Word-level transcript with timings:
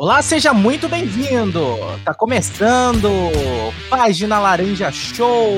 Olá, 0.00 0.22
seja 0.22 0.54
muito 0.54 0.88
bem-vindo! 0.88 1.60
Tá 2.04 2.14
começando 2.14 3.10
Página 3.90 4.38
Laranja 4.38 4.92
Show! 4.92 5.50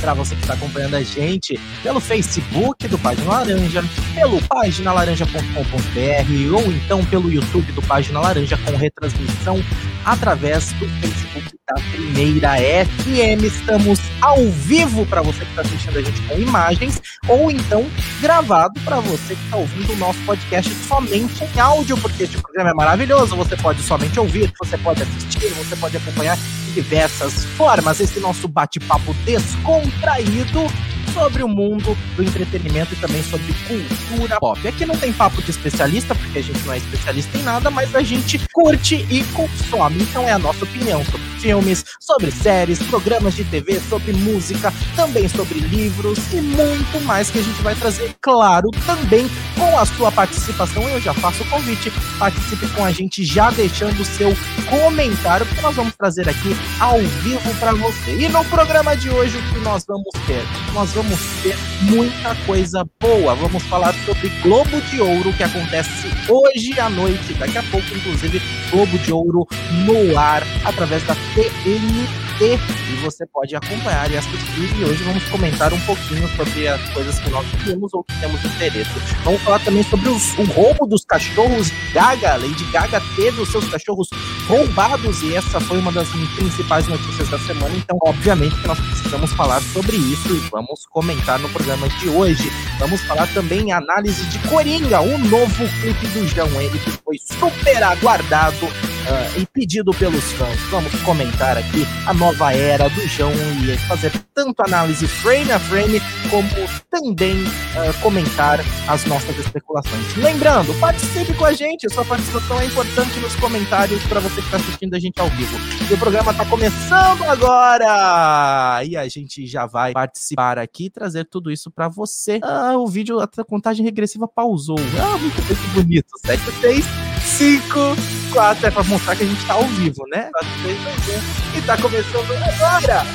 Para 0.00 0.14
você 0.14 0.34
que 0.34 0.42
está 0.42 0.54
acompanhando 0.54 0.94
a 0.94 1.02
gente 1.02 1.58
pelo 1.82 2.00
Facebook 2.00 2.88
do 2.88 2.98
Página 2.98 3.30
Laranja, 3.30 3.84
pelo 4.14 4.40
paginalaranja.com.br 4.42 6.54
ou 6.54 6.72
então 6.72 7.04
pelo 7.06 7.30
YouTube 7.30 7.72
do 7.72 7.82
Página 7.82 8.20
Laranja 8.20 8.56
com 8.58 8.76
retransmissão 8.76 9.62
através 10.04 10.72
do 10.74 10.88
Facebook 11.00 11.58
da 11.68 11.74
Primeira 11.90 12.56
FM. 12.56 13.44
Estamos 13.44 14.00
ao 14.22 14.42
vivo 14.50 15.04
para 15.06 15.20
você 15.20 15.44
que 15.44 15.50
está 15.50 15.62
assistindo 15.62 15.98
a 15.98 16.02
gente 16.02 16.20
com 16.22 16.38
imagens 16.38 17.02
ou 17.28 17.50
então 17.50 17.86
gravado 18.20 18.80
para 18.80 19.00
você 19.00 19.34
que 19.34 19.44
está 19.44 19.56
ouvindo 19.56 19.92
o 19.92 19.96
nosso 19.96 20.18
podcast 20.20 20.72
somente 20.74 21.44
em 21.44 21.60
áudio, 21.60 21.98
porque 21.98 22.22
este 22.22 22.38
programa 22.38 22.70
é 22.70 22.74
maravilhoso. 22.74 23.36
Você 23.36 23.56
pode 23.56 23.82
somente 23.82 24.18
ouvir, 24.18 24.52
você 24.58 24.78
pode 24.78 25.02
assistir, 25.02 25.52
você 25.54 25.76
pode 25.76 25.96
acompanhar 25.96 26.38
diversas 26.78 27.44
formas 27.56 27.98
esse 27.98 28.20
nosso 28.20 28.46
bate-papo 28.46 29.12
descontraído 29.24 30.64
sobre 31.12 31.42
o 31.42 31.48
mundo 31.48 31.96
do 32.14 32.22
entretenimento 32.22 32.94
e 32.94 32.96
também 32.96 33.20
sobre 33.24 33.52
cultura 33.66 34.38
pop. 34.38 34.68
Aqui 34.68 34.86
não 34.86 34.96
tem 34.96 35.12
papo 35.12 35.42
de 35.42 35.50
especialista, 35.50 36.14
porque 36.14 36.38
a 36.38 36.42
gente 36.42 36.64
não 36.64 36.72
é 36.72 36.78
especialista 36.78 37.36
em 37.36 37.42
nada, 37.42 37.68
mas 37.68 37.92
a 37.96 38.02
gente 38.02 38.40
curte 38.52 39.04
e 39.10 39.24
consome. 39.32 40.02
Então 40.02 40.28
é 40.28 40.32
a 40.32 40.38
nossa 40.38 40.64
opinião 40.64 41.04
sobre 41.04 41.26
filmes, 41.40 41.84
sobre 42.00 42.30
séries, 42.30 42.80
programas 42.84 43.34
de 43.34 43.42
TV, 43.44 43.80
sobre 43.80 44.12
música, 44.12 44.72
também 44.94 45.28
sobre 45.28 45.58
livros 45.58 46.18
e 46.32 46.40
muito 46.40 47.00
mais 47.04 47.28
que 47.28 47.38
a 47.38 47.42
gente 47.42 47.60
vai 47.62 47.74
trazer, 47.74 48.14
claro, 48.20 48.70
também 48.86 49.28
com 49.70 49.78
a 49.78 49.84
sua 49.84 50.10
participação. 50.10 50.88
Eu 50.88 51.00
já 51.00 51.12
faço 51.14 51.42
o 51.42 51.46
convite, 51.48 51.92
participe 52.18 52.66
com 52.68 52.84
a 52.84 52.90
gente 52.90 53.24
já 53.24 53.50
deixando 53.50 54.00
o 54.00 54.04
seu 54.04 54.34
comentário, 54.68 55.46
porque 55.46 55.60
nós 55.60 55.76
vamos 55.76 55.94
trazer 55.96 56.28
aqui 56.28 56.56
ao 56.80 56.98
vivo 56.98 57.54
para 57.58 57.72
você. 57.74 58.16
E 58.16 58.28
no 58.28 58.44
programa 58.46 58.96
de 58.96 59.10
hoje 59.10 59.36
o 59.36 59.42
que 59.42 59.60
nós 59.60 59.84
vamos 59.86 60.08
ter? 60.26 60.44
Nós 60.72 60.90
vamos 60.92 61.18
ter 61.42 61.56
muita 61.82 62.34
coisa 62.46 62.86
boa. 63.00 63.34
Vamos 63.34 63.62
falar 63.64 63.94
sobre 64.06 64.28
Globo 64.42 64.80
de 64.82 65.00
Ouro 65.00 65.32
que 65.32 65.42
acontece 65.42 66.08
hoje 66.28 66.78
à 66.80 66.88
noite, 66.88 67.34
daqui 67.34 67.58
a 67.58 67.62
pouco 67.64 67.86
inclusive 67.94 68.40
Globo 68.70 68.98
de 68.98 69.12
Ouro 69.12 69.46
no 69.84 70.18
ar 70.18 70.42
através 70.64 71.02
da 71.04 71.14
TNT 71.34 72.27
e 72.44 72.94
você 73.02 73.26
pode 73.26 73.54
acompanhar 73.56 74.10
e 74.10 74.16
assistir. 74.16 74.76
E 74.78 74.84
hoje 74.84 75.02
vamos 75.02 75.24
comentar 75.24 75.72
um 75.72 75.80
pouquinho 75.80 76.28
sobre 76.36 76.68
as 76.68 76.80
coisas 76.90 77.18
que 77.18 77.30
nós 77.30 77.46
temos 77.64 77.92
ou 77.92 78.04
que 78.04 78.20
temos 78.20 78.44
interesse. 78.44 78.90
Vamos 79.24 79.42
falar 79.42 79.58
também 79.64 79.82
sobre 79.82 80.08
os, 80.08 80.38
o 80.38 80.44
roubo 80.44 80.86
dos 80.86 81.04
cachorros 81.04 81.70
Gaga. 81.92 82.36
Lady 82.36 82.64
Gaga 82.72 83.02
teve 83.16 83.40
os 83.40 83.50
seus 83.50 83.68
cachorros 83.68 84.08
roubados 84.46 85.22
e 85.22 85.34
essa 85.34 85.60
foi 85.60 85.78
uma 85.78 85.90
das 85.90 86.08
principais 86.36 86.86
notícias 86.86 87.28
da 87.28 87.38
semana. 87.40 87.74
Então, 87.76 87.98
obviamente, 88.02 88.54
que 88.60 88.68
nós 88.68 88.78
precisamos 88.78 89.32
falar 89.32 89.60
sobre 89.60 89.96
isso 89.96 90.34
e 90.34 90.38
vamos 90.50 90.86
comentar 90.86 91.38
no 91.40 91.48
programa 91.48 91.88
de 91.88 92.08
hoje. 92.08 92.50
Vamos 92.78 93.00
falar 93.02 93.26
também 93.34 93.72
análise 93.72 94.24
de 94.26 94.38
Coringa, 94.48 95.00
o 95.00 95.18
novo 95.18 95.68
clipe 95.80 96.06
do 96.08 96.26
João 96.28 96.60
Ele 96.60 96.78
que 96.78 96.90
foi 96.90 97.16
super 97.18 97.82
aguardado 97.82 98.68
uh, 99.08 99.40
e 99.40 99.46
pedido 99.46 99.92
pelos 99.92 100.32
fãs. 100.32 100.60
Vamos 100.70 100.92
comentar 101.02 101.56
aqui 101.56 101.86
a 102.06 102.14
nova 102.14 102.52
era 102.52 102.88
do 102.88 103.08
João 103.08 103.32
e 103.32 103.76
fazer 103.88 104.12
tanto 104.34 104.62
análise 104.62 105.06
frame 105.06 105.50
a 105.50 105.58
frame, 105.58 106.00
como 106.30 106.48
também 106.90 107.42
uh, 107.44 108.00
comentar 108.00 108.60
as 108.88 109.04
nossas 109.06 109.36
especulações. 109.38 110.16
Lembrando, 110.16 110.72
participe 110.78 111.34
com 111.34 111.44
a 111.44 111.52
gente, 111.52 111.92
sua 111.92 112.04
participação 112.04 112.60
é 112.60 112.66
importante 112.66 113.18
nos 113.20 113.34
comentários 113.36 114.02
para 114.04 114.20
você 114.20 114.36
que 114.36 114.46
está 114.46 114.56
assistindo 114.58 114.94
a 114.94 114.98
gente 114.98 115.20
ao 115.20 115.28
vivo. 115.30 115.56
E 115.90 115.94
o 115.94 115.98
programa 115.98 116.32
está 116.32 116.44
começando 116.44 117.22
agora! 117.24 118.84
E 118.84 118.96
a 118.96 119.08
gente 119.08 119.46
já 119.46 119.66
vai 119.66 119.92
participar 119.92 120.58
aqui 120.58 120.86
e 120.86 120.90
trazer 120.90 121.24
tudo 121.24 121.50
isso 121.50 121.70
para 121.70 121.88
você. 121.88 122.38
Ah, 122.42 122.76
o 122.76 122.86
vídeo, 122.86 123.20
a 123.20 123.28
contagem 123.44 123.84
regressiva 123.84 124.28
pausou. 124.28 124.78
Ah, 125.00 125.16
muito, 125.18 125.42
muito 125.42 125.68
bonito. 125.74 126.08
7, 126.24 126.42
6, 126.60 126.84
5, 127.22 128.17
4. 128.32 128.66
É 128.66 128.70
para 128.70 128.84
mostrar 128.84 129.16
que 129.16 129.24
a 129.24 129.26
gente 129.26 129.40
está 129.40 129.54
ao 129.54 129.64
vivo, 129.64 130.02
né? 130.10 130.30
4, 130.32 130.48
3, 130.62 130.78
2, 130.82 131.08
1. 131.08 131.56
E 131.56 131.58
está 131.58 131.76
começando 131.76 132.30
agora! 132.32 133.06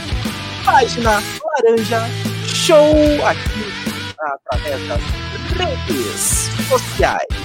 Página 0.66 1.22
Laranja 1.56 2.08
Show 2.48 2.96
aqui 3.28 3.74
através 4.18 4.88
das 4.88 5.02
redes 5.58 6.50
sociais. 6.70 7.43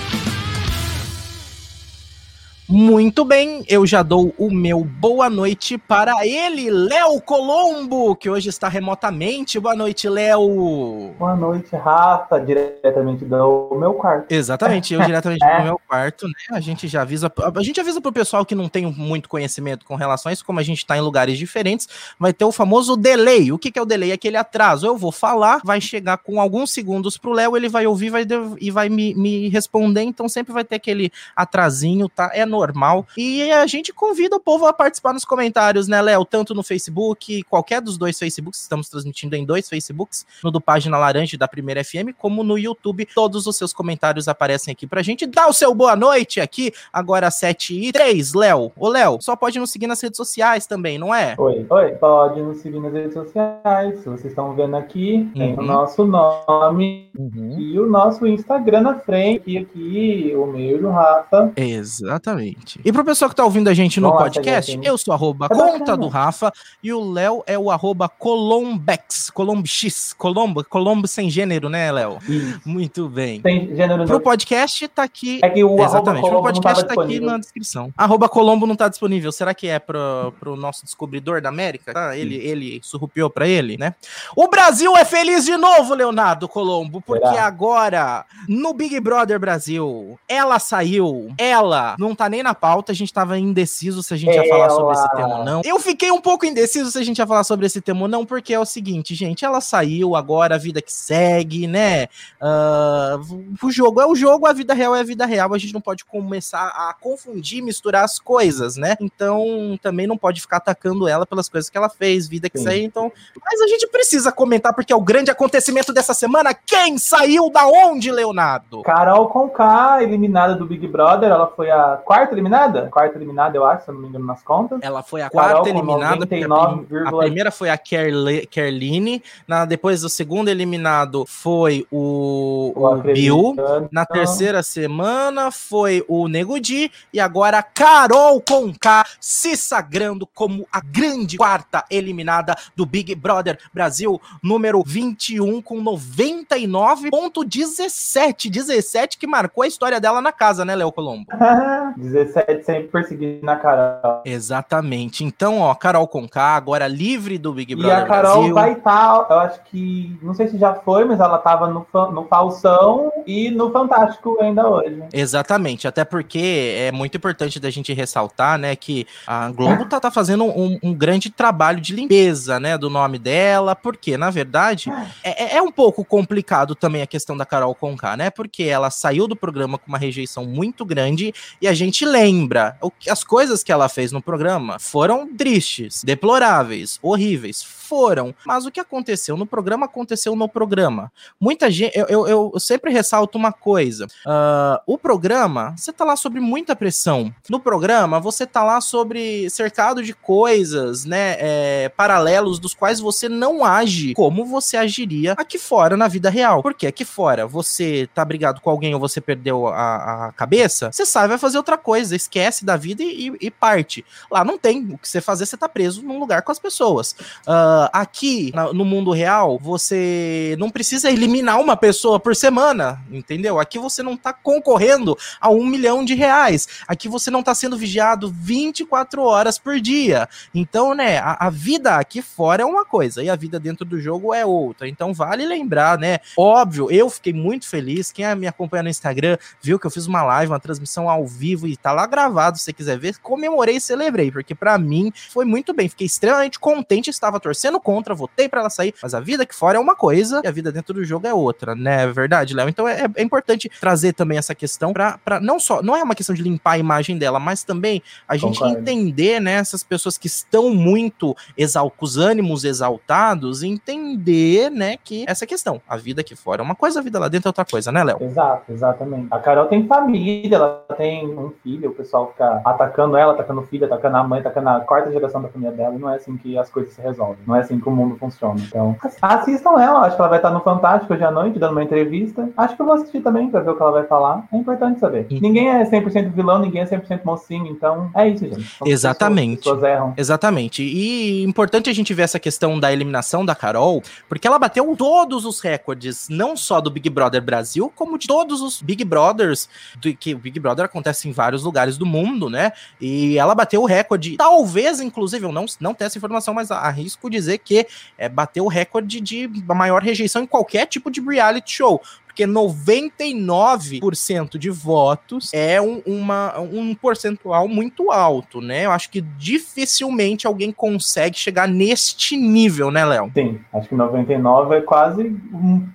Muito 2.71 3.25
bem, 3.25 3.65
eu 3.67 3.87
já 3.87 4.03
dou 4.03 4.35
o 4.37 4.51
meu 4.51 4.85
boa 4.85 5.31
noite 5.31 5.79
para 5.79 6.27
ele, 6.27 6.69
Léo 6.71 7.19
Colombo, 7.23 8.15
que 8.15 8.29
hoje 8.29 8.51
está 8.51 8.69
remotamente. 8.69 9.59
Boa 9.59 9.75
noite, 9.75 10.07
Léo. 10.07 11.15
Boa 11.19 11.35
noite, 11.35 11.75
Rafa, 11.75 12.39
diretamente 12.39 13.25
do 13.25 13.75
meu 13.75 13.95
quarto. 13.95 14.31
Exatamente, 14.31 14.93
eu 14.93 15.01
diretamente 15.07 15.43
é. 15.43 15.59
do 15.61 15.65
meu 15.65 15.81
quarto, 15.89 16.27
né? 16.27 16.35
A 16.53 16.61
gente 16.61 16.87
já 16.87 17.01
avisa, 17.01 17.33
a 17.57 17.63
gente 17.63 17.81
avisa 17.81 18.03
pro 18.03 18.13
pessoal 18.13 18.45
que 18.45 18.55
não 18.55 18.69
tem 18.69 18.85
muito 18.85 19.31
conhecimento 19.31 19.87
com 19.87 19.95
relação 19.95 20.29
a 20.29 20.33
isso, 20.35 20.45
como 20.45 20.61
a 20.61 20.63
gente 20.63 20.79
está 20.79 20.95
em 20.95 21.01
lugares 21.01 21.39
diferentes, 21.39 21.89
vai 22.21 22.35
ter 22.35 22.45
o 22.45 22.53
famoso 22.53 22.99
delay. 22.99 23.51
O 23.51 23.59
que, 23.59 23.71
que 23.71 23.79
é 23.79 23.83
o 23.83 23.87
delay? 23.87 24.13
Aquele 24.13 24.37
atraso. 24.37 24.87
Eu 24.87 24.99
vou 24.99 25.11
falar, 25.11 25.63
vai 25.65 25.81
chegar 25.81 26.19
com 26.19 26.39
alguns 26.39 26.71
segundos 26.71 27.17
pro 27.17 27.33
Léo, 27.33 27.57
ele 27.57 27.71
vai 27.71 27.87
ouvir 27.87 28.11
vai, 28.11 28.27
e 28.61 28.71
vai 28.71 28.91
me, 28.91 29.15
me 29.15 29.49
responder, 29.49 30.03
então 30.03 30.29
sempre 30.29 30.53
vai 30.53 30.65
ter 30.65 30.77
aquele 30.77 31.11
atrasinho, 31.35 32.11
tá? 32.11 32.31
É 32.35 32.45
no 32.45 32.58
normal. 32.59 33.07
E 33.17 33.51
a 33.53 33.67
gente 33.67 33.93
convida 33.93 34.37
o 34.37 34.41
povo 34.41 34.67
a 34.67 34.73
participar 34.73 35.13
nos 35.13 35.25
comentários, 35.25 35.89
né, 35.89 36.01
Léo? 36.03 36.25
Tanto 36.25 36.55
no 36.55 36.63
Facebook, 36.63 37.43
qualquer 37.45 37.81
dos 37.81 37.97
dois 37.97 38.19
Facebooks, 38.19 38.63
estamos 38.63 38.89
transmitindo 38.89 39.37
em 39.37 39.45
dois 39.45 39.69
Facebooks, 39.69 40.27
no 40.43 40.51
do 40.51 40.61
Página 40.61 40.99
Laranja 40.99 41.37
da 41.39 41.47
Primeira 41.47 41.85
FM, 41.85 42.15
como 42.19 42.43
no 42.43 42.59
YouTube. 42.59 43.07
Todos 43.15 43.47
os 43.47 43.57
seus 43.57 43.73
comentários 43.73 44.29
aparecem 44.29 44.73
aqui 44.73 44.87
pra 44.87 45.03
gente. 45.03 45.27
Dá 45.27 45.49
o 45.49 45.53
seu 45.53 45.75
boa 45.75 45.95
noite 45.95 46.41
aqui, 46.41 46.73
agora 46.93 47.31
7 47.31 47.89
e 47.89 47.93
3, 47.93 48.35
Léo. 48.35 48.73
Ô, 48.77 48.89
Léo, 48.89 49.19
só 49.21 49.37
pode 49.37 49.59
nos 49.59 49.71
seguir 49.71 49.87
nas 49.87 50.01
redes 50.01 50.17
sociais 50.17 50.67
também, 50.67 50.99
não 50.99 51.15
é? 51.15 51.35
Oi, 51.39 51.67
oi, 51.69 51.91
pode 51.93 52.41
nos 52.41 52.59
seguir 52.59 52.81
nas 52.81 52.93
redes 52.93 53.15
sociais. 53.15 54.05
Vocês 54.05 54.27
estão 54.27 54.55
vendo 54.55 54.77
aqui, 54.77 55.15
uhum. 55.15 55.33
tem 55.33 55.59
o 55.59 55.63
nosso 55.63 56.05
nome 56.05 57.11
uhum. 57.17 57.57
e 57.59 57.79
o 57.79 57.87
nosso 57.87 58.27
Instagram 58.27 58.83
na 58.83 58.99
frente, 58.99 59.57
aqui, 59.57 60.33
o 60.37 60.47
meu 60.47 60.81
e 60.81 60.85
o 60.85 60.91
Rafa. 60.91 61.53
Exatamente. 61.57 62.48
Exatamente. 62.49 62.81
E 62.85 62.93
pro 62.93 63.05
pessoal 63.05 63.29
que 63.29 63.37
tá 63.37 63.45
ouvindo 63.45 63.69
a 63.69 63.75
gente 63.75 64.01
no 64.01 64.09
Nossa, 64.09 64.25
podcast, 64.25 64.73
gente. 64.73 64.87
eu 64.87 64.97
sou 64.97 65.13
arroba 65.15 65.47
é 65.47 65.49
conta 65.49 65.79
bacana. 65.79 65.97
do 65.97 66.09
Rafa 66.09 66.53
e 66.83 66.93
o 66.93 67.11
Léo 67.11 67.43
é 67.47 67.59
o 67.59 67.71
arroba 67.71 68.09
colombex, 68.09 69.31
colombex, 69.31 70.13
colombo, 70.13 70.65
colombo 70.65 71.07
sem 71.07 71.31
gênero, 71.31 71.69
né, 71.69 71.91
Léo? 71.91 72.19
Muito 72.65 73.09
bem. 73.09 73.41
Sem 73.41 73.75
gênero. 73.75 74.05
Pro 74.05 74.21
podcast 74.21 74.87
tá 74.89 75.03
aqui. 75.03 75.41
É 75.43 75.51
que 75.51 75.65
o 75.65 75.83
Exatamente. 75.83 76.29
Pro 76.29 76.43
podcast 76.43 76.85
tá 76.85 77.03
aqui 77.03 77.21
na 77.21 77.39
descrição. 77.39 77.93
Arroba 77.97 78.29
colombo 78.29 78.67
não 78.67 78.77
tá 78.77 78.89
disponível. 78.89 79.33
Será 79.33 79.55
que 79.55 79.69
é 79.69 79.79
pro, 79.79 80.33
pro 80.39 80.57
nosso 80.57 80.85
descobridor 80.85 81.41
da 81.41 81.49
América? 81.49 81.93
Ah, 81.95 82.17
ele, 82.17 82.37
ele 82.37 82.81
surrupiou 82.83 83.31
pra 83.31 83.47
ele, 83.47 83.77
né? 83.77 83.95
O 84.37 84.49
Brasil 84.49 84.97
é 84.97 85.05
feliz 85.05 85.45
de 85.45 85.57
novo, 85.57 85.95
Leonardo 85.95 86.49
Colombo, 86.49 87.01
porque 87.01 87.27
Será? 87.27 87.45
agora, 87.45 88.25
no 88.49 88.73
Big 88.73 88.99
Brother 89.01 89.39
Brasil, 89.39 90.19
ela 90.29 90.59
saiu, 90.59 91.33
ela 91.39 91.97
não 91.99 92.15
tá 92.15 92.29
nem 92.29 92.38
nem 92.39 92.43
na 92.43 92.55
pauta, 92.55 92.93
a 92.93 92.95
gente 92.95 93.13
tava 93.13 93.39
indeciso 93.39 94.03
se 94.03 94.15
a 94.15 94.17
gente 94.17 94.35
ia 94.35 94.49
falar 94.49 94.71
sobre 94.71 94.93
esse 94.95 95.11
tema 95.11 95.39
ou 95.39 95.45
não. 95.45 95.63
Eu 95.65 95.79
fiquei 95.81 96.11
um 96.11 96.21
pouco 96.21 96.47
indeciso 96.47 96.91
se 96.91 96.99
a 96.99 97.03
gente 97.03 97.19
ia 97.19 97.27
falar 97.27 97.45
sobre 97.45 97.67
esse 97.67 97.81
tema 97.81 98.03
ou 98.03 98.09
não, 98.09 98.25
porque 98.25 98.55
é 98.55 98.61
o 98.61 98.65
seguinte, 98.65 99.15
gente, 99.15 99.45
ela 99.45 99.61
saiu, 99.61 100.15
agora 100.15 100.55
a 100.55 100.59
vida 100.59 100.81
que 100.81 100.93
segue, 100.93 101.67
né? 101.67 102.07
Uh, 102.41 103.57
o 103.61 103.71
jogo 103.71 104.01
é 104.01 104.07
o 104.07 104.15
jogo, 104.15 104.47
a 104.47 104.53
vida 104.53 104.73
real 104.73 104.95
é 104.95 105.01
a 105.01 105.05
vida 105.05 105.27
real, 105.27 105.53
a 105.53 105.59
gente 105.59 105.75
não 105.75 105.81
pode 105.81 106.05
começar 106.05 106.69
a 106.69 106.95
confundir, 107.01 107.63
misturar 107.63 108.05
as 108.05 108.19
coisas, 108.19 108.77
né? 108.77 108.97
Então, 109.01 109.79
também 109.83 110.07
não 110.07 110.17
pode 110.17 110.41
ficar 110.41 110.59
atacando 110.59 111.09
ela 111.09 111.27
pelas 111.27 111.49
coisas 111.49 111.69
que 111.69 111.77
ela 111.77 111.89
fez, 111.89 112.29
vida 112.29 112.49
que 112.49 112.59
Sim. 112.59 112.65
saiu, 112.65 112.85
então... 112.85 113.13
Mas 113.45 113.61
a 113.61 113.67
gente 113.67 113.87
precisa 113.89 114.31
comentar, 114.31 114.73
porque 114.75 114.93
é 114.93 114.97
o 114.97 115.01
grande 115.01 115.31
acontecimento 115.31 115.93
dessa 115.93 116.15
semana, 116.15 116.55
quem 116.55 116.99
saiu 116.99 117.51
da 117.51 117.67
onde, 117.67 118.13
Leonardo? 118.13 118.83
Carol 118.83 119.27
Conká, 119.29 120.03
eliminada 120.03 120.55
do 120.55 120.67
Big 120.67 120.87
Brother, 120.87 121.31
ela 121.31 121.49
foi 121.49 121.71
a 121.71 121.97
quarta 122.05 122.28
quarta 122.29 122.35
eliminada? 122.35 122.89
Quarta 122.91 123.17
eliminada, 123.19 123.57
eu 123.57 123.65
acho, 123.65 123.85
se 123.85 123.91
eu 123.91 123.95
não 123.95 124.03
me 124.03 124.09
engano, 124.09 124.27
nas 124.27 124.43
contas. 124.43 124.81
Ela 124.83 125.03
foi 125.03 125.23
a 125.23 125.31
Carol 125.31 125.63
quarta 125.63 125.71
eliminada. 125.71 126.17
99, 126.17 126.99
a, 126.99 127.09
a, 127.09 127.13
primeira 127.19 127.51
foi 127.51 127.71
a 127.71 127.79
Kerle, 127.79 128.47
Kerline. 128.47 129.23
Na, 129.47 129.65
depois, 129.65 130.05
o 130.05 130.09
segundo 130.09 130.49
eliminado 130.49 131.25
foi 131.27 131.87
o, 131.91 132.73
o 132.75 132.97
Bill. 133.03 133.55
Na 133.91 134.07
terceira 134.07 134.63
semana 134.63 135.51
foi 135.51 136.05
o 136.09 136.29
Nego 136.29 136.61
Di. 136.61 136.93
E 137.13 137.19
agora 137.21 137.63
Carol 137.63 138.41
Conká 138.41 139.05
se 139.21 139.55
sagrando 139.57 140.27
como 140.27 140.67
a 140.73 140.81
grande 140.81 141.37
quarta 141.39 141.85
eliminada 141.91 142.57
do 142.77 142.85
Big 142.85 143.15
Brother 143.15 143.59
Brasil, 143.73 144.21
número 144.43 144.83
21, 144.85 145.63
com 145.63 145.83
99,17. 145.83 148.51
17 148.51 149.17
que 149.19 149.27
marcou 149.27 149.63
a 149.63 149.67
história 149.67 149.99
dela 150.01 150.21
na 150.21 150.33
casa, 150.33 150.63
né, 150.65 150.75
Léo 150.77 150.93
Colombo? 150.93 151.27
17 152.25 152.65
sempre 152.65 152.89
perseguindo 152.89 153.49
a 153.51 153.57
Carol. 153.57 154.23
Exatamente. 154.25 155.25
Então, 155.25 155.61
ó, 155.61 155.75
Carol 155.75 156.07
Conká, 156.09 156.57
agora 156.57 156.87
livre 156.87 157.39
do 157.39 157.53
Big 157.53 157.75
Brother 157.75 157.99
E 157.99 158.03
a 158.03 158.07
Carol 158.07 158.37
Brasil. 158.37 158.55
vai 158.55 158.73
estar, 158.73 159.25
tá, 159.25 159.35
eu 159.35 159.41
acho 159.41 159.61
que, 159.65 160.19
não 160.23 160.35
sei 160.35 160.49
se 160.49 160.59
já 160.59 160.75
foi, 160.75 161.05
mas 161.05 161.21
ela 161.21 161.37
estava 161.37 161.69
no, 161.69 161.87
no 162.13 162.25
Falsão 162.25 163.13
e 163.27 163.51
no 163.51 163.71
Fantástico 163.71 164.39
ainda 164.41 164.69
hoje. 164.69 165.03
Exatamente, 165.13 165.87
até 165.87 166.05
porque 166.05 166.75
é 166.79 166.93
muito 166.93 167.17
importante 167.17 167.61
da 167.61 167.71
gente 167.71 167.93
ressaltar, 167.93 168.59
né, 168.59 168.75
que 168.75 169.07
a 169.27 169.51
Globo 169.51 169.85
tá, 169.87 170.01
tá 170.01 170.11
fazendo 170.11 170.45
um, 170.45 170.79
um 170.83 170.95
grande 170.95 171.31
trabalho 171.31 171.81
de 171.81 171.95
limpeza, 171.95 172.59
né, 172.59 172.77
do 172.77 172.91
nome 172.91 173.19
dela, 173.19 173.77
porque, 173.77 174.17
na 174.17 174.31
verdade, 174.31 174.91
é, 175.23 175.57
é, 175.57 175.57
é 175.57 175.63
um 175.63 175.71
pouco 175.71 176.05
complicado 176.05 176.75
também 176.75 177.03
a 177.03 177.07
questão 177.07 177.37
da 177.37 177.47
Carol 177.47 177.75
Conká, 177.75 178.17
né, 178.17 178.31
porque 178.31 178.65
ela 178.65 178.91
saiu 178.91 179.29
do 179.29 179.37
programa 179.37 179.79
com 179.79 179.89
uma 179.89 179.99
rejeição 179.99 180.45
muito 180.45 180.85
grande 180.85 181.33
e 181.61 181.69
a 181.69 181.75
gente 181.75 182.05
lembra 182.11 182.77
as 183.09 183.23
coisas 183.23 183.63
que 183.63 183.73
ela 183.73 183.89
fez 183.89 184.13
no 184.13 184.23
programa 184.23 184.79
foram 184.79 185.27
tristes, 185.37 186.03
deploráveis, 186.03 186.99
horríveis, 187.03 187.63
foram. 187.89 188.35
Mas 188.45 188.67
o 188.67 188.71
que 188.71 188.81
aconteceu 188.81 189.37
no 189.37 189.47
programa 189.47 189.87
aconteceu 189.87 190.35
no 190.35 190.49
programa. 190.49 191.13
Muita 191.41 191.71
gente. 191.71 191.97
Eu, 191.97 192.07
eu, 192.07 192.53
eu 192.53 192.61
sempre 192.61 192.93
ressalto 192.93 193.39
uma 193.39 193.53
coisa: 193.53 194.07
uh, 194.27 194.81
o 194.87 194.99
programa, 194.99 195.75
você 195.77 195.93
tá 195.93 196.05
lá 196.05 196.17
sobre 196.17 196.41
muita 196.41 196.75
pressão. 196.75 197.33
No 197.49 197.61
programa, 197.61 198.19
você 198.21 198.47
tá 198.47 198.63
lá 198.63 198.81
sobre 198.81 199.49
cercado 199.51 200.03
de 200.03 200.13
coisas, 200.13 201.05
né? 201.05 201.37
É, 201.39 201.89
paralelos 201.97 202.59
dos 202.59 202.75
quais 202.75 203.01
você 203.01 203.29
não 203.29 203.65
age 203.65 204.15
como 204.15 204.45
você 204.45 204.77
agiria 204.77 205.35
aqui 205.39 205.59
fora 205.59 205.97
na 205.97 206.09
vida 206.09 206.29
real. 206.29 206.63
Porque 206.63 206.87
aqui 206.87 207.05
fora 207.05 207.47
você 207.47 208.09
tá 208.15 208.25
brigado 208.25 208.61
com 208.61 208.71
alguém 208.71 208.95
ou 208.95 209.01
você 209.01 209.21
perdeu 209.21 209.69
a, 209.69 210.27
a 210.27 210.33
cabeça, 210.33 210.91
você 210.93 211.07
sai 211.07 211.29
vai 211.29 211.39
fazer 211.39 211.59
outra 211.59 211.77
coisa, 211.77 212.17
esquece 212.17 212.65
da 212.65 212.77
vida 212.77 213.03
e, 213.03 213.33
e, 213.41 213.51
parte. 213.51 214.05
Lá 214.31 214.45
não 214.45 214.59
tem 214.59 214.89
o 214.93 214.99
que 214.99 215.09
você 215.09 215.21
fazer, 215.21 215.47
você 215.47 215.57
tá 215.57 215.69
preso 215.69 216.03
num 216.03 216.19
lugar 216.19 216.43
com 216.43 216.51
as 216.51 216.59
pessoas. 216.59 217.13
Uh, 217.47 217.78
aqui, 217.93 218.53
no 218.75 218.85
mundo 218.85 219.11
real, 219.11 219.59
você 219.59 220.57
não 220.59 220.71
precisa 220.71 221.11
eliminar 221.11 221.61
uma 221.61 221.77
pessoa 221.77 222.19
por 222.19 222.35
semana, 222.35 223.03
entendeu? 223.11 223.59
Aqui 223.59 223.79
você 223.79 224.03
não 224.03 224.17
tá 224.17 224.33
concorrendo 224.33 225.17
a 225.41 225.51
um 225.51 225.65
milhão 225.65 226.05
de 226.05 226.15
reais. 226.15 226.69
Aqui 226.87 227.09
você 227.09 227.31
não 227.31 227.43
tá 227.43 227.55
sendo 227.55 227.77
vigiado 227.77 228.33
24 228.35 229.23
horas 229.23 229.59
por 229.59 229.81
dia. 229.81 230.29
Então, 230.55 230.95
né, 230.95 231.19
a, 231.19 231.47
a 231.47 231.51
vida 231.51 231.97
aqui 231.97 232.23
fora 232.23 232.63
é 232.63 232.67
uma 232.67 232.85
coisa 232.85 233.23
e 233.23 233.29
a 233.29 233.37
vida 233.37 233.61
dentro 233.61 233.85
do 233.85 234.01
jogo 234.01 234.33
é 234.33 234.47
outra. 234.47 234.89
Então, 234.89 235.13
vale 235.13 235.47
lembrar, 235.47 235.99
né? 235.99 236.19
Óbvio, 236.37 236.91
eu 236.91 237.11
fiquei 237.11 237.33
muito 237.33 237.69
feliz. 237.69 238.11
Quem 238.11 238.35
me 238.35 238.47
acompanha 238.47 238.83
no 238.83 238.89
Instagram 238.89 239.37
viu 239.61 239.79
que 239.79 239.87
eu 239.87 239.91
fiz 239.91 240.07
uma 240.07 240.23
live, 240.23 240.53
uma 240.53 240.61
transmissão 240.61 241.09
ao 241.11 241.27
vivo 241.27 241.67
e 241.67 241.77
tá 241.77 241.93
lá 241.93 242.07
gravado, 242.07 242.59
se 242.59 242.65
você 242.65 242.73
quiser 242.73 242.99
ver. 242.99 243.19
Comemorei 243.19 243.77
e 243.77 243.81
celebrei, 243.81 244.31
porque 244.31 244.55
para 244.55 244.79
mim 244.79 245.13
foi 245.31 245.45
muito 245.45 245.75
bem. 245.75 245.89
Fiquei 245.89 246.07
extremamente 246.07 246.59
contente, 246.59 247.11
estava 247.11 247.39
torcendo 247.39 247.68
torcendo 247.69 247.81
contra, 247.81 248.15
votei 248.15 248.49
para 248.49 248.61
ela 248.61 248.71
sair, 248.71 248.95
mas 249.03 249.15
a 249.15 249.21
vida 249.21 249.43
aqui 249.43 249.55
fora 249.55 249.77
é 249.77 249.81
uma 249.81 249.95
coisa 249.95 250.41
e 250.45 250.49
a 250.49 250.51
vida 250.51 250.73
dentro 250.73 250.95
do 250.95 251.05
jogo 251.05 251.27
é 251.27 251.35
outra, 251.35 251.75
né? 251.75 252.05
É 252.05 252.07
verdade, 252.07 252.55
Léo? 252.55 252.69
Então 252.69 252.89
é, 252.89 253.07
é, 253.15 253.23
importante 253.23 253.71
trazer 253.81 254.13
também 254.13 254.39
essa 254.39 254.55
questão 254.55 254.93
para 254.93 255.41
não 255.41 255.61
só, 255.61 255.83
não 255.83 255.97
é 255.97 256.03
uma 256.03 256.15
questão 256.15 256.35
de 256.35 256.43
limpar 256.43 256.73
a 256.73 256.79
imagem 256.79 257.19
dela, 257.19 257.39
mas 257.39 257.63
também 257.63 258.03
a 258.27 258.37
gente 258.37 258.59
Concordo. 258.59 258.81
entender, 258.81 259.41
né, 259.41 259.55
essas 259.55 259.83
pessoas 259.83 260.17
que 260.17 260.27
estão 260.27 260.71
muito 260.71 261.37
exal 261.57 261.91
com 261.91 262.05
os 262.05 262.17
ânimos 262.17 262.65
exaltados, 262.65 263.63
entender, 263.63 264.71
né, 264.71 264.97
que 265.03 265.25
essa 265.29 265.47
questão, 265.47 265.81
a 265.89 265.97
vida 265.97 266.21
aqui 266.21 266.35
fora 266.35 266.63
é 266.63 266.65
uma 266.65 266.75
coisa, 266.75 267.01
a 267.01 267.03
vida 267.03 267.19
lá 267.19 267.29
dentro 267.29 267.49
é 267.49 267.51
outra 267.51 267.65
coisa, 267.65 267.93
né, 267.93 268.03
Léo? 268.03 268.19
Exato, 268.23 268.73
exatamente. 268.73 269.29
A 269.31 269.39
Carol 269.39 269.67
tem 269.67 269.87
família, 269.87 270.57
ela 270.57 270.85
tem 270.97 271.27
um 271.29 271.53
filho, 271.63 271.91
o 271.91 271.95
pessoal 271.95 272.31
fica 272.31 272.61
atacando 272.65 273.17
ela, 273.17 273.33
atacando 273.33 273.61
o 273.61 273.67
filho, 273.67 273.87
atacando 273.87 274.17
a 274.17 274.25
mãe, 274.25 274.41
atacando 274.41 274.69
a 274.69 274.81
quarta 274.81 275.13
geração 275.13 275.43
da 275.43 275.49
família 275.49 275.75
dela, 275.75 275.95
e 275.95 275.99
não 275.99 276.11
é 276.11 276.17
assim 276.17 276.37
que 276.37 276.57
as 276.59 276.71
coisas 276.71 276.93
se 276.93 277.01
resolvem. 277.01 277.39
Não 277.47 277.57
é 277.57 277.58
assim 277.59 277.79
que 277.79 277.89
o 277.89 277.93
mundo 277.93 278.17
funciona. 278.17 278.61
Então, 278.61 278.97
assistam 279.23 279.81
ela. 279.81 280.01
Acho 280.01 280.17
que 280.17 280.23
ela 280.23 280.29
vai 280.29 280.39
estar 280.39 280.51
no 280.51 280.61
Fantástico 280.61 281.13
hoje 281.15 281.25
à 281.25 281.31
noite, 281.31 281.59
dando 281.59 281.73
uma 281.73 281.83
entrevista. 281.83 282.49
Acho 282.57 282.77
que 282.77 282.83
eu 282.83 282.87
vou 282.87 282.95
assistir 282.95 283.21
também 283.21 283.51
pra 283.51 283.61
ver 283.61 283.71
o 283.71 283.77
que 283.77 283.83
ela 283.83 283.93
vai 283.93 284.05
falar. 284.05 284.45
É 284.53 284.57
importante 284.57 285.01
saber. 285.01 285.27
E... 285.31 285.41
Ninguém 285.41 285.69
é 285.69 285.85
100% 285.85 286.33
vilão, 286.33 286.59
ninguém 286.59 286.83
é 286.83 286.87
100% 286.87 287.21
mocinho. 287.25 287.67
Então, 287.67 288.11
é 288.15 288.29
isso, 288.29 288.45
gente. 288.45 288.77
Exatamente. 288.85 289.59
Pessoas, 289.59 289.77
pessoas 289.77 289.93
erram. 289.93 290.15
Exatamente. 290.17 290.83
E 290.83 291.43
importante 291.43 291.91
a 291.91 291.93
gente 291.93 292.13
ver 292.15 292.23
essa 292.23 292.39
questão 292.39 292.79
da 292.79 292.93
eliminação 292.93 293.45
da 293.45 293.55
Carol, 293.55 294.03
porque 294.29 294.47
ela 294.47 294.59
bateu 294.59 294.95
todos 294.97 295.45
os 295.45 295.61
recordes, 295.61 296.29
não 296.29 296.57
só 296.57 296.81
do 296.81 296.91
Big 296.91 297.09
Brother 297.09 297.43
Brasil, 297.43 297.93
como 297.95 298.19
de 298.19 298.27
todos 298.27 298.61
os 298.61 298.83
Big 298.83 299.05
Brothers, 299.05 299.69
do, 299.97 300.15
que 300.15 300.35
o 300.35 300.39
Big 300.39 300.59
Brother 300.61 300.85
acontece 300.85 301.29
em 301.29 301.33
vários 301.33 301.63
lugares 301.65 301.97
do 301.97 302.05
mundo, 302.05 302.51
né? 302.51 302.73
E 303.01 303.39
ela 303.39 303.55
bateu 303.55 303.83
o 303.83 303.87
recorde, 303.87 304.37
talvez, 304.37 305.01
inclusive, 305.01 305.47
eu 305.47 305.53
não, 305.53 305.65
não 305.81 305.95
tenho 305.95 306.07
essa 306.07 306.19
informação, 306.19 306.53
mas 306.53 306.71
arrisco 306.71 307.31
dizer 307.31 307.48
que 307.57 307.87
é, 308.19 308.29
bateu 308.29 308.65
o 308.65 308.69
recorde 308.69 309.21
de 309.21 309.49
maior 309.69 310.03
rejeição 310.03 310.43
em 310.43 310.47
qualquer 310.47 310.87
tipo 310.87 311.11
de 311.11 311.21
reality 311.21 311.73
show 311.73 312.03
porque 312.39 312.47
99% 312.47 314.59
de 314.59 314.71
votos 314.71 315.51
é 315.53 315.81
um, 315.81 316.01
uma, 316.07 316.57
um 316.61 316.95
percentual 316.95 317.67
muito 317.67 318.13
alto, 318.13 318.61
né? 318.61 318.87
Eu 318.87 318.93
acho 318.93 319.11
que 319.11 319.21
dificilmente 319.21 320.47
alguém 320.47 320.71
consegue 320.71 321.37
chegar 321.37 321.67
neste 321.67 322.37
nível, 322.37 322.93
né, 322.93 323.05
Léo? 323.05 323.33
Sim, 323.35 323.59
acho 323.73 323.89
que 323.89 323.97
99 323.97 324.77
é 324.77 324.81
quase 324.83 325.37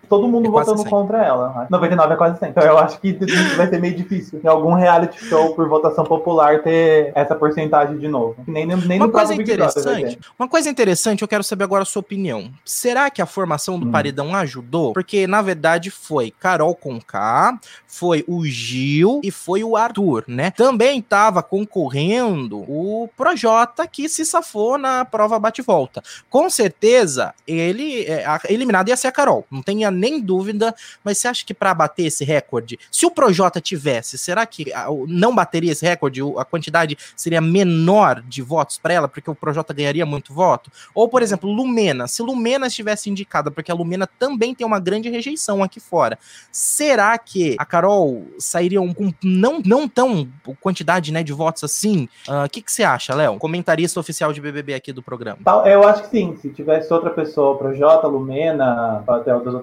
todo 0.10 0.28
mundo 0.28 0.50
é 0.50 0.52
votando 0.52 0.84
contra 0.84 1.24
ela. 1.24 1.66
99 1.70 2.14
é 2.14 2.18
quase 2.18 2.40
100. 2.40 2.50
Então 2.50 2.64
eu 2.64 2.78
acho 2.78 3.00
que 3.00 3.14
vai 3.56 3.70
ser 3.70 3.80
meio 3.80 3.96
difícil 3.96 4.42
em 4.44 4.48
algum 4.48 4.74
reality 4.74 5.24
show 5.24 5.56
por 5.56 5.70
votação 5.70 6.04
popular 6.04 6.62
ter 6.62 7.14
essa 7.16 7.36
porcentagem 7.36 7.98
de 7.98 8.10
novo. 8.10 8.36
Nem, 8.46 8.66
nem 8.66 8.98
uma 8.98 9.10
coisa 9.10 9.34
interessante, 9.34 10.20
uma 10.38 10.50
coisa 10.50 10.70
interessante, 10.70 11.22
eu 11.22 11.28
quero 11.28 11.44
saber 11.44 11.64
agora 11.64 11.84
a 11.84 11.86
sua 11.86 12.02
opinião. 12.02 12.52
Será 12.66 13.10
que 13.10 13.22
a 13.22 13.26
formação 13.26 13.80
do 13.80 13.88
hum. 13.88 13.92
paredão 13.92 14.36
ajudou? 14.36 14.92
Porque 14.92 15.26
na 15.26 15.42
verdade 15.42 15.90
foi 15.90 16.33
Carol 16.40 16.76
Conká, 16.76 17.60
foi 17.88 18.24
o 18.28 18.46
Gil 18.46 19.22
e 19.24 19.32
foi 19.32 19.64
o 19.64 19.78
Arthur, 19.78 20.26
né? 20.28 20.52
Também 20.52 21.00
estava 21.00 21.42
concorrendo 21.42 22.60
o 22.60 23.10
Projota, 23.16 23.88
que 23.88 24.10
se 24.10 24.26
safou 24.26 24.78
na 24.78 25.06
prova 25.06 25.40
bate-volta. 25.40 26.04
Com 26.30 26.50
certeza, 26.50 27.34
ele 27.48 28.04
é, 28.04 28.26
eliminado 28.50 28.90
ia 28.90 28.98
ser 28.98 29.08
a 29.08 29.12
Carol, 29.12 29.46
não 29.50 29.62
tenha 29.62 29.90
nem 29.92 30.20
dúvida, 30.20 30.76
mas 31.04 31.18
você 31.18 31.28
acha 31.28 31.46
que 31.46 31.54
para 31.54 31.74
bater 31.74 32.06
esse 32.06 32.24
recorde, 32.24 32.80
se 32.92 33.06
o 33.06 33.12
Projota 33.12 33.62
tivesse, 33.62 34.18
será 34.18 34.46
que 34.46 34.72
não 35.08 35.34
bateria 35.34 35.72
esse 35.72 35.86
recorde? 35.86 36.22
A 36.38 36.46
quantidade 36.46 36.98
seria 37.16 37.42
menor 37.42 38.22
de 38.22 38.42
votos 38.42 38.78
para 38.78 38.94
ela, 38.94 39.08
porque 39.08 39.30
o 39.30 39.36
Projota 39.36 39.74
ganharia 39.74 40.06
muito 40.06 40.34
voto? 40.34 40.72
Ou, 40.94 41.08
por 41.08 41.22
exemplo, 41.22 41.52
Lumena, 41.52 42.08
se 42.08 42.22
Lumena 42.22 42.68
estivesse 42.68 43.10
indicada, 43.10 43.52
porque 43.52 43.72
a 43.72 43.76
Lumena 43.76 44.08
também 44.08 44.54
tem 44.56 44.66
uma 44.66 44.80
grande 44.80 45.10
rejeição 45.10 45.64
aqui 45.64 45.80
fora, 45.80 46.18
Será 46.52 47.18
que 47.18 47.56
a 47.58 47.66
Carol 47.66 48.26
sairia 48.38 48.80
com 48.94 49.12
não, 49.24 49.60
não 49.66 49.88
tão 49.88 50.28
quantidade 50.62 51.12
né, 51.12 51.24
de 51.24 51.34
votos 51.34 51.64
assim? 51.64 52.08
Ah, 52.28 52.44
o 52.44 52.46
uh, 52.46 52.50
que, 52.50 52.62
que 52.62 52.72
você 52.72 52.84
acha, 52.84 53.16
Léo? 53.16 53.40
Comentarista 53.40 54.00
oficial 54.00 54.32
de 54.32 54.40
BBB 54.40 54.76
aqui 54.76 54.94
do 54.94 55.02
programa. 55.02 55.40
Eu 55.66 55.88
acho 55.88 56.04
que 56.04 56.10
sim. 56.10 56.36
Se 56.38 56.50
tivesse 56.50 56.94
outra 56.94 57.10
pessoa, 57.10 57.58
Projota, 57.58 58.08
Lumena, 58.08 59.04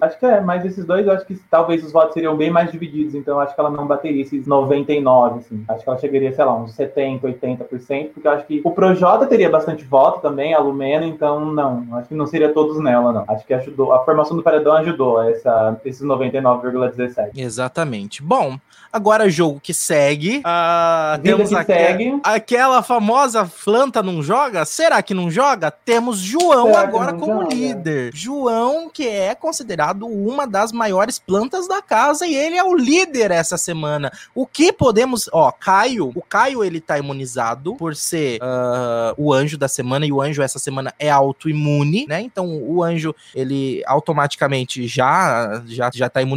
acho 0.00 0.18
que 0.18 0.26
é, 0.26 0.40
mas 0.40 0.64
esses 0.64 0.84
dois 0.84 1.06
eu 1.06 1.12
acho 1.12 1.24
que 1.24 1.36
talvez 1.48 1.84
os 1.84 1.92
votos 1.92 2.14
seriam 2.14 2.36
bem 2.36 2.50
mais 2.50 2.72
divididos, 2.72 3.14
então 3.14 3.36
eu 3.36 3.40
acho 3.40 3.54
que 3.54 3.60
ela 3.60 3.70
não 3.70 3.86
bateria 3.86 4.22
esses 4.22 4.46
99, 4.46 5.38
assim. 5.38 5.64
Acho 5.68 5.84
que 5.84 5.88
ela 5.88 5.98
chegaria, 5.98 6.32
sei 6.32 6.44
lá, 6.44 6.56
uns 6.56 6.72
70, 6.72 7.26
80%, 7.26 8.10
porque 8.12 8.26
eu 8.26 8.32
acho 8.32 8.46
que 8.46 8.60
o 8.64 8.72
Projota 8.72 9.26
teria 9.26 9.48
bastante 9.48 9.84
voto 9.84 10.20
também, 10.20 10.54
a 10.54 10.58
Lumena, 10.58 11.06
então 11.06 11.44
não. 11.44 11.86
Acho 11.92 12.08
que 12.08 12.14
não 12.14 12.26
seria 12.26 12.52
todos 12.52 12.82
nela, 12.82 13.12
não. 13.12 13.24
Acho 13.28 13.46
que 13.46 13.54
ajudou. 13.54 13.92
A 13.92 14.04
formação 14.04 14.36
do 14.36 14.42
paredão 14.42 14.72
ajudou 14.74 15.22
essa, 15.22 15.80
esses 15.84 16.02
99, 16.02 16.49
0,17. 16.58 17.30
Exatamente. 17.36 18.22
Bom, 18.22 18.58
agora 18.92 19.30
jogo 19.30 19.60
que 19.60 19.72
segue. 19.72 20.38
Uh, 20.38 21.22
temos 21.22 21.48
que 21.48 21.64
segue. 21.64 22.20
aquela 22.22 22.82
famosa 22.82 23.50
planta 23.64 24.02
não 24.02 24.22
joga? 24.22 24.64
Será 24.64 25.02
que 25.02 25.14
não 25.14 25.30
joga? 25.30 25.70
Temos 25.70 26.18
João 26.18 26.66
Será 26.66 26.80
agora 26.80 27.12
como 27.12 27.42
joga? 27.42 27.54
líder. 27.54 28.10
João, 28.14 28.90
que 28.90 29.06
é 29.06 29.34
considerado 29.34 30.06
uma 30.06 30.46
das 30.46 30.72
maiores 30.72 31.18
plantas 31.18 31.68
da 31.68 31.80
casa 31.80 32.26
e 32.26 32.34
ele 32.34 32.56
é 32.56 32.64
o 32.64 32.74
líder 32.74 33.30
essa 33.30 33.56
semana. 33.56 34.12
O 34.34 34.46
que 34.46 34.72
podemos. 34.72 35.28
Ó, 35.32 35.50
Caio. 35.52 36.10
O 36.14 36.22
Caio 36.22 36.64
ele 36.64 36.80
tá 36.80 36.98
imunizado 36.98 37.76
por 37.76 37.94
ser 37.94 38.40
uh, 38.42 39.14
o 39.16 39.32
anjo 39.32 39.56
da 39.56 39.68
semana 39.68 40.06
e 40.06 40.12
o 40.12 40.20
anjo 40.20 40.42
essa 40.42 40.58
semana 40.58 40.92
é 40.98 41.10
autoimune, 41.10 42.06
né? 42.08 42.20
Então 42.20 42.60
o 42.62 42.82
anjo 42.82 43.14
ele 43.34 43.82
automaticamente 43.86 44.86
já 44.86 45.62
já 45.66 45.90
já 45.92 46.08
tá 46.08 46.20
imunizado. 46.20 46.29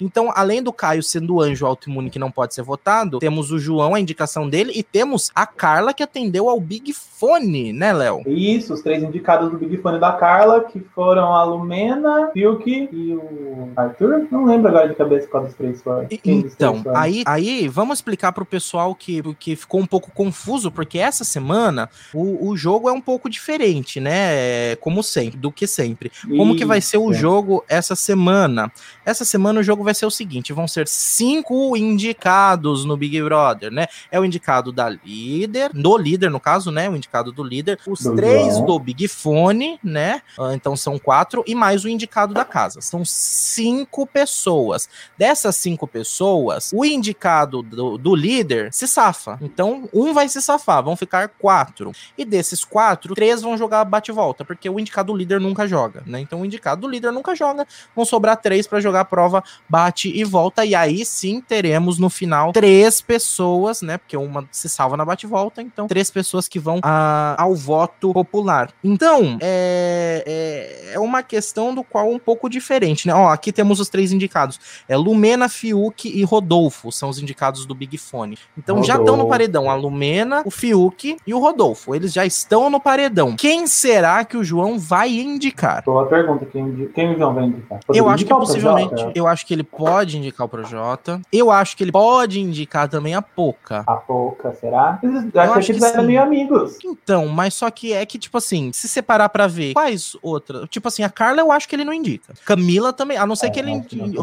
Então, 0.00 0.32
além 0.34 0.62
do 0.62 0.72
Caio 0.72 1.02
sendo 1.02 1.34
o 1.36 1.40
anjo 1.40 1.66
autoimune 1.66 2.10
que 2.10 2.18
não 2.18 2.30
pode 2.30 2.54
ser 2.54 2.62
votado, 2.62 3.18
temos 3.18 3.50
o 3.50 3.58
João, 3.58 3.94
a 3.94 4.00
indicação 4.00 4.48
dele, 4.48 4.72
e 4.74 4.82
temos 4.82 5.30
a 5.34 5.46
Carla 5.46 5.92
que 5.94 6.02
atendeu 6.02 6.48
ao 6.48 6.60
Big 6.60 6.92
Fone, 6.92 7.72
né, 7.72 7.92
Léo? 7.92 8.22
Isso, 8.26 8.74
os 8.74 8.82
três 8.82 9.02
indicados 9.02 9.50
do 9.50 9.56
Big 9.56 9.76
Fone 9.78 9.98
da 9.98 10.12
Carla, 10.12 10.64
que 10.64 10.80
foram 10.94 11.34
a 11.34 11.44
Lumena, 11.44 12.30
Fiuk 12.32 12.88
e 12.92 13.14
o 13.14 13.68
Arthur. 13.76 14.26
Não 14.30 14.44
lembro 14.44 14.68
agora 14.68 14.88
de 14.88 14.94
cabeça 14.94 15.26
qual 15.28 15.44
dos 15.44 15.54
três 15.54 15.80
foi. 15.82 16.06
Então, 16.24 16.82
aí, 16.94 17.22
aí 17.26 17.68
vamos 17.68 17.98
explicar 17.98 18.32
pro 18.32 18.44
pessoal 18.44 18.94
que, 18.94 19.22
que 19.34 19.54
ficou 19.54 19.80
um 19.80 19.86
pouco 19.86 20.10
confuso, 20.10 20.70
porque 20.70 20.98
essa 20.98 21.24
semana 21.24 21.88
o, 22.12 22.48
o 22.48 22.56
jogo 22.56 22.88
é 22.88 22.92
um 22.92 23.00
pouco 23.00 23.30
diferente, 23.30 24.00
né? 24.00 24.76
Como 24.76 25.02
sempre, 25.02 25.38
do 25.38 25.52
que 25.52 25.66
sempre. 25.66 26.10
Como 26.28 26.56
que 26.56 26.64
vai 26.64 26.80
ser 26.80 26.98
o 26.98 27.12
jogo 27.12 27.64
essa 27.68 27.94
semana? 27.94 28.70
Essa 29.04 29.24
semana 29.32 29.60
o 29.60 29.62
jogo 29.62 29.82
vai 29.82 29.94
ser 29.94 30.06
o 30.06 30.10
seguinte: 30.10 30.52
vão 30.52 30.68
ser 30.68 30.86
cinco 30.86 31.76
indicados 31.76 32.84
no 32.84 32.96
Big 32.96 33.20
Brother, 33.22 33.70
né? 33.70 33.86
É 34.10 34.20
o 34.20 34.24
indicado 34.24 34.70
da 34.70 34.88
líder, 34.88 35.70
do 35.72 35.96
líder, 35.96 36.30
no 36.30 36.38
caso, 36.38 36.70
né? 36.70 36.88
O 36.88 36.96
indicado 36.96 37.32
do 37.32 37.42
líder, 37.42 37.78
os 37.86 38.00
do 38.00 38.14
três 38.14 38.54
João. 38.54 38.66
do 38.66 38.78
Big 38.78 39.08
Fone, 39.08 39.78
né? 39.82 40.22
Ah, 40.38 40.54
então 40.54 40.76
são 40.76 40.98
quatro, 40.98 41.42
e 41.46 41.54
mais 41.54 41.84
o 41.84 41.88
indicado 41.88 42.34
da 42.34 42.44
casa. 42.44 42.80
São 42.80 43.04
cinco 43.04 44.06
pessoas. 44.06 44.88
Dessas 45.16 45.56
cinco 45.56 45.86
pessoas, 45.86 46.70
o 46.74 46.84
indicado 46.84 47.62
do, 47.62 47.98
do 47.98 48.14
líder 48.14 48.72
se 48.72 48.86
safa. 48.86 49.38
Então, 49.40 49.88
um 49.92 50.12
vai 50.12 50.28
se 50.28 50.40
safar, 50.40 50.82
vão 50.82 50.96
ficar 50.96 51.28
quatro. 51.28 51.92
E 52.16 52.24
desses 52.24 52.64
quatro, 52.64 53.14
três 53.14 53.42
vão 53.42 53.56
jogar 53.56 53.84
bate-volta, 53.84 54.44
porque 54.44 54.68
o 54.68 54.78
indicado 54.78 55.12
do 55.12 55.18
líder 55.18 55.40
nunca 55.40 55.66
joga, 55.66 56.02
né? 56.06 56.20
Então 56.20 56.40
o 56.40 56.44
indicado 56.44 56.82
do 56.82 56.88
líder 56.88 57.10
nunca 57.12 57.34
joga, 57.34 57.66
vão 57.96 58.04
sobrar 58.04 58.36
três 58.36 58.66
para 58.66 58.80
jogar 58.80 59.00
a 59.00 59.04
prova 59.22 59.44
bate 59.68 60.12
e 60.12 60.24
volta, 60.24 60.64
e 60.64 60.74
aí 60.74 61.04
sim 61.04 61.40
teremos 61.40 61.98
no 61.98 62.10
final 62.10 62.52
três 62.52 63.00
pessoas, 63.00 63.80
né? 63.80 63.96
Porque 63.96 64.16
uma 64.16 64.44
se 64.50 64.68
salva 64.68 64.96
na 64.96 65.04
bate-volta, 65.04 65.62
então 65.62 65.86
três 65.86 66.10
pessoas 66.10 66.48
que 66.48 66.58
vão 66.58 66.80
a, 66.82 67.36
ao 67.38 67.54
voto 67.54 68.12
popular. 68.12 68.70
Então, 68.82 69.38
é, 69.40 70.24
é, 70.26 70.94
é, 70.94 70.98
uma 70.98 71.22
questão 71.22 71.74
do 71.74 71.84
qual 71.84 72.10
um 72.10 72.18
pouco 72.18 72.48
diferente, 72.48 73.06
né? 73.06 73.14
Ó, 73.14 73.28
aqui 73.28 73.52
temos 73.52 73.78
os 73.78 73.88
três 73.88 74.12
indicados: 74.12 74.58
é 74.88 74.96
Lumena, 74.96 75.48
Fiuk 75.48 76.08
e 76.08 76.24
Rodolfo, 76.24 76.90
são 76.90 77.08
os 77.08 77.18
indicados 77.18 77.64
do 77.64 77.74
Big 77.74 77.96
Fone. 77.96 78.38
Então 78.58 78.76
Rodolfo. 78.76 78.92
já 78.92 78.98
estão 78.98 79.16
no 79.16 79.28
paredão 79.28 79.70
a 79.70 79.74
Lumena, 79.74 80.42
o 80.44 80.50
Fiuk 80.50 81.16
e 81.24 81.34
o 81.34 81.38
Rodolfo. 81.38 81.94
Eles 81.94 82.12
já 82.12 82.26
estão 82.26 82.68
no 82.68 82.80
paredão. 82.80 83.36
Quem 83.36 83.66
será 83.66 84.24
que 84.24 84.36
o 84.36 84.42
João 84.42 84.78
vai 84.78 85.10
indicar? 85.10 85.84
Boa 85.84 86.06
pergunta. 86.06 86.44
Quem, 86.46 86.88
quem 86.94 87.14
o 87.14 87.18
João 87.18 87.34
vai 87.34 87.44
indicar? 87.44 87.80
eu 87.94 88.08
acho 88.08 88.24
que 88.24 88.34
possivelmente. 88.34 89.11
Eu 89.14 89.26
acho 89.26 89.46
que 89.46 89.54
ele 89.54 89.62
pode 89.62 90.18
indicar 90.18 90.46
o 90.46 90.48
Projota. 90.48 91.20
Eu 91.32 91.50
acho 91.50 91.76
que 91.76 91.84
ele 91.84 91.92
pode 91.92 92.40
indicar 92.40 92.88
também 92.88 93.14
a 93.14 93.22
Poca. 93.22 93.84
A 93.86 93.94
Poca, 93.94 94.52
será? 94.54 94.98
Eu, 95.02 95.12
eu 95.12 95.52
acho 95.52 95.66
que 95.66 95.72
eles 95.72 95.82
eram 95.82 96.04
meio 96.04 96.22
amigos. 96.22 96.78
Então, 96.84 97.28
mas 97.28 97.54
só 97.54 97.70
que 97.70 97.92
é 97.92 98.04
que, 98.04 98.18
tipo 98.18 98.38
assim, 98.38 98.72
se 98.72 98.88
separar 98.88 99.28
pra 99.28 99.46
ver 99.46 99.74
quais 99.74 100.16
outras. 100.22 100.68
Tipo 100.68 100.88
assim, 100.88 101.02
a 101.02 101.10
Carla 101.10 101.40
eu 101.40 101.52
acho 101.52 101.68
que 101.68 101.74
ele 101.74 101.84
não 101.84 101.92
indica. 101.92 102.34
Camila 102.44 102.92
também, 102.92 103.16
a 103.16 103.26
não 103.26 103.36
ser 103.36 103.46
é, 103.46 103.50
que 103.50 103.60
ele. 103.60 103.70
Indique. 103.70 104.16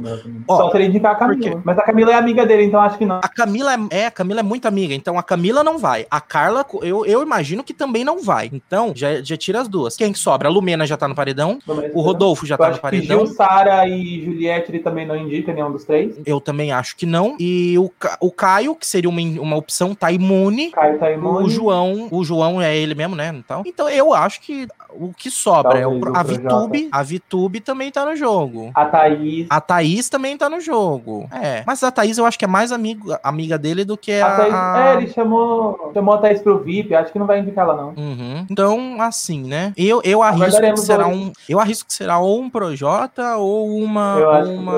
Só 0.47 0.71
se 0.71 0.77
ele 0.77 0.85
indicar 0.85 1.13
a 1.13 1.15
Camila. 1.15 1.61
Mas 1.63 1.77
a 1.77 1.83
Camila 1.83 2.11
é 2.11 2.15
amiga 2.15 2.45
dele, 2.45 2.63
então 2.63 2.81
acho 2.81 2.97
que 2.97 3.05
não. 3.05 3.17
A 3.17 3.27
Camila 3.27 3.73
é, 3.73 3.99
é, 4.01 4.05
a 4.07 4.11
Camila 4.11 4.39
é 4.39 4.43
muito 4.43 4.67
amiga, 4.67 4.93
então 4.93 5.17
a 5.17 5.23
Camila 5.23 5.63
não 5.63 5.77
vai. 5.77 6.05
A 6.09 6.21
Carla, 6.21 6.65
eu, 6.81 7.05
eu 7.05 7.21
imagino 7.21 7.63
que 7.63 7.73
também 7.73 8.03
não 8.03 8.21
vai. 8.21 8.49
Então, 8.51 8.93
já, 8.95 9.21
já 9.21 9.37
tira 9.37 9.61
as 9.61 9.67
duas. 9.67 9.95
Quem 9.95 10.11
que 10.11 10.19
sobra? 10.19 10.47
A 10.47 10.51
Lumena 10.51 10.85
já 10.85 10.97
tá 10.97 11.07
no 11.07 11.15
paredão. 11.15 11.59
o 11.93 12.01
Rodolfo 12.01 12.45
já 12.45 12.57
tá 12.57 12.71
no 12.71 12.79
paredão. 12.79 13.25
Gil, 13.25 13.35
Sara 13.35 13.87
e 13.87 14.23
Juliette 14.23 14.71
ele 14.79 14.83
também 14.83 15.05
não 15.05 15.15
indica 15.15 15.53
nenhum 15.53 15.71
dos 15.71 15.83
três. 15.83 16.15
Eu 16.25 16.39
também 16.39 16.71
acho 16.71 16.95
que 16.95 17.05
não. 17.05 17.35
E 17.39 17.77
o, 17.77 17.91
o 18.19 18.31
Caio, 18.31 18.75
que 18.75 18.87
seria 18.87 19.09
uma, 19.09 19.21
uma 19.21 19.57
opção, 19.57 19.93
tá 19.93 20.11
imune. 20.11 20.71
Caio 20.71 20.97
tá 20.97 21.11
imune. 21.11 21.45
O 21.45 21.49
João, 21.49 22.07
o 22.11 22.23
João 22.23 22.61
é 22.61 22.75
ele 22.75 22.95
mesmo, 22.95 23.15
né? 23.15 23.33
Então, 23.35 23.63
então 23.65 23.89
eu 23.89 24.13
acho 24.13 24.41
que 24.41 24.67
o 24.91 25.13
que 25.13 25.29
sobra 25.29 25.81
Talvez 25.81 25.83
é 25.83 26.09
o, 26.09 26.15
a 26.15 26.23
Vitube. 26.23 26.89
A 26.91 27.03
Vitube 27.03 27.59
também 27.59 27.91
tá 27.91 28.05
no 28.05 28.15
jogo. 28.15 28.71
A 28.73 28.85
Thaís. 28.85 29.47
A 29.49 29.61
Thaís 29.61 30.09
também 30.09 30.37
tá 30.37 30.49
no 30.49 30.59
jogo. 30.59 31.29
É. 31.31 31.63
Mas 31.65 31.83
a 31.83 31.91
Thaís 31.91 32.17
eu 32.17 32.25
acho 32.25 32.39
que 32.39 32.45
é 32.45 32.47
mais 32.47 32.71
amigo, 32.71 33.15
amiga 33.23 33.57
dele 33.57 33.85
do 33.85 33.95
que 33.95 34.13
a. 34.13 34.27
a 34.27 34.37
Thaís, 34.37 34.53
é, 34.53 34.97
ele 34.97 35.13
chamou, 35.13 35.91
chamou 35.93 36.15
a 36.15 36.17
Thaís 36.17 36.41
pro 36.41 36.59
VIP. 36.59 36.95
Acho 36.95 37.11
que 37.11 37.19
não 37.19 37.27
vai 37.27 37.39
indicar 37.39 37.65
ela, 37.65 37.75
não. 37.75 37.89
Uhum. 37.89 38.45
Então, 38.49 39.01
assim, 39.01 39.43
né? 39.43 39.73
Eu, 39.77 40.01
eu 40.03 40.23
arrisco 40.23 40.61
que 40.61 40.77
será 40.77 41.07
um. 41.07 41.31
Eu 41.47 41.59
arrisco 41.59 41.87
que 41.87 41.93
será 41.93 42.19
ou 42.19 42.41
um 42.41 42.49
Projota 42.49 43.37
ou 43.37 43.77
uma. 43.77 44.17
Eu 44.19 44.31
acho 44.31 44.51
uma. 44.51 44.68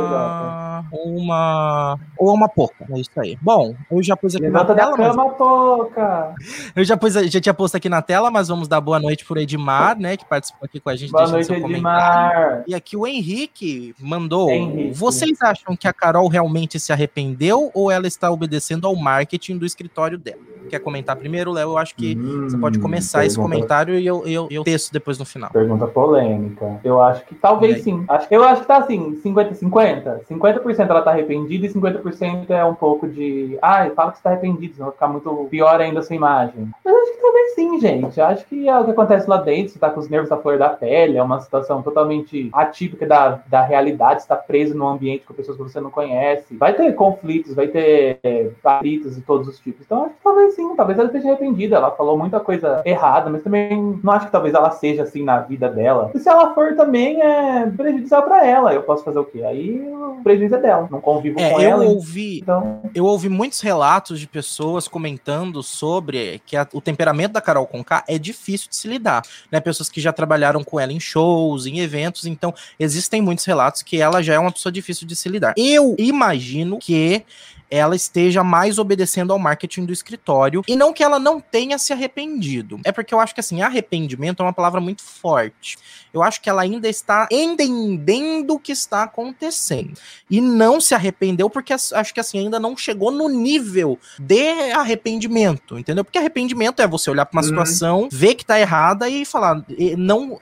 Uma. 0.92 1.98
Ou 2.18 2.34
uma 2.34 2.50
pouca. 2.50 2.86
É 2.90 3.00
isso 3.00 3.12
aí. 3.18 3.38
Bom, 3.42 3.76
eu 3.90 4.04
já 4.04 4.16
pus 4.16 4.36
aqui 4.36 4.44
Levanta 4.44 4.74
na 4.74 4.82
tela. 4.82 4.98
Cama, 4.98 5.26
mas... 5.26 5.38
pouca. 5.38 6.36
Eu 6.76 6.84
já, 6.84 6.98
pus, 6.98 7.14
já 7.14 7.42
tinha 7.42 7.54
posto 7.54 7.76
aqui 7.76 7.88
na 7.88 8.02
tela, 8.02 8.30
mas 8.30 8.48
vamos 8.48 8.68
dar 8.68 8.82
boa 8.82 9.00
noite 9.00 9.26
pro 9.26 9.40
Edmar, 9.40 9.98
né? 9.98 10.18
Que 10.18 10.26
participou 10.26 10.66
aqui 10.66 10.80
com 10.80 10.90
a 10.90 10.96
gente. 10.96 11.12
Boa 11.12 11.28
noite, 11.28 11.52
Edmar. 11.52 12.64
E 12.68 12.76
aqui 12.76 12.98
o 12.98 13.08
Henrique 13.08 13.96
mandou. 14.00 14.50
Henrique. 14.50 14.94
Vocês 14.94 15.42
acham 15.42 15.76
que 15.76 15.88
a 15.88 15.94
Carol 15.94 16.28
realmente 16.28 16.80
se 16.80 16.92
arrependeu 16.92 17.72
ou 17.74 17.90
ela 17.90 18.08
está 18.08 18.30
obedecendo 18.30 18.88
ao 18.88 18.96
marketing 18.96 19.58
do 19.58 19.66
escritório 19.66 20.18
dela? 20.18 20.51
Quer 20.72 20.80
comentar 20.80 21.18
primeiro, 21.18 21.52
Léo? 21.52 21.72
Eu 21.72 21.78
acho 21.78 21.94
que 21.94 22.18
hum, 22.18 22.50
você 22.50 22.58
pode 22.58 22.80
começar 22.80 23.20
pergunta... 23.20 23.28
esse 23.28 23.38
comentário 23.38 24.00
e 24.00 24.08
eu, 24.08 24.26
eu, 24.26 24.48
eu 24.50 24.64
texto 24.64 24.90
depois 24.94 25.20
no 25.20 25.26
final. 25.26 25.50
Pergunta 25.52 25.86
polêmica. 25.86 26.80
Eu 26.82 27.02
acho 27.02 27.26
que 27.26 27.36
talvez 27.36 27.84
sim. 27.84 28.06
Eu 28.30 28.46
acho 28.46 28.62
que 28.62 28.68
tá 28.68 28.78
assim, 28.78 29.20
50-50. 29.22 30.22
50%, 30.30 30.90
ela 30.90 31.02
tá 31.02 31.12
arrependida 31.12 31.66
e 31.66 31.74
50% 31.74 32.50
é 32.52 32.64
um 32.64 32.74
pouco 32.74 33.06
de. 33.06 33.60
Ai, 33.62 33.90
ah, 33.90 33.92
fala 33.94 34.12
que 34.14 34.20
você 34.20 34.24
tá 34.24 34.30
arrependido, 34.30 34.76
senão 34.76 34.86
vai 34.88 34.94
ficar 34.94 35.08
muito 35.10 35.48
pior 35.52 35.82
ainda 35.82 36.00
a 36.00 36.04
sua 36.04 36.16
imagem. 36.16 36.70
Mas 36.86 36.96
acho 36.96 37.12
que 37.12 37.22
talvez 37.22 37.56
sim, 37.56 37.80
gente. 37.82 38.18
Eu 38.18 38.26
acho 38.26 38.46
que 38.46 38.70
é 38.70 38.80
o 38.80 38.86
que 38.86 38.92
acontece 38.92 39.30
lá 39.30 39.38
dentro, 39.38 39.74
você 39.74 39.80
tá 39.80 39.90
com 39.90 40.00
os 40.00 40.08
nervos 40.08 40.30
da 40.30 40.38
flor 40.38 40.58
da 40.58 40.70
pele, 40.70 41.18
é 41.18 41.24
uma 41.24 41.42
situação 41.42 41.82
totalmente 41.82 42.50
atípica 42.54 43.06
da, 43.06 43.42
da 43.48 43.62
realidade, 43.62 44.22
você 44.22 44.28
tá 44.30 44.38
preso 44.38 44.74
num 44.74 44.88
ambiente 44.88 45.26
com 45.26 45.34
pessoas 45.34 45.58
que 45.58 45.64
você 45.64 45.82
não 45.82 45.92
conhece. 45.92 46.56
Vai 46.56 46.74
ter 46.74 46.94
conflitos, 46.94 47.54
vai 47.54 47.68
ter 47.68 48.20
é, 48.24 48.50
atritos 48.64 49.16
de 49.16 49.22
todos 49.22 49.50
os 49.50 49.60
tipos. 49.60 49.86
Então 49.86 50.06
acho 50.06 50.16
que 50.16 50.24
talvez 50.24 50.56
sim, 50.56 50.61
talvez 50.76 50.98
ela 50.98 51.08
esteja 51.08 51.30
arrependida. 51.30 51.76
Ela 51.76 51.92
falou 51.92 52.18
muita 52.18 52.40
coisa 52.40 52.82
errada, 52.86 53.30
mas 53.30 53.44
também 53.44 54.00
não 54.04 54.14
acho 54.14 54.28
que 54.28 54.32
talvez 54.32 54.54
ela 54.54 54.72
seja 54.72 55.04
assim 55.04 55.24
na 55.24 55.40
vida 55.40 55.70
dela. 55.70 56.12
E 56.14 56.20
se 56.20 56.30
ela 56.30 56.54
for 56.54 56.76
também 56.76 57.22
é 57.22 57.68
prejudicial 57.68 58.24
para 58.24 58.46
ela, 58.46 58.74
eu 58.74 58.84
posso 58.84 59.04
fazer 59.04 59.20
o 59.20 59.26
quê? 59.26 59.44
Aí 59.44 59.82
o 59.82 60.22
prejuízo 60.24 60.56
é 60.56 60.60
dela, 60.60 60.88
não 60.90 61.02
convivo 61.02 61.40
é, 61.40 61.50
com 61.50 61.62
eu 61.62 61.70
ela. 61.70 61.86
Ouvi, 61.86 62.40
então... 62.40 62.82
Eu 62.94 63.06
ouvi 63.06 63.30
muitos 63.30 63.62
relatos 63.62 64.20
de 64.20 64.28
pessoas 64.28 64.88
comentando 64.88 65.64
sobre 65.64 66.42
que 66.46 66.56
a, 66.56 66.68
o 66.74 66.82
temperamento 66.82 67.34
da 67.34 67.42
Carol 67.42 67.66
Conká 67.66 68.04
é 68.08 68.18
difícil 68.18 68.70
de 68.70 68.76
se 68.76 68.88
lidar, 68.88 69.24
né? 69.52 69.60
Pessoas 69.60 69.90
que 69.90 70.02
já 70.02 70.12
trabalharam 70.12 70.64
com 70.64 70.80
ela 70.80 70.94
em 70.94 71.00
shows, 71.00 71.66
em 71.66 71.80
eventos, 71.80 72.26
então 72.26 72.54
existem 72.80 73.22
muitos 73.22 73.46
relatos 73.46 73.82
que 73.82 74.02
ela 74.02 74.22
já 74.22 74.34
é 74.34 74.40
uma 74.40 74.52
pessoa 74.52 74.72
difícil 74.72 75.08
de 75.08 75.16
se 75.16 75.30
lidar. 75.30 75.54
Eu 75.58 75.96
imagino 75.98 76.78
que 76.78 77.24
ela 77.72 77.96
esteja 77.96 78.44
mais 78.44 78.78
obedecendo 78.78 79.32
ao 79.32 79.40
marketing 79.40 79.86
do 79.86 79.94
escritório 79.94 80.62
e 80.68 80.76
não 80.76 80.92
que 80.92 81.02
ela 81.02 81.18
não 81.18 81.40
tenha 81.40 81.78
se 81.78 81.94
arrependido. 81.94 82.82
É 82.84 82.92
porque 82.92 83.14
eu 83.14 83.20
acho 83.20 83.34
que 83.34 83.40
assim, 83.40 83.62
arrependimento 83.62 84.42
é 84.42 84.46
uma 84.46 84.52
palavra 84.52 84.82
muito 84.82 85.02
forte. 85.02 85.78
Eu 86.14 86.22
acho 86.22 86.42
que 86.42 86.50
ela 86.50 86.62
ainda 86.62 86.90
está 86.90 87.30
entendendo 87.32 88.56
o 88.56 88.60
que 88.60 88.74
está 88.74 89.04
acontecendo 89.04 89.94
e 90.30 90.42
não 90.42 90.82
se 90.82 90.94
arrependeu 90.94 91.50
porque 91.50 91.74
acho 91.74 92.14
que 92.14 92.20
assim 92.20 92.40
ainda 92.40 92.60
não 92.60 92.76
chegou 92.76 93.10
no 93.10 93.30
nível 93.30 93.98
de 94.20 94.72
arrependimento, 94.74 95.80
entendeu? 95.80 96.04
Porque 96.04 96.18
arrependimento 96.18 96.82
é 96.82 96.88
você 96.88 97.10
olhar 97.10 97.26
para 97.26 97.38
uma 97.38 97.42
uhum. 97.42 97.48
situação, 97.48 98.10
ver 98.12 98.36
que 98.36 98.44
está 98.44 98.60
errada 98.60 99.08
e 99.08 99.24
falar, 99.24 99.64
e 99.70 99.96
não 99.96 100.42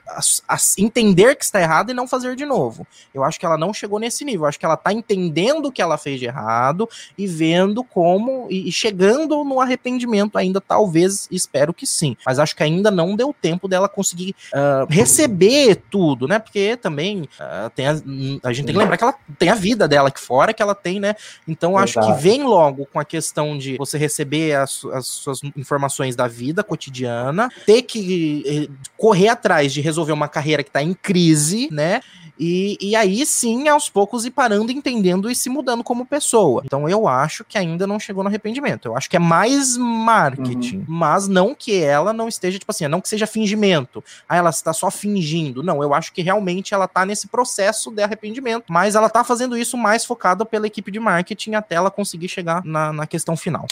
entender 0.76 1.36
que 1.36 1.44
está 1.44 1.60
errado 1.60 1.90
e 1.90 1.94
não 1.94 2.08
fazer 2.08 2.34
de 2.34 2.44
novo. 2.44 2.84
Eu 3.14 3.22
acho 3.22 3.38
que 3.38 3.46
ela 3.46 3.56
não 3.56 3.72
chegou 3.72 4.00
nesse 4.00 4.24
nível. 4.24 4.42
Eu 4.42 4.48
acho 4.48 4.58
que 4.58 4.64
ela 4.64 4.74
está 4.74 4.92
entendendo 4.92 5.66
o 5.66 5.72
que 5.72 5.80
ela 5.80 5.96
fez 5.96 6.18
de 6.18 6.26
errado 6.26 6.88
e 7.20 7.26
vendo 7.26 7.84
como 7.84 8.46
e, 8.48 8.72
chegando 8.72 9.44
no 9.44 9.60
arrependimento 9.60 10.38
ainda, 10.38 10.58
talvez, 10.58 11.28
espero 11.30 11.74
que 11.74 11.86
sim. 11.86 12.16
Mas 12.24 12.38
acho 12.38 12.56
que 12.56 12.62
ainda 12.62 12.90
não 12.90 13.14
deu 13.14 13.34
tempo 13.38 13.68
dela 13.68 13.88
conseguir 13.90 14.34
uh, 14.54 14.86
receber 14.88 15.76
tudo, 15.90 16.26
né? 16.26 16.38
Porque 16.38 16.78
também 16.78 17.22
uh, 17.22 17.68
tem 17.74 17.86
a, 17.86 17.92
a, 17.92 18.52
gente 18.52 18.66
tem 18.66 18.74
que 18.74 18.78
lembrar 18.80 18.96
que 18.96 19.04
ela 19.04 19.14
tem 19.38 19.50
a 19.50 19.54
vida 19.54 19.86
dela 19.86 20.08
aqui 20.08 20.20
fora, 20.20 20.54
que 20.54 20.62
ela 20.62 20.74
tem, 20.74 20.98
né? 20.98 21.14
Então 21.46 21.76
acho 21.76 22.00
que 22.00 22.12
vem 22.14 22.42
logo 22.42 22.86
com 22.86 22.98
a 22.98 23.04
questão 23.04 23.58
de 23.58 23.76
você 23.76 23.98
receber 23.98 24.54
as, 24.54 24.82
as 24.86 25.06
suas 25.06 25.40
informações 25.56 26.16
da 26.16 26.26
vida 26.26 26.64
cotidiana, 26.64 27.50
ter 27.66 27.82
que 27.82 28.42
eh, 28.46 28.72
correr 28.96 29.28
atrás 29.28 29.72
de 29.72 29.82
resolver 29.82 30.12
uma 30.12 30.28
carreira 30.28 30.62
que 30.62 30.70
está 30.70 30.82
em 30.82 30.94
crise, 30.94 31.68
né? 31.70 32.00
E, 32.40 32.78
e 32.80 32.96
aí 32.96 33.26
sim, 33.26 33.68
aos 33.68 33.90
poucos, 33.90 34.24
ir 34.24 34.30
parando, 34.30 34.72
entendendo 34.72 35.30
e 35.30 35.34
se 35.34 35.50
mudando 35.50 35.84
como 35.84 36.06
pessoa. 36.06 36.62
Então 36.64 36.88
eu 36.88 37.06
acho 37.10 37.44
que 37.44 37.58
ainda 37.58 37.86
não 37.86 37.98
chegou 37.98 38.22
no 38.22 38.28
arrependimento. 38.28 38.86
Eu 38.86 38.96
acho 38.96 39.10
que 39.10 39.16
é 39.16 39.18
mais 39.18 39.76
marketing, 39.76 40.78
uhum. 40.78 40.84
mas 40.88 41.28
não 41.28 41.54
que 41.54 41.82
ela 41.82 42.12
não 42.12 42.28
esteja, 42.28 42.58
tipo 42.58 42.70
assim, 42.70 42.86
não 42.88 43.00
que 43.00 43.08
seja 43.08 43.26
fingimento. 43.26 44.02
Ah, 44.28 44.36
ela 44.36 44.50
está 44.50 44.72
só 44.72 44.90
fingindo. 44.90 45.62
Não, 45.62 45.82
eu 45.82 45.92
acho 45.92 46.12
que 46.12 46.22
realmente 46.22 46.72
ela 46.72 46.88
tá 46.88 47.04
nesse 47.04 47.28
processo 47.28 47.90
de 47.90 48.02
arrependimento, 48.02 48.64
mas 48.68 48.94
ela 48.94 49.10
tá 49.10 49.22
fazendo 49.24 49.56
isso 49.56 49.76
mais 49.76 50.04
focada 50.04 50.44
pela 50.44 50.66
equipe 50.66 50.90
de 50.90 51.00
marketing 51.00 51.54
até 51.54 51.74
ela 51.74 51.90
conseguir 51.90 52.28
chegar 52.28 52.64
na, 52.64 52.92
na 52.92 53.06
questão 53.06 53.36
final. 53.36 53.66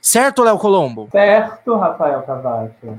Certo, 0.00 0.42
Léo 0.42 0.58
Colombo? 0.58 1.08
Certo, 1.12 1.76
Rafael 1.76 2.22
Cavacho. 2.22 2.98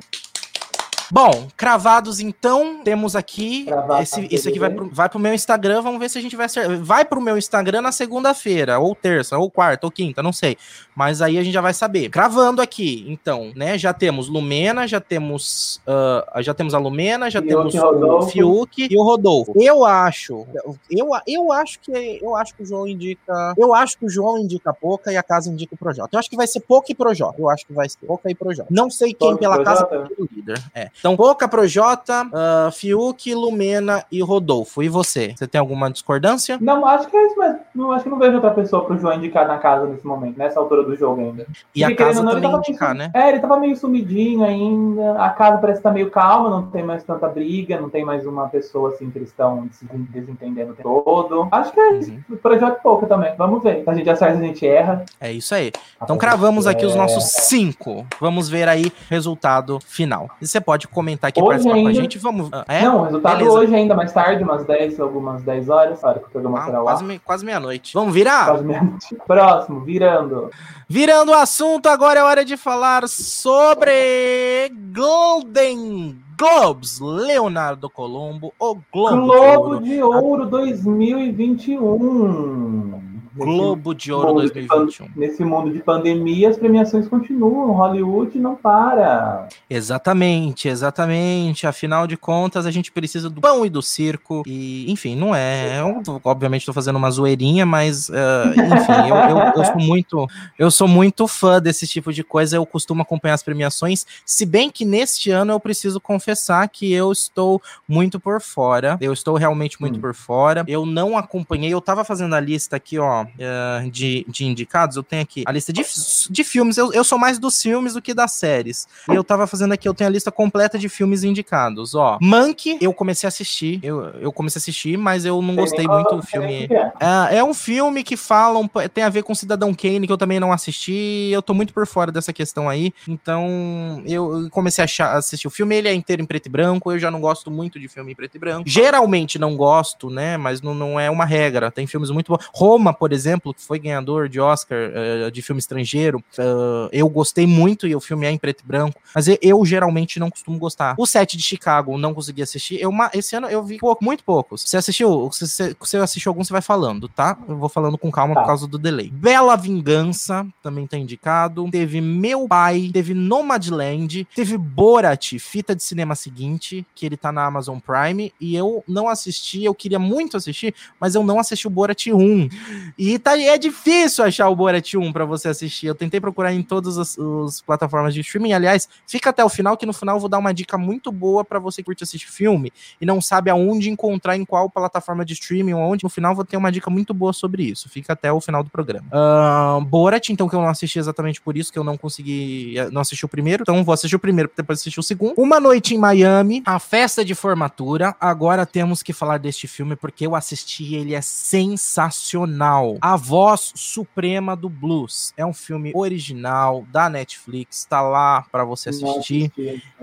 Bom, 1.13 1.47
cravados 1.55 2.19
então, 2.19 2.81
temos 2.83 3.15
aqui. 3.15 3.67
esse, 4.01 4.27
esse 4.31 4.49
aqui 4.49 4.57
vai 4.57 4.71
pro, 4.71 4.89
vai 4.89 5.07
pro 5.07 5.19
meu 5.19 5.31
Instagram. 5.31 5.79
Vamos 5.79 5.99
ver 5.99 6.09
se 6.09 6.17
a 6.17 6.21
gente 6.21 6.35
vai 6.35 6.49
ser. 6.49 6.67
Vai 6.77 7.05
pro 7.05 7.21
meu 7.21 7.37
Instagram 7.37 7.81
na 7.81 7.91
segunda-feira, 7.91 8.79
ou 8.79 8.95
terça, 8.95 9.37
ou 9.37 9.47
quarta, 9.47 9.85
ou 9.85 9.91
quinta, 9.91 10.23
não 10.23 10.33
sei. 10.33 10.57
Mas 10.95 11.21
aí 11.21 11.37
a 11.37 11.43
gente 11.43 11.53
já 11.53 11.61
vai 11.61 11.71
saber. 11.71 12.09
Cravando 12.09 12.63
aqui, 12.63 13.05
então, 13.07 13.51
né? 13.55 13.77
Já 13.77 13.93
temos 13.93 14.27
Lumena, 14.27 14.87
já 14.87 14.99
temos. 14.99 15.79
Uh, 15.85 16.41
já 16.41 16.51
temos 16.51 16.73
a 16.73 16.79
Lumena, 16.79 17.29
já 17.29 17.43
Fiuk, 17.43 17.53
temos 17.53 17.75
Rodolfo. 17.75 18.27
o 18.27 18.31
Fiuk 18.31 18.87
e 18.89 18.97
o 18.97 19.03
Rodolfo. 19.03 19.53
Eu 19.55 19.85
acho. 19.85 20.47
Eu, 20.89 21.09
eu 21.27 21.51
acho 21.51 21.79
que. 21.79 22.19
Eu 22.23 22.35
acho 22.35 22.55
que 22.55 22.63
o 22.63 22.65
João 22.65 22.87
indica. 22.87 23.53
Eu 23.55 23.75
acho 23.75 23.99
que 23.99 24.05
o 24.07 24.09
João 24.09 24.39
indica 24.39 24.73
Pouca 24.73 25.13
e 25.13 25.17
a 25.17 25.21
casa 25.21 25.47
indica 25.47 25.75
o 25.75 25.77
Projota. 25.77 26.15
Eu 26.15 26.19
acho 26.19 26.29
que 26.31 26.35
vai 26.35 26.47
ser 26.47 26.61
Pouca 26.61 26.91
e 26.91 26.95
Projota. 26.95 27.39
Eu 27.39 27.51
acho 27.51 27.67
que 27.67 27.73
vai 27.73 27.87
ser 27.87 27.99
Pouca 28.03 28.31
e 28.31 28.33
Projota. 28.33 28.67
Não 28.71 28.89
sei 28.89 29.13
quem 29.13 29.37
pela 29.37 29.57
Projota? 29.61 29.85
casa 29.85 30.09
é 30.09 30.19
o 30.19 30.27
líder. 30.35 30.59
É. 30.73 30.89
Então, 31.03 31.17
Boca, 31.17 31.49
Projota, 31.49 32.25
uh, 32.27 32.71
Fiuk, 32.71 33.35
Lumena 33.35 34.05
e 34.09 34.21
Rodolfo. 34.21 34.81
E 34.81 34.87
você? 34.87 35.33
Você 35.35 35.45
tem 35.45 35.59
alguma 35.59 35.91
discordância? 35.91 36.57
Não, 36.61 36.85
acho 36.87 37.09
que 37.09 37.17
é 37.17 37.27
isso 37.27 37.37
mesmo. 37.37 37.59
Não, 37.75 37.91
acho 37.91 38.05
que 38.05 38.09
não 38.09 38.17
vejo 38.17 38.35
outra 38.35 38.51
pessoa 38.51 38.85
pro 38.85 38.97
João 38.97 39.15
indicar 39.15 39.45
na 39.45 39.57
casa 39.57 39.85
nesse 39.85 40.07
momento, 40.07 40.37
nessa 40.37 40.61
altura 40.61 40.81
do 40.81 40.95
jogo 40.95 41.19
ainda. 41.19 41.45
E 41.75 41.81
Porque, 41.81 42.01
a 42.01 42.05
casa 42.05 42.23
não, 42.23 42.31
também 42.31 42.55
indicar, 42.55 42.95
meio, 42.95 43.11
né? 43.11 43.11
É, 43.21 43.27
ele 43.27 43.39
tava 43.39 43.57
meio 43.57 43.75
sumidinho 43.75 44.45
ainda. 44.45 45.21
A 45.21 45.29
casa 45.31 45.57
parece 45.57 45.79
estar 45.79 45.89
tá 45.89 45.93
meio 45.93 46.09
calma, 46.09 46.49
não 46.49 46.67
tem 46.67 46.83
mais 46.83 47.03
tanta 47.03 47.27
briga, 47.27 47.81
não 47.81 47.89
tem 47.89 48.05
mais 48.05 48.25
uma 48.25 48.47
pessoa 48.47 48.91
assim 48.91 49.09
que 49.09 49.17
eles 49.17 49.27
estão 49.27 49.67
se 49.73 49.85
desentendendo 49.85 50.71
o 50.71 50.73
tempo 50.73 51.03
todo. 51.03 51.49
Acho 51.51 51.73
que 51.73 51.81
é 51.81 51.97
isso. 51.97 52.11
Uhum. 52.29 52.37
Projeto 52.37 52.81
pouco 52.81 53.07
também. 53.07 53.35
Vamos 53.37 53.61
ver. 53.61 53.83
A 53.85 53.93
gente 53.93 54.09
acerta, 54.09 54.37
a 54.37 54.41
gente 54.41 54.65
erra. 54.65 55.03
É 55.19 55.29
isso 55.29 55.53
aí. 55.53 55.69
Então 56.01 56.17
cravamos 56.17 56.65
aqui 56.65 56.85
os 56.85 56.95
nossos 56.95 57.25
cinco. 57.25 58.07
Vamos 58.21 58.47
ver 58.47 58.69
aí 58.69 58.85
o 58.85 58.91
resultado 59.09 59.81
final. 59.85 60.29
E 60.41 60.47
você 60.47 60.61
pode 60.61 60.92
comentar 60.93 61.29
aqui, 61.29 61.41
hoje 61.41 61.49
participar 61.49 61.75
ainda... 61.75 61.91
com 61.91 61.97
a 61.97 62.01
gente. 62.01 62.19
Vamos. 62.19 62.49
Ah, 62.51 62.65
é? 62.67 62.83
Não, 62.83 63.03
resultado 63.03 63.37
Beleza. 63.37 63.57
hoje 63.57 63.75
ainda 63.75 63.95
mais 63.95 64.13
tarde, 64.13 64.43
umas 64.43 64.65
10, 64.65 64.99
algumas 64.99 65.41
10 65.43 65.69
horas, 65.69 66.03
hora 66.03 66.19
que 66.19 66.27
o 66.27 66.29
programa 66.29 66.59
ah, 66.59 66.65
será 66.65 66.79
lá. 66.79 66.91
Quase, 66.91 67.03
me, 67.03 67.17
quase 67.19 67.45
meia-noite. 67.45 67.93
Vamos 67.93 68.13
virar? 68.13 68.45
Quase 68.45 68.63
meia-noite. 68.63 69.17
Próximo, 69.27 69.81
virando. 69.81 70.49
Virando 70.87 71.31
o 71.31 71.35
assunto, 71.35 71.87
agora 71.87 72.19
é 72.19 72.23
hora 72.23 72.45
de 72.45 72.55
falar 72.55 73.07
sobre 73.07 74.71
Golden 74.95 76.15
Globes, 76.37 76.99
Leonardo 76.99 77.89
Colombo, 77.89 78.53
o 78.59 78.77
Globo, 78.91 79.25
Globo 79.25 79.79
de 79.79 80.03
Ouro, 80.03 80.03
de 80.03 80.03
Ouro 80.03 80.45
2021. 80.47 83.12
Globo 83.35 83.93
de 83.95 84.11
Ouro 84.11 84.33
2021. 84.33 85.07
De, 85.07 85.19
nesse 85.19 85.43
mundo 85.43 85.71
de 85.71 85.79
pandemia, 85.79 86.49
as 86.49 86.57
premiações 86.57 87.07
continuam, 87.07 87.71
Hollywood 87.71 88.37
não 88.37 88.55
para. 88.55 89.47
Exatamente, 89.69 90.67
exatamente. 90.67 91.65
Afinal 91.65 92.05
de 92.05 92.15
contas, 92.15 92.65
a 92.65 92.71
gente 92.71 92.91
precisa 92.91 93.29
do 93.29 93.41
pão 93.41 93.65
e 93.65 93.69
do 93.69 93.81
circo. 93.81 94.43
E, 94.45 94.91
enfim, 94.91 95.15
não 95.15 95.33
é. 95.33 95.79
Eu, 95.79 96.01
obviamente, 96.23 96.61
estou 96.61 96.73
fazendo 96.73 96.97
uma 96.97 97.09
zoeirinha, 97.09 97.65
mas, 97.65 98.09
uh, 98.09 98.13
enfim, 98.53 99.09
eu, 99.09 99.15
eu, 99.15 99.53
eu, 99.55 99.65
sou 99.65 99.79
muito, 99.79 100.27
eu 100.59 100.71
sou 100.71 100.87
muito 100.87 101.27
fã 101.27 101.59
desse 101.59 101.87
tipo 101.87 102.13
de 102.13 102.23
coisa. 102.23 102.57
Eu 102.57 102.65
costumo 102.65 103.01
acompanhar 103.01 103.33
as 103.33 103.43
premiações. 103.43 104.05
Se 104.25 104.45
bem 104.45 104.69
que 104.69 104.85
neste 104.85 105.31
ano 105.31 105.53
eu 105.53 105.59
preciso 105.59 105.99
confessar 105.99 106.67
que 106.69 106.93
eu 106.93 107.11
estou 107.11 107.61
muito 107.87 108.19
por 108.19 108.39
fora. 108.39 108.97
Eu 109.01 109.11
estou 109.11 109.35
realmente 109.35 109.81
muito 109.81 109.97
hum. 109.97 110.01
por 110.01 110.13
fora. 110.13 110.63
Eu 110.67 110.85
não 110.85 111.17
acompanhei, 111.17 111.73
eu 111.73 111.79
estava 111.79 112.03
fazendo 112.03 112.35
a 112.35 112.39
lista 112.39 112.75
aqui, 112.75 112.99
ó 112.99 113.22
uh, 113.23 113.89
de, 113.89 114.25
de 114.27 114.45
indicados, 114.45 114.97
eu 114.97 115.03
tenho 115.03 115.21
aqui 115.21 115.43
a 115.45 115.51
lista 115.51 115.71
de, 115.71 115.83
de 116.29 116.43
filmes. 116.43 116.77
Eu, 116.77 116.93
eu 116.93 117.03
sou 117.03 117.17
mais 117.17 117.39
dos 117.39 117.61
filmes 117.61 117.93
do 117.93 118.01
que 118.01 118.13
das 118.13 118.33
séries. 118.33 118.87
E 119.09 119.15
eu 119.15 119.23
tava 119.23 119.47
fazendo 119.47 119.73
aqui, 119.73 119.87
eu 119.87 119.93
tenho 119.93 120.09
a 120.09 120.11
lista 120.13 120.31
completa 120.31 120.77
de 120.77 120.89
filmes 120.89 121.23
indicados. 121.23 121.95
Ó, 121.95 122.17
Monkey, 122.21 122.77
eu 122.81 122.93
comecei 122.93 123.27
a 123.27 123.29
assistir. 123.29 123.79
Eu, 123.83 124.05
eu 124.19 124.31
comecei 124.31 124.59
a 124.59 124.61
assistir, 124.61 124.97
mas 124.97 125.25
eu 125.25 125.41
não 125.41 125.55
gostei 125.55 125.87
muito 125.87 126.15
do 126.15 126.21
filme. 126.21 126.67
É, 126.99 127.37
é 127.37 127.43
um 127.43 127.53
filme 127.53 128.03
que 128.03 128.17
fala, 128.17 128.59
um, 128.59 128.67
tem 128.67 129.03
a 129.03 129.09
ver 129.09 129.23
com 129.23 129.33
Cidadão 129.33 129.73
Kane, 129.73 130.07
que 130.07 130.13
eu 130.13 130.17
também 130.17 130.39
não 130.39 130.51
assisti. 130.51 131.29
Eu 131.31 131.41
tô 131.41 131.53
muito 131.53 131.73
por 131.73 131.85
fora 131.87 132.11
dessa 132.11 132.33
questão 132.33 132.69
aí. 132.69 132.93
Então, 133.07 134.03
eu 134.05 134.47
comecei 134.51 134.81
a 134.81 134.85
achar, 134.85 135.15
assistir 135.15 135.47
o 135.47 135.51
filme. 135.51 135.75
Ele 135.75 135.87
é 135.87 135.93
inteiro 135.93 136.21
em 136.21 136.25
preto 136.25 136.47
e 136.47 136.49
branco. 136.49 136.91
Eu 136.91 136.99
já 136.99 137.09
não 137.09 137.21
gosto 137.21 137.49
muito 137.49 137.79
de 137.79 137.87
filme 137.87 138.11
em 138.11 138.15
preto 138.15 138.35
e 138.35 138.39
branco. 138.39 138.63
Geralmente 138.67 139.39
não 139.39 139.55
gosto, 139.55 140.09
né? 140.09 140.37
Mas 140.37 140.61
não, 140.61 140.73
não 140.73 140.99
é 140.99 141.09
uma 141.09 141.25
regra. 141.25 141.71
Tem 141.71 141.87
filmes 141.87 142.09
muito 142.09 142.31
bons. 142.31 142.45
Roma, 142.53 142.93
por 142.93 143.12
exemplo, 143.13 143.53
que 143.53 143.61
foi 143.61 143.79
ganhador 143.79 144.27
de 144.27 144.39
Oscar 144.39 144.89
uh, 144.89 145.31
de 145.31 145.41
filme 145.41 145.59
estrangeiro, 145.59 146.19
uh, 146.37 146.89
eu 146.91 147.07
gostei 147.07 147.47
muito 147.47 147.87
e 147.87 147.95
o 147.95 148.01
filme 148.01 148.25
é 148.25 148.31
em 148.31 148.37
preto 148.37 148.63
e 148.63 148.67
branco, 148.67 148.99
mas 149.13 149.27
eu, 149.41 149.65
geralmente 149.65 150.19
não 150.19 150.29
costumo 150.29 150.57
gostar. 150.57 150.95
O 150.97 151.05
set 151.05 151.37
de 151.37 151.43
Chicago 151.43 151.97
não 151.97 152.13
consegui 152.13 152.41
assistir. 152.41 152.81
Eu, 152.81 152.91
esse 153.13 153.35
ano 153.35 153.47
eu 153.47 153.63
vi 153.63 153.77
pouco, 153.77 154.03
muito 154.03 154.23
poucos. 154.23 154.63
Você 154.63 154.77
assistiu? 154.77 155.29
Se 155.31 155.75
você 155.79 155.97
assistiu 155.97 156.31
algum, 156.31 156.43
você 156.43 156.51
vai 156.51 156.61
falando, 156.61 157.07
tá? 157.07 157.37
Eu 157.47 157.57
vou 157.57 157.69
falando 157.69 157.97
com 157.97 158.11
calma 158.11 158.33
tá. 158.33 158.41
por 158.41 158.47
causa 158.47 158.67
do 158.67 158.77
delay. 158.77 159.09
Bela 159.09 159.55
Vingança 159.55 160.45
também 160.61 160.87
tá 160.87 160.97
indicado. 160.97 161.69
Teve 161.71 162.01
Meu 162.01 162.47
Pai, 162.47 162.89
teve 162.91 163.13
Nomadland, 163.13 164.27
teve 164.35 164.57
Borat, 164.57 165.33
fita 165.39 165.75
de 165.75 165.83
cinema 165.83 166.15
seguinte, 166.15 166.85
que 166.95 167.05
ele 167.05 167.17
tá 167.17 167.31
na 167.31 167.45
Amazon 167.45 167.79
Prime, 167.79 168.33
e 168.39 168.55
eu 168.55 168.83
não 168.87 169.07
assisti, 169.07 169.63
eu 169.63 169.73
queria 169.73 169.99
muito 169.99 170.37
assistir, 170.37 170.73
mas 170.99 171.15
eu 171.15 171.23
não 171.23 171.39
assisti 171.39 171.67
o 171.67 171.69
Borat 171.69 172.07
1. 172.07 172.49
E 172.97 173.02
tá, 173.19 173.39
é 173.39 173.57
difícil 173.57 174.23
achar 174.23 174.49
o 174.49 174.55
Borat 174.55 174.93
1 174.93 175.11
para 175.11 175.25
você 175.25 175.49
assistir. 175.49 175.87
Eu 175.87 175.95
tentei 175.95 176.19
procurar 176.19 176.53
em 176.53 176.61
todas 176.61 176.97
as, 176.97 177.17
as, 177.17 177.61
plataformas 177.61 178.13
de 178.13 178.21
streaming. 178.21 178.53
Aliás, 178.53 178.87
fica 179.07 179.29
até 179.29 179.43
o 179.43 179.49
final, 179.49 179.75
que 179.77 179.85
no 179.85 179.93
final 179.93 180.15
eu 180.15 180.19
vou 180.19 180.29
dar 180.29 180.37
uma 180.37 180.53
dica 180.53 180.77
muito 180.77 181.11
boa 181.11 181.43
para 181.43 181.59
você 181.59 181.81
que 181.81 181.85
curte 181.85 182.03
assistir 182.03 182.31
filme 182.31 182.71
e 182.99 183.05
não 183.05 183.21
sabe 183.21 183.49
aonde 183.49 183.89
encontrar, 183.89 184.37
em 184.37 184.45
qual 184.45 184.69
plataforma 184.69 185.25
de 185.25 185.33
streaming, 185.33 185.73
onde. 185.73 186.03
No 186.03 186.09
final 186.09 186.35
vou 186.35 186.45
ter 186.45 186.57
uma 186.57 186.71
dica 186.71 186.89
muito 186.89 187.13
boa 187.13 187.33
sobre 187.33 187.63
isso. 187.63 187.89
Fica 187.89 188.13
até 188.13 188.31
o 188.31 188.39
final 188.39 188.63
do 188.63 188.69
programa. 188.69 189.07
Uh, 189.07 189.81
Borat, 189.81 190.29
então, 190.29 190.47
que 190.47 190.55
eu 190.55 190.61
não 190.61 190.69
assisti 190.69 190.99
exatamente 190.99 191.41
por 191.41 191.57
isso, 191.57 191.71
que 191.71 191.79
eu 191.79 191.83
não 191.83 191.97
consegui. 191.97 192.75
Não 192.91 193.01
assisti 193.01 193.25
o 193.25 193.29
primeiro. 193.29 193.63
Então 193.63 193.83
vou 193.83 193.93
assistir 193.93 194.15
o 194.15 194.19
primeiro, 194.19 194.49
depois 194.55 194.79
assistir 194.79 194.99
o 194.99 195.03
segundo. 195.03 195.33
Uma 195.37 195.59
Noite 195.59 195.95
em 195.95 195.97
Miami, 195.97 196.61
a 196.65 196.79
festa 196.79 197.23
de 197.23 197.35
formatura. 197.35 198.15
Agora 198.19 198.65
temos 198.65 199.03
que 199.03 199.13
falar 199.13 199.37
deste 199.37 199.67
filme 199.67 199.95
porque 199.95 200.25
eu 200.25 200.35
assisti 200.35 200.95
ele 200.95 201.13
é 201.13 201.21
sensacional. 201.21 202.92
A 203.01 203.15
Voz 203.15 203.71
Suprema 203.75 204.55
do 204.55 204.69
Blues. 204.69 205.33
É 205.37 205.45
um 205.45 205.53
filme 205.53 205.91
original 205.95 206.85
da 206.91 207.09
Netflix, 207.09 207.85
tá 207.85 208.01
lá 208.01 208.45
para 208.51 208.63
você 208.63 208.89
assistir. 208.89 209.51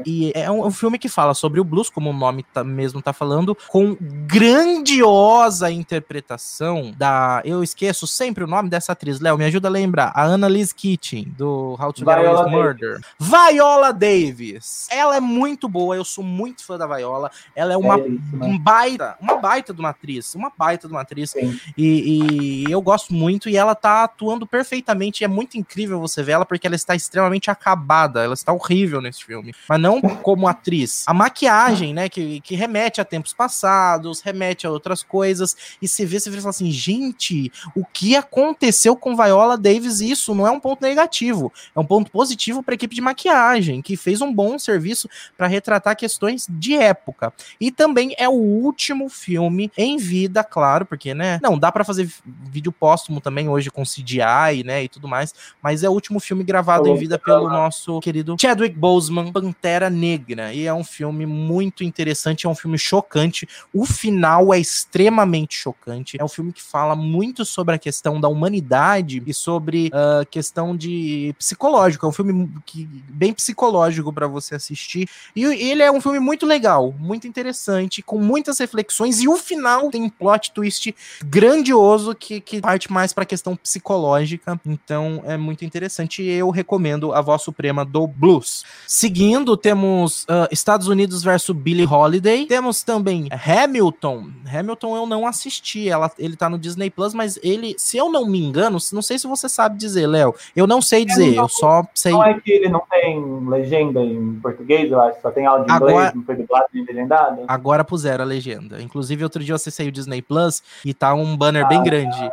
E 0.05 0.33
é 0.35 0.51
um, 0.51 0.67
um, 0.67 0.71
filme 0.71 0.99
que 0.99 1.09
fala 1.09 1.35
sobre 1.35 1.61
o 1.61 1.65
blues, 1.65 1.91
como 1.91 2.11
o 2.11 2.13
nome 2.13 2.43
tá, 2.43 2.65
mesmo 2.65 3.03
tá 3.03 3.13
falando, 3.13 3.57
com 3.69 3.97
grandiosa 4.01 5.71
interpretação 5.71 6.93
da. 6.97 7.43
Eu 7.45 7.63
esqueço 7.63 8.07
sempre 8.07 8.45
o 8.45 8.47
nome 8.47 8.69
dessa 8.69 8.93
atriz. 8.93 9.21
Léo, 9.21 9.39
me 9.39 9.45
ajuda 9.45 9.69
a 9.69 9.71
lembrar. 9.71 10.13
A 10.15 10.25
Annalise 10.25 10.75
Keating, 10.75 11.35
do 11.37 11.77
How 11.81 11.93
to 11.93 12.01
Get 12.01 12.09
Away 12.09 12.45
with 12.45 12.51
Murder. 12.51 13.01
Viola 13.19 13.93
Davis. 13.93 14.89
Ela 14.91 15.17
é 15.17 15.21
muito 15.21 15.69
boa, 15.69 15.97
eu 15.97 16.05
sou 16.05 16.25
muito 16.25 16.65
fã 16.65 16.79
da 16.79 16.87
Viola. 16.87 17.31
Ela 17.55 17.73
é 17.73 17.77
uma 17.77 17.99
é 17.99 18.09
isso, 18.09 18.37
né? 18.37 18.59
baita, 18.61 19.17
uma 19.21 19.37
baita 19.37 19.73
de 19.73 19.81
uma 19.81 19.91
atriz. 19.91 20.35
Uma 20.35 20.53
baita 20.57 20.87
de 20.87 20.95
uma 20.95 21.03
atriz. 21.03 21.35
E, 21.35 22.65
e 22.67 22.71
eu 22.71 22.80
eu 22.81 22.85
gosto 22.85 23.13
muito 23.15 23.49
e 23.49 23.57
ela 23.57 23.75
tá 23.75 24.05
atuando 24.05 24.47
perfeitamente. 24.47 25.23
É 25.23 25.29
muito 25.29 25.57
incrível 25.57 26.01
você 26.01 26.23
ver 26.23 26.33
ela 26.33 26.47
porque 26.47 26.67
ela 26.67 26.75
está 26.75 26.95
extremamente 26.95 27.51
acabada, 27.51 28.25
ela 28.25 28.35
está 28.35 28.53
horrível 28.53 29.01
nesse 29.01 29.25
filme. 29.25 29.55
Mas 29.69 29.81
não 29.81 30.01
como 30.01 30.49
atriz. 30.49 31.05
A 31.07 31.15
maquiagem, 31.15 31.93
né, 31.93 32.09
que, 32.09 32.41
que 32.41 32.55
remete 32.55 33.01
a 33.01 33.05
tempos 33.05 33.33
passados, 33.33 34.21
remete 34.21 34.67
a 34.67 34.71
outras 34.71 35.03
coisas. 35.03 35.57
E 35.81 35.87
se 35.87 36.05
vê, 36.07 36.19
você 36.19 36.31
vê 36.31 36.39
e 36.39 36.41
fala 36.41 36.51
assim: 36.51 36.71
gente, 36.71 37.53
o 37.75 37.85
que 37.85 38.17
aconteceu 38.17 38.97
com 38.97 39.15
Viola 39.15 39.57
Davis? 39.57 40.01
Isso 40.01 40.35
não 40.35 40.47
é 40.47 40.51
um 40.51 40.61
ponto 40.61 40.83
negativo, 40.83 41.53
é 41.77 41.81
um 41.81 41.85
ponto 41.85 42.11
positivo 42.11 42.63
para 42.63 42.75
a 42.75 42.77
equipe 42.77 42.95
de 42.95 43.01
maquiagem, 43.01 43.83
que 43.83 43.97
fez 43.97 44.21
um 44.23 44.33
bom 44.33 44.59
serviço 44.59 45.09
para 45.37 45.47
retratar 45.47 45.97
questões 45.97 46.47
de 46.49 46.75
época. 46.75 47.33
E 47.61 47.71
também 47.71 48.15
é 48.17 48.29
o 48.29 48.33
último 48.33 49.09
filme 49.09 49.71
em 49.77 49.99
vida, 49.99 50.43
claro, 50.43 50.87
porque, 50.87 51.13
né, 51.15 51.39
não 51.43 51.59
dá 51.59 51.71
para 51.71 51.85
fazer 51.85 52.09
vídeo 52.25 52.70
vídeo 52.71 52.75
póstumo 52.79 53.21
também, 53.21 53.49
hoje 53.49 53.71
com 53.71 53.83
CGI, 53.83 54.63
né, 54.65 54.85
e 54.85 54.89
tudo 54.89 55.09
mais, 55.09 55.35
mas 55.63 55.83
é 55.83 55.89
o 55.89 55.93
último 55.93 56.21
filme 56.21 56.45
gravado 56.45 56.89
em 56.89 56.97
vida 56.97 57.19
pelo 57.19 57.49
nosso 57.49 58.01
querido 58.01 58.37
Chadwick 58.41 58.77
Boseman, 58.77 59.33
Pantera 59.33 59.91
Negra, 59.91 60.55
e 60.55 60.67
é 60.67 60.73
um 60.73 60.85
filme 60.85 61.27
muito 61.27 61.85
interessante, 61.85 62.47
é 62.47 62.49
um 62.49 62.55
filme 62.55 62.79
chocante, 62.79 63.49
o 63.75 63.85
final 63.85 64.55
é 64.55 64.59
extremamente 64.59 65.55
chocante, 65.55 66.17
é 66.19 66.25
um 66.25 66.29
filme 66.29 66.53
que 66.53 66.63
fala 66.63 66.95
muito 66.95 67.45
sobre 67.45 67.75
a 67.75 67.79
questão 67.79 68.21
da 68.21 68.29
humanidade 68.29 69.23
e 69.27 69.35
sobre 69.35 69.91
a 69.93 70.23
uh, 70.23 70.27
questão 70.27 70.77
de 70.77 71.35
psicológico, 71.39 72.07
é 72.07 72.09
um 72.09 72.13
filme 72.13 72.51
que, 72.65 72.89
bem 73.09 73.33
psicológico 73.33 74.13
para 74.13 74.27
você 74.27 74.55
assistir, 74.55 75.09
e 75.35 75.45
ele 75.45 75.83
é 75.83 75.91
um 75.91 76.01
filme 76.01 76.21
muito 76.21 76.47
legal, 76.47 76.95
muito 76.99 77.27
interessante, 77.27 78.03
com 78.03 78.19
muitas 78.19 78.59
reflexões, 78.59 79.21
e 79.21 79.29
o 79.29 79.37
final 79.37 79.91
tem 79.91 80.03
um 80.03 80.11
plot 80.11 80.53
twist 80.53 80.95
grandioso 81.25 82.15
que, 82.15 82.41
que 82.51 82.61
parte 82.61 82.93
mais 82.93 83.13
para 83.13 83.23
a 83.23 83.27
questão 83.27 83.55
psicológica. 83.55 84.61
Então 84.67 85.23
é 85.25 85.37
muito 85.37 85.65
interessante 85.65 86.23
e 86.23 86.31
eu 86.31 86.51
recomendo 86.51 87.13
a 87.13 87.21
voz 87.21 87.43
suprema 87.43 87.85
do 87.85 88.07
blues. 88.07 88.65
Seguindo, 88.87 89.57
temos 89.57 90.25
uh, 90.25 90.49
Estados 90.51 90.89
Unidos 90.89 91.23
versus 91.23 91.55
Billie 91.55 91.87
Holiday. 91.87 92.47
Temos 92.47 92.83
também 92.83 93.29
Hamilton. 93.31 94.29
Hamilton 94.53 94.97
eu 94.97 95.07
não 95.07 95.27
assisti, 95.27 95.89
ela, 95.89 96.11
ele 96.19 96.37
tá 96.37 96.49
no 96.49 96.59
Disney 96.59 96.91
Plus, 96.91 97.15
mas 97.15 97.39
ele, 97.43 97.75
se 97.79 97.97
eu 97.97 98.11
não 98.11 98.27
me 98.27 98.43
engano, 98.43 98.79
não 98.93 99.03
sei 99.03 99.19
se 99.19 99.27
você 99.27 99.49
sabe 99.49 99.79
dizer, 99.79 100.07
Léo. 100.07 100.35
Eu 100.57 100.67
não 100.67 100.83
sei 100.83 101.05
dizer, 101.05 101.37
eu 101.37 101.49
só 101.49 101.85
sei. 101.95 102.13
Não 102.13 102.25
é 102.25 102.39
que 102.41 102.51
ele 102.51 102.69
não 102.69 102.83
tem 102.91 103.49
legenda 103.49 104.01
em 104.01 104.35
português, 104.41 104.91
eu 104.91 105.01
acho, 105.01 105.21
só 105.21 105.31
tem 105.31 105.47
áudio 105.47 105.69
em 105.69 105.73
agora, 105.73 105.93
inglês, 105.93 106.15
não 106.15 106.25
foi 106.25 106.37
dublado 106.37 106.67
nem 106.75 106.85
legendado. 106.85 107.45
Agora 107.47 107.85
puseram 107.85 108.25
a 108.25 108.27
legenda. 108.27 108.83
Inclusive, 108.83 109.23
outro 109.23 109.43
dia 109.43 109.53
eu 109.53 109.57
acessei 109.57 109.89
o 109.89 109.93
Disney 109.93 110.23
Plus 110.23 110.63
e 110.85 110.93
tá 110.93 111.15
um 111.15 111.37
banner 111.37 111.65
ah, 111.65 111.69
bem 111.69 111.83
grande. 111.83 112.17
Ah, 112.23 112.33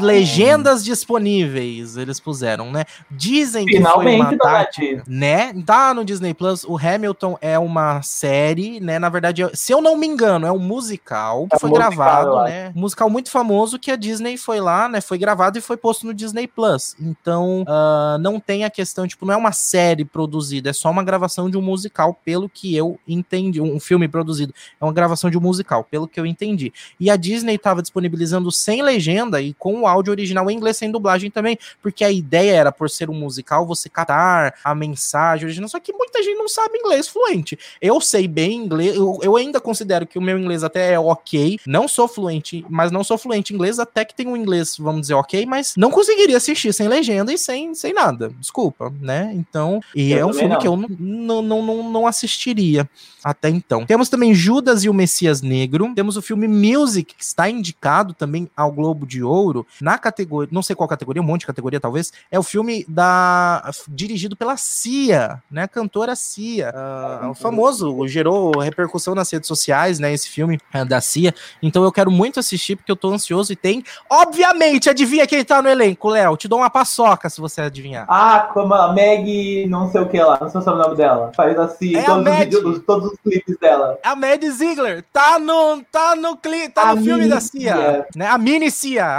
legendas 0.00 0.84
disponíveis, 0.84 1.96
eles 1.96 2.18
puseram, 2.18 2.70
né? 2.70 2.84
Dizem 3.10 3.66
que 3.66 3.76
Finalmente 3.76 4.18
foi 4.18 4.26
uma 4.26 4.38
tática, 4.38 5.02
né? 5.06 5.52
Tá 5.64 5.94
no 5.94 6.04
Disney 6.04 6.34
Plus, 6.34 6.64
o 6.64 6.76
Hamilton 6.76 7.38
é 7.40 7.58
uma 7.58 8.02
série, 8.02 8.80
né? 8.80 8.98
Na 8.98 9.08
verdade, 9.08 9.48
se 9.54 9.72
eu 9.72 9.80
não 9.80 9.96
me 9.96 10.06
engano, 10.06 10.46
é 10.46 10.52
um 10.52 10.58
musical 10.58 11.46
que 11.48 11.56
é 11.56 11.58
foi 11.58 11.70
musical, 11.70 11.90
gravado, 11.90 12.44
né? 12.44 12.72
Um 12.74 12.80
musical 12.80 13.08
muito 13.08 13.30
famoso 13.30 13.78
que 13.78 13.90
a 13.90 13.96
Disney 13.96 14.36
foi 14.36 14.60
lá, 14.60 14.88
né? 14.88 15.00
Foi 15.00 15.18
gravado 15.18 15.58
e 15.58 15.60
foi 15.60 15.76
posto 15.76 16.06
no 16.06 16.14
Disney 16.14 16.46
Plus. 16.46 16.94
Então, 17.00 17.62
uh, 17.62 18.18
não 18.18 18.40
tem 18.40 18.64
a 18.64 18.70
questão, 18.70 19.06
tipo, 19.06 19.24
não 19.24 19.34
é 19.34 19.36
uma 19.36 19.52
série 19.52 20.04
produzida, 20.04 20.70
é 20.70 20.72
só 20.72 20.90
uma 20.90 21.04
gravação 21.04 21.48
de 21.48 21.56
um 21.56 21.62
musical, 21.62 22.18
pelo 22.24 22.48
que 22.48 22.74
eu 22.74 22.98
entendi. 23.06 23.60
Um 23.60 23.80
filme 23.80 24.08
produzido. 24.08 24.54
É 24.80 24.84
uma 24.84 24.92
gravação 24.92 25.30
de 25.30 25.38
um 25.38 25.40
musical, 25.40 25.84
pelo 25.84 26.08
que 26.08 26.18
eu 26.18 26.26
entendi. 26.26 26.72
E 26.98 27.10
a 27.10 27.16
Disney 27.16 27.54
estava 27.54 27.80
disponibilizando 27.80 28.50
sem 28.50 28.82
legenda 28.82 29.31
e 29.40 29.54
com 29.54 29.80
o 29.80 29.86
áudio 29.86 30.10
original 30.10 30.50
em 30.50 30.56
inglês 30.56 30.76
sem 30.76 30.90
dublagem 30.90 31.30
também, 31.30 31.58
porque 31.80 32.04
a 32.04 32.10
ideia 32.10 32.52
era, 32.52 32.72
por 32.72 32.90
ser 32.90 33.08
um 33.08 33.14
musical, 33.14 33.66
você 33.66 33.88
catar 33.88 34.54
a 34.62 34.74
mensagem 34.74 35.46
original, 35.46 35.68
só 35.68 35.80
que 35.80 35.92
muita 35.92 36.22
gente 36.22 36.36
não 36.36 36.48
sabe 36.48 36.78
inglês 36.78 37.08
fluente. 37.08 37.58
Eu 37.80 38.00
sei 38.00 38.26
bem 38.26 38.54
inglês, 38.54 38.96
eu, 38.96 39.18
eu 39.22 39.36
ainda 39.36 39.60
considero 39.60 40.06
que 40.06 40.18
o 40.18 40.22
meu 40.22 40.38
inglês 40.38 40.64
até 40.64 40.92
é 40.92 40.98
ok, 40.98 41.58
não 41.66 41.86
sou 41.86 42.08
fluente, 42.08 42.64
mas 42.68 42.90
não 42.90 43.04
sou 43.04 43.16
fluente 43.16 43.52
em 43.52 43.56
inglês, 43.56 43.78
até 43.78 44.04
que 44.04 44.14
tem 44.14 44.26
um 44.26 44.36
inglês, 44.36 44.76
vamos 44.78 45.02
dizer, 45.02 45.14
ok, 45.14 45.46
mas 45.46 45.74
não 45.76 45.90
conseguiria 45.90 46.36
assistir 46.36 46.72
sem 46.72 46.88
legenda 46.88 47.32
e 47.32 47.38
sem, 47.38 47.74
sem 47.74 47.92
nada, 47.92 48.30
desculpa, 48.38 48.92
né? 49.00 49.32
Então, 49.34 49.80
e 49.94 50.12
eu 50.12 50.18
é 50.18 50.26
um 50.26 50.32
filme 50.32 50.54
não. 50.54 50.58
que 50.60 50.68
eu 50.68 50.76
não, 50.76 51.42
não, 51.42 51.62
não, 51.62 51.90
não 51.90 52.06
assistiria 52.06 52.88
até 53.22 53.48
então. 53.48 53.86
Temos 53.86 54.08
também 54.08 54.34
Judas 54.34 54.84
e 54.84 54.88
o 54.88 54.94
Messias 54.94 55.42
Negro, 55.42 55.92
temos 55.94 56.16
o 56.16 56.22
filme 56.22 56.48
Music, 56.48 57.14
que 57.14 57.22
está 57.22 57.48
indicado 57.48 58.14
também 58.14 58.50
ao 58.56 58.72
Globo 58.72 59.06
de 59.06 59.21
Ouro, 59.24 59.66
na 59.80 59.98
categoria, 59.98 60.48
não 60.52 60.62
sei 60.62 60.74
qual 60.76 60.88
categoria, 60.88 61.22
um 61.22 61.24
monte 61.24 61.40
de 61.40 61.46
categoria 61.46 61.80
talvez, 61.80 62.12
é 62.30 62.38
o 62.38 62.42
filme 62.42 62.84
da 62.88 63.70
dirigido 63.88 64.36
pela 64.36 64.56
Cia, 64.56 65.42
né, 65.50 65.62
a 65.62 65.68
cantora 65.68 66.14
Cia, 66.14 66.72
uh, 66.72 67.30
o 67.30 67.34
famoso, 67.34 68.06
gerou 68.06 68.58
repercussão 68.58 69.14
nas 69.14 69.30
redes 69.30 69.48
sociais, 69.48 69.98
né, 69.98 70.12
esse 70.12 70.28
filme 70.28 70.58
uh, 70.74 70.84
da 70.84 71.00
Cia, 71.00 71.34
então 71.62 71.84
eu 71.84 71.92
quero 71.92 72.10
muito 72.10 72.40
assistir 72.40 72.76
porque 72.76 72.92
eu 72.92 72.96
tô 72.96 73.12
ansioso 73.12 73.52
e 73.52 73.56
tem, 73.56 73.84
obviamente, 74.10 74.90
adivinha 74.90 75.26
quem 75.26 75.44
tá 75.44 75.62
no 75.62 75.68
elenco, 75.68 76.08
Léo, 76.08 76.36
te 76.36 76.48
dou 76.48 76.58
uma 76.58 76.70
paçoca 76.70 77.28
se 77.28 77.40
você 77.40 77.62
adivinhar. 77.62 78.06
Ah, 78.08 78.50
como 78.52 78.74
a 78.74 78.92
Meg, 78.92 79.66
não 79.68 79.90
sei 79.90 80.00
o 80.00 80.08
que 80.08 80.20
lá, 80.20 80.38
não 80.40 80.48
sei 80.48 80.60
o 80.60 80.76
nome 80.76 80.96
dela, 80.96 81.32
faz 81.34 81.58
assim, 81.58 81.96
é 81.96 82.02
todos, 82.02 82.26
os 82.26 82.38
vídeos, 82.38 82.82
todos 82.86 83.12
os 83.12 83.18
clipes 83.18 83.58
dela. 83.58 83.98
A 84.02 84.14
Mad 84.14 84.42
Ziegler. 84.44 85.04
Tá 85.12 85.38
no, 85.38 85.82
tá 85.90 86.14
no, 86.16 86.36
cli, 86.36 86.68
tá 86.68 86.94
no 86.94 87.02
filme 87.02 87.28
da 87.28 87.40
Cia, 87.40 88.06
né? 88.14 88.26
A 88.26 88.38
mini 88.38 88.70
Cia, 88.70 89.11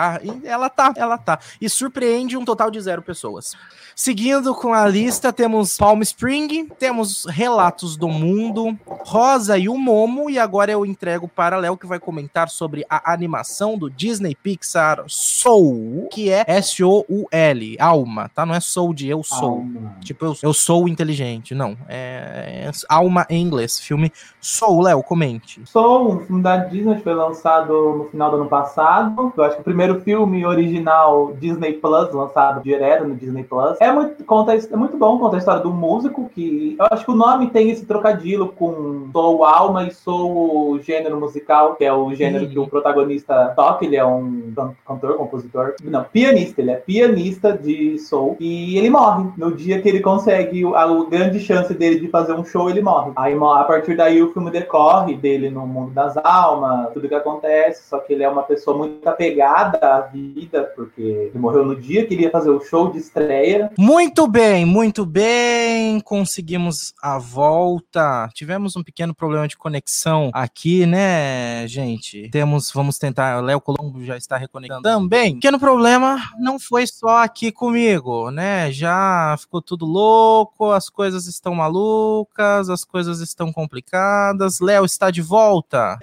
ela 0.43 0.69
tá, 0.69 0.93
ela 0.95 1.17
tá. 1.17 1.39
E 1.59 1.69
surpreende 1.69 2.37
um 2.37 2.45
total 2.45 2.69
de 2.71 2.79
zero 2.81 3.01
pessoas. 3.01 3.55
Seguindo 3.95 4.55
com 4.55 4.73
a 4.73 4.87
lista, 4.87 5.31
temos 5.31 5.77
Palm 5.77 6.01
Spring, 6.01 6.67
temos 6.79 7.25
Relatos 7.25 7.95
do 7.95 8.07
Mundo, 8.07 8.77
Rosa 8.87 9.57
e 9.57 9.69
o 9.69 9.77
Momo, 9.77 10.29
e 10.29 10.39
agora 10.39 10.71
eu 10.71 10.85
entrego 10.85 11.27
para 11.27 11.57
Léo 11.57 11.77
que 11.77 11.85
vai 11.85 11.99
comentar 11.99 12.49
sobre 12.49 12.83
a 12.89 13.13
animação 13.13 13.77
do 13.77 13.89
Disney 13.89 14.35
Pixar 14.35 15.03
Soul, 15.07 16.07
que 16.11 16.31
é 16.31 16.43
S-O-U-L, 16.47 17.77
alma, 17.79 18.29
tá? 18.33 18.45
Não 18.45 18.55
é 18.55 18.59
soul 18.59 18.93
de 18.93 19.07
eu 19.07 19.23
sou. 19.23 19.49
Alma. 19.49 19.95
Tipo, 20.01 20.25
eu, 20.25 20.35
eu 20.41 20.53
sou 20.53 20.87
inteligente, 20.87 21.53
não. 21.53 21.77
É, 21.87 22.67
é 22.67 22.71
alma 22.89 23.25
em 23.29 23.41
inglês. 23.41 23.79
Filme 23.79 24.11
Soul, 24.41 24.83
Léo, 24.83 25.03
comente. 25.03 25.61
Soul, 25.65 26.13
um 26.13 26.19
filme 26.19 26.41
da 26.41 26.57
Disney, 26.57 26.99
foi 26.99 27.13
lançado 27.13 27.73
no 27.97 28.05
final 28.05 28.31
do 28.31 28.37
ano 28.37 28.49
passado. 28.49 29.31
Eu 29.35 29.43
acho 29.43 29.55
que 29.55 29.61
o 29.61 29.65
primeiro 29.65 30.01
filme 30.01 30.45
original 30.45 31.33
Disney 31.39 31.73
Plus, 31.73 32.11
lançado 32.11 32.63
direto 32.63 33.05
no 33.05 33.15
Disney 33.15 33.43
Plus. 33.43 33.77
É 33.83 33.91
muito, 33.91 34.23
conta, 34.23 34.55
é 34.55 34.75
muito 34.77 34.95
bom 34.95 35.19
contar 35.19 35.35
a 35.35 35.39
história 35.39 35.61
do 35.61 35.69
músico, 35.69 36.29
que 36.33 36.77
eu 36.79 36.87
acho 36.89 37.03
que 37.03 37.11
o 37.11 37.15
nome 37.15 37.49
tem 37.49 37.69
esse 37.69 37.85
trocadilho 37.85 38.47
com 38.47 39.09
sou 39.11 39.43
alma 39.43 39.83
e 39.83 39.93
sou 39.93 40.71
o 40.71 40.79
gênero 40.79 41.19
musical, 41.19 41.75
que 41.75 41.83
é 41.83 41.91
o 41.91 42.15
gênero 42.15 42.47
que 42.47 42.57
o 42.57 42.65
protagonista 42.65 43.51
toca, 43.57 43.83
ele 43.83 43.97
é 43.97 44.05
um 44.05 44.53
cantor, 44.87 45.17
compositor, 45.17 45.75
não, 45.83 46.05
pianista, 46.05 46.61
ele 46.61 46.71
é 46.71 46.75
pianista 46.75 47.51
de 47.51 47.99
soul, 47.99 48.37
e 48.39 48.77
ele 48.77 48.89
morre. 48.89 49.29
No 49.37 49.53
dia 49.53 49.81
que 49.81 49.89
ele 49.89 49.99
consegue, 49.99 50.63
a, 50.73 50.83
a 50.83 51.05
grande 51.05 51.41
chance 51.41 51.73
dele 51.73 51.99
de 51.99 52.07
fazer 52.07 52.33
um 52.33 52.45
show, 52.45 52.69
ele 52.69 52.81
morre. 52.81 53.11
Aí 53.17 53.33
a 53.33 53.63
partir 53.65 53.97
daí 53.97 54.23
o 54.23 54.31
filme 54.31 54.49
decorre 54.49 55.15
dele 55.15 55.49
no 55.49 55.67
mundo 55.67 55.91
das 55.91 56.15
almas, 56.23 56.93
tudo 56.93 57.09
que 57.09 57.15
acontece, 57.15 57.89
só 57.89 57.99
que 57.99 58.13
ele 58.13 58.23
é 58.23 58.29
uma 58.29 58.43
pessoa 58.43 58.77
muito 58.77 59.05
apegada 59.05 59.77
à 59.81 59.99
vida, 59.99 60.71
porque 60.73 61.01
ele 61.01 61.37
morreu 61.39 61.65
no 61.65 61.75
dia 61.75 62.05
que 62.05 62.13
ele 62.13 62.23
ia 62.23 62.31
fazer 62.31 62.49
o 62.49 62.61
show 62.61 62.89
de 62.89 62.99
estreia, 62.99 63.72
muito 63.77 64.27
bem, 64.27 64.65
muito 64.65 65.05
bem. 65.05 65.99
Conseguimos 65.99 66.93
a 67.01 67.17
volta. 67.17 68.29
Tivemos 68.33 68.75
um 68.75 68.83
pequeno 68.83 69.13
problema 69.13 69.47
de 69.47 69.57
conexão 69.57 70.29
aqui, 70.33 70.85
né, 70.85 71.67
gente? 71.67 72.29
Temos, 72.29 72.71
vamos 72.71 72.97
tentar. 72.97 73.41
Léo 73.41 73.61
Colombo 73.61 74.03
já 74.03 74.17
está 74.17 74.37
reconectando 74.37 74.83
também. 74.83 75.35
Pequeno 75.35 75.59
problema 75.59 76.21
não 76.39 76.59
foi 76.59 76.85
só 76.87 77.23
aqui 77.23 77.51
comigo, 77.51 78.31
né? 78.31 78.71
Já 78.71 79.35
ficou 79.39 79.61
tudo 79.61 79.85
louco, 79.85 80.71
as 80.71 80.89
coisas 80.89 81.27
estão 81.27 81.55
malucas, 81.55 82.69
as 82.69 82.83
coisas 82.83 83.19
estão 83.19 83.51
complicadas. 83.51 84.59
Léo 84.59 84.85
está 84.85 85.09
de 85.11 85.21
volta. 85.21 85.97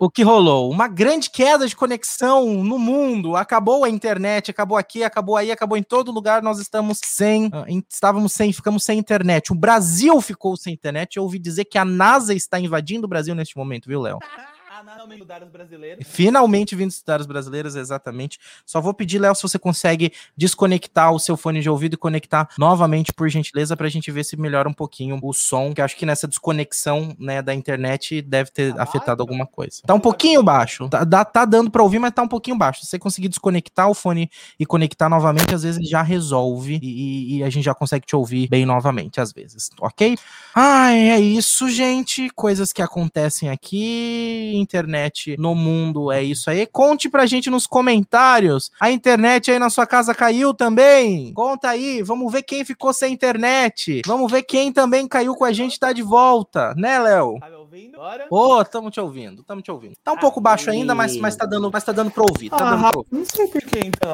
O 0.00 0.10
que 0.10 0.22
rolou? 0.22 0.70
Uma 0.70 0.88
grande 0.88 1.30
queda 1.30 1.66
de 1.66 1.76
conexão 1.76 2.62
no 2.62 2.78
mundo. 2.78 3.36
Acabou 3.36 3.84
a 3.84 3.88
internet, 3.88 4.50
acabou 4.50 4.76
aqui, 4.76 5.02
acabou 5.02 5.36
aí, 5.36 5.50
acabou 5.50 5.76
em 5.76 5.82
todo 5.82 6.12
lugar. 6.12 6.42
Nós 6.42 6.58
estamos 6.58 7.00
sem, 7.16 7.50
ah, 7.52 7.64
estávamos 7.90 8.32
sem, 8.32 8.52
ficamos 8.52 8.84
sem 8.84 8.98
internet. 8.98 9.52
O 9.52 9.54
Brasil 9.54 10.20
ficou 10.20 10.56
sem 10.56 10.74
internet. 10.74 11.16
Eu 11.16 11.22
ouvi 11.22 11.38
dizer 11.38 11.64
que 11.64 11.78
a 11.78 11.84
NASA 11.84 12.34
está 12.34 12.60
invadindo 12.60 13.06
o 13.06 13.08
Brasil 13.08 13.34
neste 13.34 13.56
momento, 13.56 13.88
viu, 13.88 14.00
Léo? 14.00 14.18
Finalmente 14.86 15.18
estudar 15.18 15.42
os 15.42 15.48
brasileiros. 15.48 16.06
Finalmente 16.06 16.76
vindo 16.76 16.90
estudar 16.90 17.20
os 17.20 17.26
brasileiros, 17.26 17.74
exatamente. 17.74 18.38
Só 18.64 18.80
vou 18.80 18.94
pedir, 18.94 19.18
Léo, 19.18 19.34
se 19.34 19.42
você 19.42 19.58
consegue 19.58 20.12
desconectar 20.36 21.12
o 21.12 21.18
seu 21.18 21.36
fone 21.36 21.60
de 21.60 21.68
ouvido 21.68 21.94
e 21.94 21.96
conectar 21.96 22.48
novamente, 22.56 23.12
por 23.12 23.28
gentileza, 23.28 23.76
para 23.76 23.86
a 23.86 23.90
gente 23.90 24.10
ver 24.12 24.24
se 24.24 24.36
melhora 24.36 24.68
um 24.68 24.72
pouquinho 24.72 25.18
o 25.20 25.32
som, 25.32 25.74
que 25.74 25.82
acho 25.82 25.96
que 25.96 26.06
nessa 26.06 26.28
desconexão 26.28 27.16
né, 27.18 27.42
da 27.42 27.52
internet 27.52 28.22
deve 28.22 28.50
ter 28.50 28.74
tá 28.74 28.82
afetado 28.84 29.06
baixo? 29.06 29.22
alguma 29.22 29.46
coisa. 29.46 29.82
Tá 29.84 29.94
um 29.94 30.00
pouquinho 30.00 30.42
baixo. 30.42 30.88
Tá, 30.88 31.24
tá 31.24 31.44
dando 31.44 31.70
para 31.70 31.82
ouvir, 31.82 31.98
mas 31.98 32.12
tá 32.12 32.22
um 32.22 32.28
pouquinho 32.28 32.56
baixo. 32.56 32.80
Se 32.80 32.86
você 32.86 32.98
conseguir 32.98 33.28
desconectar 33.28 33.90
o 33.90 33.94
fone 33.94 34.30
e 34.58 34.64
conectar 34.64 35.08
novamente, 35.08 35.54
às 35.54 35.64
vezes 35.64 35.88
já 35.88 36.02
resolve 36.02 36.78
e, 36.80 37.38
e 37.38 37.42
a 37.42 37.50
gente 37.50 37.64
já 37.64 37.74
consegue 37.74 38.06
te 38.06 38.14
ouvir 38.14 38.48
bem 38.48 38.64
novamente, 38.64 39.20
às 39.20 39.32
vezes, 39.32 39.70
ok? 39.80 40.16
Ai, 40.54 41.10
é 41.10 41.20
isso, 41.20 41.68
gente. 41.68 42.30
Coisas 42.30 42.72
que 42.72 42.82
acontecem 42.82 43.48
aqui. 43.48 44.52
Inter 44.54 44.75
internet 44.76 45.36
no 45.38 45.54
mundo 45.54 46.12
é 46.12 46.22
isso 46.22 46.50
aí. 46.50 46.66
Conte 46.66 47.08
pra 47.08 47.26
gente 47.26 47.48
nos 47.48 47.66
comentários. 47.66 48.70
A 48.78 48.90
internet 48.90 49.50
aí 49.50 49.58
na 49.58 49.70
sua 49.70 49.86
casa 49.86 50.14
caiu 50.14 50.52
também? 50.52 51.32
Conta 51.32 51.70
aí, 51.70 52.02
vamos 52.02 52.30
ver 52.30 52.42
quem 52.42 52.64
ficou 52.64 52.92
sem 52.92 53.12
internet. 53.12 54.02
Vamos 54.06 54.30
ver 54.30 54.42
quem 54.42 54.72
também 54.72 55.08
caiu 55.08 55.34
com 55.34 55.44
a 55.44 55.52
gente 55.52 55.78
tá 55.78 55.92
de 55.92 56.02
volta, 56.02 56.74
né, 56.76 56.98
Léo? 56.98 57.38
Tá 57.76 57.78
ouvindo 57.78 57.96
agora? 57.96 58.26
Ô, 58.30 58.56
oh, 58.56 58.62
estamos 58.62 58.90
te 58.92 59.00
ouvindo, 59.00 59.40
estamos 59.42 59.62
te 59.62 59.70
ouvindo. 59.70 59.94
Tá 60.02 60.12
um 60.12 60.16
pouco 60.16 60.40
baixo 60.40 60.70
ainda, 60.70 60.94
mas, 60.94 61.14
mas, 61.18 61.36
tá 61.36 61.44
dando, 61.44 61.70
mas 61.70 61.84
tá 61.84 61.92
dando 61.92 62.10
pra 62.10 62.22
ouvir. 62.22 62.48
Tá 62.48 62.56
ah, 62.58 62.70
dando 62.70 62.88
pra 62.88 62.98
ouvir. 62.98 63.08
Não 63.12 63.24
sei 63.26 63.46
por 63.48 63.60
que 63.60 63.78
então. 63.80 64.12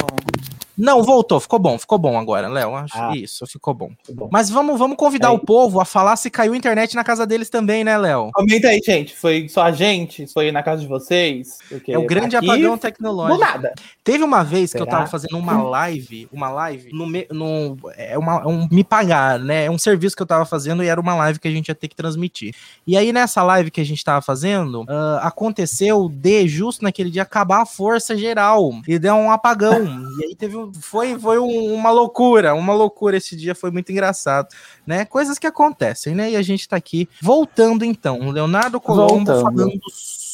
Não, 0.76 1.02
voltou, 1.02 1.38
ficou 1.38 1.58
bom, 1.58 1.78
ficou 1.78 1.98
bom 1.98 2.18
agora, 2.18 2.48
Léo. 2.48 2.72
Ah, 2.92 3.14
isso, 3.14 3.46
ficou 3.46 3.74
bom. 3.74 3.90
bom. 4.10 4.28
Mas 4.32 4.48
vamos, 4.48 4.78
vamos 4.78 4.96
convidar 4.96 5.30
o 5.30 5.38
povo 5.38 5.80
a 5.80 5.84
falar 5.84 6.16
se 6.16 6.30
caiu 6.30 6.54
a 6.54 6.56
internet 6.56 6.94
na 6.96 7.04
casa 7.04 7.26
deles 7.26 7.50
também, 7.50 7.84
né, 7.84 7.96
Léo? 7.98 8.30
Comenta 8.32 8.68
aí, 8.68 8.80
gente. 8.84 9.14
Foi 9.14 9.48
só 9.48 9.62
a 9.62 9.70
gente? 9.72 10.26
Foi 10.26 10.50
na 10.50 10.62
casa 10.62 10.80
de 10.80 10.88
vocês? 10.88 11.58
é 11.86 11.98
o 11.98 12.06
grande 12.06 12.36
aqui, 12.36 12.46
apagão 12.48 12.78
tecnológico. 12.78 13.38
nada. 13.38 13.74
Teve 14.02 14.24
uma 14.24 14.42
vez 14.42 14.70
Será? 14.70 14.84
que 14.84 14.88
eu 14.88 14.90
tava 14.90 15.06
fazendo 15.06 15.36
uma 15.36 15.62
live, 15.62 16.26
uma 16.32 16.50
live, 16.50 16.90
no, 16.92 17.06
no, 17.30 17.78
é 17.94 18.16
uma, 18.16 18.46
um 18.48 18.66
me 18.70 18.82
pagar, 18.82 19.38
né? 19.38 19.66
É 19.66 19.70
um 19.70 19.78
serviço 19.78 20.16
que 20.16 20.22
eu 20.22 20.26
tava 20.26 20.46
fazendo 20.46 20.82
e 20.82 20.88
era 20.88 21.00
uma 21.00 21.14
live 21.14 21.38
que 21.38 21.48
a 21.48 21.52
gente 21.52 21.68
ia 21.68 21.74
ter 21.74 21.88
que 21.88 21.96
transmitir. 21.96 22.54
E 22.86 22.96
aí, 22.96 23.12
nessa 23.12 23.42
live 23.42 23.51
que 23.70 23.80
a 23.80 23.84
gente 23.84 24.04
tava 24.04 24.22
fazendo, 24.22 24.82
uh, 24.82 25.18
aconteceu 25.20 26.08
de, 26.08 26.48
justo 26.48 26.82
naquele 26.82 27.10
dia, 27.10 27.22
acabar 27.22 27.62
a 27.62 27.66
força 27.66 28.16
geral. 28.16 28.72
E 28.86 28.98
deu 28.98 29.14
um 29.14 29.30
apagão. 29.30 29.84
e 30.20 30.24
aí 30.24 30.34
teve 30.34 30.56
foi, 30.80 31.18
foi 31.18 31.38
um, 31.38 31.74
uma 31.74 31.90
loucura, 31.90 32.54
uma 32.54 32.72
loucura 32.74 33.16
esse 33.16 33.36
dia, 33.36 33.54
foi 33.54 33.70
muito 33.70 33.90
engraçado, 33.92 34.48
né? 34.86 35.04
Coisas 35.04 35.38
que 35.38 35.46
acontecem, 35.46 36.14
né? 36.14 36.30
E 36.30 36.36
a 36.36 36.42
gente 36.42 36.68
tá 36.68 36.76
aqui 36.76 37.08
voltando 37.20 37.84
então, 37.84 38.30
Leonardo 38.30 38.80
Colombo 38.80 39.32
Voltando. 39.32 39.42
falando 39.42 39.80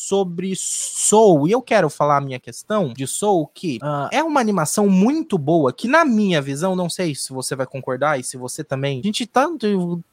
sobre 0.09 0.55
Soul. 0.57 1.47
E 1.47 1.53
eu 1.53 1.61
quero 1.61 1.91
falar 1.91 2.17
a 2.17 2.21
minha 2.21 2.41
questão 2.41 2.93
de 2.95 3.07
Soul, 3.07 3.47
que 3.53 3.79
uh, 3.83 4.09
é 4.11 4.23
uma 4.23 4.41
animação 4.41 4.89
muito 4.89 5.37
boa, 5.37 5.73
que 5.73 5.87
na 5.87 6.05
minha 6.05 6.41
visão, 6.41 6.75
não 6.75 6.89
sei 6.89 7.15
se 7.15 7.31
você 7.31 7.55
vai 7.55 7.67
concordar 7.67 8.19
e 8.19 8.25
se 8.25 8.37
você 8.37 8.65
também. 8.65 9.01
A 9.01 9.07
gente 9.07 9.27
tá 9.27 9.47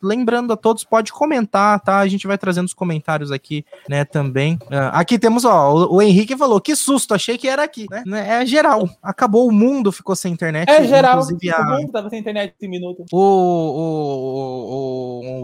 lembrando 0.01 0.51
a 0.51 0.57
todos, 0.57 0.83
pode 0.83 1.13
comentar, 1.13 1.79
tá? 1.79 1.99
A 1.99 2.07
gente 2.07 2.27
vai 2.27 2.37
trazendo 2.37 2.65
os 2.65 2.73
comentários 2.73 3.31
aqui, 3.31 3.65
né, 3.87 4.03
também. 4.03 4.55
Uh, 4.63 4.91
aqui 4.91 5.17
temos, 5.17 5.45
ó, 5.45 5.73
o, 5.73 5.95
o, 5.95 6.01
Henrique 6.01 6.35
falou, 6.37 6.59
que 6.59 6.75
susto, 6.75 7.13
achei 7.13 7.37
que 7.37 7.47
era 7.47 7.63
aqui, 7.63 7.85
né? 8.05 8.41
É 8.41 8.45
geral. 8.45 8.89
Acabou 9.01 9.47
o 9.47 9.51
mundo, 9.51 9.91
ficou 9.91 10.15
sem 10.15 10.33
internet. 10.33 10.69
É 10.69 10.83
geral. 10.85 11.21
Inclusive, 11.21 11.51
a... 11.51 11.61
O 11.61 11.81
mundo 11.81 11.91
tava 11.91 12.09
sem 12.09 12.19
internet 12.19 12.53
em 12.61 12.67
minutos. 12.67 13.05
O, 13.11 13.17
o, 13.17 13.85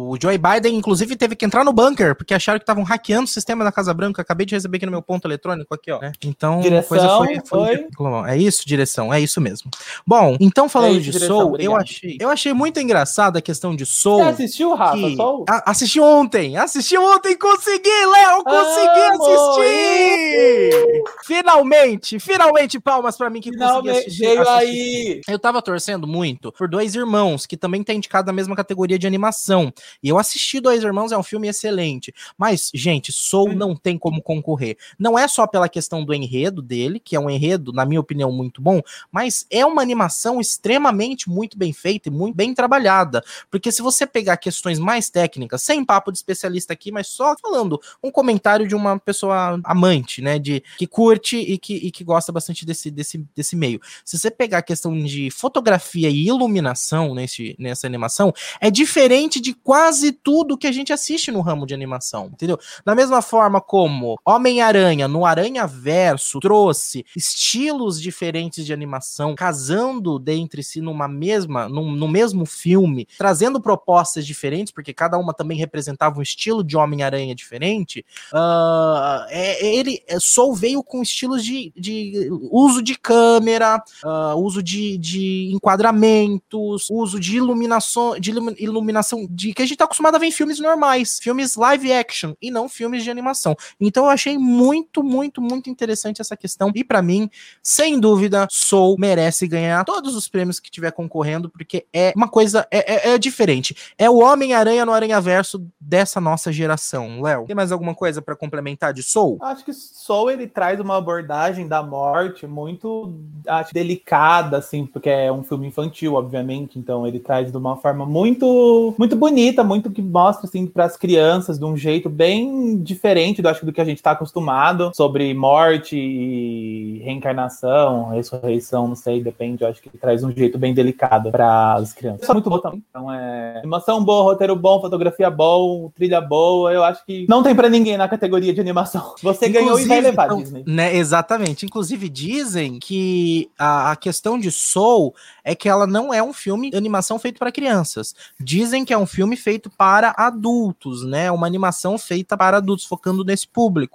o, 0.09 0.11
o 0.11 0.17
Joe 0.21 0.37
Biden, 0.37 0.75
inclusive, 0.75 1.15
teve 1.15 1.35
que 1.35 1.45
entrar 1.45 1.63
no 1.63 1.71
bunker, 1.71 2.15
porque 2.15 2.33
acharam 2.33 2.59
que 2.59 2.63
estavam 2.63 2.83
hackeando 2.83 3.25
o 3.25 3.27
sistema 3.27 3.63
da 3.63 3.71
Casa 3.71 3.93
Branca. 3.93 4.21
Acabei 4.21 4.40
de 4.45 4.55
receber 4.55 4.77
aqui 4.77 4.85
no 4.85 4.91
meu 4.91 5.01
ponto 5.01 5.27
eletrônico 5.27 5.73
aqui, 5.73 5.91
ó. 5.91 5.99
Né? 5.99 6.11
Então, 6.23 6.59
direção, 6.59 7.25
foi, 7.25 7.41
foi... 7.45 7.87
foi, 7.93 8.29
É 8.29 8.37
isso, 8.37 8.63
direção, 8.65 9.13
é 9.13 9.19
isso 9.19 9.39
mesmo. 9.41 9.69
Bom, 10.05 10.37
então 10.39 10.69
falando 10.69 10.89
é 10.89 10.93
isso, 10.93 11.01
de 11.01 11.11
direção, 11.11 11.37
Soul, 11.37 11.49
obrigado. 11.49 11.71
eu 11.71 11.77
achei, 11.77 12.17
eu 12.19 12.29
achei 12.29 12.53
muito 12.53 12.79
engraçado 12.79 13.37
a 13.37 13.41
questão 13.41 13.75
de 13.75 13.85
Soul. 13.85 14.23
Você 14.23 14.29
assistiu, 14.43 14.73
Rafa? 14.73 14.97
Que... 14.97 15.15
Soul? 15.15 15.45
A, 15.49 15.71
assisti 15.71 15.99
ontem, 15.99 16.57
assisti 16.57 16.97
ontem, 16.97 17.37
consegui, 17.37 17.89
Léo, 17.89 18.43
consegui 18.43 18.99
ah, 18.99 19.11
assistir! 19.19 21.03
Finalmente, 21.25 22.19
finalmente, 22.19 22.79
palmas 22.79 23.17
para 23.17 23.29
mim 23.29 23.41
que 23.41 23.51
finalmente, 23.51 23.81
consegui 23.81 24.07
assistir. 24.07 24.25
Veio 24.25 24.49
aí! 24.49 25.21
Eu 25.27 25.39
tava 25.39 25.61
torcendo 25.61 26.07
muito 26.07 26.51
por 26.51 26.67
dois 26.67 26.95
irmãos, 26.95 27.45
que 27.45 27.57
também 27.57 27.83
tá 27.83 27.93
indicado 27.93 28.27
na 28.27 28.33
mesma 28.33 28.55
categoria 28.55 28.97
de 28.97 29.07
animação. 29.07 29.73
E 30.01 30.09
eu 30.09 30.17
assisti 30.17 30.59
Dois 30.59 30.83
Irmãos, 30.83 31.11
é 31.11 31.17
um 31.17 31.23
filme 31.23 31.47
excelente. 31.47 32.13
Mas, 32.37 32.71
gente, 32.73 33.11
Soul 33.11 33.49
hum. 33.49 33.55
não 33.55 33.75
tem 33.75 33.97
como 33.97 34.21
concorrer. 34.35 34.77
Não 34.97 35.17
é 35.17 35.27
só 35.27 35.45
pela 35.45 35.67
questão 35.67 36.05
do 36.05 36.13
enredo 36.13 36.61
dele, 36.61 36.99
que 36.99 37.15
é 37.15 37.19
um 37.19 37.29
enredo, 37.29 37.73
na 37.73 37.85
minha 37.85 37.99
opinião, 37.99 38.31
muito 38.31 38.61
bom, 38.61 38.81
mas 39.11 39.45
é 39.49 39.65
uma 39.65 39.81
animação 39.81 40.39
extremamente 40.39 41.29
muito 41.29 41.57
bem 41.57 41.73
feita 41.73 42.09
e 42.09 42.11
muito 42.11 42.35
bem 42.35 42.53
trabalhada. 42.53 43.23
Porque 43.49 43.71
se 43.71 43.81
você 43.81 44.05
pegar 44.05 44.37
questões 44.37 44.79
mais 44.79 45.09
técnicas, 45.09 45.61
sem 45.61 45.83
papo 45.83 46.11
de 46.11 46.17
especialista 46.17 46.73
aqui, 46.73 46.91
mas 46.91 47.07
só 47.07 47.35
falando 47.41 47.79
um 48.03 48.11
comentário 48.11 48.67
de 48.67 48.75
uma 48.75 48.99
pessoa 48.99 49.59
amante, 49.63 50.21
né, 50.21 50.39
de 50.39 50.63
que 50.77 50.87
curte 50.87 51.37
e 51.37 51.57
que, 51.57 51.75
e 51.75 51.91
que 51.91 52.03
gosta 52.03 52.31
bastante 52.31 52.65
desse, 52.65 52.89
desse, 52.89 53.25
desse 53.35 53.55
meio. 53.55 53.81
Se 54.05 54.17
você 54.17 54.31
pegar 54.31 54.59
a 54.59 54.63
questão 54.63 54.97
de 54.97 55.29
fotografia 55.31 56.09
e 56.09 56.27
iluminação 56.27 57.13
nesse, 57.13 57.55
nessa 57.57 57.87
animação, 57.87 58.33
é 58.59 58.69
diferente 58.69 59.39
de 59.39 59.53
quase 59.53 60.11
tudo 60.11 60.57
que 60.57 60.67
a 60.67 60.71
gente 60.71 60.93
assiste 60.93 61.31
no 61.31 61.41
ramo 61.41 61.65
de 61.65 61.73
animação, 61.73 62.27
entendeu? 62.27 62.59
Da 62.85 62.95
mesma 62.95 63.21
forma 63.21 63.61
como 63.61 64.19
Homem-Aranha 64.25 65.07
no 65.07 65.25
Aranha 65.25 65.65
Verso 65.65 66.39
trouxe 66.39 67.05
estilos 67.15 67.99
diferentes 68.01 68.65
de 68.65 68.73
animação, 68.73 69.35
casando 69.35 70.19
dentre 70.19 70.63
si 70.63 70.79
numa 70.79 71.07
mesma, 71.07 71.67
num, 71.67 71.91
no 71.91 72.07
mesmo 72.07 72.45
filme, 72.45 73.07
trazendo 73.17 73.59
propostas 73.59 74.25
diferentes, 74.25 74.71
porque 74.71 74.93
cada 74.93 75.17
uma 75.17 75.33
também 75.33 75.57
representava 75.57 76.19
um 76.19 76.21
estilo 76.21 76.63
de 76.63 76.77
Homem-Aranha 76.77 77.33
diferente. 77.33 78.05
Uh, 78.31 79.25
é, 79.29 79.65
ele 79.65 80.03
é, 80.07 80.17
veio 80.55 80.83
com 80.83 81.01
estilos 81.01 81.43
de, 81.43 81.73
de 81.75 82.29
uso 82.51 82.81
de 82.81 82.97
câmera, 82.97 83.83
uh, 84.03 84.35
uso 84.35 84.61
de, 84.61 84.97
de 84.97 85.51
enquadramentos, 85.53 86.87
uso 86.89 87.19
de 87.19 87.37
iluminação, 87.37 88.19
de 88.19 88.31
iluminação 88.59 89.27
de 89.29 89.53
que 89.53 89.61
a 89.61 89.65
gente 89.65 89.77
tá 89.77 89.85
acostumado 89.85 90.15
a 90.15 90.19
ver 90.19 90.27
em 90.27 90.31
filmes 90.31 90.59
normais, 90.59 91.19
filmes 91.19 91.55
live 91.55 91.91
action 91.91 92.33
e 92.41 92.51
não 92.51 92.69
filmes 92.69 93.03
de 93.03 93.09
animação. 93.09 93.55
Então 93.79 94.10
achei 94.11 94.37
muito, 94.37 95.03
muito, 95.03 95.41
muito 95.41 95.69
interessante 95.69 96.21
essa 96.21 96.37
questão. 96.37 96.71
E 96.75 96.83
para 96.83 97.01
mim, 97.01 97.29
sem 97.61 97.99
dúvida, 97.99 98.47
Soul 98.49 98.95
merece 98.99 99.47
ganhar 99.47 99.83
todos 99.85 100.15
os 100.15 100.27
prêmios 100.27 100.59
que 100.59 100.69
tiver 100.69 100.91
concorrendo, 100.91 101.49
porque 101.49 101.85
é 101.93 102.13
uma 102.15 102.27
coisa, 102.27 102.67
é, 102.71 103.09
é, 103.09 103.13
é 103.13 103.17
diferente. 103.17 103.75
É 103.97 104.09
o 104.09 104.19
Homem-Aranha 104.19 104.85
no 104.85 104.91
Aranha 104.91 105.19
Verso 105.19 105.65
dessa 105.79 106.21
nossa 106.21 106.51
geração. 106.51 107.21
Léo, 107.21 107.45
tem 107.45 107.55
mais 107.55 107.71
alguma 107.71 107.95
coisa 107.95 108.21
para 108.21 108.35
complementar 108.35 108.93
de 108.93 109.03
Soul? 109.03 109.37
Acho 109.41 109.65
que 109.65 109.73
Soul 109.73 110.31
ele 110.31 110.47
traz 110.47 110.79
uma 110.79 110.97
abordagem 110.97 111.67
da 111.67 111.81
morte 111.83 112.45
muito 112.47 113.13
acho, 113.47 113.73
delicada, 113.73 114.57
assim, 114.57 114.85
porque 114.85 115.09
é 115.09 115.31
um 115.31 115.43
filme 115.43 115.67
infantil, 115.67 116.13
obviamente. 116.13 116.77
Então 116.77 117.05
ele 117.05 117.19
traz 117.19 117.51
de 117.51 117.57
uma 117.57 117.77
forma 117.77 118.05
muito, 118.05 118.95
muito 118.97 119.15
bonita, 119.15 119.63
muito 119.63 119.91
que 119.91 120.01
mostra 120.01 120.47
assim 120.47 120.65
para 120.65 120.85
as 120.85 120.97
crianças 120.97 121.57
de 121.57 121.65
um 121.65 121.75
jeito 121.75 122.09
bem 122.09 122.77
diferente 122.77 123.41
do 123.41 123.49
acho 123.49 123.65
do 123.65 123.73
que 123.73 123.81
a 123.81 123.85
gente 123.85 124.00
está 124.01 124.11
acostumado 124.11 124.91
sobre 124.93 125.33
morte 125.33 125.95
e 125.95 126.99
reencarnação, 127.03 128.09
ressurreição, 128.09 128.87
não 128.87 128.95
sei, 128.95 129.23
depende. 129.23 129.63
Eu 129.63 129.69
acho 129.69 129.81
que 129.81 129.89
traz 129.97 130.23
um 130.23 130.31
jeito 130.31 130.57
bem 130.57 130.73
delicado 130.73 131.31
para 131.31 131.75
as 131.75 131.93
crianças. 131.93 132.27
É 132.27 132.33
muito 132.33 132.49
bom 132.49 132.59
também. 132.59 132.83
Então 132.89 133.11
é 133.11 133.59
animação 133.59 134.03
boa, 134.03 134.23
roteiro 134.23 134.55
bom, 134.55 134.81
fotografia 134.81 135.29
bom, 135.29 135.91
trilha 135.95 136.19
boa. 136.19 136.73
Eu 136.73 136.83
acho 136.83 137.05
que 137.05 137.25
não 137.29 137.43
tem 137.43 137.55
para 137.55 137.69
ninguém 137.69 137.97
na 137.97 138.07
categoria 138.07 138.53
de 138.53 138.59
animação. 138.59 139.15
Você 139.21 139.47
Inclusive, 139.47 139.53
ganhou 139.53 139.79
e 139.79 139.85
vai 139.85 140.01
levar 140.01 140.25
então, 140.25 140.37
Disney. 140.37 140.63
Né, 140.65 140.95
exatamente. 140.95 141.65
Inclusive 141.65 142.09
dizem 142.09 142.79
que 142.79 143.49
a, 143.57 143.91
a 143.91 143.95
questão 143.95 144.39
de 144.39 144.51
Soul 144.51 145.13
é 145.43 145.55
que 145.55 145.69
ela 145.69 145.85
não 145.85 146.13
é 146.13 146.21
um 146.21 146.33
filme 146.33 146.71
de 146.71 146.77
animação 146.77 147.19
feito 147.19 147.39
para 147.39 147.51
crianças. 147.51 148.15
Dizem 148.39 148.83
que 148.83 148.93
é 148.93 148.97
um 148.97 149.05
filme 149.05 149.35
feito 149.35 149.69
para 149.69 150.13
adultos, 150.17 151.03
né? 151.03 151.31
Uma 151.31 151.47
animação 151.47 151.97
feita 151.97 152.37
para 152.37 152.57
adultos, 152.57 152.85
focando 152.85 153.23
nesse 153.23 153.47
público. 153.47 153.90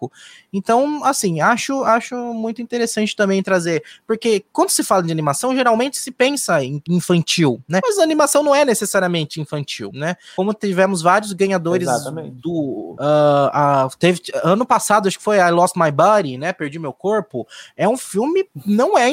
Então, 0.52 1.04
assim, 1.04 1.40
acho, 1.40 1.82
acho 1.84 2.14
muito 2.34 2.60
interessante 2.60 3.14
também 3.16 3.42
trazer, 3.42 3.82
porque 4.06 4.44
quando 4.52 4.70
se 4.70 4.82
fala 4.82 5.02
de 5.02 5.12
animação, 5.12 5.54
geralmente 5.54 5.98
se 5.98 6.10
pensa 6.10 6.62
em 6.62 6.82
infantil, 6.88 7.62
né? 7.68 7.80
Mas 7.82 7.98
a 7.98 8.02
animação 8.02 8.42
não 8.42 8.54
é 8.54 8.64
necessariamente 8.64 9.40
infantil, 9.40 9.90
né? 9.92 10.16
Como 10.34 10.52
tivemos 10.52 11.02
vários 11.02 11.32
ganhadores 11.32 11.88
Exatamente. 11.88 12.36
do. 12.40 12.96
Uh, 12.98 13.86
uh, 13.86 13.96
teve, 13.98 14.20
ano 14.42 14.66
passado, 14.66 15.08
acho 15.08 15.18
que 15.18 15.24
foi 15.24 15.38
I 15.38 15.50
Lost 15.50 15.76
My 15.76 15.90
Body, 15.90 16.38
né? 16.38 16.52
Perdi 16.52 16.78
meu 16.78 16.92
corpo. 16.92 17.46
É 17.76 17.88
um 17.88 17.96
filme, 17.96 18.46
não 18.66 18.96
é. 18.96 19.06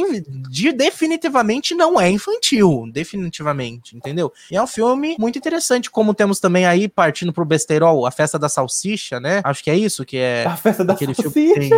De, 0.49 0.71
definitivamente 0.71 1.75
não 1.75 1.99
é 1.99 2.09
infantil. 2.09 2.89
Definitivamente, 2.91 3.95
entendeu? 3.95 4.31
E 4.49 4.55
é 4.55 4.61
um 4.61 4.67
filme 4.67 5.15
muito 5.19 5.37
interessante, 5.37 5.89
como 5.89 6.13
temos 6.13 6.39
também 6.39 6.65
aí, 6.65 6.87
partindo 6.87 7.31
pro 7.31 7.45
besterol, 7.45 8.05
a 8.05 8.11
festa 8.11 8.39
da 8.39 8.49
salsicha, 8.49 9.19
né? 9.19 9.41
Acho 9.43 9.63
que 9.63 9.69
é 9.69 9.77
isso 9.77 10.05
que 10.05 10.17
é. 10.17 10.45
A 10.45 10.57
festa 10.63 10.83
da 10.85 10.93
aquele 10.93 11.13
salsicha. 11.13 11.59
Tem... 11.59 11.69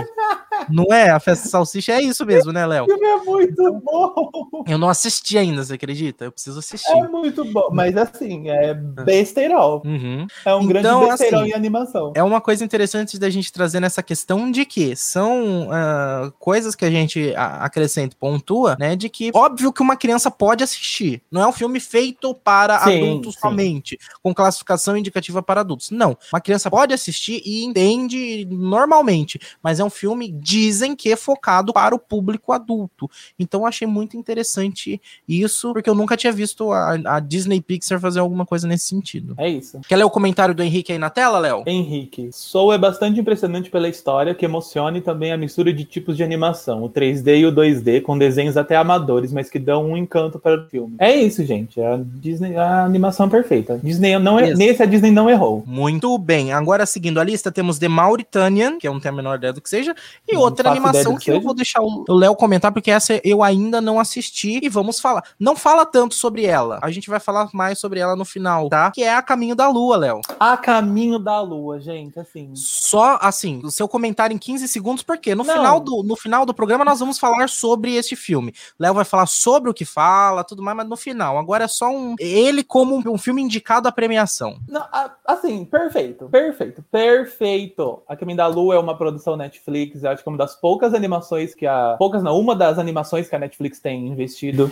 Não 0.69 0.85
é? 0.93 1.09
A 1.09 1.19
festa 1.19 1.47
salsicha 1.47 1.93
é 1.93 2.01
isso 2.01 2.25
mesmo, 2.25 2.51
né, 2.51 2.65
Léo? 2.65 2.83
O 2.83 2.87
filme 2.87 3.05
é 3.05 3.17
muito 3.17 3.81
bom. 3.83 4.63
Eu 4.67 4.77
não 4.77 4.89
assisti 4.89 5.37
ainda, 5.37 5.63
você 5.63 5.73
acredita? 5.73 6.25
Eu 6.25 6.31
preciso 6.31 6.59
assistir. 6.59 6.91
É 6.91 7.07
muito 7.07 7.45
bom, 7.45 7.69
mas 7.71 7.95
assim, 7.97 8.49
é 8.49 8.73
besterol. 8.73 9.81
Uhum. 9.85 10.27
É 10.45 10.55
um 10.55 10.61
então, 10.61 10.67
grande 10.67 10.87
besterol 10.87 11.41
assim, 11.41 11.49
em 11.51 11.53
animação. 11.53 12.13
É 12.15 12.23
uma 12.23 12.41
coisa 12.41 12.63
interessante 12.63 13.19
da 13.19 13.29
gente 13.29 13.51
trazer 13.51 13.79
nessa 13.79 14.01
questão 14.01 14.49
de 14.51 14.65
que 14.65 14.95
são 14.95 15.67
uh, 15.67 16.31
coisas 16.39 16.75
que 16.75 16.85
a 16.85 16.91
gente 16.91 17.33
acrescenta, 17.35 18.15
pontua, 18.19 18.75
né? 18.79 18.95
De 18.95 19.09
que 19.09 19.31
óbvio 19.33 19.71
que 19.71 19.81
uma 19.81 19.95
criança 19.95 20.29
pode 20.31 20.63
assistir. 20.63 21.21
Não 21.31 21.41
é 21.41 21.47
um 21.47 21.53
filme 21.53 21.79
feito 21.79 22.33
para 22.33 22.79
sim, 22.79 22.97
adultos 22.97 23.35
sim. 23.35 23.41
somente, 23.41 23.99
com 24.21 24.33
classificação 24.33 24.97
indicativa 24.97 25.41
para 25.41 25.61
adultos. 25.61 25.91
Não. 25.91 26.17
Uma 26.31 26.41
criança 26.41 26.69
pode 26.69 26.93
assistir 26.93 27.41
e 27.45 27.63
entende 27.63 28.47
normalmente, 28.49 29.39
mas 29.61 29.79
é 29.79 29.83
um 29.83 29.89
filme 29.89 30.31
de 30.31 30.54
dizem 30.55 30.95
que 30.95 31.11
é 31.11 31.17
focado 31.17 31.73
para 31.73 31.93
o 31.93 31.99
público 31.99 32.53
adulto. 32.53 33.11
Então 33.37 33.61
eu 33.61 33.67
achei 33.67 33.85
muito 33.85 34.15
interessante 34.15 35.01
isso, 35.27 35.73
porque 35.73 35.89
eu 35.89 35.93
nunca 35.93 36.15
tinha 36.15 36.31
visto 36.31 36.71
a, 36.71 36.93
a 37.05 37.19
Disney 37.19 37.59
Pixar 37.59 37.99
fazer 37.99 38.21
alguma 38.21 38.45
coisa 38.45 38.65
nesse 38.65 38.85
sentido. 38.85 39.35
É 39.37 39.49
isso. 39.49 39.81
Quer 39.85 39.97
ler 39.97 40.05
o 40.05 40.09
comentário 40.09 40.55
do 40.55 40.63
Henrique 40.63 40.93
aí 40.93 40.97
na 40.97 41.09
tela, 41.09 41.39
Léo? 41.39 41.63
Henrique, 41.67 42.29
Soul 42.31 42.71
é 42.71 42.77
bastante 42.77 43.19
impressionante 43.19 43.69
pela 43.69 43.89
história, 43.89 44.33
que 44.33 44.45
emociona 44.45 44.97
e 44.97 45.01
também 45.01 45.33
a 45.33 45.37
mistura 45.37 45.73
de 45.73 45.83
tipos 45.83 46.15
de 46.15 46.23
animação, 46.23 46.83
o 46.83 46.89
3D 46.89 47.39
e 47.39 47.45
o 47.45 47.51
2D, 47.51 48.01
com 48.01 48.17
desenhos 48.17 48.55
até 48.55 48.77
amadores, 48.77 49.33
mas 49.33 49.49
que 49.49 49.59
dão 49.59 49.91
um 49.91 49.97
encanto 49.97 50.39
para 50.39 50.61
o 50.61 50.69
filme. 50.69 50.95
É 50.99 51.13
isso, 51.13 51.43
gente. 51.43 51.81
A 51.81 51.99
Disney, 52.01 52.55
a 52.55 52.85
animação 52.85 53.27
perfeita. 53.27 53.77
Disney 53.83 54.17
não 54.19 54.39
é, 54.39 54.53
nesse 54.53 54.81
a 54.81 54.85
Disney 54.85 55.11
não 55.11 55.29
errou. 55.29 55.65
Muito 55.67 56.17
bem. 56.17 56.53
Agora, 56.53 56.85
seguindo 56.85 57.19
a 57.19 57.23
lista, 57.25 57.51
temos 57.51 57.77
The 57.77 57.89
Mauritanian, 57.89 58.77
que 58.77 58.87
é 58.87 58.91
um 58.91 59.01
tema 59.01 59.17
menor 59.17 59.35
ideia 59.35 59.51
do 59.51 59.59
que 59.59 59.69
seja, 59.69 59.93
e 60.27 60.34
não 60.35 60.41
outra 60.41 60.69
animação 60.69 61.15
que, 61.15 61.25
que 61.25 61.31
eu 61.31 61.41
vou 61.41 61.53
deixar 61.53 61.81
o 61.81 62.05
Léo 62.09 62.35
comentar, 62.35 62.71
porque 62.71 62.91
essa 62.91 63.19
eu 63.23 63.43
ainda 63.43 63.81
não 63.81 63.99
assisti 63.99 64.59
e 64.63 64.69
vamos 64.69 64.99
falar. 64.99 65.23
Não 65.39 65.55
fala 65.55 65.85
tanto 65.85 66.15
sobre 66.15 66.45
ela. 66.45 66.79
A 66.81 66.91
gente 66.91 67.09
vai 67.09 67.19
falar 67.19 67.49
mais 67.53 67.79
sobre 67.79 67.99
ela 67.99 68.15
no 68.15 68.25
final, 68.25 68.69
tá? 68.69 68.91
Que 68.91 69.03
é 69.03 69.13
A 69.13 69.21
Caminho 69.21 69.55
da 69.55 69.67
Lua, 69.67 69.97
Léo. 69.97 70.21
A 70.39 70.57
Caminho 70.57 71.19
da 71.19 71.41
Lua, 71.41 71.79
gente, 71.79 72.19
assim. 72.19 72.51
Só 72.55 73.17
assim, 73.21 73.61
o 73.63 73.71
seu 73.71 73.87
comentário 73.87 74.33
em 74.33 74.37
15 74.37 74.67
segundos, 74.67 75.03
porque 75.03 75.33
no 75.35 75.43
final 75.43 75.79
do 75.79 76.03
no 76.03 76.15
final 76.15 76.45
do 76.45 76.53
programa 76.53 76.85
nós 76.85 76.99
vamos 76.99 77.17
falar 77.17 77.49
sobre 77.49 77.95
este 77.95 78.15
filme. 78.15 78.53
Léo 78.79 78.93
vai 78.93 79.05
falar 79.05 79.25
sobre 79.25 79.69
o 79.69 79.73
que 79.73 79.85
fala, 79.85 80.43
tudo 80.43 80.61
mais, 80.61 80.77
mas 80.77 80.87
no 80.87 80.97
final. 80.97 81.37
Agora 81.37 81.65
é 81.65 81.67
só 81.67 81.89
um 81.89 82.15
ele 82.19 82.63
como 82.63 82.95
um, 82.95 83.13
um 83.13 83.17
filme 83.17 83.41
indicado 83.41 83.87
à 83.87 83.91
premiação. 83.91 84.57
Não, 84.67 84.85
assim, 85.25 85.65
perfeito, 85.65 86.27
perfeito, 86.29 86.83
perfeito. 86.91 88.03
A 88.07 88.15
Caminho 88.15 88.37
da 88.37 88.47
Lua 88.47 88.75
é 88.75 88.79
uma 88.79 88.97
produção 88.97 89.37
Netflix, 89.37 90.03
eu 90.03 90.11
acho 90.11 90.23
uma 90.29 90.37
das 90.37 90.55
poucas 90.55 90.93
animações 90.93 91.53
que 91.53 91.65
a 91.65 91.95
poucas 91.97 92.23
não, 92.23 92.39
uma 92.39 92.55
das 92.55 92.77
animações 92.77 93.29
que 93.29 93.35
a 93.35 93.39
Netflix 93.39 93.79
tem 93.79 94.07
investido 94.07 94.71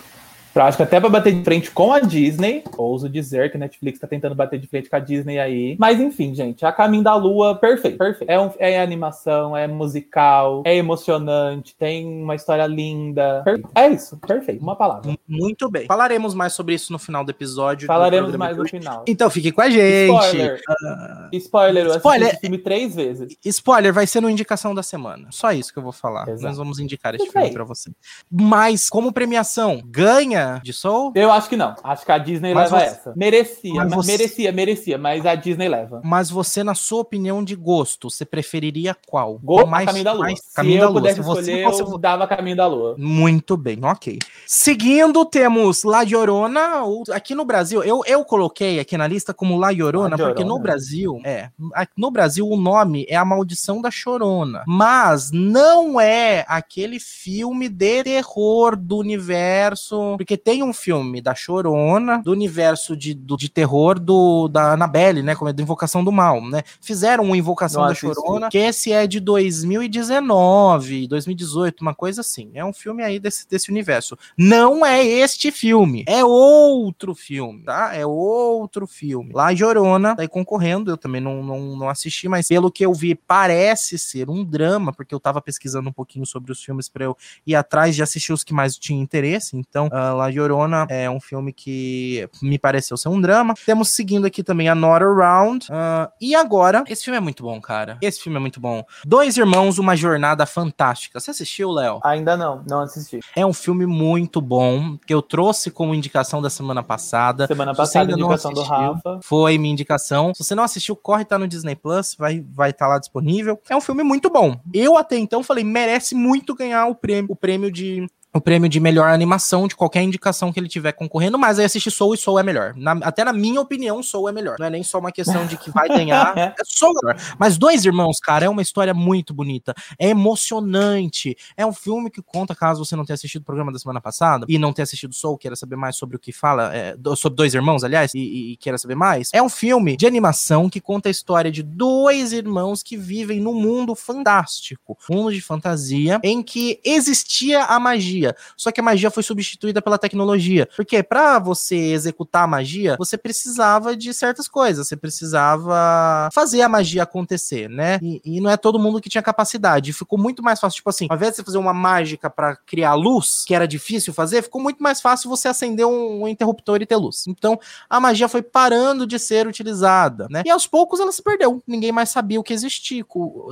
Que 0.54 0.84
até 0.84 1.00
para 1.00 1.10
bater 1.10 1.34
de 1.34 1.44
frente 1.44 1.72
com 1.72 1.92
a 1.92 2.00
Disney, 2.00 2.63
ouso 2.78 3.10
dizer 3.10 3.50
que 3.50 3.58
a 3.58 3.60
Netflix 3.60 4.00
tá 4.00 4.06
tentando 4.06 4.36
bater 4.36 4.60
de 4.60 4.68
frente 4.68 4.88
com 4.88 4.96
a 4.96 5.00
Disney 5.00 5.39
aí. 5.39 5.76
Mas 5.80 6.00
enfim, 6.00 6.36
gente, 6.36 6.63
A 6.63 6.72
Caminho 6.72 7.04
da 7.04 7.16
Lua, 7.16 7.56
perfeito, 7.56 7.98
perfeito. 7.98 8.30
É, 8.30 8.39
um, 8.39 8.52
é 8.60 8.80
animação, 8.80 9.58
é 9.58 9.68
musical, 9.68 10.62
é 10.63 10.76
emocionante, 10.76 11.76
tem 11.76 12.06
uma 12.06 12.36
história 12.36 12.68
linda. 12.68 13.42
Perfeito. 13.44 13.70
É 13.74 13.88
isso, 13.89 14.18
perfeito, 14.18 14.62
uma 14.62 14.76
palavra. 14.76 15.12
Muito 15.28 15.70
bem. 15.70 15.88
Falaremos 15.88 16.36
mais 16.36 16.54
sobre 16.54 16.76
isso 16.76 16.94
no 16.94 17.00
final 17.00 17.26
do 17.26 17.32
episódio. 17.32 17.88
Falaremos 17.88 18.36
mais 18.36 18.56
no 18.56 18.68
final. 18.68 19.04
Então 19.08 19.30
fique 19.32 19.52
com 19.52 19.62
a 19.62 19.70
gente. 19.70 20.13
Spoiler. 20.13 20.62
Uh... 20.70 21.36
Spoiler, 21.36 21.86
eu 21.88 21.96
Spoiler. 21.96 22.39
filme 22.39 22.58
três 22.60 22.96
vezes. 22.96 23.36
Spoiler, 23.44 23.92
vai 23.92 24.06
ser 24.06 24.22
no 24.22 24.30
indicação 24.30 24.76
da 24.76 24.84
semana. 24.84 25.30
Só 25.32 25.52
isso 25.52 25.74
que 25.74 25.80
eu 25.80 25.84
vou 25.84 25.92
falar. 25.92 26.28
Exato. 26.28 26.44
Nós 26.44 26.58
vamos 26.58 26.78
indicar 26.80 27.16
este 27.16 27.32
filme 27.32 27.52
para 27.52 27.63
você. 27.63 27.92
Mas, 28.32 28.89
como 28.89 29.12
premiação, 29.12 29.82
ganha 29.84 30.42
de 30.63 30.73
Soul? 30.73 31.12
Eu 31.15 31.32
acho 31.32 31.49
que 31.49 31.58
não. 31.58 31.75
Acho 31.84 32.06
que 32.06 32.12
a 32.12 32.17
Disney 32.17 32.53
mas 32.53 32.71
leva 32.71 32.86
você... 32.86 32.91
essa. 32.91 33.13
Merecia, 33.15 33.73
mas 33.75 33.93
você... 33.93 34.12
merecia, 34.12 34.51
merecia, 34.51 34.97
mas 34.97 35.25
a 35.25 35.36
Disney 35.36 35.69
leva. 35.69 36.01
Mas 36.03 36.29
você, 36.29 36.63
na 36.63 36.75
sua 36.75 37.01
opinião 37.01 37.43
de 37.43 37.56
gosto, 37.56 38.10
você 38.10 38.25
preferiria 38.25 38.95
qual? 39.08 39.39
Go 39.43 39.65
mais, 39.65 39.86
Caminho 39.86 40.03
da 40.06 40.13
Lua. 40.13 40.25
Mais... 40.25 40.39
Se 40.39 40.56
Caminho 40.56 40.77
eu 40.77 40.82
da 40.82 40.89
Lua. 40.89 41.01
pudesse 41.01 41.19
escolher, 41.19 41.65
você... 41.65 41.82
eu 41.82 41.97
dava 41.97 42.27
Caminho 42.27 42.56
da 42.56 42.67
Lua. 42.67 42.95
Muito 42.97 43.56
bem, 43.58 43.79
ok. 43.84 44.19
Seguindo, 44.45 45.25
temos 45.25 45.84
La 45.84 46.03
Llorona. 46.03 46.84
Aqui 47.12 47.36
no 47.36 47.45
Brasil, 47.45 47.84
eu, 47.84 48.01
eu 48.06 48.23
coloquei 48.25 48.79
aqui 48.79 48.97
na 48.97 49.08
lista 49.08 49.34
como 49.34 49.58
La 49.58 49.71
Llorona, 49.71 50.10
La 50.10 50.15
Llorona, 50.15 50.34
porque 50.34 50.43
no 50.43 50.60
Brasil, 50.60 51.21
é, 51.23 51.49
no 51.97 52.12
Brasil 52.12 52.47
o 52.47 52.58
nome 52.58 53.06
é 53.10 53.15
A 53.15 53.25
Maldição 53.25 53.82
da 53.82 53.91
Chorona. 53.91 54.63
Mas 54.67 55.32
não 55.32 55.99
é 55.99 56.45
aquele 56.47 56.99
filme 56.99 57.69
de 57.69 58.03
terror 58.03 58.75
do 58.75 58.97
universo, 58.97 60.15
porque 60.17 60.33
porque 60.34 60.38
tem 60.38 60.63
um 60.63 60.74
filme 60.74 61.22
da 61.22 61.36
Chorona, 61.36 62.22
do 62.24 62.32
universo 62.32 62.96
de, 62.98 63.13
do, 63.13 63.38
de 63.38 63.50
terror 63.50 64.00
do, 64.00 64.48
da 64.48 64.74
Annabelle, 64.74 65.22
né? 65.22 65.36
Como 65.36 65.50
é 65.50 65.54
da 65.54 65.62
Invocação 65.62 66.04
do 66.04 66.12
Mal, 66.12 66.41
né? 66.41 66.63
Fizeram 66.82 67.26
uma 67.26 67.38
Invocação 67.38 67.86
da 67.86 67.93
Chorona, 67.93 68.50
que 68.50 68.58
esse 68.58 68.91
é 68.91 69.06
de 69.06 69.19
2019, 69.19 71.08
2018, 71.08 71.82
uma 71.82 71.93
coisa 71.93 72.22
assim. 72.22 72.50
É 72.54 72.65
um 72.65 72.74
filme 72.74 73.04
aí 73.04 73.19
desse, 73.19 73.48
desse 73.48 73.69
universo. 73.69 74.17
Não 74.38 74.86
é 74.86 75.06
este 75.06 75.52
filme, 75.52 76.04
é 76.08 76.24
outro 76.24 77.13
filme, 77.13 77.63
tá? 77.63 77.93
É 77.93 78.06
outro 78.06 78.88
filme. 78.88 79.32
Lá 79.34 79.56
Chorona, 79.56 80.15
tá 80.15 80.24
aí 80.24 80.28
concorrendo, 80.28 80.91
eu 80.91 80.98
também 80.98 81.22
não, 81.22 81.43
não, 81.43 81.78
não 81.78 81.89
assisti, 81.89 82.28
mas 82.28 82.48
pelo 82.48 82.72
que 82.72 82.86
eu 82.86 82.93
vi, 82.93 83.13
parece 83.13 83.98
ser 84.00 84.30
um 84.30 84.43
drama, 84.43 84.91
porque 84.91 85.13
eu 85.13 85.19
tava 85.19 85.41
pesquisando 85.41 85.89
um 85.89 85.93
pouquinho 85.93 86.26
sobre 86.26 86.52
os 86.52 86.63
filmes 86.63 86.89
para 86.89 87.06
eu 87.06 87.15
ir 87.46 87.56
atrás 87.56 87.96
de 87.96 88.02
assistir 88.02 88.34
os 88.34 88.43
que 88.43 88.54
mais 88.54 88.78
tinha 88.78 89.02
interesse. 89.02 89.56
Então, 89.56 89.88
uh, 89.88 90.15
La 90.24 90.30
Llorona 90.30 90.88
é 90.90 91.10
um 91.10 91.20
filme 91.20 91.52
que 91.52 92.30
me 92.42 92.58
pareceu 92.58 92.96
ser 92.96 93.10
um 93.10 93.20
drama. 93.20 93.54
Temos 93.66 93.90
seguindo 93.90 94.26
aqui 94.26 94.42
também 94.44 94.70
a 94.70 94.76
Not 94.76 95.04
Around. 95.04 95.68
Uh, 95.70 96.12
e 96.22 96.34
agora, 96.34 96.84
esse 96.88 97.04
filme 97.04 97.18
é 97.18 97.20
muito 97.20 97.44
bom, 97.44 97.60
cara. 97.60 97.98
Esse 98.02 98.22
filme 98.22 98.38
é 98.38 98.40
muito 98.40 98.60
bom. 98.60 98.84
Dois 99.06 99.38
Irmãos, 99.38 99.78
Uma 99.78 99.96
Jornada 99.96 100.46
Fantástica. 100.46 101.20
Você 101.20 101.32
assistiu, 101.32 101.72
Léo? 101.72 102.00
Ainda 102.04 102.38
não, 102.38 102.64
não 102.68 102.82
assisti. 102.82 103.20
É 103.36 103.46
um 103.46 103.54
filme 103.54 103.86
muito 103.86 104.40
bom, 104.40 104.98
que 105.06 105.14
eu 105.14 105.22
trouxe 105.22 105.70
como 105.70 105.94
indicação 105.94 106.42
da 106.42 106.50
semana 106.50 106.82
passada. 106.82 107.48
Semana 107.48 107.76
passada, 107.76 108.12
indicação 108.12 108.52
assistiu, 108.52 108.76
do 108.76 108.94
Rafa. 108.94 109.20
Foi 109.22 109.58
minha 109.58 109.74
indicação. 109.74 110.34
Se 110.34 110.44
você 110.44 110.56
não 110.56 110.64
assistiu, 110.64 110.96
corre, 110.96 111.26
tá 111.26 111.38
no 111.38 111.48
Disney 111.48 111.76
Plus, 111.76 112.16
vai 112.18 112.36
estar 112.36 112.54
vai 112.54 112.74
tá 112.74 112.88
lá 112.88 113.00
disponível. 113.00 113.60
É 113.70 113.76
um 113.76 113.82
filme 113.82 114.04
muito 114.04 114.30
bom. 114.30 114.56
Eu 114.74 114.98
até 114.98 115.18
então 115.18 115.44
falei, 115.44 115.64
merece 115.64 116.16
muito 116.16 116.56
ganhar 116.56 116.88
o 116.88 116.96
prêmio, 116.96 117.32
o 117.32 117.36
prêmio 117.36 117.72
de 117.72 118.08
o 118.34 118.41
prêmio 118.41 118.67
de 118.67 118.80
melhor 118.80 119.10
animação 119.10 119.67
de 119.67 119.76
qualquer 119.76 120.02
indicação 120.02 120.52
que 120.52 120.60
ele 120.60 120.67
tiver 120.67 120.91
concorrendo, 120.93 121.38
mas 121.38 121.60
aí 121.60 121.65
assistir 121.65 121.91
Soul 121.91 122.15
e 122.15 122.17
Soul 122.17 122.39
é 122.39 122.43
melhor. 122.43 122.74
Na, 122.76 122.93
até 123.04 123.24
na 123.24 123.32
minha 123.32 123.62
opinião, 123.62 124.02
Soul 124.02 124.28
é 124.28 124.32
melhor. 124.32 124.58
Não 124.58 124.65
é 124.65 124.69
nem 124.72 124.82
só 124.82 124.98
uma 124.98 125.12
questão 125.12 125.46
de 125.46 125.56
que 125.56 125.69
vai 125.69 125.88
ganhar, 125.88 126.36
é 126.38 126.56
Soul 126.65 126.93
melhor. 127.02 127.15
Mas 127.38 127.58
Dois 127.58 127.86
Irmãos, 127.86 128.19
cara, 128.19 128.46
é 128.46 128.50
uma 128.50 128.62
história 128.62 128.93
muito 128.93 129.34
bonita, 129.34 129.76
é 130.00 130.10
emocionante, 130.10 131.38
é 131.56 131.63
um 131.63 131.74
filme 131.74 132.10
que 132.10 132.24
conta, 132.24 132.56
caso 132.56 132.84
você 132.84 132.96
não 132.96 133.06
tenha 133.06 133.13
assistido 133.13 133.43
o 133.43 133.46
programa 133.46 133.72
da 133.72 133.78
semana 133.78 134.02
passada 134.02 134.48
e 134.50 134.58
não 134.58 134.74
tenha 134.74 134.84
assistido 134.84 135.13
Soul, 135.13 135.38
queira 135.38 135.56
saber 135.56 135.76
mais 135.76 135.96
sobre 135.96 136.15
o 136.15 136.19
que 136.19 136.32
fala, 136.32 136.76
é, 136.76 136.96
sobre 137.15 137.36
Dois 137.36 137.54
Irmãos, 137.54 137.84
aliás, 137.84 138.13
e, 138.15 138.54
e 138.54 138.58
queira 138.58 138.80
saber 138.80 138.96
mais, 138.96 139.30
é 139.32 139.43
um 139.43 139.50
filme 139.50 139.96
de 139.96 140.08
animação 140.08 140.69
que 140.69 140.82
conta 140.82 141.08
a 141.08 141.12
história 141.12 141.52
de 141.52 141.62
dois 141.62 142.34
irmãos 142.34 142.82
que 142.82 142.98
vivem 142.98 143.39
num 143.39 143.54
mundo 143.54 143.93
fantástico, 143.93 144.98
um 145.10 145.17
mundo 145.17 145.34
de 145.34 145.41
fantasia, 145.41 146.19
em 146.24 146.41
que 146.41 146.80
existia 146.84 147.65
a 147.65 147.80
magia 147.80 148.23
magia. 148.24 148.36
Só 148.56 148.72
que 148.72 148.80
a 148.80 148.84
magia 148.84 149.12
foi 149.12 149.24
substituída 149.24 149.82
pela 149.82 149.98
tecnologia. 149.98 150.68
Porque 150.76 151.04
para 151.04 151.40
você 151.40 151.76
executar 151.76 152.44
a 152.44 152.48
magia, 152.48 152.96
você 152.98 153.18
precisava 153.18 153.96
de 153.96 154.14
certas 154.14 154.48
coisas. 154.48 154.88
Você 154.88 154.96
precisava 154.96 156.30
fazer 156.32 156.62
a 156.62 156.70
magia 156.70 157.04
acontecer, 157.04 157.70
né? 157.70 158.00
E, 158.02 158.22
e 158.24 158.42
não 158.42 158.50
é 158.50 158.56
todo 158.56 158.80
mundo 158.80 159.02
que 159.02 159.10
tinha 159.10 159.22
capacidade. 159.22 159.92
Ficou 159.92 160.18
muito 160.18 160.42
mais 160.42 160.60
fácil. 160.60 160.78
Tipo 160.78 160.90
assim, 160.90 161.08
ao 161.10 161.18
invés 161.18 161.32
de 161.32 161.38
você 161.38 161.44
fazer 161.44 161.58
uma 161.58 161.74
mágica 161.74 162.30
para 162.30 162.56
criar 162.56 162.94
luz, 162.94 163.44
que 163.46 163.54
era 163.54 163.68
difícil 163.68 164.14
fazer, 164.14 164.42
ficou 164.44 164.62
muito 164.62 164.82
mais 164.82 165.02
fácil 165.02 165.30
você 165.30 165.48
acender 165.48 165.86
um, 165.86 166.24
um 166.24 166.28
interruptor 166.28 166.82
e 166.82 166.86
ter 166.86 166.96
luz. 166.96 167.26
Então, 167.28 167.60
a 167.90 168.00
magia 168.00 168.28
foi 168.28 168.42
parando 168.42 169.06
de 169.06 169.20
ser 169.20 169.48
utilizada, 169.48 170.28
né? 170.30 170.44
E 170.46 170.50
aos 170.50 170.68
poucos 170.68 171.00
ela 171.00 171.12
se 171.12 171.22
perdeu. 171.22 171.62
Ninguém 171.68 171.92
mais 171.92 172.10
sabia 172.10 172.40
o 172.40 172.44
que 172.44 172.54
existia, 172.54 173.04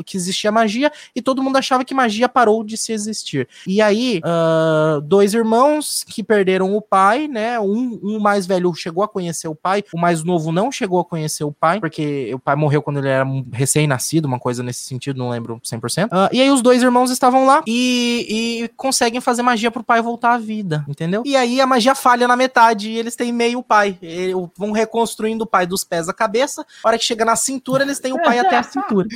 que 0.06 0.18
existia 0.18 0.52
magia, 0.52 0.92
e 1.16 1.22
todo 1.22 1.42
mundo 1.42 1.58
achava 1.58 1.84
que 1.84 1.94
magia 1.94 2.30
parou 2.30 2.64
de 2.64 2.78
se 2.78 2.92
existir. 2.92 3.48
E 3.66 3.82
aí, 3.82 4.22
uh, 4.24 4.61
dois 5.04 5.34
irmãos 5.34 6.04
que 6.08 6.24
perderam 6.24 6.76
o 6.76 6.82
pai, 6.82 7.28
né? 7.28 7.60
Um, 7.60 8.00
um 8.04 8.20
mais 8.20 8.46
velho 8.46 8.74
chegou 8.74 9.04
a 9.04 9.08
conhecer 9.08 9.48
o 9.48 9.56
pai, 9.56 9.84
o 9.94 10.00
mais 10.00 10.24
novo 10.24 10.52
não 10.52 10.72
chegou 10.72 11.00
a 11.00 11.06
conhecer 11.06 11.44
o 11.44 11.52
pai, 11.52 11.80
porque 11.80 12.34
o 12.34 12.40
pai 12.40 12.56
morreu 12.56 12.82
quando 12.82 13.00
ele 13.00 13.10
era 13.10 13.26
recém-nascido, 13.52 14.28
uma 14.28 14.40
coisa 14.40 14.64
nesse 14.64 14.82
sentido, 14.82 15.18
não 15.18 15.30
lembro 15.30 15.60
100%. 15.64 16.06
Uh, 16.06 16.10
ah, 16.12 16.30
e 16.32 16.42
aí 16.42 16.50
os 16.50 16.62
dois 16.62 16.82
irmãos 16.82 17.12
estavam 17.12 17.46
lá 17.46 17.64
e, 17.68 18.64
e, 18.64 18.68
conseguem 18.76 19.22
fazer 19.22 19.42
magia 19.42 19.72
pro 19.72 19.84
pai 19.84 20.02
voltar 20.02 20.34
à 20.34 20.38
vida, 20.38 20.86
entendeu? 20.88 21.24
E 21.26 21.36
aí 21.36 21.62
a 21.62 21.68
magia 21.68 21.96
falha 21.96 22.28
na 22.28 22.36
metade 22.36 22.90
e 22.90 22.98
eles 22.98 23.16
têm 23.16 23.32
meio 23.32 23.62
pai. 23.64 23.98
E 24.02 24.32
vão 24.58 24.72
reconstruindo 24.72 25.44
o 25.44 25.48
pai 25.48 25.66
dos 25.66 25.84
pés 25.84 26.10
à 26.10 26.14
cabeça. 26.14 26.66
A 26.84 26.88
hora 26.88 26.98
que 26.98 27.04
chega 27.04 27.26
na 27.26 27.36
cintura, 27.36 27.84
eles 27.84 28.00
têm 28.00 28.14
o 28.14 28.22
pai 28.22 28.40
até 28.40 28.58
a 28.58 28.64
cintura. 28.64 29.08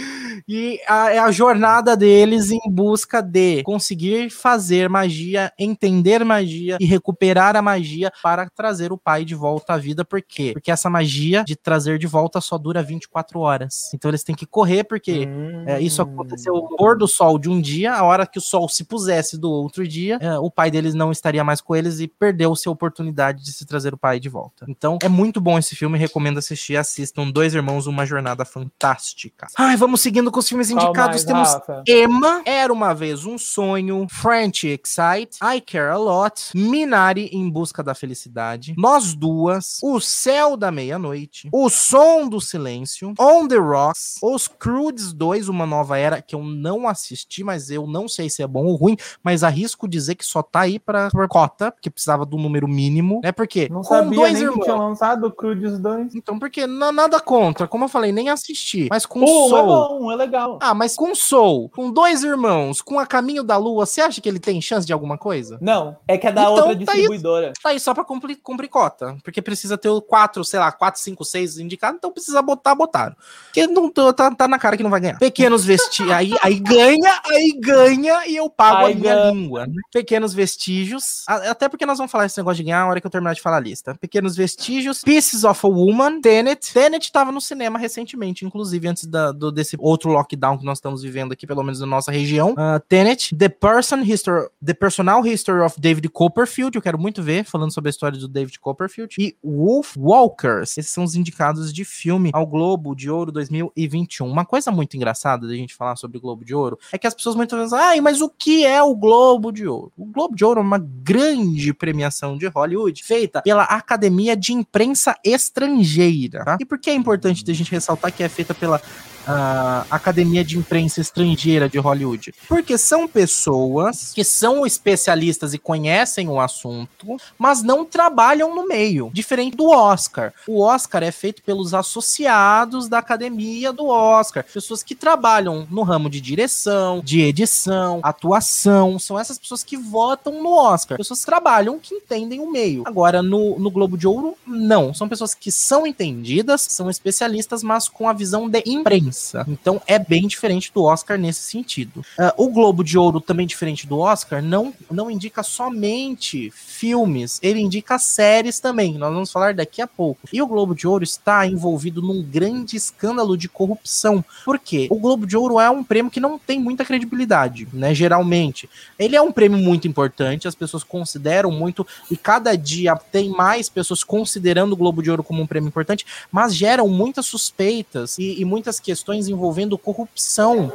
E 0.48 0.80
a, 0.88 1.12
é 1.12 1.20
a 1.20 1.32
jornada 1.32 1.96
deles 1.96 2.52
em 2.52 2.60
busca 2.70 3.22
de 3.22 3.64
conseguir 3.64 4.30
fazer 4.30 4.90
magia 4.90 5.35
magia, 5.36 5.54
entender 5.60 6.24
magia 6.24 6.78
e 6.80 6.86
recuperar 6.86 7.56
a 7.56 7.62
magia 7.62 8.12
para 8.24 8.50
trazer 8.50 8.92
o 8.92 8.98
pai 8.98 9.26
de 9.26 9.36
volta 9.36 9.74
à 9.74 9.78
vida. 9.78 10.06
Por 10.06 10.22
quê? 10.22 10.52
Porque 10.54 10.72
essa 10.72 10.90
magia 10.90 11.44
de 11.44 11.56
trazer 11.56 12.00
de 12.00 12.08
volta 12.08 12.40
só 12.40 12.58
dura 12.58 12.82
24 12.82 13.40
horas. 13.40 13.94
Então 13.94 14.10
eles 14.10 14.24
têm 14.24 14.36
que 14.36 14.46
correr, 14.46 14.84
porque 14.84 15.28
hum. 15.28 15.64
é, 15.68 15.82
isso 15.82 16.02
aconteceu 16.02 16.54
no 16.54 16.76
pôr 16.78 16.98
do 16.98 17.08
sol 17.08 17.38
de 17.38 17.50
um 17.50 17.60
dia, 17.60 17.94
a 17.94 18.04
hora 18.04 18.26
que 18.26 18.38
o 18.38 18.42
sol 18.42 18.70
se 18.70 18.84
pusesse 18.84 19.38
do 19.38 19.50
outro 19.52 19.88
dia, 19.88 20.18
é, 20.22 20.38
o 20.38 20.50
pai 20.50 20.72
deles 20.72 20.94
não 20.94 21.12
estaria 21.12 21.44
mais 21.44 21.62
com 21.62 21.76
eles 21.76 22.00
e 22.00 22.08
perdeu-se 22.08 22.68
a 22.68 22.72
oportunidade 22.72 23.44
de 23.44 23.52
se 23.52 23.66
trazer 23.66 23.94
o 23.94 23.98
pai 23.98 24.20
de 24.20 24.30
volta. 24.30 24.66
Então 24.68 24.98
é 25.02 25.10
muito 25.10 25.42
bom 25.42 25.58
esse 25.58 25.76
filme, 25.76 25.98
recomendo 25.98 26.38
assistir. 26.38 26.78
Assistam 26.78 27.30
Dois 27.30 27.54
Irmãos, 27.54 27.88
Uma 27.88 28.06
Jornada 28.06 28.46
Fantástica. 28.46 29.48
Ai, 29.58 29.76
vamos 29.76 30.02
seguindo 30.02 30.32
com 30.32 30.40
os 30.40 30.48
filmes 30.48 30.70
indicados. 30.70 31.24
Temos? 31.24 31.50
Emma, 31.88 32.42
Era 32.46 32.72
Uma 32.72 32.94
Vez 32.94 33.26
Um 33.26 33.38
Sonho, 33.38 34.06
French 34.10 34.68
Excite, 34.68 35.25
I 35.42 35.62
Care 35.62 35.90
A 35.90 35.98
Lot, 35.98 36.52
Minari 36.56 37.30
Em 37.32 37.50
Busca 37.50 37.84
da 37.84 37.94
Felicidade, 37.94 38.74
Nós 38.78 39.14
Duas, 39.14 39.80
O 39.84 40.00
Céu 40.00 40.58
da 40.58 40.72
Meia-Noite, 40.72 41.50
O 41.52 41.70
Som 41.70 42.28
do 42.28 42.40
Silêncio, 42.40 43.14
On 43.20 43.48
The 43.48 43.58
Rocks, 43.58 44.16
Os 44.22 44.48
Crudes 44.48 45.14
2, 45.14 45.50
Uma 45.50 45.66
Nova 45.66 45.98
Era, 45.98 46.22
que 46.22 46.36
eu 46.36 46.44
não 46.44 46.88
assisti, 46.88 47.44
mas 47.44 47.70
eu 47.70 47.88
não 47.88 48.08
sei 48.08 48.30
se 48.30 48.42
é 48.42 48.48
bom 48.48 48.66
ou 48.66 48.76
ruim, 48.76 48.98
mas 49.24 49.44
arrisco 49.44 49.88
dizer 49.88 50.16
que 50.16 50.26
só 50.26 50.42
tá 50.42 50.62
aí 50.62 50.80
pra, 50.80 51.10
pra 51.10 51.28
cota, 51.28 51.72
porque 51.72 51.90
precisava 51.90 52.26
do 52.26 52.38
número 52.38 52.68
mínimo, 52.68 53.22
né? 53.24 53.32
Porque 53.32 53.68
não 53.70 53.84
sabia 53.84 54.16
dois 54.16 54.34
nem 54.34 54.44
irmãos, 54.44 54.58
que 54.58 54.64
tinha 54.64 54.76
lançado 54.76 55.28
o 55.28 55.32
Crudes 55.32 55.80
2. 55.80 56.16
Então, 56.16 56.38
porque 56.40 56.66
nada 56.68 57.20
contra, 57.20 57.68
como 57.68 57.86
eu 57.86 57.90
falei, 57.90 58.12
nem 58.12 58.30
assisti, 58.30 58.88
mas 58.90 59.06
com 59.06 59.20
Pô, 59.20 59.50
Soul... 59.50 59.58
é 59.58 59.64
bom, 59.64 60.12
é 60.12 60.16
legal. 60.16 60.60
Ah, 60.62 60.74
mas 60.74 60.96
com 60.96 61.14
Soul, 61.16 61.70
com 61.70 61.92
dois 61.92 62.24
irmãos, 62.24 62.82
com 62.82 63.00
A 63.00 63.06
Caminho 63.06 63.44
da 63.44 63.58
Lua, 63.58 63.86
você 63.86 64.02
acha 64.02 64.22
que 64.22 64.30
ele 64.30 64.40
tem 64.40 64.62
chance 64.62 64.86
de 64.86 64.94
alguma 64.94 65.15
coisa? 65.18 65.58
Não, 65.62 65.98
é 66.08 66.18
que 66.18 66.28
é 66.28 66.32
da 66.32 66.42
então, 66.44 66.54
outra 66.54 66.76
distribuidora. 66.76 67.48
Tá 67.48 67.50
aí, 67.50 67.64
tá 67.64 67.70
aí 67.70 67.80
só 67.80 67.94
pra 67.94 68.04
cumprir, 68.04 68.38
cumprir 68.42 68.68
cota, 68.70 69.18
porque 69.24 69.42
precisa 69.42 69.78
ter 69.78 69.90
o 69.90 70.02
4, 70.02 70.44
sei 70.44 70.60
lá, 70.60 70.72
4, 70.72 71.00
5, 71.02 71.26
6 71.26 71.58
indicado, 71.60 71.98
então 71.98 72.12
precisa 72.12 72.42
botar, 72.42 72.76
botaram. 72.76 73.16
Porque 73.46 73.68
não, 73.68 73.90
tá, 73.90 74.32
tá 74.32 74.48
na 74.48 74.60
cara 74.60 74.78
que 74.78 74.84
não 74.84 74.90
vai 74.90 75.00
ganhar. 75.00 75.18
Pequenos 75.18 75.66
vestígios, 75.66 76.12
aí, 76.16 76.34
aí 76.42 76.60
ganha, 76.60 77.22
aí 77.26 77.58
ganha 77.60 78.28
e 78.28 78.36
eu 78.36 78.50
pago 78.50 78.86
aí 78.86 78.94
a 78.94 78.96
minha 78.96 79.16
ganha. 79.16 79.32
língua. 79.32 79.68
Né? 79.68 79.74
Pequenos 79.92 80.34
vestígios, 80.34 81.24
até 81.28 81.70
porque 81.70 81.86
nós 81.86 81.98
vamos 81.98 82.12
falar 82.12 82.26
esse 82.26 82.38
negócio 82.38 82.58
de 82.58 82.64
ganhar 82.64 82.80
na 82.80 82.88
hora 82.88 83.02
que 83.02 83.08
eu 83.08 83.12
terminar 83.12 83.34
de 83.34 83.42
falar 83.42 83.58
a 83.58 83.62
lista. 83.62 83.96
Pequenos 83.96 84.36
vestígios, 84.36 85.02
Pieces 85.02 85.44
of 85.44 85.66
a 85.66 85.70
Woman, 85.70 86.22
Tenet. 86.22 86.74
Tenet 86.74 87.12
tava 87.12 87.32
no 87.32 87.42
cinema 87.42 87.78
recentemente, 87.80 88.46
inclusive 88.46 88.88
antes 88.88 89.06
da, 89.06 89.32
do, 89.32 89.52
desse 89.52 89.76
outro 89.80 90.12
lockdown 90.12 90.58
que 90.58 90.66
nós 90.66 90.78
estamos 90.78 91.02
vivendo 91.02 91.32
aqui, 91.32 91.48
pelo 91.48 91.64
menos 91.64 91.80
na 91.80 91.86
nossa 91.86 92.12
região. 92.12 92.52
Uh, 92.52 92.80
Tenet, 92.88 93.36
The 93.36 93.50
Person 93.50 94.02
History, 94.02 94.48
The 94.64 94.74
Personal 94.96 95.26
History 95.26 95.60
of 95.60 95.78
David 95.78 96.08
Copperfield, 96.08 96.74
eu 96.74 96.82
quero 96.82 96.98
muito 96.98 97.22
ver, 97.22 97.44
falando 97.44 97.74
sobre 97.74 97.90
a 97.90 97.92
história 97.92 98.18
do 98.18 98.30
David 98.30 98.58
Copperfield. 98.62 99.14
E 99.20 99.36
Wolf 99.44 99.98
Walkers, 99.98 100.78
esses 100.78 100.90
são 100.90 101.04
os 101.04 101.16
indicados 101.16 101.74
de 101.74 101.84
filme 101.84 102.30
ao 102.34 102.48
Globo 102.48 102.96
de 102.96 103.10
Ouro 103.10 103.30
2021. 103.30 104.26
Uma 104.26 104.46
coisa 104.46 104.72
muito 104.72 104.96
engraçada 104.96 105.46
da 105.50 105.54
gente 105.54 105.76
falar 105.76 105.98
sobre 105.98 106.18
o 106.18 106.22
Globo 106.22 106.46
de 106.46 106.56
Ouro 106.56 106.80
é 106.94 106.98
que 106.98 107.06
as 107.06 107.14
pessoas 107.14 107.36
muitas 107.36 107.60
vezes, 107.60 107.74
ai, 107.74 108.00
mas 108.00 108.22
o 108.22 108.30
que 108.30 108.66
é 108.66 108.82
o 108.82 108.96
Globo 108.96 109.52
de 109.52 109.68
Ouro? 109.68 109.92
O 109.98 110.06
Globo 110.06 110.34
de 110.34 110.46
Ouro 110.46 110.62
é 110.62 110.64
uma 110.64 110.80
grande 110.80 111.74
premiação 111.74 112.38
de 112.38 112.48
Hollywood 112.48 113.04
feita 113.04 113.42
pela 113.42 113.64
Academia 113.64 114.34
de 114.34 114.54
Imprensa 114.54 115.14
Estrangeira. 115.26 116.46
Tá? 116.46 116.58
E 116.58 116.64
por 116.64 116.80
que 116.80 116.90
é 116.90 116.94
importante 116.94 117.44
a 117.52 117.54
gente 117.54 117.70
ressaltar 117.70 118.14
que 118.14 118.24
é 118.24 118.30
feita 118.30 118.54
pela 118.54 118.82
a 119.28 119.86
Academia 119.90 120.44
de 120.44 120.58
Imprensa 120.58 121.02
Estrangeira 121.02 121.70
de 121.70 121.78
Hollywood? 121.78 122.34
Porque 122.48 122.78
são 122.78 123.08
pessoas 123.08 124.12
que 124.14 124.24
são 124.24 124.66
especialistas 124.66 125.54
e 125.54 125.58
conhecem 125.58 126.28
o 126.28 126.40
assunto, 126.40 127.18
mas 127.38 127.64
não 127.64 127.86
trabalham 127.86 128.54
no 128.54 128.68
meio, 128.68 129.10
diferente 129.14 129.56
do 129.56 129.70
Oscar. 129.70 130.34
O 130.48 130.62
Oscar 130.62 131.04
é 131.04 131.12
feito 131.12 131.42
pelos 131.44 131.74
associados 131.74 132.88
da 132.88 133.00
academia 133.00 133.72
do 133.72 133.88
Oscar, 133.88 134.44
pessoas 134.44 134.84
que 134.84 134.96
trabalham 134.96 135.68
no 135.70 135.84
ramo 135.84 136.10
de 136.10 136.22
direção, 136.22 137.02
de 137.04 137.22
edição, 137.22 138.00
atuação, 138.04 139.00
são 139.00 139.20
essas 139.20 139.38
pessoas 139.38 139.64
que 139.64 139.78
votam 139.78 140.42
no 140.42 140.52
Oscar. 140.52 140.98
Pessoas 140.98 141.22
que 141.22 141.26
trabalham, 141.26 141.80
que 141.80 141.96
entendem 141.96 142.40
o 142.40 142.52
meio. 142.52 142.84
Agora, 142.86 143.22
no, 143.22 143.58
no 143.60 143.72
Globo 143.72 143.98
de 143.98 144.08
Ouro, 144.08 144.36
não. 144.46 144.94
São 144.94 145.08
pessoas 145.08 145.34
que 145.34 145.52
são 145.52 145.88
entendidas, 145.88 146.62
são 146.62 146.90
especialistas, 146.90 147.64
mas 147.64 147.88
com 147.88 148.08
a 148.08 148.14
visão 148.14 148.50
de 148.50 148.64
imprensa 148.66 149.15
pensa. 149.16 149.46
Então 149.48 149.82
é 149.88 149.98
bem 149.98 150.28
diferente 150.28 150.72
do 150.74 150.84
Oscar 150.84 151.18
nesse 151.18 151.42
sentido. 151.42 152.02
Uh, 152.20 152.46
o 152.46 152.50
Globo 152.50 152.84
de 152.84 152.98
Ouro, 152.98 153.22
também 153.22 153.48
diferente 153.48 153.88
do 153.88 154.00
Oscar, 154.00 154.42
não, 154.42 154.74
não 154.92 155.10
indica 155.10 155.42
somente 155.42 156.52
filmes, 156.52 157.40
ele 157.42 157.60
indica 157.60 157.98
séries 157.98 158.60
também. 158.60 158.98
Nós 158.98 159.14
vamos 159.14 159.32
falar 159.32 159.54
daqui 159.54 159.82
a 159.82 159.88
pouco. 159.88 160.28
E 160.32 160.42
o 160.42 160.48
Globo 160.48 160.76
de 160.76 160.88
Ouro 160.88 161.04
está 161.04 161.48
envolvido 161.48 162.02
num 162.02 162.22
grande 162.22 162.76
escândalo 162.76 163.38
de 163.38 163.48
corrupção. 163.48 164.24
Por 164.44 164.60
quê? 164.60 164.88
O 164.90 165.00
Globo 165.00 165.26
de 165.26 165.38
Ouro 165.38 165.60
é 165.60 165.70
um 165.70 165.84
prêmio 165.84 166.12
que 166.12 166.20
não 166.20 166.38
tem 166.38 166.60
muita 166.60 166.84
credibilidade, 166.84 167.68
né? 167.72 167.94
Geralmente. 167.94 168.70
Ele 169.00 169.16
é 169.16 169.22
um 169.22 169.32
prêmio 169.32 169.58
muito 169.58 169.88
importante, 169.88 170.48
as 170.48 170.56
pessoas 170.56 170.84
consideram 170.84 171.52
muito, 171.52 171.88
e 172.12 172.18
cada 172.18 172.56
dia 172.56 172.96
tem 172.96 173.30
mais 173.30 173.70
pessoas 173.70 174.04
considerando 174.04 174.74
o 174.74 174.76
Globo 174.76 175.02
de 175.02 175.10
Ouro 175.10 175.24
como 175.24 175.42
um 175.42 175.48
prêmio 175.48 175.68
importante, 175.68 176.06
mas 176.32 176.56
geram 176.56 176.88
muitas 176.88 177.26
suspeitas 177.26 178.18
e, 178.18 178.42
e 178.42 178.46
muitas 178.46 178.80
questões 178.80 179.05
questões 179.06 179.28
envolvendo 179.28 179.78
corrupção 179.78 180.72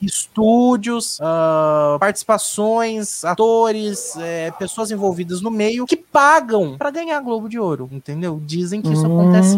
estúdios, 0.00 1.20
uh, 1.20 1.96
participações, 2.00 3.24
atores, 3.24 4.16
é, 4.16 4.50
pessoas 4.50 4.90
envolvidas 4.90 5.40
no 5.40 5.48
meio 5.48 5.86
que 5.86 5.96
pagam 5.96 6.76
para 6.76 6.90
ganhar 6.90 7.20
Globo 7.20 7.48
de 7.48 7.56
Ouro, 7.56 7.88
entendeu? 7.92 8.42
Dizem 8.44 8.82
que 8.82 8.92
isso 8.92 9.06
acontece. 9.06 9.56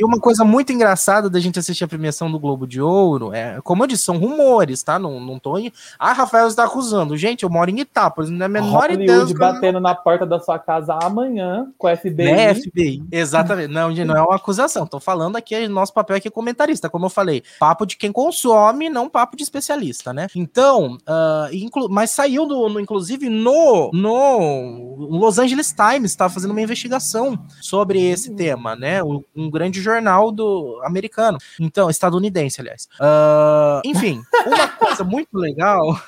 Hum. 0.00 0.02
E 0.02 0.04
uma 0.04 0.18
coisa 0.18 0.44
muito 0.44 0.72
engraçada 0.72 1.28
da 1.28 1.38
gente 1.38 1.58
assistir 1.58 1.84
a 1.84 1.88
premiação 1.88 2.30
do 2.30 2.38
Globo 2.38 2.66
de 2.66 2.80
Ouro 2.80 3.32
é, 3.32 3.60
como 3.62 3.82
eu 3.82 3.86
disse, 3.86 4.04
são 4.04 4.18
rumores, 4.18 4.82
tá? 4.82 4.98
Não, 4.98 5.20
não 5.20 5.38
tô 5.38 5.58
em. 5.58 5.72
Ah, 5.98 6.12
Rafael 6.12 6.48
está 6.48 6.64
acusando. 6.64 7.16
Gente, 7.16 7.42
eu 7.42 7.50
moro 7.50 7.70
em 7.70 7.80
Itápolis, 7.80 8.30
não 8.30 8.42
é 8.42 8.46
a 8.46 8.48
menor 8.48 8.88
Hollywood 8.88 9.32
ideia. 9.32 9.52
batendo 9.52 9.80
na 9.80 9.94
porta 9.94 10.26
da 10.26 10.40
sua 10.40 10.58
casa 10.58 10.98
amanhã 11.02 11.68
com 11.76 11.86
o 11.86 11.96
FBI. 11.96 12.14
Né, 12.16 12.54
FBI. 12.54 13.02
Exatamente. 13.10 13.72
Não, 13.72 13.90
não 13.90 14.16
é 14.16 14.22
uma 14.22 14.36
acusação. 14.36 14.86
Tô 14.86 15.00
falando 15.00 15.36
aqui, 15.36 15.68
nosso 15.68 15.92
papel 15.92 16.16
aqui 16.16 16.28
é 16.28 16.30
comentarista, 16.30 16.88
como 16.88 17.06
eu 17.06 17.10
falei. 17.10 17.42
Papo 17.58 17.86
de 17.86 17.96
quem 17.96 18.12
consome, 18.12 18.88
não 18.88 19.08
papo 19.08 19.36
de 19.36 19.42
especialista, 19.42 20.12
né? 20.12 20.26
Então, 20.34 20.96
uh, 21.08 21.54
inclu... 21.54 21.88
mas 21.90 22.10
saiu, 22.10 22.46
do, 22.46 22.68
no, 22.68 22.80
inclusive, 22.80 23.28
no, 23.28 23.90
no 23.92 24.96
Los 24.96 25.38
Angeles 25.38 25.72
Times, 25.72 26.10
estava 26.10 26.32
fazendo 26.32 26.52
uma 26.52 26.62
investigação 26.62 27.38
sobre 27.60 28.00
esse 28.00 28.34
tema, 28.34 28.74
né? 28.76 29.02
Um 29.02 29.50
grande 29.50 29.80
jornal 29.80 29.89
jornal 29.90 30.30
do 30.30 30.80
americano. 30.84 31.38
Então, 31.58 31.90
estadunidense, 31.90 32.60
aliás. 32.60 32.88
Uh, 32.98 33.80
enfim, 33.84 34.22
uma 34.46 34.68
coisa 34.78 35.04
muito 35.04 35.36
legal 35.36 35.98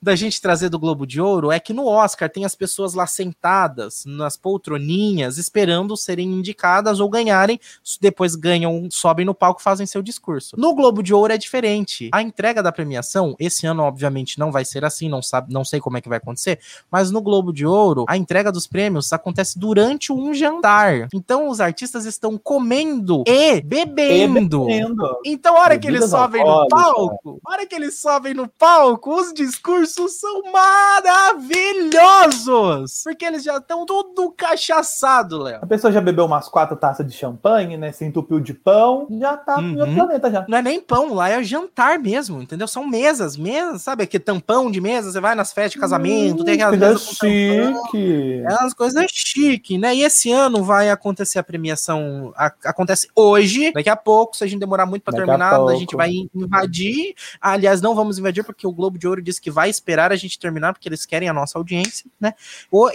da 0.00 0.14
gente 0.16 0.40
trazer 0.40 0.68
do 0.68 0.78
Globo 0.78 1.06
de 1.06 1.20
Ouro 1.20 1.50
é 1.50 1.60
que 1.60 1.72
no 1.72 1.86
Oscar 1.86 2.28
tem 2.28 2.44
as 2.44 2.54
pessoas 2.54 2.94
lá 2.94 3.06
sentadas 3.06 4.04
nas 4.06 4.36
poltroninhas 4.36 5.38
esperando 5.38 5.96
serem 5.96 6.32
indicadas 6.32 7.00
ou 7.00 7.08
ganharem, 7.08 7.60
depois 8.00 8.34
ganham, 8.34 8.88
sobem 8.90 9.26
no 9.26 9.34
palco, 9.34 9.62
fazem 9.62 9.86
seu 9.86 10.02
discurso. 10.02 10.56
No 10.58 10.74
Globo 10.74 11.02
de 11.02 11.12
Ouro 11.12 11.32
é 11.32 11.38
diferente. 11.38 12.08
A 12.12 12.22
entrega 12.22 12.62
da 12.62 12.72
premiação, 12.72 13.34
esse 13.38 13.66
ano 13.66 13.82
obviamente 13.82 14.38
não 14.38 14.50
vai 14.50 14.64
ser 14.64 14.84
assim, 14.84 15.08
não 15.08 15.22
sabe, 15.22 15.52
não 15.52 15.64
sei 15.64 15.80
como 15.80 15.96
é 15.96 16.00
que 16.00 16.08
vai 16.08 16.18
acontecer, 16.18 16.60
mas 16.90 17.10
no 17.10 17.20
Globo 17.20 17.52
de 17.52 17.66
Ouro, 17.66 18.04
a 18.08 18.16
entrega 18.16 18.52
dos 18.52 18.66
prêmios 18.66 19.12
acontece 19.12 19.58
durante 19.58 20.12
um 20.12 20.32
jantar. 20.32 21.08
Então 21.12 21.48
os 21.48 21.60
artistas 21.60 22.04
estão 22.04 22.38
comendo 22.38 23.22
e 23.30 23.60
bebendo. 23.60 24.64
E 24.64 24.66
bebendo. 24.66 25.20
Então, 25.24 25.56
a 25.56 25.60
hora 25.60 25.70
Bebida 25.70 25.80
que 25.80 25.88
eles 25.98 26.10
sobem 26.10 26.44
no 26.44 26.68
palco, 26.68 27.40
a 27.46 27.52
hora 27.52 27.64
que 27.66 27.74
eles 27.74 27.98
sobem 27.98 28.34
no 28.34 28.46
palco, 28.48 29.14
os 29.14 29.32
discursos 29.32 30.18
são 30.18 30.42
maravilhosos. 30.52 33.02
Porque 33.04 33.24
eles 33.24 33.42
já 33.42 33.56
estão 33.58 33.86
tudo 33.86 34.30
cachaçado, 34.32 35.42
Léo. 35.42 35.60
A 35.62 35.66
pessoa 35.66 35.92
já 35.92 36.00
bebeu 36.00 36.24
umas 36.24 36.48
quatro 36.48 36.76
taças 36.76 37.06
de 37.06 37.12
champanhe, 37.12 37.76
né? 37.76 37.92
Se 37.92 38.04
entupiu 38.04 38.40
de 38.40 38.54
pão, 38.54 39.06
já 39.10 39.36
tá 39.36 39.58
uhum. 39.58 39.72
no 39.72 39.94
planeta 39.94 40.30
já. 40.30 40.46
Não 40.48 40.58
é 40.58 40.62
nem 40.62 40.80
pão, 40.80 41.14
lá 41.14 41.28
é 41.28 41.42
jantar 41.42 41.98
mesmo, 41.98 42.40
entendeu? 42.42 42.68
São 42.68 42.86
mesas, 42.86 43.36
mesas, 43.36 43.82
sabe? 43.82 44.04
Aquele 44.04 44.24
tampão 44.24 44.70
de 44.70 44.80
mesa, 44.80 45.10
você 45.10 45.20
vai 45.20 45.34
nas 45.34 45.52
festas 45.52 45.72
de 45.72 45.78
casamento, 45.78 46.42
hum, 46.42 46.44
tem 46.44 46.54
aquelas 46.54 46.78
mesas 46.78 47.02
chique. 47.02 48.44
É 48.46 48.54
umas 48.54 48.74
coisas 48.74 49.06
chique, 49.10 49.78
né? 49.78 49.94
E 49.94 50.02
esse 50.02 50.30
ano 50.30 50.62
vai 50.62 50.90
acontecer 50.90 51.38
a 51.38 51.42
premiação, 51.42 52.34
a, 52.36 52.52
acontece 52.64 53.08
hoje, 53.14 53.72
Daqui 53.72 53.88
a 53.88 53.96
pouco, 53.96 54.36
se 54.36 54.44
a 54.44 54.46
gente 54.46 54.60
demorar 54.60 54.86
muito 54.86 55.02
para 55.02 55.14
terminar, 55.14 55.54
a, 55.54 55.64
a, 55.64 55.74
gente 55.74 55.96
vai 55.96 56.10
invadir. 56.34 57.14
Aliás, 57.40 57.80
não 57.80 57.94
vamos 57.94 58.18
invadir 58.18 58.44
porque 58.44 58.66
o 58.66 58.72
Globo 58.72 58.98
de 58.98 59.06
Ouro 59.06 59.22
disse 59.22 59.40
que 59.40 59.50
vai 59.50 59.70
esperar 59.70 60.12
a 60.12 60.16
gente 60.16 60.38
terminar, 60.38 60.72
porque 60.72 60.88
eles 60.88 61.06
querem 61.06 61.28
a 61.28 61.32
nossa 61.32 61.58
audiência, 61.58 62.10
né? 62.20 62.34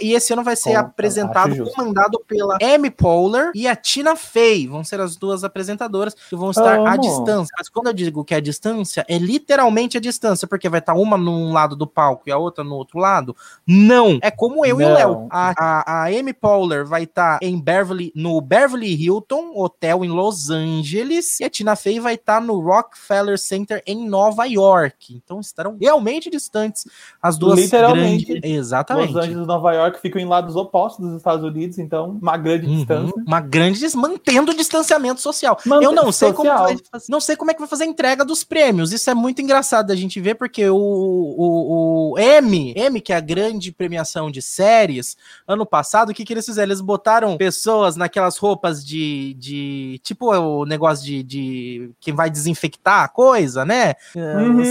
E 0.00 0.12
esse 0.12 0.32
ano 0.32 0.42
vai 0.42 0.56
ser 0.56 0.74
apresentado, 0.74 1.64
comandado 1.70 2.22
pela 2.26 2.58
Amy 2.62 2.90
Poehler 2.90 3.50
e 3.54 3.66
a 3.66 3.76
Tina 3.76 4.16
Fey. 4.16 4.66
Vão 4.66 4.84
ser 4.84 5.00
as 5.00 5.16
duas 5.16 5.44
apresentadoras 5.44 6.14
que 6.14 6.36
vão 6.36 6.50
estar 6.50 6.78
Amo. 6.78 6.86
à 6.86 6.96
distância. 6.96 7.54
Mas 7.58 7.68
quando 7.68 7.88
eu 7.88 7.92
digo 7.92 8.24
que 8.24 8.34
é 8.34 8.38
a 8.38 8.40
distância, 8.40 9.04
é 9.08 9.18
literalmente 9.18 9.96
a 9.96 10.00
distância, 10.00 10.46
porque 10.46 10.68
vai 10.68 10.80
estar 10.80 10.94
uma 10.94 11.16
num 11.16 11.52
lado 11.52 11.76
do 11.76 11.86
palco 11.86 12.24
e 12.26 12.32
a 12.32 12.38
outra 12.38 12.64
no 12.64 12.74
outro 12.74 12.98
lado. 12.98 13.36
Não! 13.66 14.18
É 14.22 14.30
como 14.30 14.64
eu 14.64 14.78
Não. 14.78 14.82
e 14.82 14.84
o 14.84 14.94
Léo. 14.94 15.26
A, 15.30 15.54
a, 15.58 16.02
a 16.02 16.04
Amy 16.06 16.32
Poehler 16.32 16.84
vai 16.84 17.04
estar 17.04 17.38
em 17.42 17.60
Beverly, 17.60 18.12
no 18.14 18.40
Beverly 18.40 18.94
Hilton 18.94 19.52
Hotel 19.54 20.04
em 20.06 20.08
Los 20.08 20.50
Angeles, 20.50 21.40
e 21.40 21.44
a 21.44 21.50
Tina 21.50 21.76
Fey 21.76 22.00
vai 22.00 22.14
estar 22.14 22.40
no 22.40 22.60
Rockefeller 22.60 23.38
Center 23.38 23.82
em 23.86 24.08
Nova 24.08 24.44
York. 24.44 25.14
Então 25.14 25.40
estarão 25.40 25.76
realmente 25.80 26.30
distantes 26.30 26.86
as 27.20 27.36
duas 27.36 27.58
Literalmente. 27.58 28.26
Grandes... 28.26 28.50
Exatamente. 28.50 29.12
Los 29.12 29.24
Angeles 29.24 29.44
e 29.44 29.46
Nova 29.46 29.72
York 29.72 30.00
ficam 30.00 30.20
em 30.20 30.26
lados 30.26 30.56
opostos 30.56 31.04
dos 31.04 31.16
Estados 31.16 31.44
Unidos, 31.44 31.78
então 31.78 32.18
uma 32.20 32.36
grande 32.36 32.66
uhum. 32.66 32.76
distância. 32.76 33.14
Uma 33.26 33.40
grande 33.40 33.96
mantendo 33.96 34.52
o 34.52 34.54
distanciamento 34.54 35.20
social. 35.20 35.58
Eu 35.82 35.92
não 35.92 36.12
sei 36.12 36.32
social. 36.32 36.34
como 36.34 36.50
vai 36.50 36.76
não 37.08 37.20
sei 37.20 37.36
como 37.36 37.50
é 37.50 37.54
que 37.54 37.60
vai 37.60 37.68
fazer 37.68 37.84
a 37.84 37.86
entrega 37.86 38.24
dos 38.24 38.44
prêmios. 38.44 38.92
Isso 38.92 39.10
é 39.10 39.14
muito 39.14 39.42
engraçado 39.42 39.90
a 39.90 39.96
gente 39.96 40.20
ver 40.20 40.34
porque 40.34 40.68
o, 40.68 40.76
o, 40.76 42.12
o 42.12 42.18
M, 42.18 42.72
M 42.76 43.00
que 43.00 43.12
é 43.12 43.16
a 43.16 43.20
grande 43.20 43.72
premiação 43.72 44.30
de 44.30 44.40
séries, 44.40 45.16
ano 45.46 45.66
passado, 45.66 46.10
o 46.10 46.14
que 46.14 46.24
que 46.24 46.32
eles 46.32 46.46
fizeram? 46.46 46.68
Eles 46.68 46.80
botaram 46.80 47.36
pessoas 47.36 47.96
naquelas 47.96 48.36
roupas 48.36 48.84
de, 48.84 49.34
de 49.38 49.95
tipo 49.98 50.34
o 50.34 50.64
negócio 50.64 51.04
de, 51.04 51.22
de 51.22 51.90
quem 52.00 52.14
vai 52.14 52.30
desinfectar 52.30 53.04
a 53.04 53.08
coisa, 53.08 53.64
né? 53.64 53.94
Uhum. 54.14 54.62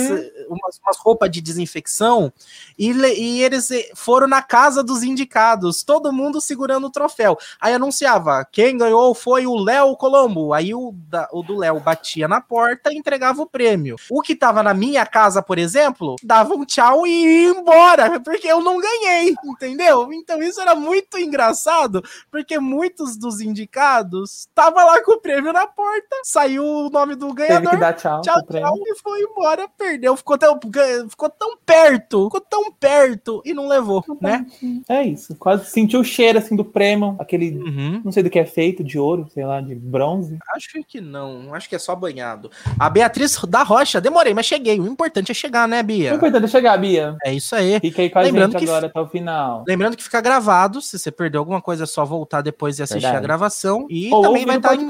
Umas, 0.47 0.79
umas 0.79 0.97
roupas 0.97 1.29
de 1.31 1.41
desinfecção 1.41 2.31
e, 2.77 2.91
e 2.91 3.43
eles 3.43 3.69
foram 3.95 4.27
na 4.27 4.41
casa 4.41 4.83
dos 4.83 5.03
indicados, 5.03 5.83
todo 5.83 6.13
mundo 6.13 6.41
segurando 6.41 6.87
o 6.87 6.91
troféu. 6.91 7.37
Aí 7.59 7.73
anunciava, 7.73 8.45
quem 8.51 8.77
ganhou 8.77 9.13
foi 9.13 9.45
o 9.45 9.55
Léo 9.55 9.95
Colombo. 9.95 10.53
Aí 10.53 10.73
o, 10.73 10.93
da, 10.93 11.27
o 11.31 11.41
do 11.41 11.57
Léo 11.57 11.79
batia 11.79 12.27
na 12.27 12.41
porta 12.41 12.91
e 12.91 12.97
entregava 12.97 13.41
o 13.41 13.47
prêmio. 13.47 13.95
O 14.09 14.21
que 14.21 14.35
tava 14.35 14.61
na 14.61 14.73
minha 14.73 15.05
casa, 15.05 15.41
por 15.41 15.57
exemplo, 15.57 16.15
dava 16.23 16.53
um 16.53 16.65
tchau 16.65 17.05
e 17.05 17.25
ia 17.25 17.49
embora, 17.49 18.19
porque 18.19 18.47
eu 18.47 18.61
não 18.61 18.79
ganhei, 18.79 19.35
entendeu? 19.45 20.11
Então 20.13 20.41
isso 20.41 20.59
era 20.61 20.75
muito 20.75 21.17
engraçado, 21.17 22.03
porque 22.29 22.59
muitos 22.59 23.17
dos 23.17 23.41
indicados 23.41 24.47
tava 24.53 24.83
lá 24.83 25.03
com 25.03 25.13
o 25.13 25.21
prêmio 25.21 25.53
na 25.53 25.67
porta, 25.67 26.15
saiu 26.23 26.63
o 26.63 26.89
nome 26.89 27.15
do 27.15 27.33
ganhador. 27.33 27.61
Teve 27.61 27.69
que 27.71 27.77
dar 27.77 27.93
tchau, 27.93 28.21
tchau, 28.21 28.41
tchau 28.43 28.75
e 28.85 28.95
foi 28.99 29.21
embora, 29.21 29.67
perdeu, 29.67 30.15
ficou 30.35 30.59
tão, 30.59 31.09
ficou 31.09 31.29
tão 31.29 31.57
perto, 31.65 32.25
ficou 32.25 32.41
tão 32.41 32.71
perto 32.71 33.41
e 33.45 33.53
não 33.53 33.67
levou, 33.67 34.03
né? 34.21 34.45
É 34.87 35.03
isso, 35.03 35.35
quase 35.35 35.69
sentiu 35.69 36.01
o 36.01 36.03
cheiro 36.03 36.39
assim 36.39 36.55
do 36.55 36.65
prêmio, 36.65 37.15
aquele, 37.19 37.57
uhum. 37.57 38.01
não 38.03 38.11
sei 38.11 38.23
do 38.23 38.29
que 38.29 38.39
é 38.39 38.45
feito, 38.45 38.83
de 38.83 38.99
ouro, 38.99 39.27
sei 39.33 39.45
lá, 39.45 39.61
de 39.61 39.75
bronze. 39.75 40.37
Acho 40.55 40.83
que 40.87 41.01
não, 41.01 41.53
acho 41.53 41.69
que 41.69 41.75
é 41.75 41.79
só 41.79 41.95
banhado. 41.95 42.51
A 42.79 42.89
Beatriz 42.89 43.39
da 43.47 43.63
Rocha, 43.63 44.01
demorei, 44.01 44.33
mas 44.33 44.45
cheguei. 44.45 44.79
O 44.79 44.87
importante 44.87 45.31
é 45.31 45.33
chegar, 45.33 45.67
né, 45.67 45.81
Bia? 45.81 46.13
O 46.13 46.15
importante 46.15 46.45
é 46.45 46.47
chegar, 46.47 46.77
Bia. 46.77 47.15
É 47.23 47.33
isso 47.33 47.55
aí. 47.55 47.79
Fica 47.79 48.01
aí 48.01 48.09
com 48.09 48.19
a 48.19 48.21
lembrando 48.21 48.51
gente 48.53 48.63
que, 48.63 48.69
agora 48.69 48.87
até 48.87 48.99
o 48.99 49.07
final. 49.07 49.63
Lembrando 49.67 49.97
que 49.97 50.03
fica 50.03 50.21
gravado, 50.21 50.81
se 50.81 50.97
você 50.97 51.11
perdeu 51.11 51.39
alguma 51.39 51.61
coisa, 51.61 51.83
é 51.83 51.87
só 51.87 52.05
voltar 52.05 52.41
depois 52.41 52.79
e 52.79 52.83
assistir 52.83 53.01
Verdade. 53.01 53.23
a 53.23 53.27
gravação. 53.27 53.85
E 53.89 54.11
Ou 54.13 54.21
também 54.21 54.45
vai 54.45 54.57
estar 54.57 54.75
em... 54.75 54.89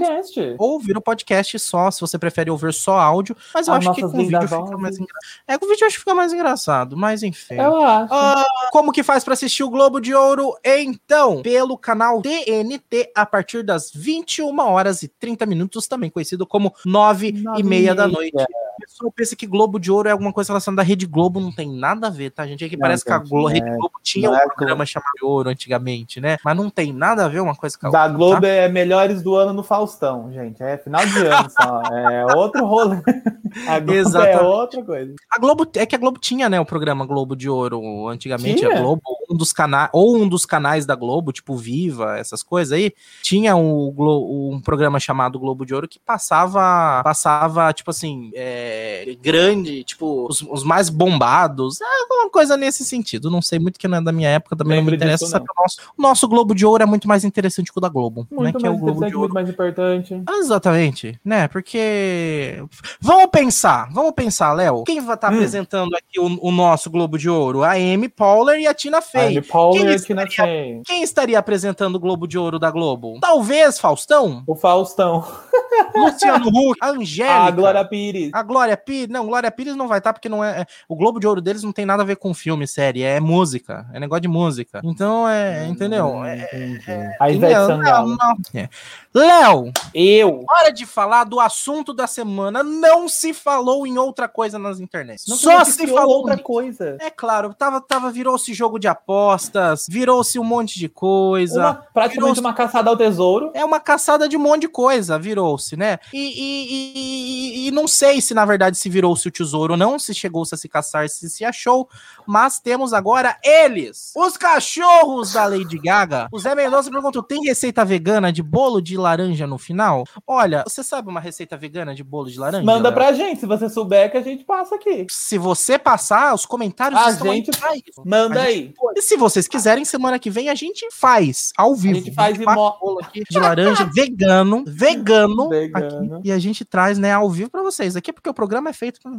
Ou 0.58 0.74
ouvir 0.74 0.98
o 0.98 1.02
podcast 1.02 1.58
só, 1.60 1.90
se 1.92 2.02
você 2.02 2.18
prefere 2.18 2.50
ouvir 2.50 2.74
só 2.74 2.98
áudio. 2.98 3.36
Mas 3.54 3.68
eu 3.68 3.74
As 3.74 3.86
acho 3.86 3.96
que 3.96 4.02
com 4.02 4.08
o 4.08 4.12
vídeo 4.12 4.42
fica 4.42 4.78
mais 4.78 4.98
engraçado. 4.98 5.35
É, 5.48 5.58
com 5.58 5.66
o 5.66 5.70
vídeo 5.70 5.84
eu 5.84 5.88
acho 5.88 5.96
que 5.96 6.02
fica 6.02 6.16
mais 6.16 6.34
engraçado, 6.34 6.98
mas 6.98 7.24
enfim. 7.24 7.56
Eu 7.56 7.82
acho. 7.82 8.14
Uh, 8.14 8.46
como 8.72 8.92
que 8.92 9.04
faz 9.04 9.24
para 9.24 9.34
assistir 9.34 9.64
o 9.64 9.70
Globo 9.70 10.00
de 10.00 10.14
Ouro? 10.14 10.56
Então, 10.64 11.42
pelo 11.42 11.78
canal 11.78 12.22
TNT, 12.22 13.12
a 13.16 13.26
partir 13.26 13.64
das 13.64 13.92
21 13.94 14.58
horas 14.60 15.04
e 15.04 15.08
30 15.08 15.46
minutos, 15.46 15.88
também 15.88 16.10
conhecido 16.10 16.46
como 16.46 16.74
9 16.86 17.44
e 17.58 17.64
meia 17.64 17.94
da 17.94 18.08
noite. 18.08 18.36
O 18.36 18.82
pessoal 18.86 19.12
pensa 19.12 19.36
que 19.36 19.48
Globo 19.48 19.80
de 19.80 19.92
Ouro 19.92 20.10
é 20.10 20.12
alguma 20.12 20.34
coisa 20.34 20.52
relacionada 20.52 20.82
à 20.82 20.86
Rede 20.86 21.06
Globo, 21.06 21.40
não 21.40 21.52
tem 21.52 21.70
nada 21.70 22.08
a 22.08 22.10
ver, 22.10 22.32
tá, 22.32 22.46
gente? 22.46 22.64
Aqui 22.64 22.76
não, 22.76 22.82
parece 22.82 23.02
gente, 23.02 23.08
que 23.08 23.14
a 23.14 23.18
Globo, 23.18 23.50
é... 23.50 23.54
Rede 23.54 23.70
Globo 23.70 23.94
tinha 24.04 24.30
um 24.30 24.36
é 24.36 24.46
programa 24.46 24.76
Globo. 24.76 24.86
chamado 24.88 25.24
Ouro 25.24 25.50
antigamente, 25.50 26.20
né? 26.20 26.38
Mas 26.44 26.58
não 26.58 26.70
tem 26.70 26.92
nada 26.92 27.26
a 27.26 27.28
ver 27.28 27.40
uma 27.40 27.56
coisa 27.56 27.78
com 27.78 27.88
a 27.88 27.90
outra. 27.90 28.02
Da 28.02 28.14
Globo 28.14 28.42
tá? 28.42 28.48
é 28.48 28.68
melhores 28.68 29.22
do 29.24 29.36
ano 29.36 29.54
no 29.54 29.64
Faustão, 29.64 30.32
gente. 30.32 30.62
É 30.62 30.78
final 30.78 31.06
de 31.06 31.20
ano 31.20 31.50
só. 31.50 31.82
é 31.94 32.36
outro 32.36 32.66
rolê. 32.66 32.98
A 33.68 33.80
Globo 33.80 33.94
é 33.94 33.96
Exatamente. 33.98 34.38
é 34.38 34.42
outra 34.42 34.84
coisa. 34.84 35.16
A 35.32 35.40
Globo, 35.40 35.68
é 35.76 35.86
que 35.86 35.96
a 35.96 35.98
Globo 36.00 36.20
tinha, 36.20 36.48
né, 36.48 36.60
o 36.60 36.66
programa 36.66 37.06
Globo 37.06 37.36
de 37.36 37.50
Ouro 37.50 38.08
antigamente. 38.08 38.60
Tinha? 38.60 38.78
A 38.78 38.80
Globo, 38.80 39.02
um 39.30 39.36
dos 39.36 39.52
canais, 39.52 39.90
ou 39.92 40.18
um 40.18 40.28
dos 40.28 40.46
canais 40.46 40.86
da 40.86 40.96
Globo, 40.96 41.32
tipo 41.32 41.56
Viva, 41.58 42.18
essas 42.18 42.44
coisas 42.44 42.72
aí, 42.72 42.94
tinha 43.22 43.56
um, 43.56 43.94
um 43.98 44.62
programa 44.62 45.00
chamado 45.00 45.40
Globo 45.40 45.66
de 45.66 45.74
Ouro 45.74 45.88
que 45.88 46.00
passava, 46.00 47.02
passava 47.04 47.74
tipo 47.74 47.90
assim, 47.90 48.32
é, 48.34 49.18
grande, 49.22 49.84
tipo, 49.84 50.28
os, 50.30 50.42
os, 50.42 50.64
mais 50.64 50.90
bombados, 50.90 51.80
alguma 51.82 52.30
coisa 52.30 52.56
nesse 52.56 52.86
sentido. 52.86 53.30
Não 53.30 53.42
sei 53.42 53.60
muito 53.60 53.80
que 53.80 53.88
não 53.88 53.98
é 53.98 54.02
da 54.02 54.12
minha 54.12 54.30
época, 54.30 54.56
também 54.56 54.78
não 54.78 54.86
me 54.86 54.96
interessa. 54.96 55.40
Não. 55.40 55.46
O, 55.46 55.62
nosso, 55.62 55.82
o 55.98 56.02
nosso 56.02 56.28
Globo 56.28 56.56
de 56.56 56.66
Ouro 56.66 56.84
é 56.84 56.86
muito 56.86 57.08
mais 57.08 57.24
interessante 57.24 57.72
que 57.72 57.78
o 57.78 57.82
da 57.82 57.90
Globo, 57.90 58.28
muito 58.32 58.44
né? 58.44 58.60
Que 58.60 58.68
é 58.68 58.70
o 58.70 58.78
Globo 58.78 59.06
de 59.06 59.16
Ouro. 59.16 59.20
Muito 59.20 59.34
mais 59.34 59.50
importante. 59.50 60.24
Exatamente, 60.30 61.20
né? 61.26 61.48
Porque 61.48 62.64
vamos 63.02 63.30
pensar, 63.32 63.90
vamos 63.92 64.14
pensar, 64.14 64.54
Léo. 64.54 64.84
Quem 64.84 65.02
vai 65.02 65.15
tá 65.18 65.30
hum. 65.30 65.36
apresentando 65.36 65.96
aqui 65.96 66.20
o, 66.20 66.48
o, 66.48 66.52
nosso 66.52 66.90
Globo 66.90 67.18
de 67.18 67.30
Ouro? 67.30 67.64
A 67.64 67.72
Amy 67.72 68.10
Poehler 68.10 68.60
e 68.60 68.68
a 68.68 68.74
Tina 68.74 69.02
Fey. 69.02 69.38
Amy 69.38 69.42
Poehler 69.42 69.92
e 69.92 69.96
a 69.96 70.00
Tina 70.00 70.28
Fey. 70.30 70.82
Quem 70.86 71.04
estaria 71.04 71.38
apresentando 71.38 71.96
o 71.96 72.00
Globo 72.00 72.28
de 72.28 72.38
Ouro 72.38 72.58
da 72.58 72.72
Globo? 72.72 73.20
Talvez 73.20 73.80
Faustão? 73.80 74.44
O 74.48 74.56
Faustão. 74.56 75.26
Luciano 75.96 76.48
Huck, 76.48 76.78
a 76.82 76.90
Angélica. 76.90 77.36
A 77.36 77.52
Glória 77.52 77.86
Pires. 77.86 78.30
A 78.34 78.44
Glória 78.44 78.78
Pires. 78.78 79.10
Não, 79.10 79.26
Glória 79.26 79.52
Pires 79.52 79.76
não 79.76 79.88
vai 79.88 80.00
estar 80.00 80.10
tá 80.10 80.14
porque 80.14 80.30
não 80.30 80.44
é, 80.44 80.62
é, 80.62 80.66
O 80.88 80.96
Globo 80.96 81.20
de 81.20 81.28
Ouro 81.28 81.42
deles 81.42 81.64
não 81.64 81.72
tem 81.72 81.86
nada 81.86 82.04
a 82.04 82.06
ver 82.06 82.16
com 82.16 82.34
filme, 82.34 82.68
série. 82.68 83.04
É 83.04 83.20
música. 83.20 83.86
É 83.94 84.00
negócio 84.00 84.22
de 84.22 84.28
música. 84.28 84.82
Então, 84.84 85.28
é. 85.28 85.64
Hum, 85.64 85.72
entendeu? 85.72 86.24
É, 86.24 86.82
é, 86.88 87.18
a 87.20 87.30
Ivete 87.30 87.54
Sangalo. 87.54 88.16
É. 88.54 88.70
Léo, 89.14 89.72
eu. 89.94 90.46
Hora 90.50 90.72
de 90.72 90.86
falar 90.86 91.24
do 91.24 91.40
assunto 91.40 91.94
da 91.94 92.08
semana. 92.08 92.64
Não 92.64 93.08
se 93.08 93.34
falou 93.34 93.86
em 93.86 93.98
outra 93.98 94.28
coisa 94.28 94.58
nas 94.60 94.80
internet. 94.80 95.05
Não 95.28 95.36
Só 95.36 95.64
se 95.64 95.88
falou 95.88 96.18
outra 96.18 96.38
coisa. 96.38 96.98
É 97.00 97.10
claro, 97.10 97.54
tava, 97.54 97.82
tava 97.82 98.12
virou-se 98.12 98.54
jogo 98.54 98.80
de 98.80 98.88
apostas, 98.88 99.86
virou-se 99.90 100.40
um 100.40 100.44
monte 100.44 100.80
de 100.80 100.90
coisa. 100.90 101.60
Uma, 101.60 101.74
praticamente 101.94 102.40
uma 102.40 102.54
caçada 102.54 102.90
ao 102.90 102.98
tesouro. 102.98 103.52
É 103.54 103.64
uma 103.64 103.80
caçada 103.80 104.28
de 104.28 104.38
um 104.38 104.40
monte 104.40 104.62
de 104.62 104.68
coisa, 104.68 105.20
virou-se, 105.20 105.76
né? 105.76 106.00
E, 106.14 106.18
e, 106.18 107.66
e, 107.66 107.68
e, 107.68 107.72
não 107.72 107.88
sei 107.88 108.22
se 108.22 108.34
na 108.34 108.46
verdade 108.46 108.78
se 108.78 108.90
virou-se 108.90 109.28
o 109.28 109.32
tesouro 109.32 109.74
ou 109.74 109.78
não, 109.78 110.00
se 110.00 110.14
chegou-se 110.14 110.54
a 110.56 110.58
se 110.58 110.68
caçar, 110.68 111.08
se 111.10 111.30
se 111.30 111.46
achou. 111.46 111.88
Mas 112.26 112.60
temos 112.60 112.94
agora 112.94 113.38
eles, 113.44 114.12
os 114.16 114.38
cachorros 114.38 115.34
da 115.34 115.46
Lady 115.46 115.78
Gaga. 115.78 116.28
O 116.32 116.40
Zé 116.40 116.56
Mendonça 116.56 116.90
perguntou: 116.90 117.22
tem 117.22 117.44
receita 117.44 117.86
vegana 117.86 118.32
de 118.32 118.42
bolo 118.42 118.82
de 118.82 118.98
laranja 118.98 119.46
no 119.46 119.58
final? 119.58 120.06
Olha, 120.26 120.64
você 120.68 120.84
sabe 120.84 121.10
uma 121.10 121.20
receita 121.20 121.58
vegana 121.58 121.94
de 121.94 122.04
bolo 122.04 122.30
de 122.30 122.40
laranja? 122.40 122.64
Manda 122.64 122.92
pra 122.92 123.12
gente, 123.12 123.40
se 123.40 123.46
você 123.46 123.70
souber 123.70 124.12
que 124.12 124.18
a 124.18 124.22
gente 124.22 124.44
passa 124.44 124.76
aqui. 124.76 124.95
Se 125.10 125.38
você 125.38 125.78
passar, 125.78 126.34
os 126.34 126.46
comentários 126.46 127.00
a 127.00 127.12
gente 127.12 127.58
faz. 127.58 127.82
Manda 128.06 128.42
aí. 128.42 128.74
E 128.96 129.02
se 129.02 129.18
vocês 129.18 129.48
quiserem, 129.48 129.84
semana 129.86 130.20
que 130.20 130.30
vem 130.30 130.50
a 130.50 130.56
gente 130.56 130.88
faz 130.92 131.52
ao 131.58 131.76
vivo. 131.76 131.98
A 131.98 132.00
gente 132.00 132.14
faz, 132.14 132.34
a 132.34 132.36
gente 132.36 132.46
faz 132.46 132.56
bolo 132.56 133.00
aqui 133.02 133.24
de 133.30 133.40
laranja 133.40 133.90
vegano, 133.94 134.64
vegano, 134.68 135.50
vegano. 135.50 136.18
Aqui, 136.18 136.28
e 136.28 136.32
a 136.32 136.40
gente 136.40 136.64
traz, 136.64 136.98
né, 136.98 137.12
ao 137.12 137.30
vivo 137.30 137.50
para 137.50 137.62
vocês 137.62 137.96
aqui, 137.96 138.14
porque 138.14 138.30
o 138.30 138.34
programa 138.34 138.70
é 138.70 138.74
feito 138.74 139.00
pra... 139.02 139.12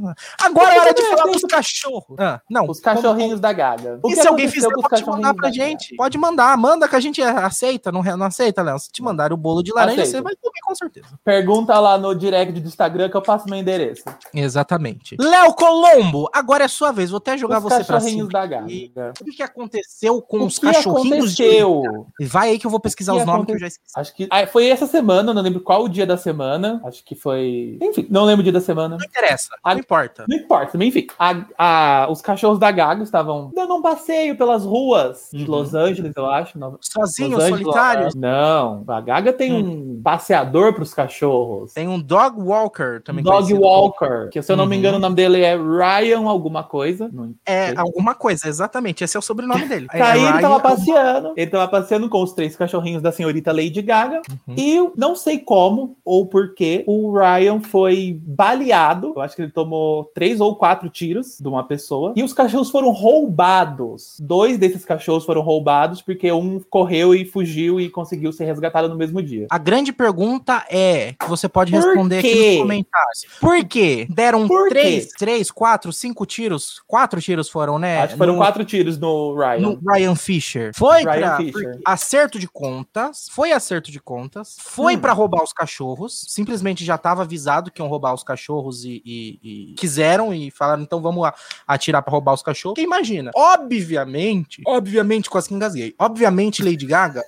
Agora 0.43 0.74
é 0.74 0.81
hora 0.81 0.95
de 0.95 1.03
falar 1.03 1.33
dos 1.33 1.43
cachorros. 1.43 2.16
Ah, 2.18 2.41
não. 2.49 2.66
Os 2.68 2.81
cachorrinhos 2.81 3.31
como... 3.31 3.43
da 3.43 3.53
Gaga. 3.53 4.01
O 4.03 4.11
e 4.11 4.16
se 4.16 4.27
alguém 4.27 4.49
fizer, 4.49 4.68
pode 4.70 5.05
mandar 5.05 5.35
pra 5.35 5.51
gente. 5.51 5.95
Pode 5.97 6.18
mandar, 6.18 6.57
manda 6.57 6.89
que 6.89 6.97
a 6.97 7.01
gente 7.01 7.22
aceita, 7.22 7.91
não, 7.93 8.03
não 8.03 8.27
aceita, 8.27 8.62
Léo? 8.62 8.79
Se 8.79 8.91
te 8.91 9.03
mandar 9.03 9.33
o 9.33 9.37
bolo 9.37 9.62
de 9.62 9.72
laranja, 9.72 10.03
Aceito. 10.03 10.16
você 10.16 10.22
vai 10.22 10.35
comer 10.37 10.61
com 10.64 10.74
certeza. 10.74 11.07
Pergunta 11.24 11.79
lá 11.79 11.99
no 11.99 12.14
direct 12.14 12.61
do 12.61 12.66
Instagram 12.66 13.09
que 13.09 13.16
eu 13.16 13.22
passo 13.22 13.49
meu 13.49 13.59
endereço. 13.59 14.05
Exatamente. 14.35 15.16
Léo 15.18 15.55
Colombo, 15.67 16.31
agora 16.33 16.64
é 16.64 16.69
sua 16.69 16.93
vez. 16.93 17.11
Vou 17.11 17.19
até 17.19 17.37
jogar 17.37 17.59
os 17.59 17.64
você 17.64 17.83
pra 17.83 17.99
cima. 17.99 18.29
Da 18.29 18.47
Gaga. 18.47 19.12
O 19.21 19.25
que 19.25 19.43
aconteceu 19.43 20.23
com 20.23 20.39
o 20.39 20.47
os 20.47 20.59
cachorrinhos 20.61 21.35
aconteceu? 21.35 22.07
de 22.21 22.27
Vai 22.27 22.51
aí 22.51 22.59
que 22.59 22.67
eu 22.67 22.71
vou 22.71 22.79
pesquisar 22.79 23.14
os 23.14 23.25
nomes 23.25 23.35
aconte... 23.35 23.47
que 23.47 23.53
eu 23.55 23.59
já 23.59 23.67
esqueci. 23.67 23.93
Acho 23.97 24.14
que 24.14 24.29
ah, 24.31 24.47
foi 24.47 24.69
essa 24.69 24.87
semana, 24.87 25.35
não 25.35 25.43
lembro 25.43 25.61
qual 25.61 25.85
o 25.85 25.89
dia 25.89 26.07
da 26.07 26.17
semana. 26.17 26.81
Acho 26.85 27.05
que 27.05 27.17
foi. 27.17 27.79
Enfim, 27.83 28.07
não 28.09 28.25
lembro 28.25 28.41
o 28.41 28.43
dia 28.45 28.53
da 28.53 28.61
semana. 28.61 28.97
Não 28.97 29.05
interessa, 29.05 29.49
a... 29.64 29.75
não 29.75 29.81
importa. 29.81 30.25
Não 30.29 30.37
importa, 30.37 30.85
enfim. 30.85 31.07
A, 31.19 31.45
a, 31.59 32.11
os 32.11 32.23
cachorros 32.23 32.61
da 32.61 32.71
Gaga 32.71 33.03
estavam 33.03 33.51
dando 33.55 33.75
um 33.75 33.83
passeio 33.83 34.37
pelas 34.37 34.64
ruas 34.64 35.31
de 35.33 35.45
uhum. 35.45 35.51
Los 35.51 35.75
Angeles, 35.75 36.12
eu 36.17 36.27
acho. 36.27 36.59
Sozinhos, 36.81 37.43
solitários? 37.43 38.14
Não. 38.14 38.85
A 38.87 39.01
Gaga 39.01 39.33
tem 39.33 39.53
hum. 39.53 39.97
um 39.99 40.03
passeador 40.03 40.73
para 40.73 40.83
os 40.85 40.95
cachorros. 40.95 41.73
Tem 41.73 41.89
um 41.89 42.01
dog 42.01 42.41
walker 42.41 43.03
também. 43.03 43.25
Dog 43.25 43.37
conhecido. 43.37 43.61
Walker, 43.61 44.29
que 44.31 44.41
se 44.41 44.53
eu 44.53 44.57
não 44.57 44.67
me 44.67 44.77
Uhum. 44.77 44.81
engano 44.81 44.97
o 44.99 45.01
nome 45.01 45.17
dele 45.17 45.43
é 45.43 45.45
Ryan 45.55 46.26
alguma 46.28 46.64
coisa. 46.64 47.11
Não 47.12 47.34
É, 47.47 47.74
alguma 47.76 48.14
coisa, 48.14 48.49
exatamente. 48.49 49.05
Esse 49.05 49.16
é 49.16 49.20
o 49.20 49.22
sobrenome 49.22 49.66
dele. 49.68 49.86
Tá 49.86 50.12
Aí 50.12 50.20
é 50.20 50.28
ele 50.28 50.40
tava 50.40 50.49
Ryan- 50.57 50.61
passeando. 50.61 51.32
Ele 51.36 51.51
tava 51.51 51.68
passeando 51.68 52.09
com 52.09 52.22
os 52.22 52.32
três 52.32 52.57
cachorrinhos 52.57 53.03
da 53.03 53.12
senhorita 53.12 53.53
Lady 53.53 53.82
Gaga. 53.82 54.22
Uhum. 54.49 54.55
E 54.57 54.74
eu 54.74 54.92
não 54.97 55.14
sei 55.14 55.38
como 55.38 55.97
ou 56.05 56.26
porquê 56.26 56.82
o 56.86 57.12
Ryan 57.16 57.61
foi 57.61 58.18
baleado. 58.22 59.12
Eu 59.14 59.20
acho 59.22 59.36
que 59.36 59.42
ele 59.42 59.53
tomou 59.53 60.11
três 60.14 60.40
ou 60.40 60.57
quatro 60.57 60.88
tiros 60.88 61.38
de 61.40 61.47
uma 61.49 61.62
pessoa. 61.64 62.12
E 62.16 62.22
os 62.22 62.32
cachorros 62.32 62.70
foram 62.70 62.90
roubados. 62.90 64.16
Dois 64.20 64.57
desses 64.59 64.84
cachorros 64.84 65.24
foram 65.24 65.42
roubados 65.42 66.01
porque 66.01 66.30
um 66.32 66.59
correu 66.70 67.14
e 67.14 67.24
fugiu 67.24 67.80
e 67.80 67.88
conseguiu 67.90 68.32
ser 68.32 68.44
resgatado 68.47 68.88
no 68.88 68.97
mesmo 68.97 69.22
dia. 69.22 69.47
A 69.51 69.59
grande 69.59 69.92
pergunta 69.92 70.64
é, 70.70 71.12
que 71.18 71.28
você 71.28 71.49
pode 71.49 71.70
Por 71.72 71.78
responder 71.82 72.18
aqui 72.18 72.49
nos 72.51 72.59
comentários. 72.62 73.24
Por 73.40 73.64
quê? 73.64 74.07
Deram 74.09 74.49
Por 74.49 74.68
três, 74.68 75.07
quê? 75.07 75.12
três, 75.18 75.36
quatro, 75.51 75.93
cinco 75.93 76.24
tiros? 76.26 76.82
Quatro 76.87 77.20
tiros 77.20 77.49
foram, 77.49 77.78
né? 77.78 77.99
acho 78.03 78.12
que 78.14 78.18
foram 78.18 78.32
No- 78.34 78.39
quatro 78.39 78.64
tiros 78.64 78.99
no 78.99 79.34
Ryan. 79.34 79.59
no 79.61 79.80
Ryan 79.87 80.14
Fisher. 80.14 80.72
Foi 80.74 81.03
Ryan 81.05 81.12
pra 81.20 81.37
Fisher. 81.39 81.80
acerto 81.84 82.39
de 82.39 82.49
contas, 82.49 83.28
foi 83.30 83.53
acerto 83.53 83.91
de 83.91 84.01
contas, 84.01 84.57
foi 84.61 84.97
Hum. 84.97 85.01
pra 85.01 85.12
roubar 85.12 85.43
os 85.43 85.53
cachorros, 85.53 86.24
simplesmente 86.28 86.84
já 86.84 86.97
tava 86.99 87.22
avisado 87.22 87.70
que 87.70 87.80
iam 87.80 87.89
roubar 87.89 88.12
os 88.14 88.22
cachorros 88.22 88.84
e, 88.84 89.03
e- 89.05 89.70
e 89.70 89.74
quiseram 89.74 90.32
e 90.34 90.51
falaram, 90.51 90.82
então 90.82 91.01
vamos 91.01 91.28
atirar 91.66 92.03
pra 92.03 92.11
roubar 92.12 92.34
os 92.34 92.43
cachorros. 92.43 92.74
Porque 92.74 92.87
imagina, 92.87 93.30
obviamente, 93.34 94.62
obviamente, 94.66 95.28
quase 95.30 95.49
que 95.49 95.55
engasguei, 95.55 95.95
obviamente 95.99 96.62
Lady 96.62 96.87
Gaga... 96.87 97.22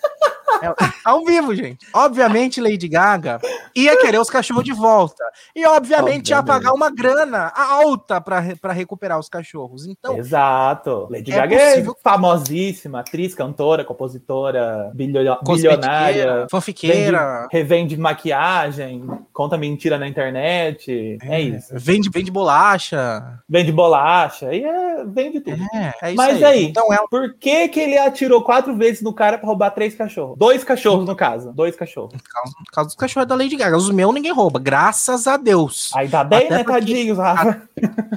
é- 0.63 0.75
ao 1.05 1.25
vivo, 1.25 1.55
gente. 1.55 1.87
Obviamente, 1.93 2.61
Lady 2.61 2.89
Gaga 2.89 3.41
ia 3.75 3.97
querer 4.01 4.19
os 4.19 4.31
cachorros 4.31 4.65
de 4.65 4.73
volta. 4.73 5.23
E, 5.55 5.65
obviamente, 5.67 6.31
ia 6.31 6.43
pagar 6.43 6.73
uma 6.73 6.91
grana 6.91 7.53
alta 7.55 8.21
pra 8.21 8.73
recuperar 8.73 9.19
os 9.19 9.29
cachorros. 9.29 9.87
Então, 9.87 10.17
Exato. 10.19 11.07
Lady 11.11 11.33
é 11.33 11.37
Gaga 11.37 11.57
possível- 11.57 11.97
é 11.99 12.03
famosíssima, 12.03 13.01
atriz, 13.01 13.35
cantora, 13.35 13.85
compositora, 13.85 14.91
bilionária. 14.95 16.47
fanfiqueira, 16.51 17.43
Vende, 17.43 17.49
revende 17.53 17.97
maquiagem, 17.97 19.05
conta 19.33 19.57
mentira 19.57 19.99
na 19.99 20.07
internet. 20.09 21.19
É, 21.23 21.41
isso. 21.41 21.69
Vende, 21.75 22.11
vende 22.11 22.31
bolacha. 22.31 23.41
Vende 23.49 23.73
bolacha. 23.73 24.53
E 24.55 24.65
é, 24.65 25.05
vende 25.05 25.41
tudo. 25.41 25.63
É, 25.75 25.95
é 26.03 26.09
isso 26.09 26.17
Mas 26.17 26.37
aí. 26.43 26.45
aí? 26.45 26.65
Então 26.65 26.93
ela. 26.93 27.07
Por 27.09 27.35
que, 27.35 27.69
que 27.69 27.81
ele 27.81 27.99
atirou 27.99 28.43
quatro 28.43 28.77
vezes 28.77 29.03
no 29.03 29.13
cara 29.13 29.39
pra 29.39 29.47
roubar 29.47 29.71
três 29.71 29.95
cachorros? 29.95 30.37
Dois 30.49 30.65
cachorros, 30.65 31.05
no 31.07 31.15
caso. 31.15 31.53
Dois 31.53 31.77
cachorros. 31.77 32.13
Por 32.15 32.23
causa, 32.23 32.53
por 32.65 32.73
causa 32.73 32.89
dos 32.89 32.97
cachorros 32.97 33.29
da 33.29 33.35
Lady 33.35 33.55
Gaga. 33.57 33.77
Os 33.77 33.91
meus 33.91 34.15
ninguém 34.15 34.33
rouba. 34.33 34.59
Graças 34.59 35.27
a 35.27 35.37
Deus. 35.37 35.91
Dá 36.11 36.25
bem, 36.25 36.47
Até 36.47 36.51
né, 36.51 36.65
porque- 36.65 36.73
tadinhos, 36.81 37.19
Rafa? 37.19 37.63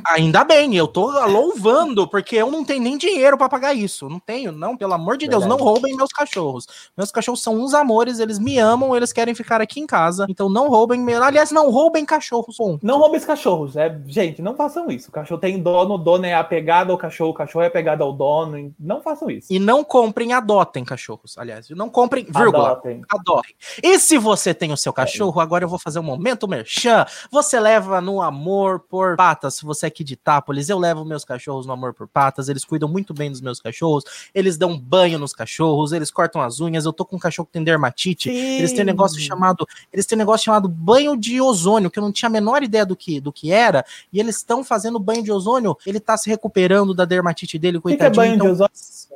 Ainda 0.08 0.44
bem, 0.44 0.76
eu 0.76 0.88
tô 0.88 1.10
louvando, 1.28 2.08
porque 2.08 2.36
eu 2.36 2.50
não 2.50 2.64
tenho 2.64 2.82
nem 2.82 2.98
dinheiro 2.98 3.38
pra 3.38 3.48
pagar 3.50 3.74
isso. 3.74 4.10
Não 4.10 4.20
tenho, 4.20 4.52
não, 4.52 4.76
pelo 4.76 4.94
amor 4.94 5.18
de 5.18 5.28
Deus, 5.28 5.44
Verdade. 5.44 5.60
não 5.62 5.66
roubem 5.68 5.96
meus 5.96 6.12
cachorros. 6.12 6.66
Meus 6.98 7.12
cachorros 7.12 7.42
são 7.42 7.56
uns 7.62 7.74
amores, 7.74 8.20
eles 8.20 8.40
me 8.40 8.58
amam, 8.58 8.96
eles 8.96 9.12
querem 9.14 9.36
ficar 9.36 9.62
aqui 9.62 9.80
em 9.80 9.86
casa. 9.88 10.26
Então 10.30 10.50
não 10.50 10.70
roubem, 10.70 11.06
aliás, 11.14 11.52
não 11.52 11.70
roubem 11.70 12.06
cachorros. 12.06 12.56
Bom, 12.58 12.80
Não 12.82 12.98
roubem 13.00 13.20
os 13.20 13.26
cachorros. 13.26 13.76
É, 13.76 13.96
gente, 14.08 14.42
não 14.42 14.56
façam 14.56 14.90
isso. 14.90 15.10
O 15.10 15.12
cachorro 15.12 15.40
tem 15.40 15.60
dono, 15.62 15.96
o 15.96 15.98
dono 15.98 16.26
é 16.26 16.34
apegado 16.34 16.92
ao 16.92 16.98
cachorro, 16.98 17.32
o 17.32 17.34
cachorro 17.36 17.64
é 17.64 17.68
apegado 17.68 18.02
ao 18.02 18.12
dono. 18.14 18.74
Não 18.80 19.02
façam 19.02 19.30
isso. 19.30 19.48
E 19.52 19.60
não 19.60 19.84
comprem, 19.84 20.34
adotem 20.34 20.84
cachorros. 20.84 21.38
Aliás, 21.38 21.70
não 21.72 21.90
comprem, 21.90 22.21
vírgula. 22.24 22.72
Adotem. 22.72 23.02
Adotem. 23.10 23.56
E 23.84 24.00
se 24.00 24.18
você 24.18 24.54
tem 24.54 24.72
o 24.72 24.78
seu 24.78 24.92
cachorro, 24.94 25.40
agora 25.40 25.64
eu 25.64 25.70
vou 25.70 25.80
fazer 25.80 26.00
um 26.00 26.04
momento 26.04 26.48
merchan. 26.48 27.06
Você 27.32 27.60
leva 27.60 28.02
no 28.02 28.22
amor 28.22 28.80
por 28.80 29.16
patas. 29.16 29.56
Se 29.56 29.66
você 29.66 29.86
é 29.86 29.88
aqui 29.88 30.04
de 30.04 30.14
Itápolis, 30.14 30.70
eu 30.70 30.78
levo 30.78 31.04
meus 31.06 31.24
cachorros 31.26 31.66
no 31.66 31.74
amor 31.74 31.94
por 31.94 32.08
patas. 32.08 32.50
Eles 32.50 32.64
cuidam 32.66 32.88
muito 32.90 33.14
bem 33.14 33.32
dos 33.32 33.42
meus 33.42 33.60
cachorros. 33.60 34.04
Eles 34.34 34.58
dão 34.58 34.78
banho 34.78 35.18
nos 35.20 35.34
cachorros, 35.34 35.92
eles 35.92 36.12
cortam 36.12 36.42
as 36.42 36.60
unhas. 36.60 36.86
Eu 36.86 36.94
tô 36.94 37.06
com 37.06 37.16
um 37.16 37.20
cachorro 37.20 37.46
que 37.46 37.54
tem 37.54 37.64
dermatite. 37.64 38.30
Eles 38.30 38.72
têm 38.72 38.82
um 38.82 38.86
negócio 38.86 39.20
chamado, 39.20 39.68
eles 39.92 40.06
têm 40.06 40.16
um 40.16 40.20
negócio 40.20 40.46
chamado 40.46 40.68
banho 40.68 41.16
de 41.18 41.40
ozônio, 41.42 41.90
que 41.90 42.00
eu 42.00 42.04
não 42.04 42.12
tinha 42.12 42.28
a 42.28 42.32
menor 42.32 42.64
ideia 42.64 42.86
do 42.86 42.96
que, 42.96 43.20
do 43.20 43.32
que 43.32 43.52
era, 43.52 43.86
e 44.12 44.20
eles 44.20 44.38
estão 44.38 44.64
fazendo 44.64 45.00
banho 45.00 45.24
de 45.24 45.32
ozônio, 45.32 45.78
ele 45.86 46.00
tá 46.00 46.18
se 46.18 46.30
recuperando 46.30 46.94
da 46.94 47.06
dermatite 47.06 47.58
dele, 47.58 47.78
O 47.78 47.82
que, 47.82 47.90
que 47.90 48.04
é 48.04 48.10
coitadinho. 48.10 48.16
banho 48.16 48.32
de 48.32 48.38
então- 48.38 48.52
ozônio? 48.54 48.72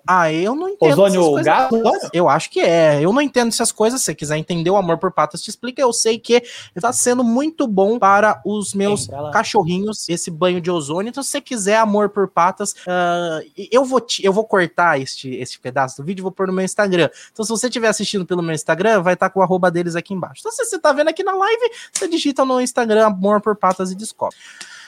Ah, 0.08 0.32
eu 0.32 0.54
não 0.54 0.70
entendo. 0.70 0.92
Ozônio 0.92 1.44
gás? 1.44 1.70
Eu 2.14 2.30
acho 2.30 2.52
que 2.52 2.60
é. 2.60 2.95
Eu 3.02 3.14
não 3.14 3.22
entendo 3.22 3.50
essas 3.50 3.72
coisas. 3.72 4.02
Se 4.02 4.06
você 4.06 4.16
quiser 4.16 4.38
entender 4.38 4.70
o 4.70 4.78
amor 4.78 4.98
por 4.98 5.12
patas, 5.12 5.42
te 5.42 5.50
explica. 5.50 5.82
Eu 5.82 5.92
sei 5.94 6.18
que 6.20 6.44
está 6.76 6.92
sendo 6.94 7.24
muito 7.24 7.68
bom 7.68 7.98
para 8.00 8.42
os 8.46 8.74
meus 8.74 9.08
cachorrinhos 9.32 10.08
esse 10.10 10.30
banho 10.32 10.60
de 10.62 10.70
ozônio. 10.72 11.10
Então, 11.10 11.24
se 11.24 11.30
você 11.32 11.42
quiser 11.42 11.78
amor 11.78 12.10
por 12.10 12.28
patas, 12.28 12.76
ah, 12.88 13.40
eu 13.72 13.84
vou 13.86 14.00
te- 14.02 14.24
eu 14.26 14.34
vou 14.34 14.46
cortar 14.46 15.00
este, 15.00 15.30
este 15.36 15.60
pedaço 15.60 15.98
do 16.02 16.06
vídeo 16.06 16.22
e 16.22 16.24
vou 16.24 16.32
pôr 16.32 16.48
no 16.48 16.54
meu 16.54 16.66
Instagram. 16.66 17.10
Então, 17.32 17.44
se 17.46 17.50
você 17.50 17.68
estiver 17.68 17.88
assistindo 17.88 18.26
pelo 18.26 18.42
meu 18.42 18.54
Instagram, 18.54 19.02
vai 19.02 19.14
estar 19.14 19.30
com 19.30 19.40
o 19.40 19.44
arroba 19.44 19.70
deles 19.72 19.96
aqui 19.96 20.14
embaixo. 20.14 20.42
Então, 20.42 20.52
se 20.52 20.64
você 20.66 20.76
está 20.76 20.92
vendo 20.94 21.10
aqui 21.10 21.24
na 21.24 21.34
live, 21.34 21.72
você 21.92 22.08
digita 22.08 22.44
no 22.46 22.60
Instagram 22.62 23.06
amor 23.08 23.42
por 23.42 23.56
patas 23.56 23.92
e 23.92 23.96
descobre. 23.96 24.36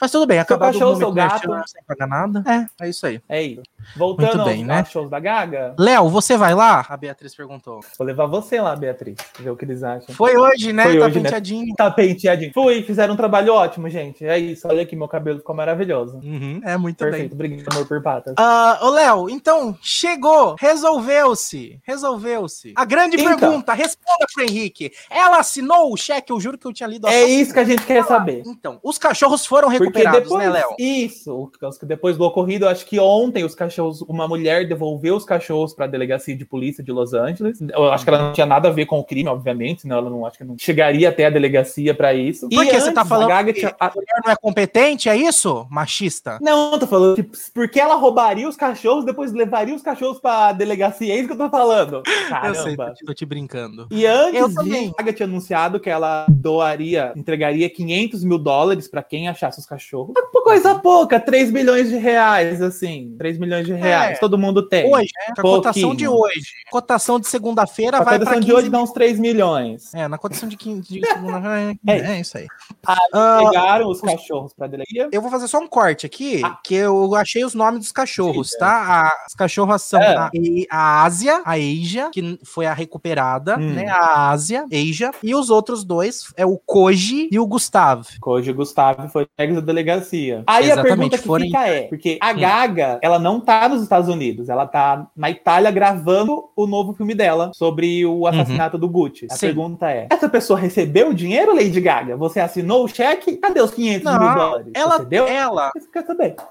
Mas 0.00 0.10
tudo 0.10 0.26
bem, 0.26 0.38
acabou 0.38 0.66
cachorro, 0.68 0.96
seu 0.96 1.12
gato. 1.12 1.48
sem 1.66 1.82
pagar 1.86 2.06
nada. 2.06 2.42
É, 2.78 2.84
é 2.84 2.88
isso 2.88 3.06
aí. 3.06 3.20
É 3.28 3.42
isso. 3.42 3.62
Voltando 3.96 4.36
Muito 4.36 4.44
bem, 4.44 4.58
aos, 4.58 4.66
né? 4.66 4.84
shows 4.84 5.08
da 5.10 5.18
Gaga, 5.18 5.74
Léo, 5.78 6.08
você 6.08 6.36
vai 6.36 6.54
lá? 6.54 6.84
A 6.88 6.96
Beatriz 6.96 7.34
perguntou. 7.34 7.80
vou 7.96 8.06
levar 8.06 8.26
você 8.26 8.60
lá, 8.60 8.74
Beatriz, 8.76 9.16
ver 9.38 9.50
o 9.50 9.56
que 9.56 9.64
eles 9.64 9.82
acham. 9.82 10.14
Foi 10.14 10.36
hoje, 10.36 10.72
né? 10.72 10.84
Foi 10.84 10.98
tá 10.98 11.06
hoje, 11.06 11.14
né? 11.16 11.22
penteadinho. 11.22 11.74
Tá 11.74 11.90
penteadinho. 11.90 12.52
Fui, 12.52 12.82
fizeram 12.82 13.14
um 13.14 13.16
trabalho 13.16 13.52
ótimo, 13.54 13.88
gente. 13.88 14.24
É 14.26 14.38
isso. 14.38 14.68
Olha 14.68 14.82
aqui, 14.82 14.94
meu 14.94 15.08
cabelo 15.08 15.38
ficou 15.38 15.54
maravilhoso. 15.54 16.16
Uhum, 16.18 16.60
é 16.64 16.76
muito 16.76 16.98
Perfeito. 16.98 17.34
bem. 17.34 17.46
Obrigado, 17.52 17.74
amor 17.74 17.86
por 17.88 18.02
patas. 18.02 18.34
Ah, 18.36 18.78
ô 18.82 18.90
Léo, 18.90 19.30
então, 19.30 19.76
chegou, 19.80 20.54
resolveu-se, 20.58 21.80
resolveu-se. 21.84 22.72
A 22.76 22.84
grande 22.84 23.16
Então. 23.20 23.36
pergunta, 23.38 23.72
responda 23.72 24.26
pro 24.34 24.44
Henrique. 24.44 24.92
Ela 25.10 25.38
assinou 25.38 25.92
o 25.92 25.96
cheque, 25.96 26.32
eu 26.32 26.40
juro 26.40 26.58
que 26.58 26.66
eu 26.66 26.72
tinha 26.72 26.88
lido 26.88 27.06
a 27.06 27.12
É 27.12 27.24
isso 27.24 27.52
que 27.52 27.60
a 27.60 27.64
gente 27.64 27.84
quer 27.86 28.04
saber. 28.04 28.42
Então, 28.46 28.78
os 28.82 28.98
cachorros 28.98 29.46
foram 29.46 29.68
Porque 29.68 29.87
recuperados, 29.88 30.22
depois, 30.22 30.44
né, 30.44 30.50
Léo? 30.50 30.74
isso, 30.78 31.50
depois 31.82 32.16
do 32.16 32.24
ocorrido, 32.24 32.68
acho 32.68 32.86
que 32.86 32.98
ontem 32.98 33.44
os 33.44 33.54
cachorros, 33.54 34.00
uma 34.02 34.26
mulher 34.28 34.66
devolveu 34.68 35.16
os 35.16 35.24
cachorros 35.24 35.74
para 35.74 35.84
a 35.84 35.88
delegacia 35.88 36.36
de 36.36 36.44
polícia 36.44 36.82
de 36.82 36.92
Los 36.92 37.14
Angeles. 37.14 37.60
Eu 37.60 37.90
acho 37.92 38.04
que 38.04 38.10
ela 38.10 38.22
não 38.22 38.32
tinha 38.32 38.46
nada 38.46 38.68
a 38.68 38.72
ver 38.72 38.86
com 38.86 38.98
o 38.98 39.04
crime, 39.04 39.28
obviamente, 39.28 39.82
senão 39.82 39.98
ela 39.98 40.10
não 40.10 40.24
acho 40.26 40.38
que 40.38 40.44
não 40.44 40.56
chegaria 40.58 41.08
até 41.08 41.26
a 41.26 41.30
delegacia 41.30 41.94
para 41.94 42.14
isso. 42.14 42.48
Por 42.48 42.64
que 42.66 42.80
você 42.80 42.92
tá 42.92 43.02
a 43.02 43.04
falando 43.04 43.52
tinha- 43.52 43.74
a- 43.78 43.86
a 43.86 43.92
mulher 43.94 44.20
não 44.24 44.32
é 44.32 44.36
competente, 44.36 45.08
é 45.08 45.16
isso? 45.16 45.66
Machista? 45.70 46.38
Não, 46.40 46.78
tô 46.78 46.86
falando 46.86 47.16
tipo, 47.16 47.36
porque 47.54 47.80
ela 47.80 47.94
roubaria 47.96 48.48
os 48.48 48.56
cachorros, 48.56 49.04
depois 49.04 49.32
levaria 49.32 49.74
os 49.74 49.82
cachorros 49.82 50.20
para 50.20 50.48
a 50.48 50.52
delegacia. 50.52 51.12
É 51.12 51.16
isso 51.18 51.26
que 51.28 51.34
eu 51.34 51.38
tô 51.38 51.50
falando. 51.50 52.02
Eu 52.48 52.54
sei, 52.54 52.76
Caramba. 52.76 52.86
tô 52.88 52.94
te, 52.94 53.04
tô 53.06 53.14
te 53.14 53.24
brincando. 53.26 53.86
E 53.90 54.06
antes 54.06 54.40
Eu 54.40 54.48
disso, 54.48 54.60
também. 54.62 54.88
a 54.96 55.02
Gaga 55.02 55.12
tinha 55.12 55.26
anunciado 55.26 55.80
que 55.80 55.88
ela 55.90 56.26
doaria, 56.28 57.12
entregaria 57.16 57.68
500 57.68 58.24
mil 58.24 58.38
dólares 58.38 58.88
para 58.88 59.02
quem 59.02 59.28
achasse 59.28 59.58
os 59.58 59.66
cachorros. 59.66 59.77
É 60.16 60.20
uma 60.20 60.42
coisa 60.44 60.74
pouca, 60.74 61.18
3 61.20 61.50
milhões 61.50 61.88
de 61.88 61.96
reais, 61.96 62.60
assim. 62.62 63.14
3 63.18 63.38
milhões 63.38 63.66
de 63.66 63.72
reais, 63.72 64.16
É. 64.16 64.20
todo 64.20 64.36
mundo 64.38 64.66
tem. 64.68 64.92
Hoje, 64.92 65.10
né? 65.28 65.34
A 65.38 65.42
cotação 65.42 65.94
de 65.94 66.08
hoje. 66.08 66.52
Cotação 66.70 67.20
de 67.20 67.26
segunda-feira 67.28 67.98
A 67.98 68.02
vai 68.04 68.18
pra 68.18 68.26
cotação 68.26 68.34
15 68.40 68.46
de 68.46 68.52
hoje 68.52 68.68
dá 68.70 68.82
uns 68.82 68.92
3 68.92 69.18
milhões. 69.18 69.94
É, 69.94 70.08
na 70.08 70.18
cotação 70.18 70.48
de 70.48 70.56
15 70.56 70.82
de 71.00 71.06
segunda-feira. 71.06 71.76
É 71.86 71.88
É, 71.98 72.16
é 72.16 72.20
isso 72.20 72.36
aí. 72.38 72.46
Aí 72.86 72.96
Ah, 73.12 73.40
Pegaram 73.44 73.88
os 73.90 74.00
cachorros 74.00 74.52
pra 74.54 74.66
delegacia. 74.66 75.08
Eu 75.12 75.22
vou 75.22 75.30
fazer 75.30 75.48
só 75.48 75.58
um 75.58 75.66
corte 75.66 76.06
aqui, 76.06 76.42
Ah. 76.44 76.58
que 76.62 76.74
eu 76.74 77.14
achei 77.14 77.44
os 77.44 77.54
nomes 77.54 77.80
dos 77.80 77.92
cachorros, 77.92 78.50
Sim, 78.50 78.58
tá? 78.58 78.68
A- 78.68 79.24
as 79.26 79.34
cachorras 79.34 79.82
são 79.82 80.00
É. 80.00 80.16
a, 80.16 80.30
E- 80.34 80.66
a 80.70 81.02
Ásia, 81.04 81.42
a 81.44 81.52
Asia, 81.52 82.10
que 82.12 82.38
foi 82.44 82.66
a 82.66 82.72
recuperada, 82.74 83.56
Hum. 83.58 83.74
né? 83.74 83.88
A 83.88 84.30
Ásia, 84.30 84.64
Asia. 84.72 85.10
E 85.22 85.34
os 85.34 85.50
outros 85.50 85.84
dois 85.84 86.32
é 86.36 86.44
o 86.46 86.56
Koji 86.58 87.28
e 87.30 87.38
o 87.38 87.46
Gustavo. 87.46 88.04
Hoje 88.24 88.50
o 88.50 88.54
Gustavo 88.54 89.08
foi 89.08 89.26
pego 89.36 89.54
da 89.54 89.60
delegacia. 89.68 90.42
Aí 90.46 90.64
a 90.70 90.74
Exatamente, 90.74 90.88
pergunta 91.10 91.16
que 91.18 91.46
fica 91.46 91.68
é, 91.68 91.82
porque 91.82 92.18
a. 92.20 92.32
Gaga, 92.32 92.98
ela 93.02 93.18
não 93.18 93.40
tá 93.40 93.68
nos 93.68 93.82
Estados 93.82 94.08
Unidos, 94.08 94.48
ela 94.48 94.66
tá 94.66 95.06
na 95.16 95.30
Itália 95.30 95.70
gravando 95.70 96.48
o 96.56 96.66
novo 96.66 96.92
filme 96.94 97.14
dela 97.14 97.50
sobre 97.54 98.04
o 98.06 98.26
assassinato 98.26 98.76
do 98.78 98.88
Gucci. 98.88 99.26
A 99.30 99.32
Uhum. 99.34 99.38
Sim. 99.38 99.46
pergunta 99.46 99.90
é, 99.90 100.06
essa 100.10 100.28
pessoa 100.28 100.58
recebeu 100.58 101.10
o 101.10 101.14
dinheiro, 101.14 101.54
Lady 101.54 101.80
Gaga? 101.80 102.16
Você 102.16 102.40
assinou 102.40 102.84
o 102.84 102.88
cheque? 102.88 103.36
Cadê 103.36 103.60
os 103.60 103.70
500 103.70 104.10
mil 104.12 104.20
Não, 104.20 104.34
dólares? 104.34 104.72
ela, 104.74 104.96
Você 104.98 105.04
deu? 105.04 105.26
ela, 105.26 105.70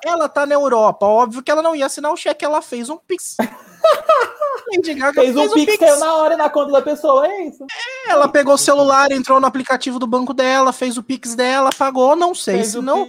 ela 0.05 0.29
tá 0.29 0.45
na 0.45 0.55
Europa. 0.55 1.05
Óbvio 1.05 1.41
que 1.43 1.51
ela 1.51 1.61
não 1.61 1.75
ia 1.75 1.85
assinar 1.85 2.11
o 2.11 2.17
cheque, 2.17 2.45
ela 2.45 2.61
fez 2.61 2.89
um 2.89 2.97
pix. 2.97 3.35
Lady 4.73 4.93
Gaga 4.95 5.21
Fez 5.21 5.35
um 5.35 5.49
pix, 5.53 5.99
na 5.99 6.15
hora 6.15 6.35
na 6.35 6.49
conta 6.49 6.73
da 6.73 6.81
pessoa, 6.81 7.25
é 7.25 7.45
isso? 7.45 7.65
Ela 8.07 8.27
pegou 8.27 8.55
o 8.55 8.57
celular, 8.57 9.11
entrou 9.11 9.39
no 9.39 9.47
aplicativo 9.47 9.97
do 9.97 10.05
banco 10.05 10.33
dela, 10.33 10.73
fez 10.73 10.97
o 10.97 11.03
Pix 11.03 11.35
dela, 11.35 11.69
pagou, 11.77 12.15
não 12.17 12.35
sei. 12.35 12.55
Fez 12.55 12.67
Se 12.69 12.81
não, 12.81 13.05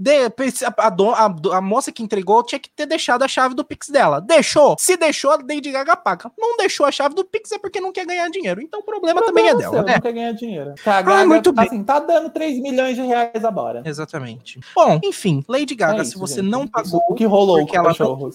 de- 0.00 0.24
a, 0.64 0.86
a 0.86 1.56
a 1.56 1.60
moça 1.60 1.90
que 1.90 2.02
entregou 2.04 2.42
tinha 2.44 2.58
que 2.58 2.70
ter 2.70 2.86
deixado 2.86 3.22
a 3.24 3.28
chave 3.28 3.54
do 3.54 3.64
Pix 3.64 3.88
dela. 3.88 4.20
Deixou. 4.20 4.76
Se 4.78 4.96
deixou, 4.96 5.32
a 5.32 5.36
Lady 5.36 5.72
Gaga 5.72 5.96
paga. 5.96 6.30
Não 6.38 6.56
deixou 6.56 6.86
a 6.86 6.92
chave 6.92 7.14
do 7.16 7.24
Pix 7.24 7.50
é 7.52 7.58
porque 7.58 7.80
não 7.80 7.90
quer 7.92 8.06
ganhar 8.06 8.28
dinheiro. 8.30 8.60
Então 8.62 8.78
o 8.80 8.84
problema 8.84 9.22
também 9.22 9.48
é 9.48 9.54
dela, 9.56 9.72
seu, 9.74 9.82
né? 9.82 9.94
Não 9.94 10.00
quer 10.00 10.12
ganhar 10.12 10.32
dinheiro. 10.32 10.74
A 10.86 11.02
Gaga, 11.02 11.26
muito 11.26 11.52
tá, 11.52 11.62
bem. 11.62 11.68
assim, 11.70 11.84
tá 11.84 11.98
dando 11.98 12.30
3 12.30 12.60
milhões 12.60 12.94
de 12.94 13.02
reais 13.02 13.44
agora. 13.44 13.82
Exatamente. 13.84 14.60
Bom, 14.74 15.00
enfim, 15.02 15.44
Lady 15.48 15.74
Gaga, 15.74 16.02
É 16.02 16.04
se 16.04 16.10
isso, 16.10 16.18
você 16.18 16.36
gente. 16.36 16.48
não 16.50 16.66
pagou. 16.66 17.02
O 17.08 17.14
que 17.14 17.24
rolou 17.24 17.66
com 17.66 17.76
ela 17.76 17.92
não? 17.98 18.30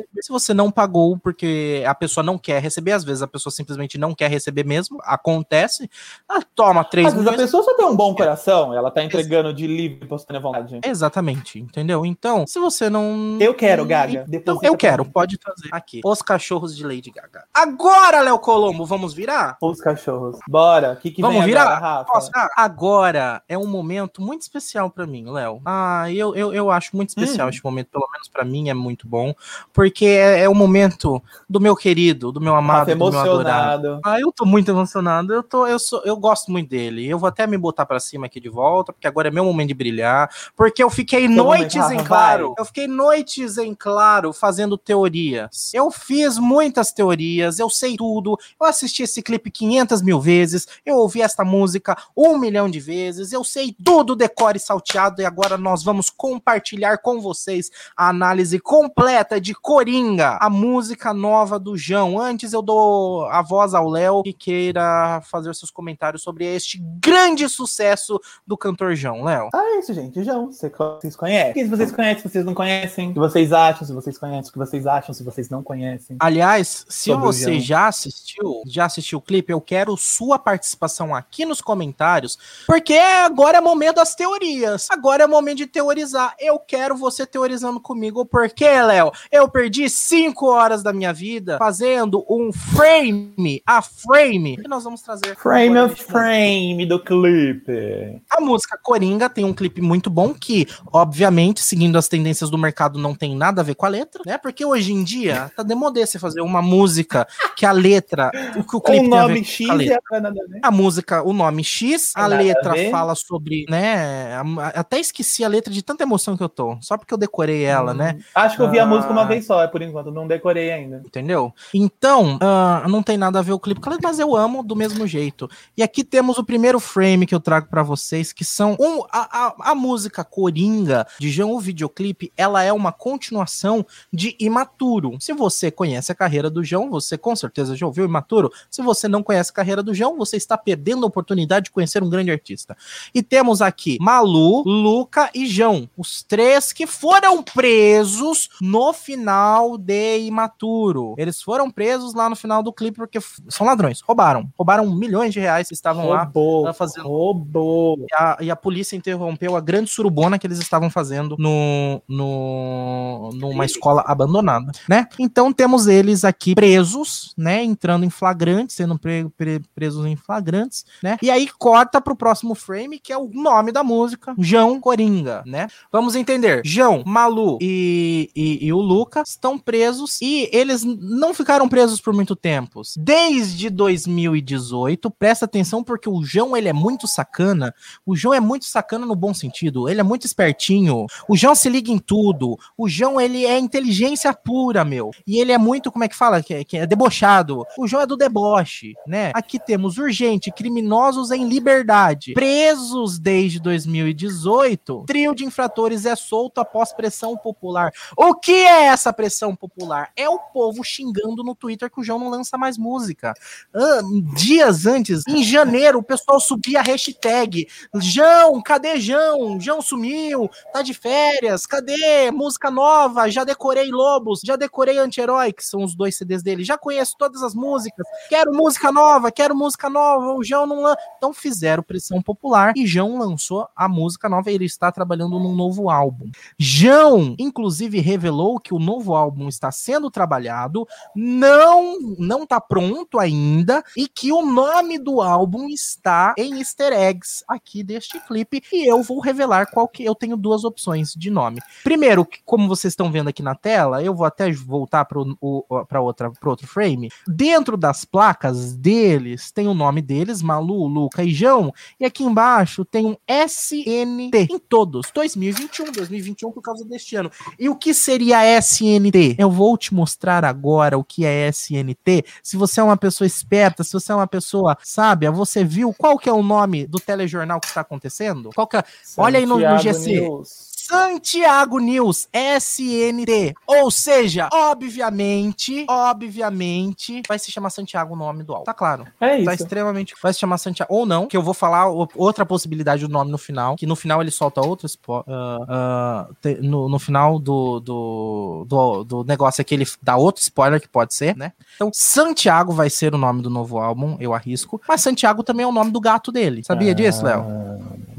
Receber, 0.00 0.22
Se 0.22 0.30
você 0.32 0.54
não 0.54 0.70
pagou 0.70 1.18
porque 1.18 1.82
a 1.86 1.94
pessoa 1.94 2.24
não 2.24 2.38
quer 2.38 2.60
receber, 2.62 2.92
às 2.92 3.04
vezes 3.04 3.22
a 3.22 3.26
pessoa 3.26 3.52
simplesmente 3.52 3.98
não 3.98 4.14
quer 4.14 4.30
receber 4.30 4.64
mesmo, 4.64 4.98
acontece. 5.02 5.88
Ah, 6.28 6.40
toma 6.54 6.84
3 6.84 7.08
Às 7.08 7.12
vezes 7.14 7.26
a 7.28 7.30
milhões. 7.32 7.46
pessoa 7.46 7.62
só 7.62 7.74
tem 7.76 7.86
um 7.86 7.96
bom 7.96 8.14
coração, 8.14 8.74
ela 8.74 8.90
tá 8.90 9.02
entregando 9.02 9.52
de 9.52 9.66
livre 9.66 10.06
postando 10.06 10.38
à 10.38 10.42
vontade. 10.42 10.80
Exatamente, 10.84 11.58
entendeu? 11.58 12.04
Então, 12.06 12.46
se 12.46 12.58
você 12.58 12.88
não. 12.88 13.36
Eu 13.40 13.54
quero, 13.54 13.84
Gaga. 13.84 14.26
Então, 14.32 14.58
eu 14.62 14.72
pra 14.72 14.78
quero, 14.78 15.04
pode 15.04 15.38
fazer. 15.42 15.68
Aqui. 15.72 16.00
Os 16.04 16.22
cachorros 16.22 16.76
de 16.76 16.84
Lady 16.84 17.10
Gaga. 17.10 17.44
Agora, 17.54 18.20
Léo 18.20 18.38
Colombo, 18.38 18.84
vamos 18.86 19.12
virar? 19.14 19.56
Os 19.60 19.80
cachorros. 19.80 20.38
Bora. 20.48 20.92
O 20.92 20.96
que, 20.96 21.10
que 21.10 21.22
Vamos 21.22 21.38
vem 21.38 21.46
virar? 21.48 21.76
agora, 21.78 22.50
agora 22.56 23.42
é 23.48 23.56
um 23.58 23.66
momento 23.66 24.20
muito 24.22 24.42
especial 24.42 24.90
pra 24.90 25.06
mim, 25.06 25.30
Léo. 25.30 25.60
Ah, 25.64 26.10
eu, 26.10 26.34
eu, 26.34 26.52
eu 26.52 26.70
acho 26.70 26.96
muito 26.96 27.10
especial 27.10 27.46
Hum. 27.46 27.50
este 27.50 27.64
momento, 27.64 27.88
pelo 27.90 28.08
menos 28.12 28.28
pra 28.28 28.44
mim 28.44 28.68
é 28.68 28.74
muito 28.74 29.06
bom, 29.08 29.34
porque 29.72 29.81
é, 30.06 30.42
é 30.42 30.48
o 30.48 30.54
momento 30.54 31.22
do 31.48 31.60
meu 31.60 31.74
querido, 31.74 32.30
do 32.30 32.40
meu 32.40 32.54
amado, 32.54 32.88
Rafa 32.88 32.94
do 32.96 33.10
meu 33.10 33.18
adorado. 33.18 33.86
emocionado. 33.86 34.00
Ah, 34.04 34.20
eu 34.20 34.32
tô 34.32 34.44
muito 34.44 34.70
emocionado. 34.70 35.32
Eu 35.32 35.42
tô, 35.42 35.66
eu 35.66 35.78
sou, 35.78 36.02
eu 36.04 36.16
gosto 36.16 36.50
muito 36.50 36.68
dele. 36.68 37.08
Eu 37.08 37.18
vou 37.18 37.28
até 37.28 37.46
me 37.46 37.56
botar 37.56 37.86
pra 37.86 38.00
cima 38.00 38.26
aqui 38.26 38.40
de 38.40 38.48
volta, 38.48 38.92
porque 38.92 39.06
agora 39.06 39.28
é 39.28 39.30
meu 39.30 39.44
momento 39.44 39.68
de 39.68 39.74
brilhar, 39.74 40.30
porque 40.56 40.82
eu 40.82 40.90
fiquei 40.90 41.28
noites 41.28 41.90
em 41.90 42.02
claro. 42.04 42.48
vai. 42.48 42.54
Eu 42.58 42.64
fiquei 42.64 42.86
noites 42.86 43.58
em 43.58 43.74
claro 43.74 44.32
fazendo 44.32 44.76
teorias. 44.76 45.72
Eu 45.74 45.90
fiz 45.90 46.38
muitas 46.38 46.92
teorias, 46.92 47.58
eu 47.58 47.70
sei 47.70 47.96
tudo. 47.96 48.38
Eu 48.60 48.66
assisti 48.66 49.02
esse 49.02 49.22
clipe 49.22 49.50
500 49.50 50.02
mil 50.02 50.20
vezes, 50.20 50.66
eu 50.84 50.96
ouvi 50.96 51.22
esta 51.22 51.44
música 51.44 51.96
um 52.16 52.38
milhão 52.38 52.68
de 52.68 52.80
vezes, 52.80 53.32
eu 53.32 53.44
sei 53.44 53.74
tudo 53.84 54.16
decore 54.16 54.58
salteado 54.58 55.22
e 55.22 55.24
agora 55.24 55.56
nós 55.56 55.82
vamos 55.82 56.10
compartilhar 56.10 56.98
com 56.98 57.20
vocês 57.20 57.70
a 57.96 58.08
análise 58.08 58.58
completa 58.58 59.40
de 59.40 59.54
Coringa, 59.72 60.36
a 60.38 60.50
música 60.50 61.14
nova 61.14 61.58
do 61.58 61.78
João. 61.78 62.20
Antes 62.20 62.52
eu 62.52 62.60
dou 62.60 63.24
a 63.28 63.40
voz 63.40 63.72
ao 63.72 63.88
Léo 63.88 64.22
que 64.22 64.34
queira 64.34 65.22
fazer 65.22 65.54
seus 65.54 65.70
comentários 65.70 66.22
sobre 66.22 66.44
este 66.44 66.78
grande 67.00 67.48
sucesso 67.48 68.20
do 68.46 68.54
cantor 68.54 68.94
João. 68.94 69.24
Léo. 69.24 69.48
Ah, 69.54 69.64
é 69.64 69.78
isso, 69.78 69.94
gente. 69.94 70.22
João, 70.22 70.52
vocês 70.52 71.16
conhecem? 71.16 71.64
Se 71.64 71.70
vocês 71.70 71.90
conhecem, 71.90 72.22
se 72.22 72.28
vocês 72.28 72.44
não 72.44 72.52
conhecem. 72.52 73.08
O 73.08 73.12
que 73.14 73.18
vocês 73.18 73.50
acham, 73.50 73.86
se 73.86 73.94
vocês 73.94 74.18
conhecem. 74.18 74.50
O 74.50 74.52
que 74.52 74.58
vocês 74.58 74.86
acham, 74.86 75.14
se 75.14 75.24
vocês 75.24 75.48
não 75.48 75.62
conhecem. 75.62 76.18
Aliás, 76.20 76.84
se 76.86 77.10
você 77.14 77.58
já 77.58 77.88
assistiu, 77.88 78.60
já 78.66 78.84
assistiu 78.84 79.20
o 79.20 79.22
clipe, 79.22 79.54
eu 79.54 79.60
quero 79.62 79.96
sua 79.96 80.38
participação 80.38 81.14
aqui 81.14 81.46
nos 81.46 81.62
comentários, 81.62 82.38
porque 82.66 82.98
agora 82.98 83.56
é 83.56 83.60
momento 83.62 83.96
das 83.96 84.14
teorias. 84.14 84.88
Agora 84.90 85.24
é 85.24 85.26
momento 85.26 85.56
de 85.56 85.66
teorizar. 85.66 86.34
Eu 86.38 86.58
quero 86.58 86.94
você 86.94 87.24
teorizando 87.24 87.80
comigo, 87.80 88.26
porque, 88.26 88.68
Léo, 88.68 89.10
eu 89.30 89.48
perdi 89.62 89.88
cinco 89.88 90.46
horas 90.50 90.82
da 90.82 90.92
minha 90.92 91.12
vida 91.12 91.56
fazendo 91.56 92.24
um 92.28 92.50
frame 92.52 93.62
a 93.64 93.80
frame. 93.80 94.58
E 94.64 94.66
nós 94.68 94.82
vamos 94.82 95.02
trazer 95.02 95.36
Frame 95.36 95.78
of 95.78 96.02
frame 96.02 96.84
do 96.84 96.98
clipe. 96.98 98.20
a 98.28 98.40
música 98.40 98.76
Coringa 98.82 99.28
tem 99.30 99.44
um 99.44 99.52
clipe 99.54 99.80
muito 99.80 100.10
bom 100.10 100.34
que, 100.34 100.66
obviamente, 100.92 101.60
seguindo 101.60 101.96
as 101.96 102.08
tendências 102.08 102.50
do 102.50 102.58
mercado, 102.58 102.98
não 102.98 103.14
tem 103.14 103.36
nada 103.36 103.60
a 103.60 103.64
ver 103.64 103.76
com 103.76 103.86
a 103.86 103.88
letra, 103.88 104.22
né? 104.26 104.36
Porque 104.36 104.64
hoje 104.64 104.92
em 104.92 105.04
dia 105.04 105.50
tá 105.56 105.62
demodê 105.62 106.04
você 106.04 106.18
fazer 106.18 106.40
uma 106.40 106.60
música 106.60 107.24
que 107.56 107.64
a 107.64 107.70
letra, 107.70 108.32
o 108.56 108.64
que 108.64 108.76
o 108.76 108.80
clipe 108.80 108.98
a 108.98 109.02
ver 109.02 109.08
nome 109.08 109.38
com 109.40 109.44
X 109.46 109.70
a 109.70 109.74
letra. 109.74 110.00
e 110.10 110.16
a 110.16 110.28
a. 110.64 110.68
A 110.68 110.70
música, 110.72 111.22
o 111.22 111.32
nome 111.32 111.62
X, 111.62 112.12
a 112.16 112.22
Nada 112.22 112.34
a 112.34 112.38
letra 112.38 112.72
ver. 112.72 112.90
fala 112.90 113.14
sobre, 113.14 113.64
né? 113.70 114.34
a- 114.34 114.72
Até 114.80 114.98
esqueci 114.98 115.44
a 115.44 115.48
letra 115.48 115.72
de 115.72 115.82
tanta 115.82 116.02
emoção 116.02 116.36
que 116.36 116.42
eu 116.42 116.48
tô, 116.48 116.76
só 116.80 116.96
porque 116.96 117.14
eu 117.14 117.18
decorei 117.18 117.62
ela, 117.62 117.94
né? 117.94 118.18
Acho 118.34 118.56
que 118.56 118.62
eu 118.62 118.70
vi 118.70 118.78
a 118.80 118.82
Ah. 118.82 118.86
música 118.86 119.12
uma 119.12 119.24
vez 119.24 119.41
só, 119.42 119.62
é 119.62 119.66
por 119.66 119.82
enquanto. 119.82 120.10
Não 120.10 120.26
decorei 120.26 120.70
ainda. 120.72 121.02
Entendeu? 121.04 121.52
Então, 121.74 122.38
ah, 122.40 122.84
não 122.88 123.02
tem 123.02 123.16
nada 123.16 123.38
a 123.38 123.42
ver 123.42 123.52
o 123.52 123.58
clipe 123.58 123.80
mas 124.02 124.18
eu 124.18 124.34
amo 124.34 124.62
do 124.62 124.74
mesmo 124.74 125.06
jeito. 125.06 125.48
E 125.76 125.82
aqui 125.82 126.04
temos 126.04 126.38
o 126.38 126.44
primeiro 126.44 126.80
frame 126.80 127.26
que 127.26 127.34
eu 127.34 127.40
trago 127.40 127.68
pra 127.68 127.82
vocês, 127.82 128.32
que 128.32 128.44
são 128.44 128.76
um, 128.78 129.02
a, 129.10 129.46
a, 129.46 129.70
a 129.72 129.74
música 129.74 130.24
Coringa 130.24 131.06
de 131.18 131.30
João, 131.30 131.52
o 131.52 131.60
videoclipe, 131.60 132.32
ela 132.36 132.62
é 132.62 132.72
uma 132.72 132.92
continuação 132.92 133.84
de 134.12 134.36
Imaturo. 134.38 135.16
Se 135.20 135.32
você 135.32 135.70
conhece 135.70 136.12
a 136.12 136.14
carreira 136.14 136.48
do 136.48 136.64
João, 136.64 136.90
você 136.90 137.18
com 137.18 137.34
certeza 137.34 137.76
já 137.76 137.86
ouviu 137.86 138.04
Imaturo. 138.04 138.50
Se 138.70 138.82
você 138.82 139.08
não 139.08 139.22
conhece 139.22 139.50
a 139.50 139.54
carreira 139.54 139.82
do 139.82 139.94
João, 139.94 140.16
você 140.16 140.36
está 140.36 140.56
perdendo 140.56 141.04
a 141.04 141.08
oportunidade 141.08 141.64
de 141.64 141.70
conhecer 141.70 142.02
um 142.02 142.10
grande 142.10 142.30
artista. 142.30 142.76
E 143.14 143.22
temos 143.22 143.62
aqui 143.62 143.98
Malu, 144.00 144.62
Luca 144.64 145.30
e 145.34 145.46
João, 145.46 145.88
os 145.96 146.22
três 146.22 146.72
que 146.72 146.86
foram 146.86 147.42
presos 147.42 148.48
no 148.60 148.92
final 148.92 149.31
de 149.78 150.18
Imaturo. 150.20 151.14
Eles 151.18 151.42
foram 151.42 151.70
presos 151.70 152.14
lá 152.14 152.28
no 152.28 152.36
final 152.36 152.62
do 152.62 152.72
clipe 152.72 152.96
porque 152.98 153.18
são 153.48 153.66
ladrões, 153.66 154.00
roubaram. 154.00 154.48
Roubaram 154.56 154.90
milhões 154.94 155.32
de 155.32 155.40
reais 155.40 155.68
que 155.68 155.74
estavam 155.74 156.08
lá. 156.08 156.24
Roubou. 156.24 156.64
tá 156.64 156.72
fazendo- 156.72 157.08
Roubou. 157.08 157.98
E 158.10 158.14
a, 158.14 158.36
e 158.40 158.50
a 158.50 158.56
polícia 158.56 158.96
interrompeu 158.96 159.56
a 159.56 159.60
grande 159.60 159.90
surubona 159.90 160.38
que 160.38 160.46
eles 160.46 160.58
estavam 160.58 160.90
fazendo 160.90 161.36
no, 161.38 162.00
no, 162.08 163.30
numa 163.34 163.64
escola 163.64 164.02
abandonada, 164.06 164.72
né? 164.88 165.06
Então 165.18 165.52
temos 165.52 165.86
eles 165.86 166.24
aqui 166.24 166.54
presos, 166.54 167.32
né? 167.36 167.62
Entrando 167.62 168.04
em 168.04 168.10
flagrantes, 168.10 168.76
sendo 168.76 168.98
pre- 168.98 169.28
pre- 169.36 169.60
presos 169.74 170.04
em 170.06 170.16
flagrantes, 170.16 170.84
né? 171.02 171.18
E 171.22 171.30
aí 171.30 171.48
corta 171.58 172.00
pro 172.00 172.16
próximo 172.16 172.54
frame, 172.54 172.98
que 172.98 173.12
é 173.12 173.18
o 173.18 173.28
nome 173.32 173.72
da 173.72 173.82
música, 173.82 174.34
João 174.38 174.80
Coringa, 174.80 175.42
né? 175.46 175.68
Vamos 175.90 176.14
entender. 176.14 176.62
João, 176.64 177.02
Malu 177.06 177.58
e, 177.60 178.30
e, 178.34 178.66
e 178.66 178.72
o 178.72 178.78
Luca 178.78 179.21
estão 179.28 179.58
presos 179.58 180.20
e 180.20 180.48
eles 180.52 180.84
não 180.84 181.34
ficaram 181.34 181.68
presos 181.68 182.00
por 182.00 182.12
muito 182.12 182.34
tempo. 182.34 182.82
Desde 182.96 183.70
2018, 183.70 185.10
presta 185.10 185.44
atenção 185.44 185.82
porque 185.82 186.08
o 186.08 186.22
João 186.22 186.56
ele 186.56 186.68
é 186.68 186.72
muito 186.72 187.06
sacana. 187.06 187.74
O 188.04 188.16
João 188.16 188.34
é 188.34 188.40
muito 188.40 188.64
sacana 188.64 189.06
no 189.06 189.14
bom 189.14 189.32
sentido. 189.32 189.88
Ele 189.88 190.00
é 190.00 190.04
muito 190.04 190.26
espertinho. 190.26 191.06
O 191.28 191.36
João 191.36 191.54
se 191.54 191.68
liga 191.68 191.90
em 191.90 191.98
tudo. 191.98 192.58
O 192.76 192.88
João 192.88 193.20
ele 193.20 193.44
é 193.44 193.58
inteligência 193.58 194.32
pura, 194.32 194.84
meu. 194.84 195.10
E 195.26 195.38
ele 195.38 195.52
é 195.52 195.58
muito, 195.58 195.90
como 195.90 196.04
é 196.04 196.08
que 196.08 196.16
fala? 196.16 196.42
Que, 196.42 196.64
que 196.64 196.76
é 196.76 196.86
debochado. 196.86 197.64
O 197.78 197.86
João 197.86 198.02
é 198.02 198.06
do 198.06 198.16
deboche, 198.16 198.94
né? 199.06 199.30
Aqui 199.34 199.58
temos 199.58 199.98
urgente, 199.98 200.50
criminosos 200.50 201.30
em 201.30 201.48
liberdade, 201.48 202.34
presos 202.34 203.18
desde 203.18 203.60
2018. 203.60 205.04
Trio 205.06 205.34
de 205.34 205.44
infratores 205.44 206.06
é 206.06 206.16
solto 206.16 206.60
após 206.60 206.92
pressão 206.92 207.36
popular. 207.36 207.92
O 208.16 208.34
que 208.34 208.52
é 208.52 208.84
essa 208.84 209.11
pressão 209.12 209.54
popular? 209.54 210.10
É 210.16 210.28
o 210.28 210.38
povo 210.38 210.82
xingando 210.84 211.42
no 211.42 211.54
Twitter 211.54 211.90
que 211.90 212.00
o 212.00 212.04
João 212.04 212.18
não 212.18 212.28
lança 212.28 212.56
mais 212.56 212.78
música. 212.78 213.34
Ah, 213.74 214.00
dias 214.34 214.86
antes, 214.86 215.22
em 215.26 215.42
janeiro, 215.42 215.98
o 215.98 216.02
pessoal 216.02 216.40
subia 216.40 216.80
a 216.80 216.82
hashtag 216.82 217.66
João, 217.94 218.62
cadê 218.62 219.00
João? 219.00 219.60
João 219.60 219.82
sumiu, 219.82 220.48
tá 220.72 220.82
de 220.82 220.94
férias, 220.94 221.66
cadê 221.66 222.30
música 222.30 222.70
nova? 222.70 223.30
Já 223.30 223.44
decorei 223.44 223.90
Lobos, 223.90 224.40
já 224.44 224.56
decorei 224.56 224.98
Anti-Herói, 224.98 225.52
que 225.52 225.64
são 225.64 225.82
os 225.82 225.94
dois 225.94 226.16
CDs 226.16 226.42
dele, 226.42 226.64
já 226.64 226.78
conheço 226.78 227.16
todas 227.18 227.42
as 227.42 227.54
músicas, 227.54 228.06
quero 228.28 228.52
música 228.52 228.92
nova, 228.92 229.32
quero 229.32 229.54
música 229.54 229.90
nova, 229.90 230.34
o 230.34 230.44
João 230.44 230.66
não 230.66 230.82
lan... 230.82 230.94
Então 231.16 231.32
fizeram 231.32 231.82
pressão 231.82 232.22
popular 232.22 232.72
e 232.76 232.86
João 232.86 233.18
lançou 233.18 233.68
a 233.74 233.88
música 233.88 234.28
nova 234.28 234.50
e 234.50 234.54
ele 234.54 234.66
está 234.66 234.92
trabalhando 234.92 235.38
num 235.38 235.54
novo 235.54 235.90
álbum. 235.90 236.30
João, 236.58 237.34
inclusive, 237.38 237.98
revelou 238.00 238.60
que 238.60 238.74
o 238.74 238.78
novo 238.78 239.01
álbum 239.10 239.48
está 239.48 239.72
sendo 239.72 240.10
trabalhado, 240.10 240.86
não 241.14 241.98
não 242.18 242.46
tá 242.46 242.60
pronto 242.60 243.18
ainda 243.18 243.82
e 243.96 244.06
que 244.06 244.32
o 244.32 244.44
nome 244.44 244.98
do 244.98 245.20
álbum 245.20 245.68
está 245.68 246.34
em 246.38 246.58
easter 246.58 246.92
eggs 246.92 247.44
aqui 247.48 247.82
deste 247.82 248.20
clipe 248.20 248.62
e 248.72 248.88
eu 248.88 249.02
vou 249.02 249.20
revelar 249.20 249.70
qual 249.70 249.88
que 249.88 250.04
eu 250.04 250.14
tenho 250.14 250.36
duas 250.36 250.64
opções 250.64 251.12
de 251.14 251.30
nome. 251.30 251.60
Primeiro, 251.82 252.26
como 252.44 252.68
vocês 252.68 252.92
estão 252.92 253.10
vendo 253.10 253.28
aqui 253.28 253.42
na 253.42 253.54
tela, 253.54 254.02
eu 254.02 254.14
vou 254.14 254.26
até 254.26 254.50
voltar 254.52 255.04
para 255.04 256.00
outra 256.00 256.30
para 256.30 256.50
outro 256.50 256.66
frame. 256.66 257.10
Dentro 257.26 257.76
das 257.76 258.04
placas 258.04 258.74
deles 258.74 259.50
tem 259.50 259.66
o 259.66 259.74
nome 259.74 260.02
deles, 260.02 260.42
Malu, 260.42 260.86
Luca 260.86 261.24
e 261.24 261.32
João, 261.32 261.72
e 261.98 262.04
aqui 262.04 262.22
embaixo 262.22 262.84
tem 262.84 263.06
um 263.06 263.16
SNT 263.28 264.48
em 264.50 264.58
todos, 264.58 265.10
2021, 265.14 265.92
2021 265.92 266.52
por 266.52 266.62
causa 266.62 266.84
deste 266.84 267.16
ano. 267.16 267.30
E 267.58 267.68
o 267.68 267.76
que 267.76 267.94
seria 267.94 268.58
SNT? 268.58 268.91
Eu 269.38 269.50
vou 269.50 269.76
te 269.76 269.94
mostrar 269.94 270.44
agora 270.44 270.96
o 270.96 271.04
que 271.04 271.24
é 271.24 271.48
SNT. 271.48 272.24
Se 272.42 272.56
você 272.56 272.80
é 272.80 272.82
uma 272.82 272.96
pessoa 272.96 273.26
esperta, 273.26 273.82
se 273.82 273.92
você 273.92 274.12
é 274.12 274.14
uma 274.14 274.26
pessoa 274.26 274.42
pessoa 274.42 274.76
sábia, 274.82 275.30
você 275.30 275.64
viu 275.64 275.94
qual 275.96 276.18
que 276.18 276.28
é 276.28 276.32
o 276.32 276.42
nome 276.42 276.86
do 276.86 276.98
telejornal 276.98 277.60
que 277.60 277.68
está 277.68 277.80
acontecendo? 277.80 278.50
Qual 278.54 278.66
que 278.66 278.76
é? 278.76 278.84
Olha 279.16 279.38
aí 279.38 279.46
no, 279.46 279.58
no 279.58 279.78
GC. 279.78 280.20
News. 280.20 280.71
Santiago 280.92 281.78
News, 281.78 282.28
SNT. 282.32 283.54
Ou 283.66 283.90
seja, 283.90 284.48
obviamente, 284.52 285.86
obviamente, 285.88 287.22
vai 287.26 287.38
se 287.38 287.50
chamar 287.50 287.70
Santiago 287.70 288.12
o 288.14 288.16
nome 288.16 288.42
do 288.44 288.52
álbum. 288.52 288.64
Tá 288.64 288.74
claro. 288.74 289.06
É 289.20 289.42
Tá 289.42 289.54
isso. 289.54 289.62
extremamente. 289.64 290.14
Vai 290.22 290.32
se 290.34 290.40
chamar 290.40 290.58
Santiago. 290.58 290.92
Ou 290.94 291.06
não, 291.06 291.26
que 291.26 291.36
eu 291.36 291.42
vou 291.42 291.54
falar 291.54 291.88
outra 291.88 292.44
possibilidade 292.44 293.06
do 293.06 293.12
nome 293.12 293.30
no 293.30 293.38
final. 293.38 293.76
Que 293.76 293.86
no 293.86 293.96
final 293.96 294.20
ele 294.20 294.30
solta 294.30 294.60
outro 294.60 294.86
spo- 294.88 295.24
ah, 295.26 295.58
ah, 295.68 296.28
te- 296.42 296.58
no, 296.60 296.88
no 296.88 296.98
final 296.98 297.38
do, 297.38 297.80
do, 297.80 298.66
do, 298.68 299.04
do 299.04 299.24
negócio 299.24 299.62
aqui, 299.62 299.74
ele 299.74 299.86
dá 300.02 300.16
outro 300.16 300.42
spoiler 300.42 300.80
que 300.80 300.88
pode 300.88 301.14
ser, 301.14 301.36
né? 301.36 301.52
Então, 301.76 301.90
Santiago 301.92 302.72
vai 302.72 302.90
ser 302.90 303.14
o 303.14 303.18
nome 303.18 303.40
do 303.42 303.48
novo 303.50 303.78
álbum, 303.78 304.16
eu 304.20 304.34
arrisco. 304.34 304.80
Mas 304.86 305.00
Santiago 305.00 305.42
também 305.42 305.64
é 305.64 305.66
o 305.66 305.72
nome 305.72 305.90
do 305.90 306.00
gato 306.00 306.30
dele. 306.30 306.62
Sabia 306.64 306.94
disso, 306.94 307.24
Léo? 307.24 307.44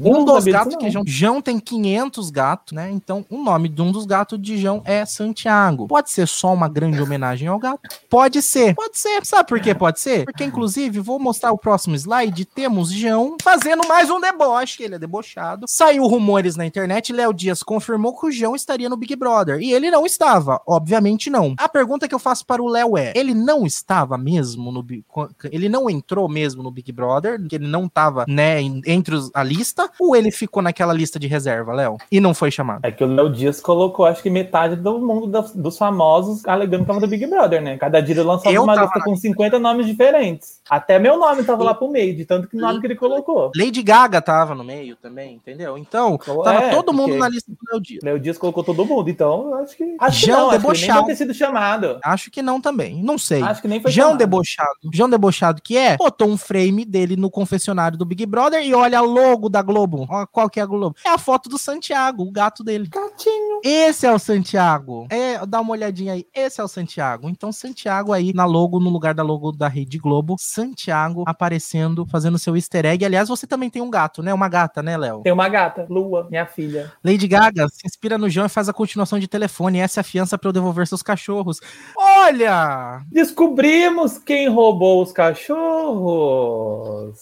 Um 0.00 0.24
dos 0.24 0.44
gatos 0.44 0.76
que 0.76 0.90
João 1.06 1.40
tem 1.40 1.58
500 1.58 2.30
gatos, 2.30 2.72
né? 2.72 2.90
Então, 2.90 3.24
o 3.30 3.42
nome 3.42 3.68
de 3.68 3.80
um 3.80 3.92
dos 3.92 4.06
gatos 4.06 4.40
de 4.40 4.56
João 4.58 4.82
é 4.84 5.04
Santiago. 5.04 5.86
Pode 5.86 6.10
ser 6.10 6.26
só 6.28 6.52
uma 6.52 6.68
grande 6.68 7.00
homenagem 7.00 7.48
ao 7.48 7.58
gato? 7.58 7.80
Pode 8.08 8.42
ser. 8.42 8.74
Pode 8.74 8.98
ser. 8.98 9.24
Sabe 9.24 9.48
por 9.48 9.60
que 9.60 9.74
pode 9.74 10.00
ser? 10.00 10.24
Porque, 10.24 10.44
inclusive, 10.44 11.00
vou 11.00 11.18
mostrar 11.18 11.52
o 11.52 11.58
próximo 11.58 11.94
slide. 11.94 12.44
Temos 12.44 12.90
João 12.90 13.36
fazendo 13.42 13.86
mais 13.86 14.10
um 14.10 14.20
deboche. 14.20 14.82
Ele 14.82 14.96
é 14.96 14.98
debochado. 14.98 15.66
Saiu 15.68 16.06
rumores 16.06 16.56
na 16.56 16.66
internet. 16.66 17.12
Léo 17.12 17.32
Dias 17.32 17.62
confirmou 17.62 18.16
que 18.18 18.26
o 18.26 18.30
João 18.32 18.54
estaria 18.56 18.88
no 18.88 18.96
Big 18.96 19.14
Brother. 19.16 19.60
E 19.60 19.72
ele 19.72 19.90
não 19.90 20.04
estava. 20.06 20.60
Obviamente 20.66 21.30
não. 21.30 21.54
A 21.58 21.68
pergunta 21.68 22.08
que 22.08 22.14
eu 22.14 22.18
faço 22.18 22.44
para 22.46 22.62
o 22.62 22.68
Léo 22.68 22.96
é: 22.96 23.12
ele 23.14 23.34
não 23.34 23.66
estava 23.66 24.16
mesmo 24.18 24.70
no 24.72 24.82
Big 24.82 25.04
Ele 25.50 25.68
não 25.68 25.88
entrou 25.88 26.28
mesmo 26.28 26.62
no 26.62 26.70
Big 26.70 26.90
Brother? 26.92 27.40
Ele 27.50 27.66
não 27.66 27.86
estava, 27.86 28.24
né, 28.28 28.60
entre 28.86 29.14
os- 29.14 29.30
a 29.34 29.42
lista? 29.42 29.83
Ou 29.98 30.14
ele 30.16 30.30
ficou 30.30 30.62
naquela 30.62 30.92
lista 30.92 31.18
de 31.18 31.26
reserva, 31.26 31.72
Léo? 31.72 31.96
E 32.10 32.20
não 32.20 32.34
foi 32.34 32.50
chamado? 32.50 32.80
É 32.84 32.90
que 32.90 33.02
o 33.04 33.06
Léo 33.06 33.30
Dias 33.30 33.60
colocou, 33.60 34.04
acho 34.06 34.22
que 34.22 34.30
metade 34.30 34.76
do 34.76 34.98
mundo 34.98 35.26
dos, 35.26 35.52
dos 35.52 35.78
famosos 35.78 36.44
alegando 36.46 36.82
que 36.82 36.86
tava 36.88 37.00
do 37.00 37.06
Big 37.06 37.26
Brother, 37.26 37.60
né? 37.62 37.76
Cada 37.76 38.00
dia 38.00 38.14
ele 38.14 38.22
lançava 38.22 38.58
uma 38.60 38.74
lista 38.74 38.98
na 38.98 39.04
com 39.04 39.16
50 39.16 39.58
nomes 39.58 39.86
diferentes. 39.86 40.60
Até 40.68 40.98
meu 40.98 41.18
nome 41.18 41.44
tava 41.44 41.62
lá 41.64 41.74
pro 41.74 41.88
meio, 41.90 42.14
de 42.16 42.24
tanto 42.24 42.48
que 42.48 42.56
nome 42.56 42.80
que 42.80 42.86
ele 42.86 42.96
colocou. 42.96 43.50
Lady 43.56 43.82
Gaga 43.82 44.20
tava 44.22 44.54
no 44.54 44.64
meio 44.64 44.96
também, 44.96 45.34
entendeu? 45.34 45.76
Então, 45.78 46.18
Então, 46.20 46.42
tava 46.42 46.64
é, 46.64 46.70
todo 46.70 46.92
mundo 46.92 47.08
porque- 47.10 47.18
na 47.20 47.28
lista 47.28 47.50
do 47.52 47.58
Léo 47.72 47.80
Dias. 47.82 48.00
Léo 48.02 48.18
Dias 48.20 48.38
colocou 48.38 48.64
todo 48.64 48.84
mundo, 48.84 49.08
então 49.10 49.54
acho 49.56 49.76
que. 49.76 49.96
Acho 50.00 50.20
que 50.20 50.26
João 50.26 50.38
não, 50.38 50.46
acho 50.50 50.56
que 50.58 50.62
debochado. 50.62 51.00
deve 51.00 51.06
ter 51.08 51.16
sido 51.16 51.34
chamado. 51.34 51.98
Acho 52.04 52.30
que 52.30 52.42
não 52.42 52.60
também. 52.60 53.02
Não 53.02 53.18
sei. 53.18 53.42
Acho 53.42 53.60
que 53.62 53.68
nem 53.68 53.80
foi 53.80 53.90
João 53.90 54.06
chamado. 54.08 54.18
debochado. 54.18 54.70
João 54.92 55.10
debochado 55.10 55.62
que 55.62 55.76
é, 55.76 55.96
botou 55.96 56.28
um 56.28 56.36
frame 56.36 56.84
dele 56.84 57.16
no 57.16 57.30
confessionário 57.30 57.98
do 57.98 58.04
Big 58.04 58.24
Brother 58.26 58.62
e 58.64 58.74
olha 58.74 58.98
a 58.98 59.02
logo 59.02 59.48
da 59.48 59.60
Globo. 59.62 59.73
Olha 60.08 60.26
qual 60.26 60.48
que 60.48 60.60
é 60.60 60.62
a 60.62 60.66
Globo. 60.66 60.96
É 61.04 61.10
a 61.10 61.18
foto 61.18 61.48
do 61.48 61.58
Santiago, 61.58 62.22
o 62.24 62.30
gato 62.30 62.62
dele. 62.62 62.88
Gatinho. 62.88 63.60
Esse 63.62 64.06
é 64.06 64.12
o 64.12 64.18
Santiago. 64.18 65.06
É, 65.10 65.44
dá 65.46 65.60
uma 65.60 65.72
olhadinha 65.72 66.12
aí. 66.14 66.26
Esse 66.34 66.60
é 66.60 66.64
o 66.64 66.68
Santiago. 66.68 67.28
Então, 67.28 67.50
Santiago 67.52 68.12
aí 68.12 68.32
na 68.32 68.44
logo, 68.44 68.78
no 68.78 68.90
lugar 68.90 69.14
da 69.14 69.22
logo 69.22 69.52
da 69.52 69.68
Rede 69.68 69.98
Globo. 69.98 70.36
Santiago 70.38 71.24
aparecendo, 71.26 72.06
fazendo 72.06 72.38
seu 72.38 72.56
easter 72.56 72.86
egg. 72.86 73.04
Aliás, 73.04 73.28
você 73.28 73.46
também 73.46 73.70
tem 73.70 73.82
um 73.82 73.90
gato, 73.90 74.22
né? 74.22 74.32
Uma 74.32 74.48
gata, 74.48 74.82
né, 74.82 74.96
Léo? 74.96 75.22
Tem 75.22 75.32
uma 75.32 75.48
gata, 75.48 75.86
Lua, 75.88 76.26
minha 76.30 76.46
filha. 76.46 76.92
Lady 77.02 77.26
Gaga 77.26 77.68
se 77.68 77.86
inspira 77.86 78.16
no 78.18 78.28
João 78.28 78.46
e 78.46 78.50
faz 78.50 78.68
a 78.68 78.72
continuação 78.72 79.18
de 79.18 79.26
telefone. 79.28 79.78
Essa 79.78 80.00
é 80.00 80.02
a 80.02 80.04
fiança 80.04 80.38
para 80.38 80.48
eu 80.48 80.52
devolver 80.52 80.86
seus 80.86 81.02
cachorros. 81.02 81.60
Olha! 81.96 83.02
Descobrimos 83.10 84.18
quem 84.18 84.48
roubou 84.48 85.02
os 85.02 85.12
cachorros. 85.12 86.54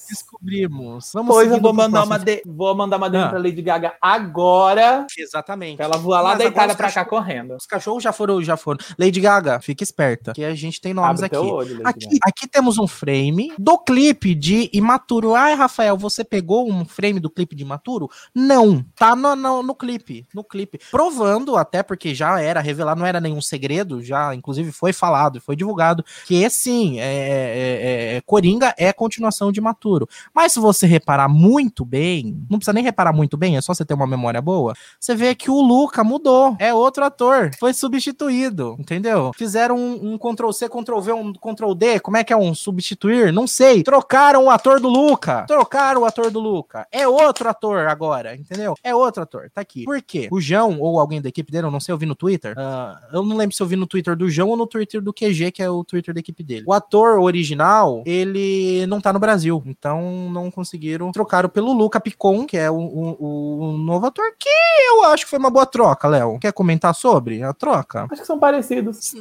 Descobrimos. 0.09 1.11
Vamos 1.15 1.35
Pois 1.35 1.51
eu 1.51 1.61
vou 1.61 1.73
mandar 1.73 2.05
uma, 2.05 2.19
de... 2.19 2.42
vou 2.47 2.75
mandar 2.75 2.97
uma 2.97 3.09
DM 3.11 3.25
Ah. 3.25 3.29
pra 3.29 3.39
Lady 3.39 3.63
Gaga 3.63 3.95
agora. 4.01 5.07
Exatamente. 5.17 5.77
Pra 5.77 5.87
ela 5.87 5.97
voar 5.97 6.21
lá 6.23 6.31
Mas 6.31 6.39
da 6.39 6.45
Itália 6.47 6.75
pra 6.75 6.91
cá 6.91 7.05
correndo. 7.05 7.55
Os 7.57 7.67
cachorros 7.67 8.03
já 8.03 8.13
foram, 8.13 8.43
já 8.43 8.57
foram. 8.57 8.79
Lady 8.99 9.21
Gaga, 9.21 9.61
fica 9.61 9.83
esperta, 9.83 10.33
que 10.33 10.45
a 10.45 10.55
gente 10.55 10.81
tem 10.81 10.95
nomes 10.95 11.23
Abre 11.23 11.37
aqui. 11.39 11.47
olho, 11.47 11.81
Aqui, 11.85 12.19
aqui 12.25 12.49
temos 12.49 12.79
um 12.79 12.87
frame 12.87 13.53
do 13.59 13.79
clipe 13.79 14.35
de 14.35 14.71
Imaturo. 14.73 15.35
Ai, 15.35 15.55
Rafael, 15.55 15.97
você 15.97 16.25
pegou 16.25 16.71
um 16.71 16.85
frame 16.85 17.21
do 17.21 17.31
clipe 17.31 17.55
de 17.55 17.63
Imaturo? 17.63 18.09
Não, 18.35 18.85
tá 18.97 19.15
no, 19.15 19.35
no, 19.37 19.63
no 19.63 19.75
clipe, 19.75 20.27
no 20.35 20.43
clipe. 20.45 20.79
Provando, 20.91 21.57
até 21.57 21.83
porque 21.83 22.15
já 22.15 22.41
era 22.41 22.61
revelado, 22.61 22.99
não 23.01 23.07
era 23.07 23.21
nenhum 23.21 23.41
segredo, 23.41 24.03
já 24.03 24.35
inclusive 24.35 24.73
foi 24.73 24.93
falado, 24.93 25.41
foi 25.41 25.57
divulgado, 25.57 26.05
que 26.27 26.49
sim, 26.51 26.99
é, 27.01 27.05
é- 27.05 28.17
é- 28.17 28.21
Coringa 28.25 28.75
é 28.79 28.93
continuação 28.93 29.51
de 29.53 29.61
Imaturo. 29.61 30.09
Mas 30.35 30.53
se 30.53 30.61
você 30.61 30.87
reparar 30.87 31.29
muito 31.29 31.85
bem, 31.85 32.32
não 32.51 32.59
precisa 32.59 32.73
nem 32.73 32.85
reparar 32.85 33.13
muito 33.13 33.37
bem, 33.37 33.57
é 33.57 33.61
só 33.61 33.75
você 33.75 33.85
ter 33.85 33.95
uma 33.95 34.07
memória 34.07 34.41
boa, 34.41 34.75
você 34.99 35.15
vê 35.15 35.35
que 35.35 35.51
o 35.51 35.61
Luca 35.61 36.03
mudou, 36.05 36.57
é 36.59 36.73
outro 36.75 37.05
ator, 37.05 37.51
foi 37.59 37.73
substituído, 37.73 38.77
entendeu? 38.79 39.33
Fizeram 39.37 39.77
um, 39.77 40.15
um 40.15 40.19
Ctrl-C, 40.19 40.69
Ctrl-V, 40.69 41.13
um 41.13 41.33
Ctrl-D, 41.33 42.01
como 42.01 42.17
é 42.17 42.25
que 42.25 42.33
é 42.33 42.37
um 42.37 42.55
substituir? 42.55 43.33
Não 43.33 43.47
sei. 43.47 43.83
Trocaram 43.83 44.45
o 44.45 44.51
ator 44.51 44.81
do 44.81 44.89
Luca, 44.89 45.45
trocaram 45.47 46.03
o 46.03 46.05
ator 46.05 46.31
do 46.31 46.41
Luca, 46.41 46.87
é 46.91 47.07
outro 47.07 47.49
ator 47.49 47.89
agora, 47.89 48.35
entendeu? 48.37 48.75
É 48.83 48.95
outro 48.95 49.23
ator, 49.23 49.51
tá 49.53 49.61
aqui. 49.61 49.85
Por 49.85 50.01
quê? 50.03 50.29
O 50.31 50.41
João, 50.41 50.81
ou 50.81 50.99
alguém 50.99 51.21
da 51.21 51.29
equipe 51.29 51.51
dele, 51.51 51.67
eu 51.67 51.71
não 51.71 51.81
sei, 51.81 51.93
eu 51.93 51.99
vi 51.99 52.07
no 52.07 52.15
Twitter, 52.15 52.55
ah, 52.57 53.01
eu 53.13 53.25
não 53.25 53.37
lembro 53.37 53.55
se 53.55 53.63
eu 53.63 53.67
vi 53.67 53.77
no 53.77 53.87
Twitter 53.87 54.17
do 54.17 54.29
João 54.29 54.51
ou 54.51 54.57
no 54.57 54.67
Twitter 54.67 55.01
do 55.01 55.13
QG, 55.13 55.53
que 55.53 55.63
é 55.63 55.71
o 55.71 55.85
Twitter 55.85 56.15
da 56.15 56.21
equipe 56.21 56.43
dele. 56.43 56.65
O 56.67 56.73
ator 56.73 57.19
original, 57.19 58.03
ele 58.07 58.87
não 58.87 59.01
tá 59.01 59.13
no 59.13 59.19
Brasil, 59.19 59.63
então 59.67 60.31
não 60.31 60.51
conseguiram. 60.51 61.13
Trocaram 61.13 61.49
pelo 61.49 61.73
Luca 61.73 62.01
Picon, 62.23 62.47
que 62.47 62.57
é 62.57 62.71
o, 62.71 62.77
o- 62.77 63.59
o 63.75 63.77
novo 63.79 64.07
ator, 64.07 64.25
que 64.39 64.49
eu 64.49 65.05
acho 65.07 65.25
que 65.25 65.31
foi 65.31 65.39
uma 65.41 65.51
boa 65.51 65.67
troca, 65.67 66.07
Léo. 66.07 66.39
Quer 66.39 66.53
comentar 66.53 66.95
sobre 66.95 67.43
a 67.43 67.53
troca? 67.53 68.07
Acho 68.11 68.21
que 68.21 68.27
são 68.27 68.39
parecidos. 68.39 69.13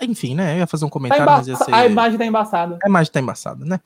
Enfim, 0.00 0.34
né? 0.34 0.54
Eu 0.54 0.58
ia 0.60 0.66
fazer 0.66 0.84
um 0.86 0.88
Tá 0.88 0.92
comentário, 0.92 1.22
emba... 1.24 1.36
mas 1.36 1.48
ia 1.48 1.56
ser... 1.56 1.74
A 1.74 1.86
imagem 1.86 2.18
tá 2.18 2.24
embaçada. 2.24 2.78
A 2.82 2.88
imagem 2.88 3.12
tá 3.12 3.20
embaçada, 3.20 3.64
né? 3.64 3.78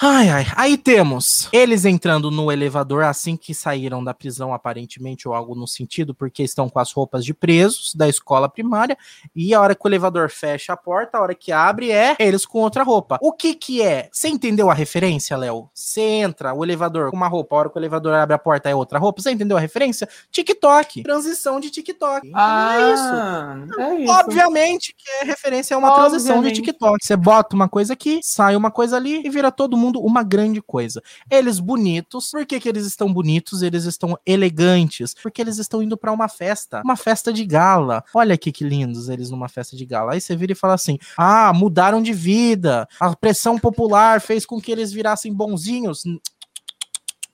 Ai, 0.00 0.28
ai. 0.28 0.46
Aí 0.56 0.76
temos 0.76 1.48
eles 1.52 1.84
entrando 1.84 2.30
no 2.30 2.52
elevador 2.52 3.04
assim 3.04 3.36
que 3.36 3.54
saíram 3.54 4.04
da 4.04 4.12
prisão, 4.12 4.52
aparentemente, 4.52 5.26
ou 5.26 5.34
algo 5.34 5.54
no 5.54 5.66
sentido, 5.66 6.14
porque 6.14 6.42
estão 6.42 6.68
com 6.68 6.78
as 6.78 6.92
roupas 6.92 7.24
de 7.24 7.32
presos 7.32 7.94
da 7.94 8.08
escola 8.08 8.48
primária. 8.48 8.96
E 9.34 9.54
a 9.54 9.60
hora 9.60 9.74
que 9.74 9.80
o 9.84 9.88
elevador 9.88 10.30
fecha 10.30 10.74
a 10.74 10.76
porta, 10.76 11.16
a 11.16 11.22
hora 11.22 11.34
que 11.34 11.50
abre 11.50 11.90
é 11.90 12.14
eles 12.18 12.44
com 12.44 12.58
outra 12.60 12.82
roupa. 12.82 13.18
O 13.22 13.32
que 13.32 13.54
que 13.54 13.82
é? 13.82 14.08
Você 14.12 14.28
entendeu 14.28 14.70
a 14.70 14.74
referência, 14.74 15.36
Léo? 15.36 15.70
Você 15.72 16.02
entra, 16.02 16.52
o 16.52 16.62
elevador 16.64 17.10
com 17.10 17.16
uma 17.16 17.28
roupa, 17.28 17.56
a 17.56 17.58
hora 17.60 17.70
que 17.70 17.78
o 17.78 17.80
elevador 17.80 18.14
abre 18.14 18.34
a 18.34 18.38
porta 18.38 18.68
é 18.68 18.74
outra 18.74 18.98
roupa. 18.98 19.22
Você 19.22 19.30
entendeu 19.30 19.56
a 19.56 19.60
referência? 19.60 20.08
TikTok. 20.30 21.02
Transição 21.04 21.58
de 21.58 21.70
TikTok. 21.70 22.26
é 22.26 22.30
isso. 22.30 22.34
Ah, 22.34 23.56
é 23.78 23.94
isso. 24.02 24.12
Obviamente 24.12 24.94
que 24.94 25.10
é 25.22 25.24
referência 25.24 25.74
a 25.74 25.78
uma 25.78 25.94
transição 25.94 26.42
de 26.42 26.48
Obviamente. 26.48 26.62
TikTok. 26.62 26.98
Você 27.02 27.16
bota 27.16 27.56
uma 27.56 27.68
coisa 27.68 27.94
aqui, 27.94 28.20
sai 28.22 28.56
uma 28.56 28.70
coisa 28.70 28.96
ali 28.96 29.22
e 29.24 29.30
vira 29.30 29.50
todo 29.50 29.76
mundo 29.76 29.85
uma 29.94 30.22
grande 30.22 30.60
coisa. 30.62 31.02
Eles 31.30 31.58
bonitos, 31.60 32.30
por 32.30 32.44
que, 32.46 32.58
que 32.60 32.68
eles 32.68 32.84
estão 32.86 33.12
bonitos? 33.12 33.62
Eles 33.62 33.84
estão 33.84 34.18
elegantes, 34.26 35.14
porque 35.22 35.40
eles 35.40 35.58
estão 35.58 35.82
indo 35.82 35.96
pra 35.96 36.12
uma 36.12 36.28
festa, 36.28 36.82
uma 36.84 36.96
festa 36.96 37.32
de 37.32 37.44
gala. 37.44 38.04
Olha 38.14 38.34
aqui 38.34 38.50
que 38.52 38.64
lindos 38.64 39.08
eles 39.08 39.30
numa 39.30 39.48
festa 39.48 39.76
de 39.76 39.84
gala. 39.86 40.12
Aí 40.14 40.20
você 40.20 40.34
vira 40.36 40.52
e 40.52 40.56
fala 40.56 40.74
assim: 40.74 40.98
ah, 41.16 41.52
mudaram 41.54 42.02
de 42.02 42.12
vida, 42.12 42.88
a 43.00 43.14
pressão 43.16 43.58
popular 43.58 44.20
fez 44.20 44.44
com 44.44 44.60
que 44.60 44.72
eles 44.72 44.92
virassem 44.92 45.32
bonzinhos. 45.32 46.02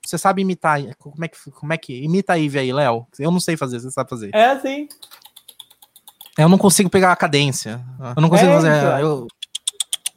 Você 0.04 0.18
sabe 0.18 0.42
imitar? 0.42 0.80
Como 0.98 1.24
é 1.24 1.28
que, 1.28 1.50
como 1.52 1.72
é 1.72 1.78
que 1.78 2.02
imita 2.04 2.34
a 2.34 2.36
Ivy 2.36 2.58
aí, 2.58 2.72
Léo? 2.72 3.06
Eu 3.18 3.30
não 3.30 3.40
sei 3.40 3.56
fazer, 3.56 3.80
você 3.80 3.90
sabe 3.90 4.10
fazer. 4.10 4.30
É 4.34 4.46
assim. 4.46 4.88
Eu 6.36 6.48
não 6.48 6.58
consigo 6.58 6.90
pegar 6.90 7.12
a 7.12 7.16
cadência. 7.16 7.84
Eu 8.16 8.20
não 8.22 8.28
consigo 8.28 8.50
É, 8.50 8.54
fazer. 8.54 8.76
então. 8.76 8.98
eu- 8.98 9.26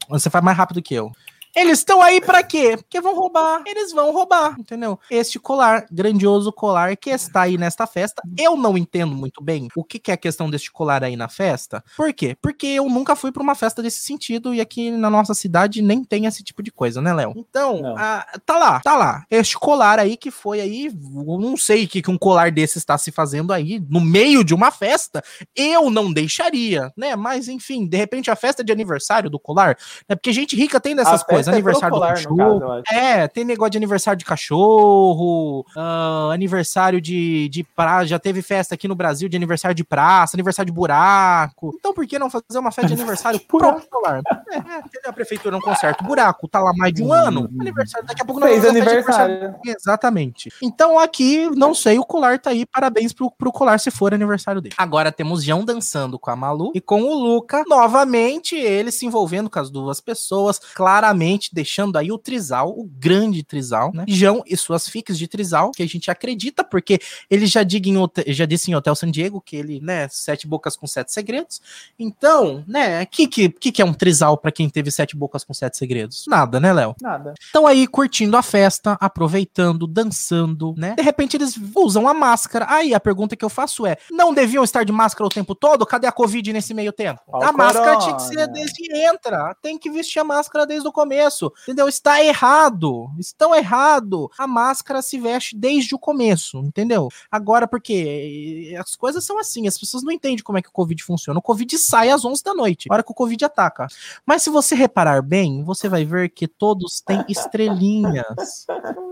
Você 0.10 0.30
faz 0.30 0.44
mais 0.44 0.58
rápido 0.58 0.82
que 0.82 0.94
eu. 0.94 1.12
Eles 1.56 1.80
estão 1.80 2.01
aí 2.01 2.20
pra 2.20 2.43
quê? 2.43 2.76
Porque 2.76 2.99
vão 2.99 3.16
roubar. 3.16 3.64
Eles 3.66 3.93
vão 3.93 4.12
roubar, 4.12 4.60
entendeu? 4.60 4.99
Este 5.10 5.39
colar, 5.39 5.86
grandioso 5.89 6.51
colar 6.51 6.97
que 6.97 7.10
está 7.10 7.43
aí 7.43 7.58
nesta 7.58 7.88
festa. 7.88 8.22
Eu 8.38 8.58
não 8.58 8.78
entendo 8.78 9.16
muito 9.16 9.41
bem 9.41 9.70
o 9.74 9.84
que, 9.84 9.97
que 9.97 10.12
é 10.12 10.16
a 10.16 10.18
questão 10.18 10.49
deste 10.49 10.70
colar 10.70 11.01
aí 11.01 11.16
na 11.16 11.30
festa. 11.30 11.82
Por 11.95 12.14
quê? 12.14 12.36
Porque 12.41 12.68
eu 12.68 12.89
nunca 12.89 13.16
fui 13.16 13.32
pra 13.32 13.41
uma 13.41 13.56
festa 13.56 13.82
desse 13.82 13.99
sentido 13.99 14.53
e 14.53 14.60
aqui 14.60 14.91
na 14.91 15.10
nossa 15.10 15.34
cidade 15.34 15.82
nem 15.82 16.03
tem 16.03 16.26
esse 16.26 16.43
tipo 16.43 16.62
de 16.62 16.72
coisa, 16.72 17.01
né, 17.01 17.14
Léo? 17.14 17.34
Então, 17.38 17.95
ah, 17.97 18.26
tá 18.45 18.58
lá, 18.58 18.82
tá 18.82 18.97
lá. 18.97 19.26
Este 19.32 19.58
colar 19.58 19.97
aí 19.97 20.18
que 20.18 20.32
foi 20.32 20.60
aí, 20.60 20.88
eu 20.88 21.39
não 21.39 21.56
sei 21.56 21.86
o 21.86 21.88
que, 21.88 22.01
que 22.01 22.12
um 22.12 22.18
colar 22.18 22.51
desse 22.51 22.78
está 22.78 22.97
se 22.97 23.12
fazendo 23.12 23.53
aí 23.53 23.82
no 23.89 24.01
meio 24.01 24.43
de 24.43 24.53
uma 24.53 24.72
festa. 24.72 25.24
Eu 25.56 25.89
não 25.89 26.12
deixaria, 26.12 26.91
né? 26.97 27.16
Mas 27.16 27.47
enfim, 27.47 27.88
de 27.88 27.95
repente 27.95 28.30
a 28.30 28.36
festa 28.36 28.62
de 28.62 28.74
aniversário 28.74 29.30
do 29.30 29.39
colar, 29.39 29.78
né? 30.10 30.16
Porque 30.16 30.34
gente 30.34 30.56
rica 30.56 30.82
tem 30.82 30.95
dessas 30.95 31.22
a 31.22 31.45
coisas. 31.46 31.82
faz 31.82 31.84
aniversário 31.84 31.93
colar, 31.93 32.14
do 32.14 32.16
cachorro. 32.16 32.60
caso. 32.60 32.84
É, 32.91 33.28
tem 33.28 33.43
negócio 33.43 33.72
de 33.72 33.78
aniversário 33.78 34.18
de 34.18 34.26
cachorro, 34.26 35.66
ah, 35.76 36.30
aniversário 36.34 37.02
de, 37.02 37.50
de 37.50 37.64
praça. 37.64 38.08
Já 38.08 38.20
teve 38.20 38.41
festa 38.41 38.76
aqui 38.76 38.88
no 38.88 38.96
Brasil 38.96 39.30
de 39.30 39.38
aniversário 39.38 39.76
de 39.76 39.84
praça, 39.84 40.36
aniversário 40.36 40.72
de 40.72 40.76
buraco. 40.76 41.74
Então 41.78 41.93
por 41.93 42.06
que 42.06 42.20
não 42.20 42.30
fazer 42.30 42.58
uma 42.58 42.72
festa 42.72 42.88
de 42.88 42.93
aniversário 42.93 43.39
protocolar? 43.48 44.22
É, 44.52 44.56
é, 44.56 44.80
entendeu? 44.80 45.10
a 45.10 45.14
prefeitura 45.14 45.52
não 45.52 45.62
conserta 45.62 46.04
o 46.04 46.08
buraco, 46.08 46.48
tá 46.48 46.60
lá 46.60 46.72
mais 46.76 46.93
de 46.93 47.04
um 47.04 47.12
ano. 47.12 47.50
Aniversário, 47.60 48.08
daqui 48.08 48.22
a 48.22 48.26
pouco 48.26 48.39
não 48.39 48.48
Fez 48.48 48.62
festa 48.62 48.74
de 48.74 48.82
aniversário. 48.82 49.56
Exatamente. 49.66 50.50
Então 50.62 51.00
aqui, 51.00 51.50
não 51.56 51.74
sei, 51.74 51.98
o 52.00 52.06
colar 52.06 52.39
tá 52.39 52.50
aí. 52.50 52.66
Parabéns 52.66 53.14
pro, 53.14 53.32
pro 53.32 53.52
colar 53.52 53.80
se 53.80 53.91
for 53.91 54.14
aniversário 54.14 54.62
dele. 54.62 54.76
Agora 54.78 55.12
temos 55.12 55.43
João 55.43 55.64
dançando 55.64 56.20
com 56.20 56.30
a 56.30 56.36
Malu 56.36 56.72
e 56.74 56.82
com 56.82 57.02
o 57.02 57.14
Luca. 57.14 57.64
Novamente, 57.68 58.56
ele 58.56 58.91
se 58.91 59.06
envolvendo 59.06 59.50
com 59.50 59.60
as 59.60 59.70
duas 59.70 60.02
pessoas, 60.02 60.60
claramente 60.74 61.16
deixando 61.54 61.98
aí 61.98 62.12
o 62.12 62.18
trisal, 62.18 62.70
o 62.70 62.86
grande 62.86 63.44
trisal, 63.44 63.92
né? 63.94 64.06
João 64.08 64.44
e 64.46 64.56
suas 64.58 64.88
fiques 64.88 65.18
de 65.18 65.28
trisal, 65.28 65.72
que 65.72 65.84
a 65.84 65.88
gente 65.88 66.10
acredita, 66.10 66.64
porque 66.64 67.00
ele 67.30 67.46
já, 67.46 67.62
em 67.64 67.98
hotel- 67.98 68.26
já 68.28 68.46
disse 68.46 68.72
em 68.72 68.76
Hotel 68.76 68.96
San 68.96 69.12
Diego 69.12 69.42
que 69.42 69.56
ele, 69.56 69.80
né, 69.82 70.08
sete 70.10 70.48
bocas 70.48 70.76
com 70.76 70.88
sete 70.88 71.12
segredos. 71.14 71.62
Então, 71.98 72.64
né, 72.68 73.04
o 73.04 73.08
que, 73.08 73.28
que, 73.28 73.50
que, 73.50 73.82
é 73.82 73.86
um 73.86 73.94
trisal 73.94 74.38
pra 74.38 74.52
quem 74.52 74.70
teve 74.70 74.92
sete 74.92 75.16
bocas 75.16 75.44
com 75.44 75.54
sete 75.54 75.78
segredos? 75.78 76.26
Nada, 76.28 76.60
né, 76.60 76.74
Léo? 76.74 76.96
Nada. 77.02 77.34
Estão 77.40 77.66
aí 77.68 77.88
curtindo 77.88 78.36
a 78.38 78.42
festa, 78.42 78.98
aproveitando, 79.00 79.88
dançando, 79.88 80.74
né? 80.78 80.96
De 80.96 81.02
repente 81.04 81.38
eles 81.38 81.60
usam 81.76 82.08
a 82.08 82.14
máscara. 82.14 82.66
Aí 82.70 82.94
a 82.94 83.00
pergunta 83.00 83.36
que 83.36 83.44
eu 83.46 83.50
faço 83.50 83.86
é: 83.86 83.98
não 84.12 84.34
deviam 84.34 84.64
estar 84.64 84.84
de 84.84 84.92
máscara 84.92 85.26
o 85.26 85.30
tempo 85.30 85.56
todo? 85.56 85.86
Cadê 85.86 86.08
a 86.08 86.12
Covid 86.12 86.52
nesse 86.54 86.74
meio 86.74 86.92
tempo? 86.92 87.22
A 87.34 87.52
máscara 87.52 87.96
corona. 87.96 88.00
tinha 88.00 88.16
que 88.16 88.24
ser 88.24 88.48
desde 88.48 88.74
que 88.74 88.98
entra. 88.98 89.56
Tem 89.62 89.78
que 89.78 89.90
vestir 89.90 90.20
a 90.20 90.24
máscara 90.24 90.66
desde 90.66 90.88
o 90.88 90.92
começo. 91.16 91.51
Entendeu? 91.63 91.88
Está 91.88 92.24
errado. 92.24 93.09
Estão 93.18 93.55
errado. 93.55 94.30
A 94.38 94.45
máscara 94.45 95.01
se 95.01 95.20
veste 95.20 95.55
desde 95.55 95.95
o 95.95 95.99
começo, 95.99 96.59
entendeu? 96.59 97.09
Agora, 97.32 97.68
porque 97.68 98.76
as 98.80 98.95
coisas 98.95 99.24
são 99.24 99.39
assim, 99.39 99.68
as 99.68 99.78
pessoas 99.78 100.03
não 100.03 100.11
entendem 100.11 100.43
como 100.43 100.57
é 100.57 100.61
que 100.61 100.70
o 100.70 100.74
Covid 100.74 101.01
funciona. 101.03 101.39
O 101.39 101.41
Covid 101.41 101.78
sai 101.78 102.09
às 102.09 102.26
11 102.26 102.43
da 102.43 102.53
noite, 102.53 102.88
hora 102.91 103.03
que 103.03 103.11
o 103.11 103.16
Covid 103.16 103.45
ataca. 103.45 103.88
Mas 104.26 104.43
se 104.43 104.49
você 104.49 104.76
reparar 104.76 105.22
bem, 105.22 105.63
você 105.63 105.88
vai 105.88 106.03
ver 106.03 106.30
que 106.30 106.47
todos 106.47 107.01
têm 107.01 107.24
estrelinhas. 107.30 108.66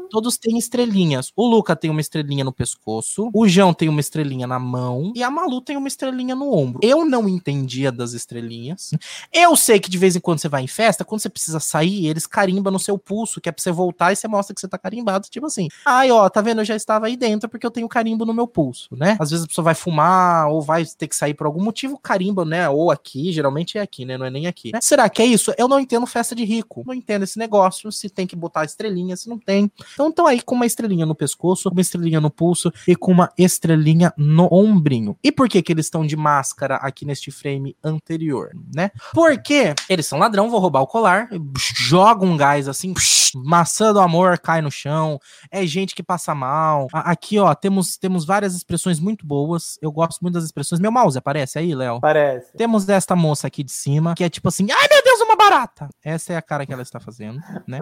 Todos 0.10 0.38
têm 0.38 0.60
estrelinhas. 0.60 1.32
O 1.36 1.47
Luca 1.47 1.76
tem 1.76 1.89
uma 1.89 2.01
estrelinha 2.01 2.43
no 2.43 2.54
pescoço, 2.54 3.32
o 3.34 3.47
João 3.47 3.74
tem 3.74 3.89
uma 3.89 3.99
estrelinha 3.99 4.45
na 4.45 4.60
mão 4.60 5.12
e 5.16 5.24
a 5.24 5.32
Malu 5.32 5.60
tem 5.60 5.76
uma 5.76 5.88
estrelinha 5.88 6.36
no 6.36 6.54
ombro. 6.54 6.80
Eu 6.84 7.04
não 7.04 7.28
entendia 7.28 7.91
das 7.91 8.14
estrelinhas. 8.14 8.91
Eu 9.32 9.56
sei 9.56 9.80
que 9.80 9.89
de 9.89 9.97
vez 9.97 10.16
em 10.16 10.20
quando 10.20 10.39
você 10.39 10.47
vai 10.47 10.62
em 10.62 10.68
festa, 10.68 11.04
quando 11.04 11.22
você 11.22 11.30
precisa 11.30 11.60
sair, 11.60 11.93
eles 12.08 12.26
carimbam 12.28 12.72
no 12.72 12.80
seu 12.80 12.98
pulso, 12.98 13.39
que 13.41 13.50
é 13.50 13.52
pra 13.52 13.62
você 13.62 13.72
voltar 13.72 14.12
e 14.12 14.16
você 14.16 14.28
mostra 14.28 14.54
que 14.54 14.62
você 14.62 14.68
tá 14.68 14.78
carimbado, 14.78 15.28
tipo 15.30 15.46
assim. 15.46 15.68
Ai, 15.86 16.12
ó, 16.12 16.28
tá 16.30 16.41
vendo? 16.41 16.62
Eu 16.62 16.66
já 16.66 16.76
estava 16.76 17.08
aí 17.08 17.16
dentro 17.18 17.50
porque 17.50 17.66
eu 17.66 17.72
tenho 17.72 17.88
carimbo 17.88 18.26
no 18.26 18.34
meu 18.34 18.48
pulso, 18.48 18.89
né? 18.96 19.18
Às 19.20 19.32
vezes 19.32 19.46
a 19.46 19.48
pessoa 19.48 19.66
vai 19.66 19.76
fumar 19.76 20.48
ou 20.50 20.62
vai 20.62 20.86
ter 20.86 21.08
que 21.08 21.16
sair 21.16 21.34
por 21.34 21.46
algum 21.48 21.64
motivo, 21.64 21.98
carimba, 21.98 22.46
né? 22.46 22.68
Ou 22.70 22.91
aqui, 22.91 23.32
geralmente 23.32 23.78
é 23.78 23.82
aqui, 23.82 24.06
né? 24.06 24.18
Não 24.18 24.26
é 24.26 24.30
nem 24.30 24.48
aqui. 24.48 24.72
né? 24.74 24.80
Será 24.82 25.10
que 25.10 25.22
é 25.22 25.26
isso? 25.26 25.54
Eu 25.58 25.68
não 25.68 25.80
entendo 25.80 26.06
festa 26.06 26.36
de 26.36 26.44
rico. 26.44 26.84
Não 26.86 26.94
entendo 26.94 27.24
esse 27.24 27.38
negócio, 27.38 27.91
se 27.91 28.10
tem 28.10 28.26
que 28.28 28.36
botar 28.36 28.66
estrelinha, 28.66 29.16
se 29.16 29.30
não 29.30 29.38
tem. 29.38 29.72
Então 29.94 30.10
estão 30.10 30.28
aí 30.28 30.41
com 30.41 30.56
uma 30.56 30.66
estrelinha 30.66 31.06
no 31.06 31.16
pescoço, 31.16 31.70
uma 31.70 31.82
estrelinha 31.82 32.20
no 32.22 32.30
pulso 32.30 32.72
e 32.88 32.96
com 32.96 33.12
uma 33.12 33.30
estrelinha 33.38 34.14
no 34.18 34.48
ombrinho. 34.52 35.18
E 35.24 35.32
por 35.32 35.48
que 35.50 35.62
que 35.62 35.72
eles 35.72 35.86
estão 35.86 36.06
de 36.06 36.16
máscara 36.16 36.76
aqui 36.78 37.06
neste 37.06 37.32
frame 37.32 37.76
anterior, 37.84 38.52
né? 38.76 38.91
Porque 39.14 39.74
eles 39.89 40.06
são 40.06 40.20
ladrão, 40.20 40.50
vou 40.50 40.60
roubar 40.60 40.82
o 40.82 40.88
colar, 40.88 41.30
joga 41.84 42.26
um 42.26 42.38
gás 42.38 42.68
assim, 42.68 42.94
maçã 43.36 43.92
do 43.92 44.00
amor 44.00 44.40
cai 44.40 44.62
no 44.62 44.72
chão, 44.72 45.20
é 45.52 45.66
gente 45.66 45.94
que 45.94 46.02
passa 46.02 46.34
mal. 46.34 46.88
Aqui, 46.94 47.38
ó, 47.40 47.54
temos, 47.54 47.98
temos 47.98 48.26
várias 48.26 48.56
expressões 48.56 49.00
muito 49.00 49.26
boas. 49.26 49.78
Eu 49.82 49.92
gosto 49.92 50.22
muito 50.22 50.36
das 50.36 50.46
expressões. 50.46 50.80
Meu 50.80 50.92
mouse 50.92 51.18
aparece 51.18 51.60
aí, 51.60 51.76
Léo? 51.76 52.00
Parece. 52.00 52.56
Temos 52.56 52.88
esta 52.88 53.16
moça 53.16 53.48
aqui 53.48 53.64
de 53.64 53.72
cima, 53.72 54.16
que 54.16 54.24
é 54.24 54.30
tipo 54.30 54.48
assim, 54.48 54.68
ai 54.72 54.88
meu 54.90 55.04
Deus, 55.04 55.22
uma 55.22 55.36
barata. 55.36 55.90
Essa 56.04 56.34
é 56.34 56.38
a 56.38 56.42
cara 56.42 56.66
que 56.66 56.74
ela 56.74 56.82
está 56.82 57.00
fazendo, 57.00 57.40
né? 57.68 57.80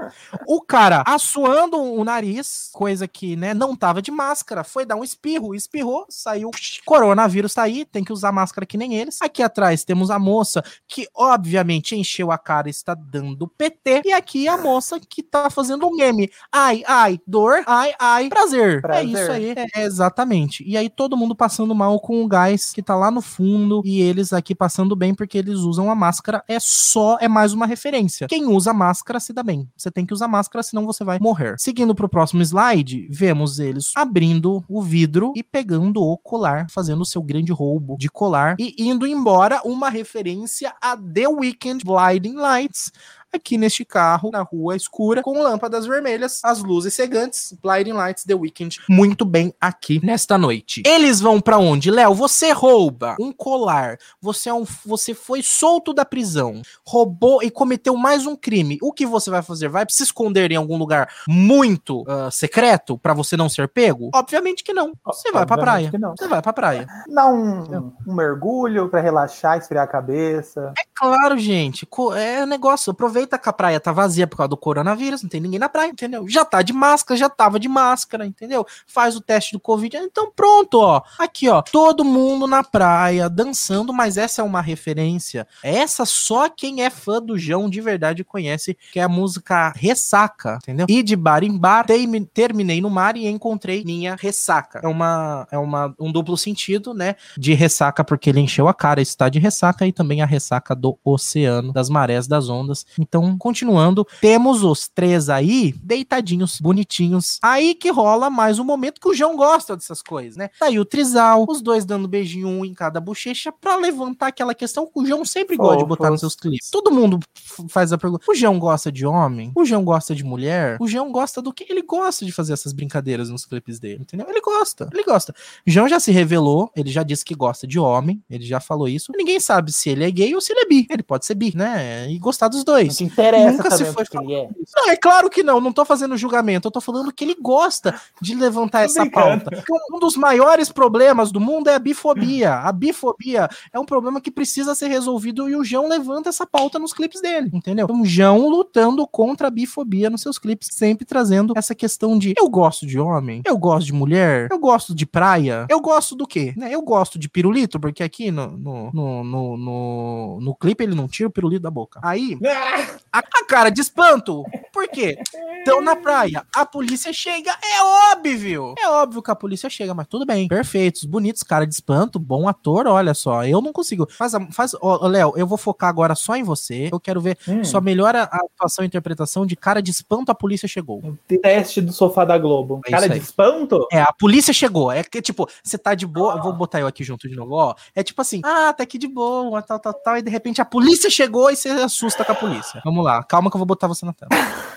O 0.48 0.62
cara 0.62 1.04
assoando 1.06 1.78
o 1.78 2.04
nariz, 2.04 2.70
coisa 2.74 3.08
que, 3.08 3.36
né, 3.36 3.54
não 3.54 3.76
tava 3.76 4.02
de 4.02 4.12
máscara, 4.12 4.64
foi 4.64 4.86
dar 4.86 4.96
um 4.96 5.04
espirro, 5.04 5.54
espirrou, 5.54 6.06
saiu. 6.10 6.50
Coronavírus 6.86 7.54
tá 7.54 7.64
aí, 7.64 7.86
tem 7.86 8.04
que 8.04 8.14
usar 8.14 8.32
máscara 8.32 8.66
que 8.66 8.78
nem 8.78 8.96
eles. 8.96 9.22
Aqui 9.22 9.44
atrás 9.44 9.84
temos 9.84 10.10
a 10.10 10.18
moça 10.18 10.64
que, 10.88 11.08
obviamente, 11.14 11.96
encheu 11.96 12.32
a 12.32 12.38
cara 12.38 12.68
e 12.68 12.72
está 12.72 12.96
dando 12.96 13.48
PT. 13.48 13.91
E 14.06 14.14
aqui 14.14 14.48
a 14.48 14.58
moça 14.58 15.00
que 15.00 15.24
tá 15.24 15.50
fazendo 15.50 15.88
um 15.88 15.96
meme. 15.96 16.30
Ai, 16.52 16.84
ai, 16.88 17.20
dor, 17.26 17.64
ai, 17.66 17.94
ai, 18.00 18.30
prazer. 18.30 18.82
Prazer. 18.82 19.02
É 19.02 19.22
isso 19.22 19.32
aí. 19.32 19.56
É, 19.76 19.84
exatamente. 19.84 20.64
E 20.66 20.78
aí 20.78 20.90
todo 20.90 21.18
mundo 21.18 21.36
passando 21.36 21.76
mal 21.76 22.00
com 22.00 22.24
o 22.24 22.28
gás 22.28 22.72
que 22.72 22.82
tá 22.82 22.96
lá 22.96 23.12
no 23.12 23.22
fundo 23.22 23.82
e 23.84 24.02
eles 24.02 24.32
aqui 24.32 24.56
passando 24.56 24.96
bem 24.96 25.14
porque 25.14 25.38
eles 25.38 25.60
usam 25.60 25.92
a 25.92 25.96
máscara. 25.96 26.44
É 26.48 26.58
só, 26.60 27.18
é 27.20 27.28
mais 27.28 27.54
uma 27.54 27.66
referência. 27.66 28.28
Quem 28.28 28.46
usa 28.46 28.74
máscara 28.74 29.20
se 29.20 29.34
dá 29.34 29.44
bem. 29.44 29.68
Você 29.76 29.92
tem 29.92 30.06
que 30.06 30.14
usar 30.14 30.28
máscara, 30.28 30.64
senão 30.64 30.86
você 30.86 31.04
vai 31.04 31.20
morrer. 31.20 31.56
Seguindo 31.58 31.96
pro 31.96 32.10
próximo 32.10 32.42
slide, 32.42 33.08
vemos 33.10 33.60
eles 33.60 33.92
abrindo 33.96 34.64
o 34.70 34.82
vidro 34.82 35.34
e 35.36 35.44
pegando 35.44 36.02
o 36.02 36.18
colar, 36.18 36.68
fazendo 36.70 37.02
o 37.02 37.06
seu 37.06 37.22
grande 37.22 37.52
roubo 37.52 37.98
de 37.98 38.10
colar 38.10 38.56
e 38.60 38.76
indo 38.78 39.08
embora, 39.08 39.62
uma 39.64 39.90
referência 39.90 40.74
a 40.82 40.96
The 40.96 41.28
Weeknd 41.28 41.84
Blinding 41.84 42.36
Lights, 42.36 42.92
aqui 43.34 43.58
neste 43.58 43.86
carro, 43.86 44.30
na 44.32 44.42
rua 44.42 44.76
escura, 44.76 45.22
com 45.24 45.42
lâmpadas 45.42 45.86
vermelhas, 45.86 46.42
as 46.44 46.62
luzes 46.62 46.94
cegantes, 46.94 47.54
Blinding 47.62 47.94
Lights, 47.94 48.24
The 48.24 48.36
Weeknd, 48.36 48.80
muito 48.90 49.26
bem 49.26 49.54
aqui 49.60 50.04
nesta 50.04 50.38
noite. 50.38 50.84
Eles 50.86 51.20
vão 51.20 51.40
pra 51.40 51.58
onde? 51.58 51.90
Léo, 51.90 52.14
você 52.14 52.52
rouba 52.52 53.16
um 53.20 53.32
colar, 53.32 53.98
você, 54.22 54.50
é 54.50 54.54
um, 54.54 54.66
você 54.86 55.14
foi 55.14 55.42
solto 55.42 55.94
da 55.94 56.06
prisão, 56.06 56.62
roubou 56.86 57.42
e 57.42 57.50
cometeu 57.50 57.96
mais 57.96 58.26
um 58.26 58.36
crime. 58.36 58.78
O 58.82 58.92
que 58.92 59.06
você 59.06 59.30
vai 59.30 59.42
fazer? 59.42 59.70
Vai 59.70 59.86
se 59.90 60.04
esconder 60.04 60.52
em 60.52 60.56
algum 60.56 60.78
lugar 60.78 61.10
muito 61.28 62.04
ah, 62.08 62.30
secreto 62.32 62.98
pra 62.98 63.14
você 63.14 63.38
não 63.38 63.50
ser 63.50 63.68
pego? 63.68 64.10
Obviamente 64.14 64.64
que 64.64 64.74
não. 64.74 64.94
Você 65.06 65.32
vai 65.32 65.46
pra 65.46 65.58
praia. 65.58 65.92
Você 66.18 66.28
vai 66.28 66.42
pra 66.42 66.54
praia. 66.54 66.88
Dá 67.08 67.28
um, 67.28 67.94
um 68.08 68.14
mergulho 68.14 68.90
pra 68.90 69.02
relaxar, 69.02 69.58
esfriar 69.58 69.84
a 69.84 69.88
cabeça. 69.88 70.74
Claro, 70.96 71.38
gente. 71.38 71.88
É 72.16 72.46
negócio. 72.46 72.92
Aproveita 72.92 73.21
que 73.28 73.50
a 73.50 73.54
praia 73.54 73.80
tá 73.80 73.92
vazia 73.92 74.28
por 74.28 74.38
causa 74.38 74.50
do 74.50 74.58
coronavírus, 74.58 75.22
não 75.24 75.30
tem 75.30 75.42
ninguém 75.42 75.60
na 75.60 75.70
praia, 75.70 75.90
entendeu? 75.90 76.28
Já 76.28 76.44
tá 76.46 76.62
de 76.62 76.74
máscara, 76.74 77.18
já 77.18 77.30
tava 77.30 77.60
de 77.60 77.68
máscara, 77.68 78.26
entendeu? 78.26 78.66
Faz 78.88 79.16
o 79.16 79.22
teste 79.22 79.54
do 79.54 79.60
Covid. 79.60 79.98
Então 79.98 80.32
pronto, 80.36 80.80
ó. 80.80 81.02
Aqui, 81.20 81.50
ó. 81.50 81.62
Todo 81.62 82.04
mundo 82.04 82.48
na 82.48 82.64
praia 82.64 83.30
dançando, 83.30 83.94
mas 83.94 84.18
essa 84.18 84.42
é 84.42 84.46
uma 84.46 84.62
referência. 84.62 85.48
Essa 85.64 86.06
só 86.06 86.50
quem 86.50 86.84
é 86.84 86.90
fã 86.90 87.22
do 87.22 87.38
João 87.38 87.70
de 87.70 87.82
verdade 87.82 88.24
conhece, 88.24 88.78
que 88.92 89.00
é 89.00 89.04
a 89.04 89.10
música 89.10 89.74
Ressaca, 89.76 90.58
entendeu? 90.62 90.86
E 90.90 91.04
de 91.04 91.16
bar 91.16 91.44
em 91.44 91.58
bar, 91.58 91.86
termi- 91.86 92.26
terminei 92.26 92.82
no 92.82 92.90
mar 92.90 93.16
e 93.18 93.28
encontrei 93.28 93.84
minha 93.84 94.16
ressaca. 94.20 94.80
É 94.84 94.88
uma 94.88 95.48
é 95.52 95.58
uma 95.58 95.94
um 96.00 96.12
duplo 96.12 96.38
sentido, 96.38 96.94
né? 96.94 97.16
De 97.38 97.54
ressaca 97.54 98.04
porque 98.04 98.30
ele 98.30 98.40
encheu 98.40 98.68
a 98.68 98.74
cara, 98.74 99.02
está 99.02 99.30
de 99.30 99.40
ressaca 99.40 99.86
e 99.86 99.92
também 99.92 100.22
a 100.22 100.26
ressaca 100.26 100.76
do 100.76 100.98
oceano, 101.04 101.72
das 101.74 101.90
marés, 101.90 102.28
das 102.28 102.50
ondas. 102.50 102.86
Então, 103.12 103.38
continuando, 103.38 104.08
temos 104.22 104.64
os 104.64 104.88
três 104.88 105.28
aí 105.28 105.76
deitadinhos, 105.84 106.62
bonitinhos. 106.62 107.40
Aí 107.44 107.76
que 107.76 107.92
rola 107.92 108.30
mais 108.30 108.58
um 108.58 108.64
momento 108.64 109.02
que 109.02 109.10
o 109.10 109.14
João 109.14 109.36
gosta 109.36 109.76
dessas 109.76 110.02
coisas, 110.02 110.38
né? 110.38 110.50
Tá 110.58 110.68
aí 110.68 110.80
o 110.80 110.86
trisal, 110.86 111.46
os 111.46 111.62
dois 111.62 111.84
dando 111.84 112.08
beijinho 112.08 112.48
um 112.48 112.64
em 112.64 112.74
cada 112.74 113.02
bochecha 113.02 113.52
pra 113.52 113.76
levantar 113.76 114.28
aquela 114.28 114.56
questão 114.56 114.86
que 114.86 114.94
o 114.96 115.06
João 115.06 115.26
sempre 115.26 115.58
gosta 115.58 115.80
de 115.80 115.86
botar 115.86 116.10
nos 116.10 116.22
seus 116.22 116.36
clipes. 116.36 116.70
Todo 116.70 116.90
mundo 116.90 117.20
faz 117.68 117.92
a 117.92 117.98
pergunta: 117.98 118.24
o 118.30 118.34
João 118.34 118.58
gosta 118.58 118.90
de 118.90 119.06
homem? 119.06 119.52
O 119.56 119.66
João 119.66 119.84
gosta 119.84 120.16
de 120.16 120.24
mulher? 120.24 120.78
O 120.80 120.88
João 120.88 121.12
gosta 121.12 121.42
do 121.42 121.52
que? 121.52 121.66
Ele 121.70 121.82
gosta 121.82 122.26
de 122.26 122.32
fazer 122.32 122.54
essas 122.54 122.72
brincadeiras 122.72 123.30
nos 123.30 123.44
clipes 123.44 123.78
dele, 123.78 124.04
entendeu? 124.04 124.26
Ele 124.30 124.40
gosta, 124.40 124.88
ele 124.94 125.04
gosta. 125.04 125.36
João 125.68 125.90
já 125.90 126.00
se 126.00 126.14
revelou, 126.14 126.72
ele 126.74 126.90
já 126.90 127.04
disse 127.04 127.26
que 127.26 127.36
gosta 127.36 127.68
de 127.68 127.78
homem, 127.78 128.24
ele 128.30 128.46
já 128.46 128.62
falou 128.62 128.88
isso. 128.88 129.12
Ninguém 129.18 129.42
sabe 129.42 129.74
se 129.74 129.90
ele 129.90 130.06
é 130.06 130.12
gay 130.12 130.34
ou 130.34 130.40
se 130.40 130.54
ele 130.54 130.62
é 130.62 130.66
bi. 130.66 130.88
Ele 130.90 131.04
pode 131.04 131.26
ser 131.26 131.36
bi, 131.36 131.52
né? 131.54 132.10
E 132.10 132.18
gostar 132.18 132.48
dos 132.48 132.64
dois. 132.64 133.01
Te 133.02 133.12
interessa 133.12 133.58
Nunca 133.58 133.72
se 133.72 133.86
foi 133.86 134.06
que 134.06 134.18
ele 134.18 134.34
é. 134.34 134.50
Não, 134.76 134.90
é 134.90 134.96
claro 134.96 135.30
que 135.30 135.44
não, 135.44 135.60
não 135.60 135.72
tô 135.72 135.84
fazendo 135.86 136.18
julgamento, 136.18 136.68
eu 136.68 136.72
tô 136.72 136.82
falando 136.82 137.12
que 137.12 137.24
ele 137.24 137.36
gosta 137.40 138.00
de 138.22 138.36
levantar 138.36 138.84
essa 138.84 139.02
brincando. 139.02 139.46
pauta. 139.46 139.64
Um 139.92 140.00
dos 140.00 140.16
maiores 140.16 140.72
problemas 140.72 141.32
do 141.32 141.40
mundo 141.40 141.70
é 141.70 141.76
a 141.76 141.80
bifobia. 141.80 142.56
A 142.56 142.72
bifobia 142.72 143.50
é 143.74 143.80
um 143.80 143.86
problema 143.86 144.22
que 144.22 144.32
precisa 144.32 144.76
ser 144.76 144.88
resolvido 144.88 145.50
e 145.50 145.56
o 145.56 145.64
João 145.64 145.88
levanta 145.88 146.30
essa 146.30 146.46
pauta 146.46 146.78
nos 146.80 146.94
clipes 146.94 147.22
dele, 147.22 147.50
entendeu? 147.54 147.86
Então, 147.86 148.02
o 148.02 148.06
João 148.06 148.48
lutando 148.48 149.06
contra 149.08 149.48
a 149.48 149.52
bifobia 149.52 150.10
nos 150.10 150.22
seus 150.22 150.38
clipes, 150.38 150.70
sempre 150.72 151.06
trazendo 151.06 151.54
essa 151.56 151.74
questão 151.76 152.18
de 152.18 152.34
eu 152.38 152.50
gosto 152.50 152.86
de 152.86 153.00
homem, 153.00 153.42
eu 153.46 153.58
gosto 153.58 153.88
de 153.88 153.94
mulher, 153.94 154.48
eu 154.52 154.60
gosto 154.60 154.94
de 154.94 155.06
praia, 155.06 155.66
eu 155.70 155.80
gosto 155.80 156.16
do 156.16 156.28
quê? 156.28 156.54
Né? 156.56 156.74
Eu 156.74 156.82
gosto 156.82 157.18
de 157.18 157.30
pirulito, 157.30 157.80
porque 157.80 158.04
aqui 158.04 158.32
no, 158.32 158.48
no, 158.48 158.92
no, 158.94 159.24
no, 159.24 159.58
no, 159.58 160.40
no 160.42 160.56
clipe 160.56 160.84
ele 160.84 160.96
não 160.96 161.08
tira 161.08 161.30
o 161.30 161.32
pirulito 161.32 161.64
da 161.64 161.72
boca. 161.72 162.00
Aí, 162.04 162.38
A, 162.44 162.91
a 163.12 163.22
cara 163.46 163.70
de 163.70 163.82
espanto. 163.82 164.44
Por 164.72 164.88
quê? 164.88 165.18
Então 165.62 165.82
na 165.82 165.96
praia, 165.96 166.46
a 166.56 166.66
polícia 166.66 167.12
chega, 167.12 167.52
é 167.52 168.14
óbvio. 168.14 168.74
É 168.80 168.88
óbvio 168.90 169.22
que 169.22 169.32
a 169.32 169.36
polícia 169.36 169.70
chega, 169.70 169.94
mas 169.94 170.08
tudo 170.08 170.26
bem. 170.26 170.48
Perfeitos, 170.48 171.04
bonitos, 171.06 171.44
cara 171.44 171.66
de 171.68 171.74
espanto, 171.74 172.18
bom 172.20 172.48
ator, 172.48 172.88
olha 172.88 173.14
só. 173.14 173.44
Eu 173.46 173.62
não 173.62 173.74
consigo. 173.74 174.08
Faz, 174.10 174.34
faz 174.52 174.72
ó, 174.82 175.08
Léo, 175.08 175.34
eu 175.36 175.46
vou 175.46 175.58
focar 175.58 175.90
agora 175.90 176.16
só 176.16 176.36
em 176.36 176.44
você. 176.44 176.90
Eu 176.92 177.00
quero 177.00 177.20
ver 177.22 177.38
Hum. 177.48 177.64
só 177.64 177.82
melhora 177.82 178.24
a 178.24 178.38
atuação 178.38 178.84
e 178.84 178.88
interpretação 178.88 179.46
de 179.46 179.56
cara 179.56 179.82
de 179.82 179.92
espanto, 179.92 180.32
a 180.32 180.36
polícia 180.36 180.68
chegou. 180.68 181.02
Teste 181.42 181.82
do 181.82 181.92
sofá 181.92 182.24
da 182.26 182.38
Globo. 182.38 182.82
É 182.86 182.92
Cara 182.92 183.10
de 183.10 183.18
espanto? 183.18 183.88
É, 183.92 184.02
a 184.02 184.14
polícia 184.14 184.54
chegou. 184.54 184.92
É 184.92 185.04
que, 185.04 185.22
tipo, 185.22 185.48
você 185.64 185.78
tá 185.78 185.96
de 185.96 186.06
boa. 186.06 186.36
Eu 186.36 186.44
vou 186.44 186.54
botar 186.54 186.80
eu 186.80 186.88
aqui 186.88 187.04
junto 187.04 187.28
de 187.28 187.36
novo, 187.36 187.56
ó. 187.56 187.76
É 187.96 188.04
tipo 188.04 188.22
assim, 188.22 188.42
ah, 188.44 188.74
tá 188.74 188.84
aqui 188.84 188.98
de 188.98 189.08
boa, 189.08 189.62
tal, 189.62 189.80
tal, 189.80 189.94
tal. 189.94 190.18
E 190.18 190.22
de 190.22 190.30
repente 190.30 190.62
a 190.62 190.66
polícia 190.66 191.10
chegou 191.10 191.50
e 191.50 191.56
você 191.56 191.70
assusta 191.70 192.24
com 192.24 192.32
a 192.32 192.36
polícia. 192.36 192.81
Vamos 192.84 193.04
lá, 193.04 193.24
calma 193.24 193.50
que 193.50 193.56
eu 193.56 193.60
vou 193.60 193.66
botar 193.66 193.88
você 193.88 194.06
na 194.06 194.14
tela. 194.14 194.30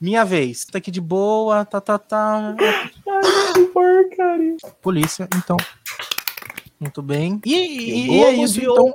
Minha 0.00 0.24
vez. 0.24 0.64
Tá 0.64 0.78
aqui 0.78 0.90
de 0.90 1.00
boa, 1.00 1.64
tá, 1.64 1.78
tá, 1.80 1.98
tá. 1.98 2.54
Ai, 2.58 3.52
que 3.54 3.64
porcaria. 3.66 4.56
Polícia, 4.80 5.28
então. 5.36 5.58
Muito 6.80 7.02
bem. 7.02 7.38
E, 7.44 7.52
e- 7.54 8.06
e 8.10 8.24
é 8.24 8.32
isso, 8.32 8.58
então. 8.72 8.92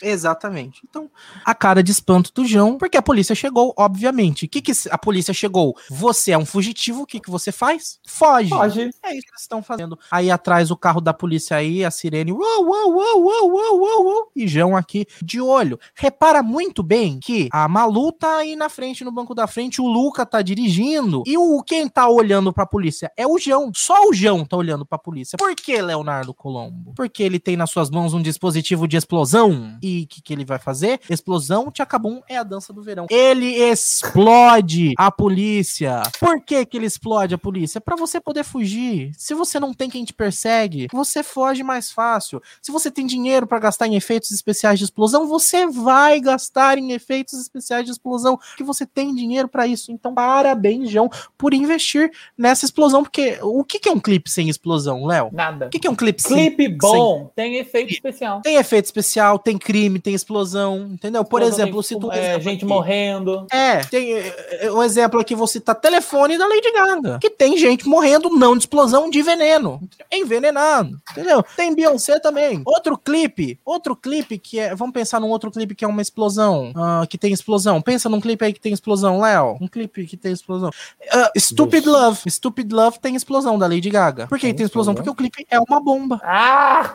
Exatamente. 0.00 0.80
Então, 0.88 1.08
a 1.44 1.54
cara 1.54 1.82
de 1.82 1.92
espanto 1.92 2.32
do 2.34 2.44
João, 2.46 2.78
porque 2.78 2.96
a 2.96 3.02
polícia 3.02 3.34
chegou, 3.34 3.74
obviamente. 3.76 4.46
O 4.46 4.48
que, 4.48 4.60
que 4.62 4.72
a 4.90 4.96
polícia 4.98 5.34
chegou? 5.34 5.76
Você 5.90 6.32
é 6.32 6.38
um 6.38 6.46
fugitivo, 6.46 7.02
o 7.02 7.06
que, 7.06 7.20
que 7.20 7.30
você 7.30 7.52
faz? 7.52 8.00
Foge. 8.06 8.48
Foge. 8.48 8.80
É 8.80 8.88
isso 8.88 8.98
que 9.02 9.06
eles 9.32 9.40
estão 9.42 9.62
fazendo. 9.62 9.98
Aí 10.10 10.30
atrás 10.30 10.70
o 10.70 10.76
carro 10.76 11.00
da 11.00 11.12
polícia 11.12 11.56
aí, 11.56 11.84
a 11.84 11.90
sirene, 11.90 12.32
uou, 12.32 12.40
uou, 12.64 12.92
uou, 12.94 13.22
uou, 13.22 13.50
uou, 13.52 13.78
uou, 13.80 14.04
uou, 14.06 14.30
e 14.34 14.48
João 14.48 14.76
aqui 14.76 15.06
de 15.22 15.40
olho. 15.40 15.78
Repara 15.94 16.42
muito 16.42 16.82
bem 16.82 17.20
que 17.20 17.48
a 17.52 17.68
Malu 17.68 18.12
tá 18.12 18.38
aí 18.38 18.56
na 18.56 18.68
frente, 18.68 19.04
no 19.04 19.12
banco 19.12 19.34
da 19.34 19.46
frente, 19.46 19.80
o 19.80 19.86
Luca 19.86 20.24
tá 20.24 20.40
dirigindo, 20.42 21.22
e 21.26 21.36
o 21.36 21.62
quem 21.62 21.86
tá 21.88 22.08
olhando 22.08 22.52
pra 22.52 22.64
polícia 22.66 23.12
é 23.16 23.26
o 23.26 23.38
João. 23.38 23.70
Só 23.76 24.08
o 24.08 24.12
João 24.14 24.44
tá 24.44 24.56
olhando 24.56 24.86
pra 24.86 24.98
polícia. 24.98 25.36
Por 25.36 25.54
que, 25.54 25.80
Leonardo 25.80 26.32
Colombo? 26.32 26.61
Porque 26.94 27.22
ele 27.22 27.38
tem 27.38 27.56
nas 27.56 27.70
suas 27.70 27.90
mãos 27.90 28.14
um 28.14 28.22
dispositivo 28.22 28.86
de 28.86 28.96
explosão. 28.96 29.78
E 29.82 30.02
o 30.02 30.06
que, 30.06 30.22
que 30.22 30.32
ele 30.32 30.44
vai 30.44 30.58
fazer? 30.58 31.00
Explosão, 31.08 31.70
tchacabum, 31.70 32.20
é 32.28 32.36
a 32.36 32.42
dança 32.42 32.72
do 32.72 32.82
verão. 32.82 33.06
Ele 33.10 33.46
explode 33.46 34.92
a 34.98 35.10
polícia. 35.10 36.02
Por 36.20 36.42
que 36.44 36.64
que 36.66 36.76
ele 36.76 36.86
explode 36.86 37.34
a 37.34 37.38
polícia? 37.38 37.80
Pra 37.80 37.96
você 37.96 38.20
poder 38.20 38.44
fugir. 38.44 39.12
Se 39.16 39.34
você 39.34 39.58
não 39.58 39.72
tem 39.72 39.88
quem 39.88 40.04
te 40.04 40.12
persegue, 40.12 40.88
você 40.92 41.22
foge 41.22 41.62
mais 41.62 41.90
fácil. 41.90 42.42
Se 42.60 42.70
você 42.70 42.90
tem 42.90 43.06
dinheiro 43.06 43.46
pra 43.46 43.58
gastar 43.58 43.86
em 43.86 43.94
efeitos 43.94 44.30
especiais 44.30 44.78
de 44.78 44.84
explosão, 44.84 45.26
você 45.26 45.66
vai 45.66 46.20
gastar 46.20 46.78
em 46.78 46.92
efeitos 46.92 47.34
especiais 47.40 47.84
de 47.84 47.92
explosão, 47.92 48.38
que 48.56 48.64
você 48.64 48.86
tem 48.86 49.14
dinheiro 49.14 49.48
pra 49.48 49.66
isso. 49.66 49.92
Então, 49.92 50.14
parabéns, 50.14 50.90
João, 50.90 51.10
por 51.36 51.54
investir 51.54 52.10
nessa 52.36 52.64
explosão, 52.64 53.02
porque 53.02 53.38
o 53.42 53.64
que 53.64 53.78
que 53.78 53.88
é 53.88 53.92
um 53.92 54.00
clipe 54.00 54.30
sem 54.30 54.48
explosão, 54.48 55.06
Léo? 55.06 55.30
Nada. 55.32 55.66
O 55.66 55.70
que 55.70 55.78
que 55.78 55.86
é 55.86 55.90
um 55.90 55.96
clipe 55.96 56.22
sem 56.22 56.51
Clipe 56.56 56.76
bom, 56.76 57.30
tem 57.34 57.56
efeito 57.56 57.92
especial. 57.92 58.40
tem 58.42 58.56
efeito 58.56 58.84
especial, 58.86 59.38
tem 59.38 59.56
crime, 59.58 59.98
tem 59.98 60.14
explosão, 60.14 60.90
entendeu? 60.92 61.24
Por 61.24 61.40
Explosão, 61.42 61.64
exemplo, 61.64 61.82
tem 61.82 61.88
se 61.88 61.98
tu 62.00 62.12
é, 62.12 62.40
gente 62.40 62.64
morrendo. 62.64 63.46
É, 63.50 63.78
tem 63.84 64.12
é, 64.14 64.70
um 64.70 64.82
exemplo 64.82 65.20
aqui, 65.20 65.34
vou 65.34 65.46
citar 65.46 65.74
telefone 65.74 66.36
da 66.38 66.46
Lady 66.46 66.72
Gaga, 66.72 67.18
que 67.20 67.30
tem 67.30 67.56
gente 67.56 67.86
morrendo 67.88 68.28
não 68.30 68.54
de 68.56 68.62
explosão, 68.62 69.08
de 69.10 69.22
veneno, 69.22 69.80
envenenado, 70.10 70.98
entendeu? 71.10 71.42
Tem 71.56 71.74
Beyoncé 71.74 72.18
também. 72.20 72.62
Outro 72.64 72.96
clipe, 72.98 73.58
outro 73.64 73.96
clipe 73.96 74.38
que 74.38 74.58
é, 74.58 74.74
vamos 74.74 74.92
pensar 74.92 75.20
num 75.20 75.28
outro 75.30 75.50
clipe 75.50 75.74
que 75.74 75.84
é 75.84 75.88
uma 75.88 76.02
explosão, 76.02 76.72
ah, 76.76 77.06
que 77.08 77.18
tem 77.18 77.32
explosão. 77.32 77.80
Pensa 77.80 78.08
num 78.08 78.20
clipe 78.20 78.44
aí 78.44 78.52
que 78.52 78.60
tem 78.60 78.72
explosão, 78.72 79.20
Léo. 79.20 79.56
Um 79.60 79.68
clipe 79.68 80.06
que 80.06 80.16
tem 80.16 80.32
explosão. 80.32 80.70
Ah, 81.10 81.30
Stupid 81.38 81.84
Deixa. 81.84 81.98
Love, 81.98 82.30
Stupid 82.30 82.72
Love 82.72 82.98
tem 83.00 83.14
explosão 83.16 83.58
da 83.58 83.66
Lady 83.66 83.90
Gaga. 83.90 84.26
Por 84.26 84.38
que 84.38 84.46
Tem 84.46 84.54
tem 84.54 84.66
explosão? 84.66 84.92
explosão? 84.92 84.94
Porque 84.94 85.10
o 85.10 85.14
clipe 85.14 85.46
é 85.50 85.58
uma 85.60 85.80
bomba, 85.80 86.20
Ah! 86.22 86.41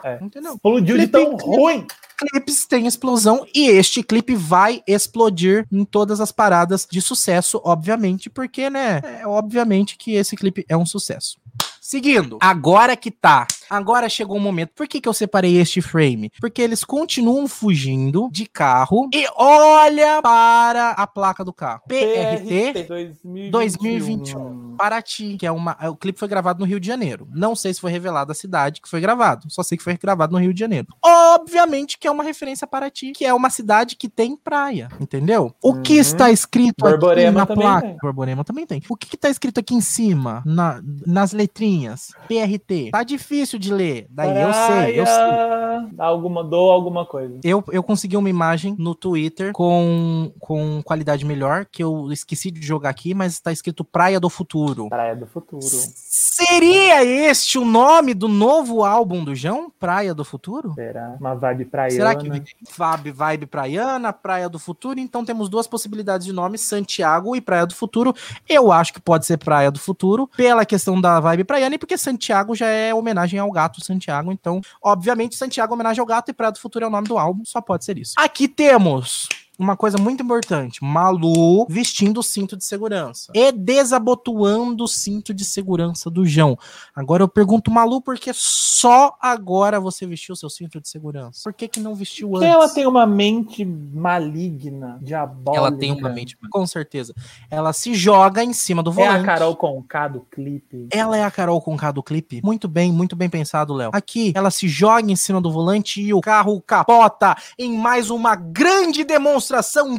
É. 0.04 0.20
entendeu? 0.22 0.54
Explodiu 0.56 0.98
de 0.98 1.08
Clipe- 1.08 1.12
tão 1.12 1.36
ruim. 1.36 1.86
clipes 2.18 2.66
tem 2.66 2.88
explosão 2.88 3.46
e 3.54 3.68
este 3.70 4.02
clipe 4.04 4.36
vai 4.36 4.82
explodir 4.88 5.66
em 5.72 5.86
todas 5.86 6.20
as 6.20 6.32
paradas 6.32 6.88
de 6.90 7.02
sucesso, 7.02 7.62
obviamente, 7.64 8.30
porque, 8.30 8.70
né, 8.70 9.02
é 9.22 9.28
obviamente 9.28 9.98
que 9.98 10.14
esse 10.14 10.36
clipe 10.36 10.66
é 10.68 10.76
um 10.76 10.86
sucesso. 10.86 11.38
Seguindo, 11.82 12.38
agora 12.42 12.96
que 12.98 13.10
tá. 13.12 13.48
Agora 13.70 14.10
chegou 14.10 14.38
o 14.38 14.40
momento. 14.40 14.72
Por 14.76 14.88
que, 14.88 15.02
que 15.02 15.08
eu 15.10 15.14
separei 15.14 15.58
este 15.58 15.82
frame? 15.82 16.32
Porque 16.40 16.62
eles 16.62 16.84
continuam 16.84 17.48
fugindo 17.48 18.30
de 18.32 18.46
carro 18.46 19.10
e 19.14 19.26
olha 19.36 20.22
para 20.22 20.92
a 20.92 21.08
placa 21.08 21.44
do 21.44 21.54
carro. 21.54 21.82
PRT 21.88 22.86
2021. 22.88 23.52
2021. 23.52 24.76
Paraty, 24.78 25.38
que 25.38 25.46
é 25.46 25.52
uma. 25.52 25.76
O 25.90 25.96
clipe 25.96 26.20
foi 26.20 26.28
gravado 26.28 26.60
no 26.60 26.66
Rio 26.66 26.80
de 26.80 26.88
Janeiro. 26.88 27.28
Não 27.34 27.56
sei 27.56 27.74
se 27.74 27.82
foi 27.82 27.92
revelado 27.92 28.32
a 28.32 28.36
cidade 28.36 28.82
que 28.82 28.88
foi 28.90 29.02
gravado. 29.02 29.48
Só 29.50 29.64
sei 29.64 29.78
que 29.78 29.84
foi 29.84 29.98
gravado 29.98 30.34
no 30.34 30.40
Rio 30.40 30.54
de 30.54 30.60
Janeiro. 30.60 30.88
Obviamente 31.04 31.98
que 31.98 32.08
é 32.08 32.12
uma 32.12 32.24
referência 32.24 32.66
a 32.66 32.68
Paraty, 32.68 33.12
que 33.12 33.26
é 33.26 33.34
uma 33.34 33.50
cidade 33.50 33.96
que 33.96 34.08
tem 34.08 34.36
praia. 34.36 34.90
Entendeu? 35.00 35.54
O 35.62 35.82
que 35.82 35.94
Uhum. 35.96 36.00
está 36.02 36.32
escrito 36.32 36.76
Borborema 36.80 37.42
aqui 37.44 37.50
na 37.50 37.56
placa? 37.56 37.88
tem. 37.88 37.98
Borborema 38.02 38.44
também 38.44 38.66
tem. 38.66 38.82
O 38.90 38.96
que, 38.96 39.08
que 39.08 39.18
tá 39.18 39.30
escrito 39.30 39.60
aqui 39.60 39.74
em 39.74 39.82
cima, 39.82 40.44
na- 40.46 40.82
nas 41.06 41.32
letrinhas? 41.32 42.12
PRT. 42.28 42.90
Tá 42.92 43.04
difícil 43.04 43.57
de 43.58 43.74
ler. 43.74 44.08
Daí 44.10 44.42
eu 44.42 44.54
sei, 44.54 45.00
eu 45.00 45.06
sei. 45.06 45.16
Praia, 45.16 45.68
Alguma, 45.98 46.44
dou 46.44 46.72
alguma 46.72 47.06
coisa. 47.06 47.40
Eu, 47.44 47.64
eu 47.72 47.84
consegui 47.84 48.18
uma 48.18 48.30
imagem 48.30 48.76
no 48.78 48.96
Twitter 48.96 49.52
com, 49.54 50.32
com 50.40 50.82
qualidade 50.84 51.26
melhor, 51.26 51.66
que 51.66 51.84
eu 51.84 52.12
esqueci 52.12 52.52
de 52.52 52.62
jogar 52.62 52.90
aqui, 52.90 53.14
mas 53.14 53.40
tá 53.40 53.52
escrito 53.52 53.84
Praia 53.84 54.20
do 54.20 54.30
Futuro. 54.30 54.90
Praia 54.90 55.16
do 55.16 55.28
futuro. 55.28 55.62
Seria 55.64 57.04
este 57.04 57.58
o 57.58 57.66
nome 57.66 58.14
do 58.14 58.28
novo 58.28 58.84
álbum 58.84 59.24
do 59.24 59.34
João? 59.34 59.72
Praia 59.80 60.14
do 60.14 60.24
Futuro? 60.24 60.74
Será? 60.74 61.16
Uma 61.20 61.34
vibe 61.34 61.66
praiana. 61.66 61.96
Será 61.96 62.16
que 62.16 62.30
vibe, 62.78 63.12
vibe 63.12 63.46
praiana, 63.48 64.14
Praia 64.14 64.48
do 64.48 64.60
Futuro? 64.60 65.00
Então 65.00 65.26
temos 65.26 65.50
duas 65.50 65.66
possibilidades 65.68 66.26
de 66.28 66.34
nome, 66.34 66.58
Santiago 66.58 67.36
e 67.36 67.42
Praia 67.42 67.66
do 67.66 67.74
Futuro. 67.74 68.14
Eu 68.48 68.72
acho 68.72 68.94
que 68.94 69.00
pode 69.00 69.26
ser 69.26 69.38
Praia 69.38 69.72
do 69.72 69.80
Futuro, 69.80 70.30
pela 70.38 70.66
questão 70.66 71.00
da 71.00 71.20
vibe 71.20 71.44
praiana 71.44 71.76
e 71.76 71.78
porque 71.78 71.98
Santiago 71.98 72.54
já 72.56 72.68
é 72.68 72.94
homenagem 72.94 73.40
ao 73.40 73.47
gato 73.52 73.84
Santiago. 73.84 74.32
Então, 74.32 74.62
obviamente, 74.82 75.36
Santiago 75.36 75.74
homenagem 75.74 76.00
ao 76.00 76.06
gato 76.06 76.30
e 76.30 76.34
Praia 76.34 76.52
do 76.52 76.60
Futuro 76.60 76.86
é 76.86 76.88
o 76.88 76.92
nome 76.92 77.08
do 77.08 77.18
álbum, 77.18 77.44
só 77.46 77.62
pode 77.62 77.86
ser 77.86 77.98
isso. 77.98 78.14
Aqui 78.18 78.48
temos 78.48 79.28
uma 79.58 79.76
coisa 79.76 79.98
muito 79.98 80.24
importante: 80.24 80.84
Malu 80.84 81.66
vestindo 81.70 82.20
o 82.20 82.24
cinto 82.24 82.56
de 82.56 82.64
segurança 82.64 83.32
e 83.34 83.52
desabotoando 83.52 84.84
o 84.84 84.88
cinto 84.88 85.34
de 85.34 85.44
segurança 85.44 86.10
do 86.10 86.26
João. 86.26 86.58
Agora 86.96 87.24
eu 87.24 87.28
pergunto, 87.28 87.72
Malu, 87.72 88.02
por 88.02 88.18
que 88.18 88.32
só 88.34 89.16
agora 89.20 89.80
você 89.80 90.06
vestiu 90.06 90.36
seu 90.36 90.50
cinto 90.50 90.80
de 90.80 90.88
segurança? 90.88 91.42
Por 91.44 91.54
que, 91.54 91.68
que 91.68 91.80
não 91.80 91.96
vestiu 91.96 92.30
Porque 92.30 92.46
antes? 92.46 92.56
ela 92.56 92.70
tem 92.70 92.86
uma 92.86 93.06
mente 93.06 93.66
maligna, 93.66 94.98
diabólica. 95.02 95.58
Ela 95.58 95.72
tem 95.72 95.92
uma 95.92 96.10
mente, 96.10 96.38
com 96.50 96.68
certeza. 96.68 97.14
Ela 97.50 97.74
se 97.74 97.94
joga 97.96 98.44
em 98.44 98.54
cima 98.54 98.84
do 98.84 98.92
É 98.92 98.94
volante. 98.94 99.22
a 99.22 99.26
Carol 99.26 99.56
Conká 99.56 100.08
do 100.08 100.22
clipe. 100.22 100.88
Ela 100.92 101.18
é 101.18 101.24
a 101.24 101.32
Carol 101.32 101.62
com 101.62 101.76
K 101.76 101.92
do 101.92 102.04
clipe. 102.04 102.42
Muito 102.44 102.68
bem, 102.68 102.92
muito 102.92 103.16
bem 103.16 103.30
pensado, 103.30 103.74
Léo. 103.74 103.90
Aqui, 103.94 104.32
ela 104.36 104.52
se 104.52 104.68
joga 104.68 105.12
em 105.12 105.16
cima 105.16 105.42
do 105.42 105.52
volante 105.52 106.02
e 106.02 106.14
o 106.14 106.22
carro 106.22 106.62
capota 106.62 107.36
em 107.58 107.78
mais 107.78 108.10
uma 108.10 108.36
grande 108.36 109.04
demonstração 109.04 109.47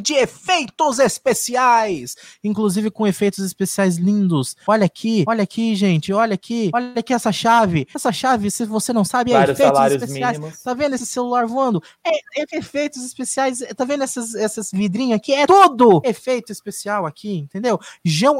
de 0.01 0.13
efeitos 0.13 0.99
especiais. 0.99 2.15
Inclusive 2.43 2.91
com 2.91 3.07
efeitos 3.07 3.43
especiais 3.43 3.97
lindos. 3.97 4.55
Olha 4.67 4.85
aqui, 4.85 5.23
olha 5.27 5.43
aqui, 5.43 5.75
gente. 5.75 6.11
Olha 6.13 6.33
aqui, 6.33 6.69
olha 6.73 6.93
aqui 6.97 7.13
essa 7.13 7.31
chave. 7.31 7.87
Essa 7.93 8.11
chave, 8.11 8.51
se 8.51 8.65
você 8.65 8.93
não 8.93 9.03
sabe, 9.03 9.33
é 9.33 9.43
efeitos 9.43 9.91
especiais. 9.91 10.37
mínimos. 10.37 10.61
Tá 10.61 10.73
vendo 10.73 10.95
esse 10.95 11.05
celular 11.05 11.45
voando? 11.45 11.81
É, 12.05 12.41
é 12.41 12.57
efeitos 12.57 13.03
especiais. 13.03 13.63
Tá 13.75 13.85
vendo 13.85 14.03
essas, 14.03 14.35
essas 14.35 14.71
vidrinhas 14.71 15.17
aqui? 15.17 15.33
É 15.33 15.45
tudo 15.45 16.01
efeito 16.03 16.51
especial 16.51 17.05
aqui, 17.05 17.37
entendeu? 17.37 17.79
João, 18.03 18.39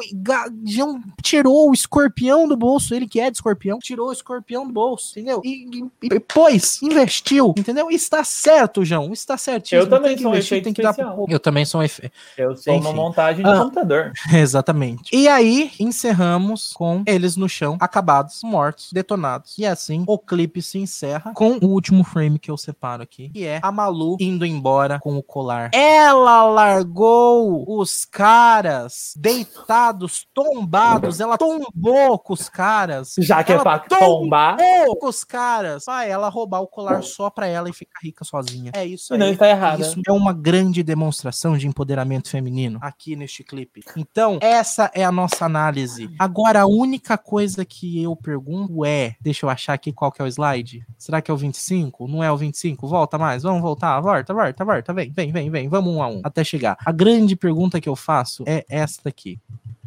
João 0.66 1.02
tirou 1.22 1.70
o 1.70 1.74
escorpião 1.74 2.48
do 2.48 2.58
bolso, 2.58 2.94
ele 2.94 3.08
que 3.08 3.20
é 3.20 3.30
de 3.30 3.38
escorpião, 3.38 3.80
tirou 3.80 4.10
o 4.10 4.14
escorpião 4.14 4.66
do 4.68 4.74
bolso, 4.74 5.12
entendeu? 5.12 5.42
E, 5.44 5.90
e, 6.04 6.16
e 6.16 6.20
pôs, 6.20 6.82
investiu, 6.82 7.54
entendeu? 7.58 7.90
Está 7.90 8.24
certo, 8.24 8.84
João, 8.84 9.12
está 9.14 9.38
certíssimo. 9.38 9.82
Eu 9.82 9.90
também 9.90 10.16
tem 10.16 10.24
que 10.24 10.28
investir, 10.28 10.64
tem 10.64 10.74
que 10.74 10.82
dar 10.82 10.94
Eu 11.28 11.40
também 11.40 11.66
sou 11.66 11.82
um 11.82 11.84
efeito. 11.84 12.14
Eu 12.38 12.56
sou 12.56 12.76
uma 12.76 12.90
Enfim. 12.90 12.96
montagem 12.96 13.44
de 13.44 13.50
Ah. 13.50 13.60
computador. 13.60 14.12
Exatamente. 14.34 15.16
E 15.16 15.28
aí, 15.28 15.72
encerramos 15.80 16.72
com 16.74 17.04
eles 17.06 17.36
no 17.36 17.48
chão, 17.50 17.78
acabados, 17.80 18.40
mortos, 18.44 18.90
detonados. 18.92 19.58
E 19.58 19.66
assim, 19.66 20.04
o 20.08 20.18
clipe 20.18 20.62
se 20.62 20.78
encerra 20.78 21.34
com 21.34 21.58
o 21.62 21.68
último 21.68 22.04
frame 22.04 22.40
que 22.40 22.50
eu 22.52 22.58
separo 22.58 23.04
aqui, 23.04 23.30
que 23.30 23.46
é 23.46 23.60
a 23.62 23.72
Malu 23.72 24.18
indo 24.20 24.46
embora 24.46 25.00
com 25.02 25.16
o 25.18 25.24
colar. 25.24 25.70
Ela 25.74 26.44
largou 26.46 27.66
os 27.80 28.06
caras 28.06 29.14
deitados, 29.18 30.26
tombados. 30.34 31.20
Ela 31.20 31.38
tombou 31.38 32.18
com 32.20 32.34
os 32.34 32.50
caras. 32.50 33.14
Já 33.20 33.44
que 33.44 33.52
é 33.52 33.56
Ela 33.56 33.64
pra 33.64 33.80
tombou 33.80 34.22
tombar, 34.22 34.58
com 35.00 35.08
os 35.08 35.24
caras. 35.24 35.86
Pra 35.86 36.06
ela 36.06 36.30
roubar 36.30 36.62
o 36.62 36.68
colar 36.68 37.04
só 37.04 37.30
pra 37.30 37.48
ela 37.48 37.70
e 37.70 37.74
ficar 37.74 38.00
rica 38.04 38.24
sozinha. 38.24 38.72
É 38.74 38.86
isso 38.86 39.14
aí. 39.14 39.20
não 39.20 39.30
está 39.30 39.48
errada. 39.50 39.82
Isso 39.82 40.00
é 40.08 40.12
uma 40.12 40.34
grande 40.34 40.84
demonstração 40.90 41.56
de 41.56 41.68
empoderamento 41.68 42.30
feminino 42.30 42.80
aqui 42.82 43.16
neste 43.16 43.44
clipe. 43.44 43.84
Então, 43.96 44.40
essa 44.42 44.90
é 44.94 45.06
a 45.06 45.12
nossa 45.12 45.46
análise. 45.46 46.10
Agora, 46.18 46.62
a 46.62 46.66
única 46.66 47.16
coisa 47.18 47.64
que 47.64 48.02
eu 48.02 48.16
pergunto 48.16 48.84
é: 48.84 49.16
deixa 49.22 49.46
eu 49.46 49.50
achar 49.50 49.74
aqui 49.74 49.94
qual 49.94 50.12
que 50.12 50.22
é 50.22 50.26
o 50.26 50.28
slide. 50.28 50.84
Será 50.98 51.22
que 51.22 51.30
é 51.30 51.34
o 51.34 51.38
25? 51.38 52.08
Não 52.08 52.24
é 52.24 52.32
o 52.32 52.38
25? 52.38 52.88
Volta 52.88 53.18
mais, 53.18 53.44
vamos 53.44 53.62
voltar, 53.62 54.02
volta, 54.02 54.34
volta, 54.34 54.66
volta, 54.66 54.94
vem, 54.94 55.12
vem, 55.12 55.32
vem, 55.32 55.50
vem, 55.52 55.70
vamos 55.70 55.94
um 55.94 56.02
a 56.02 56.08
um, 56.08 56.22
até 56.24 56.44
chegar. 56.44 56.78
A 56.84 56.92
grande 56.92 57.36
pergunta 57.36 57.80
que 57.80 57.88
eu 57.88 57.96
faço 57.96 58.44
é 58.48 58.66
esta 58.68 59.10
aqui. 59.10 59.40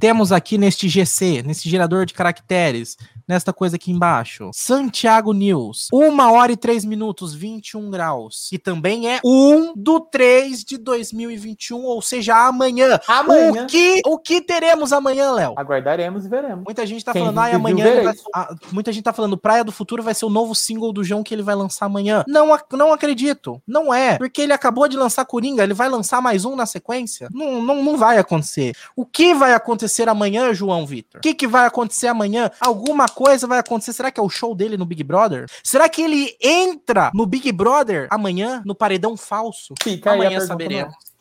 Temos 0.03 0.32
aqui 0.32 0.59
neste 0.59 0.88
GC, 0.88 1.44
nesse 1.44 1.68
gerador 1.70 2.05
de 2.05 2.12
caracteres, 2.12 2.96
nesta 3.28 3.53
coisa 3.53 3.76
aqui 3.76 3.92
embaixo. 3.92 4.50
Santiago 4.53 5.32
News, 5.32 5.86
1 5.92 6.18
hora 6.18 6.50
e 6.50 6.57
3 6.57 6.84
minutos, 6.84 7.32
21 7.32 7.88
graus. 7.88 8.50
E 8.50 8.59
também 8.59 9.09
é 9.09 9.20
1 9.24 9.74
do 9.76 10.00
3 10.00 10.64
de 10.64 10.76
2021, 10.93 11.84
ou 11.84 12.03
seja, 12.03 12.34
amanhã. 12.47 13.01
Amanhã. 13.09 13.64
O 13.64 13.66
que, 13.66 14.01
o 14.05 14.18
que 14.18 14.40
teremos 14.40 14.93
amanhã, 14.93 15.32
Léo? 15.32 15.55
Aguardaremos 15.57 16.26
e 16.26 16.28
veremos. 16.28 16.64
Muita 16.64 16.84
gente 16.86 17.05
tá 17.05 17.12
Quem 17.12 17.22
falando, 17.22 17.43
viu, 17.45 17.57
amanhã 17.57 18.03
vai, 18.03 18.14
ah, 18.34 18.55
muita 18.70 18.93
gente 18.93 19.05
tá 19.05 19.12
falando, 19.12 19.38
Praia 19.38 19.64
do 19.64 19.72
Futuro 19.72 20.03
vai 20.03 20.14
ser 20.14 20.26
o 20.26 20.30
novo 20.30 20.55
single 20.55 20.93
do 20.93 21.03
João 21.03 21.22
que 21.22 21.34
ele 21.34 21.43
vai 21.43 21.55
lançar 21.55 21.86
amanhã. 21.86 22.24
Não, 22.26 22.49
não 22.72 22.93
acredito. 22.93 23.61
Não 23.66 23.93
é, 23.93 24.18
porque 24.18 24.43
ele 24.43 24.53
acabou 24.53 24.86
de 24.86 24.97
lançar 24.97 25.24
Coringa, 25.24 25.62
ele 25.62 25.74
vai 25.74 25.88
lançar 25.88 26.20
mais 26.20 26.45
um 26.45 26.55
na 26.55 26.66
sequência? 26.66 27.28
Não, 27.32 27.62
não, 27.62 27.82
não 27.82 27.97
vai 27.97 28.18
acontecer. 28.18 28.74
O 28.94 29.06
que 29.06 29.35
vai 29.35 29.55
acontecer 29.55 30.09
amanhã, 30.09 30.52
João 30.52 30.86
Vitor? 30.86 31.19
O 31.19 31.23
que, 31.23 31.35
que 31.35 31.47
vai 31.47 31.66
acontecer 31.66 32.09
amanhã? 32.09 32.51
Alguma 32.60 33.06
coisa 33.09 33.47
vai 33.47 33.59
acontecer? 33.59 33.93
Será 33.93 34.10
que 34.10 34.20
é 34.20 34.23
o 34.23 34.28
show 34.28 34.55
dele 34.55 34.77
no 34.77 34.85
Big 34.85 35.02
Brother? 35.02 35.47
Será 35.62 35.89
que 35.89 36.02
ele 36.02 36.36
entra 36.40 37.10
no 37.14 37.24
Big 37.27 37.51
Brother 37.52 38.09
amanhã, 38.10 38.62
no 38.66 38.74
paredão 38.74 39.16
falso? 39.16 39.74
Fica 39.82 40.12
aí 40.12 40.20
a 40.20 40.27
Amanhã 40.27 40.40
saberemos. 40.40 40.72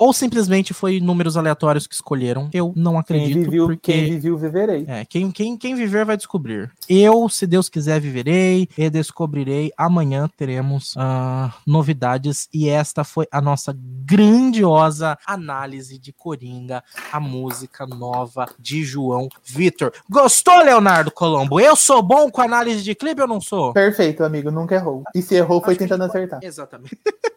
Ou 0.01 0.11
simplesmente 0.11 0.73
foi 0.73 0.99
números 0.99 1.37
aleatórios 1.37 1.85
que 1.85 1.93
escolheram? 1.93 2.49
Eu 2.51 2.73
não 2.75 2.93
Quem 2.93 2.99
acredito, 3.01 3.51
viveu, 3.51 3.67
porque... 3.67 3.91
quem 3.93 4.09
viveu, 4.09 4.35
viverei. 4.35 4.83
É, 4.87 5.05
quem, 5.05 5.29
quem, 5.29 5.55
quem 5.55 5.75
viver 5.75 6.03
vai 6.05 6.17
descobrir. 6.17 6.71
Eu, 6.89 7.29
se 7.29 7.45
Deus 7.45 7.69
quiser, 7.69 8.01
viverei 8.01 8.67
e 8.75 8.89
descobrirei. 8.89 9.71
Amanhã 9.77 10.27
teremos 10.35 10.95
ah, 10.97 11.53
novidades 11.67 12.49
e 12.51 12.67
esta 12.67 13.03
foi 13.03 13.27
a 13.31 13.39
nossa 13.39 13.77
grandiosa 13.77 15.19
análise 15.23 15.99
de 15.99 16.11
Coringa, 16.11 16.83
a 17.11 17.19
música 17.19 17.85
nova 17.85 18.47
de 18.57 18.83
João 18.83 19.29
Vitor. 19.45 19.93
Gostou, 20.09 20.63
Leonardo 20.63 21.11
Colombo? 21.11 21.59
Eu 21.59 21.75
sou 21.75 22.01
bom 22.01 22.31
com 22.31 22.41
análise 22.41 22.81
de 22.81 22.95
clipe 22.95 23.21
ou 23.21 23.27
não 23.27 23.39
sou? 23.39 23.71
Perfeito, 23.71 24.23
amigo, 24.23 24.49
nunca 24.49 24.73
errou. 24.73 25.03
E 25.13 25.21
se 25.21 25.35
errou, 25.35 25.61
foi 25.61 25.73
Acho 25.73 25.79
tentando 25.79 26.05
acertar. 26.05 26.39
Exatamente. 26.41 26.97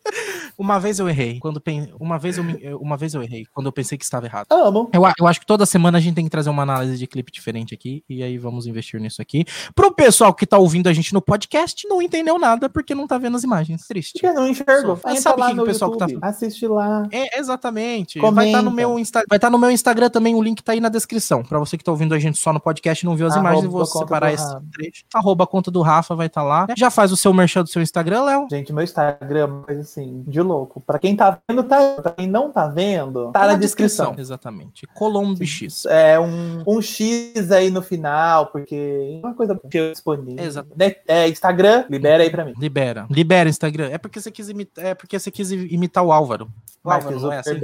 uma 0.59 0.79
vez 0.79 0.99
eu 0.99 1.09
errei. 1.09 1.39
Quando 1.41 1.61
pen... 1.61 1.93
uma, 1.99 2.19
vez 2.19 2.39
eu 2.39 2.45
me- 2.45 2.75
uma 2.81 2.97
vez 2.97 3.15
eu 3.15 3.23
errei. 3.23 3.47
Quando 3.53 3.67
eu 3.67 3.73
pensei 3.73 3.97
que 3.99 4.05
estava 4.05 4.27
errado. 4.27 4.47
Amo. 4.51 4.89
Eu, 4.93 5.03
eu 5.19 5.27
acho 5.27 5.41
que 5.41 5.47
toda 5.47 5.67
semana 5.67 5.99
a 5.99 6.01
gente 6.01 6.15
tem 6.15 6.25
que 6.25 6.31
trazer 6.31 6.51
uma 6.51 6.63
análise 6.63 6.97
de 6.99 7.07
clipe 7.07 7.33
diferente 7.33 7.75
aqui, 7.75 8.03
e 8.09 8.23
aí 8.23 8.39
vamos 8.39 8.67
investir 8.67 9.01
nisso 9.01 9.21
aqui. 9.21 9.45
Pro 9.75 9.93
pessoal 9.95 10.33
que 10.35 10.47
tá 10.47 10.59
ouvindo 10.59 10.89
a 10.89 10.93
gente 10.93 11.13
no 11.13 11.21
podcast, 11.21 11.87
não 11.89 12.01
entendeu 12.03 12.39
nada 12.39 12.69
porque 12.69 12.95
não 12.95 13.07
tá 13.07 13.19
vendo 13.19 13.37
as 13.37 13.43
imagens. 13.45 13.87
Triste. 13.87 14.13
Porque 14.21 14.33
não 14.33 14.49
enxergou. 14.49 14.99
Mas 15.05 15.21
sabe 15.21 15.41
lá 15.41 15.49
que 15.49 15.55
no 15.55 15.63
o 15.63 15.67
pessoal 15.67 15.91
que 15.91 15.99
tá 15.99 16.07
YouTube, 16.07 16.25
Assiste 16.25 16.67
lá. 16.67 17.07
É, 17.11 17.39
exatamente. 17.39 18.19
Vai 18.19 18.47
estar 18.47 18.63
no 18.63 18.71
Comenta. 18.71 18.89
meu 18.89 18.99
Insta... 18.99 19.23
vai 19.29 19.39
tá 19.39 19.51
no 19.51 19.59
meu 19.59 19.71
Instagram 19.71 20.09
também, 20.11 20.35
o 20.35 20.43
link 20.43 20.63
tá 20.63 20.73
aí 20.73 20.81
na 20.81 20.89
descrição. 20.89 21.43
Pra 21.43 21.59
você 21.59 21.77
que 21.77 21.85
tá 21.85 21.91
ouvindo 21.91 22.15
a 22.15 22.19
gente 22.19 22.39
só 22.39 22.53
no 22.53 22.61
podcast 22.61 23.05
e 23.05 23.09
não 23.09 23.17
viu 23.17 23.27
as 23.27 23.37
imagens, 23.37 23.65
vou 23.65 23.85
separar 23.87 24.33
esse 24.33 24.45
Rafa. 24.45 24.63
trecho. 24.73 25.05
Arroba 25.15 25.45
a 25.45 25.47
conta 25.47 25.71
do 25.71 25.83
Rafa 25.83 26.15
vai 26.15 26.27
estar 26.27 26.43
lá. 26.43 26.67
Já 26.77 26.91
faz 26.91 27.13
o 27.13 27.17
seu 27.17 27.33
merchan 27.33 27.63
do 27.63 27.69
seu 27.69 27.83
Instagram, 27.83 28.23
Léo. 28.25 28.47
Gente, 28.51 28.73
meu 28.73 28.85
Instagram, 28.85 29.63
mas 29.67 29.79
assim, 29.79 30.23
de 30.27 30.41
louco. 30.45 30.81
Pra 30.81 30.99
quem 30.99 31.17
tá 31.17 31.39
vendo, 31.49 31.63
tá. 31.65 31.97
Pra 32.01 32.13
quem 32.13 32.27
não 32.29 32.53
tá 32.53 32.69
vendo, 32.69 33.33
tá 33.33 33.47
na 33.47 33.57
descrição. 33.57 34.15
Exatamente. 34.17 34.87
Colombo 34.95 35.45
X. 35.45 35.85
É 35.87 36.19
um, 36.21 36.63
um 36.67 36.81
X 36.81 37.51
aí 37.51 37.71
no 37.71 37.83
final, 37.83 38.47
porque 38.47 39.21
é 39.23 39.27
uma 39.27 39.35
coisa 39.35 39.59
que 39.71 39.79
eu 39.79 39.91
disponível. 39.93 40.45
Exato. 40.45 40.69
Né? 40.77 40.95
É, 41.09 41.29
Instagram, 41.29 41.85
libera 41.91 42.23
aí 42.23 42.31
pra 42.31 42.45
mim. 42.45 42.55
Libera. 42.59 43.07
Libera 43.11 43.49
Instagram. 43.49 43.89
É 43.91 43.99
porque 43.99 44.21
você 44.21 44.31
quis 44.31 44.49
imitar, 44.49 44.85
é 44.85 44.95
porque 44.95 45.19
você 45.19 45.31
quis 45.31 45.51
imitar 45.51 46.05
o 46.05 46.13
Álvaro. 46.13 46.49
O 46.85 46.91
Álvaro, 46.91 47.19
não 47.19 47.33
é 47.33 47.39
assim? 47.39 47.59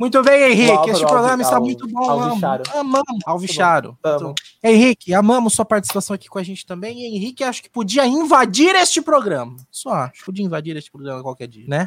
Muito 0.00 0.20
bem, 0.22 0.50
Henrique. 0.50 0.70
Álvaro, 0.72 0.90
este 0.90 1.06
programa 1.06 1.30
Alvi- 1.30 1.42
está 1.42 1.56
Al- 1.56 1.62
muito 1.62 1.86
bom. 1.88 2.10
Alvicharo. 2.10 2.62
Amamos. 2.74 3.06
Alvicharo. 3.24 3.96
Então, 4.00 4.34
Henrique, 4.62 5.14
amamos 5.14 5.52
sua 5.52 5.64
participação 5.64 6.14
aqui 6.14 6.28
com 6.28 6.40
a 6.40 6.42
gente 6.42 6.66
também. 6.66 6.98
E 7.00 7.16
Henrique, 7.16 7.44
acho 7.44 7.62
que 7.62 7.70
podia 7.70 8.04
invadir 8.04 8.74
este 8.74 9.00
programa. 9.00 9.54
Só 9.70 9.90
acho. 9.90 10.24
Podia 10.24 10.44
invadir 10.44 10.76
este 10.76 10.90
programa 10.90 11.22
qualquer 11.22 11.46
dia, 11.46 11.66
né? 11.68 11.86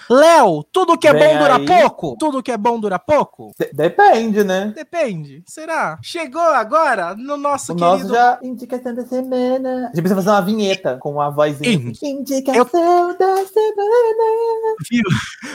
Léo, 0.13 0.63
tudo 0.73 0.97
que 0.97 1.07
é 1.07 1.13
Vem 1.13 1.33
bom 1.33 1.39
dura 1.39 1.55
aí. 1.55 1.65
pouco? 1.65 2.15
Tudo 2.19 2.43
que 2.43 2.51
é 2.51 2.57
bom 2.57 2.77
dura 2.79 2.99
pouco? 2.99 3.51
De- 3.57 3.71
depende, 3.73 4.43
né? 4.43 4.73
Depende. 4.75 5.41
Será? 5.47 5.97
Chegou 6.01 6.41
agora 6.41 7.15
no 7.15 7.37
nosso 7.37 7.71
O 7.71 7.75
querido. 7.77 7.97
nosso 7.97 8.13
já. 8.13 8.39
Indicação 8.43 8.93
da 8.93 9.05
semana. 9.05 9.69
A 9.69 9.81
gente 9.87 10.01
precisa 10.01 10.15
fazer 10.15 10.29
uma 10.31 10.41
vinheta 10.41 10.97
com 10.97 11.21
a 11.21 11.29
vozinha. 11.29 11.71
Indi- 11.71 11.97
Indicação 12.05 13.15
da 13.17 13.35
semana. 13.45 14.75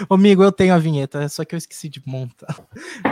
Ô, 0.09 0.15
Amigo, 0.15 0.43
eu 0.43 0.51
tenho 0.53 0.73
a 0.75 0.79
vinheta, 0.79 1.29
só 1.29 1.45
que 1.45 1.55
eu 1.55 1.59
esqueci 1.59 1.89
de 1.91 2.03
montar. 2.07 2.57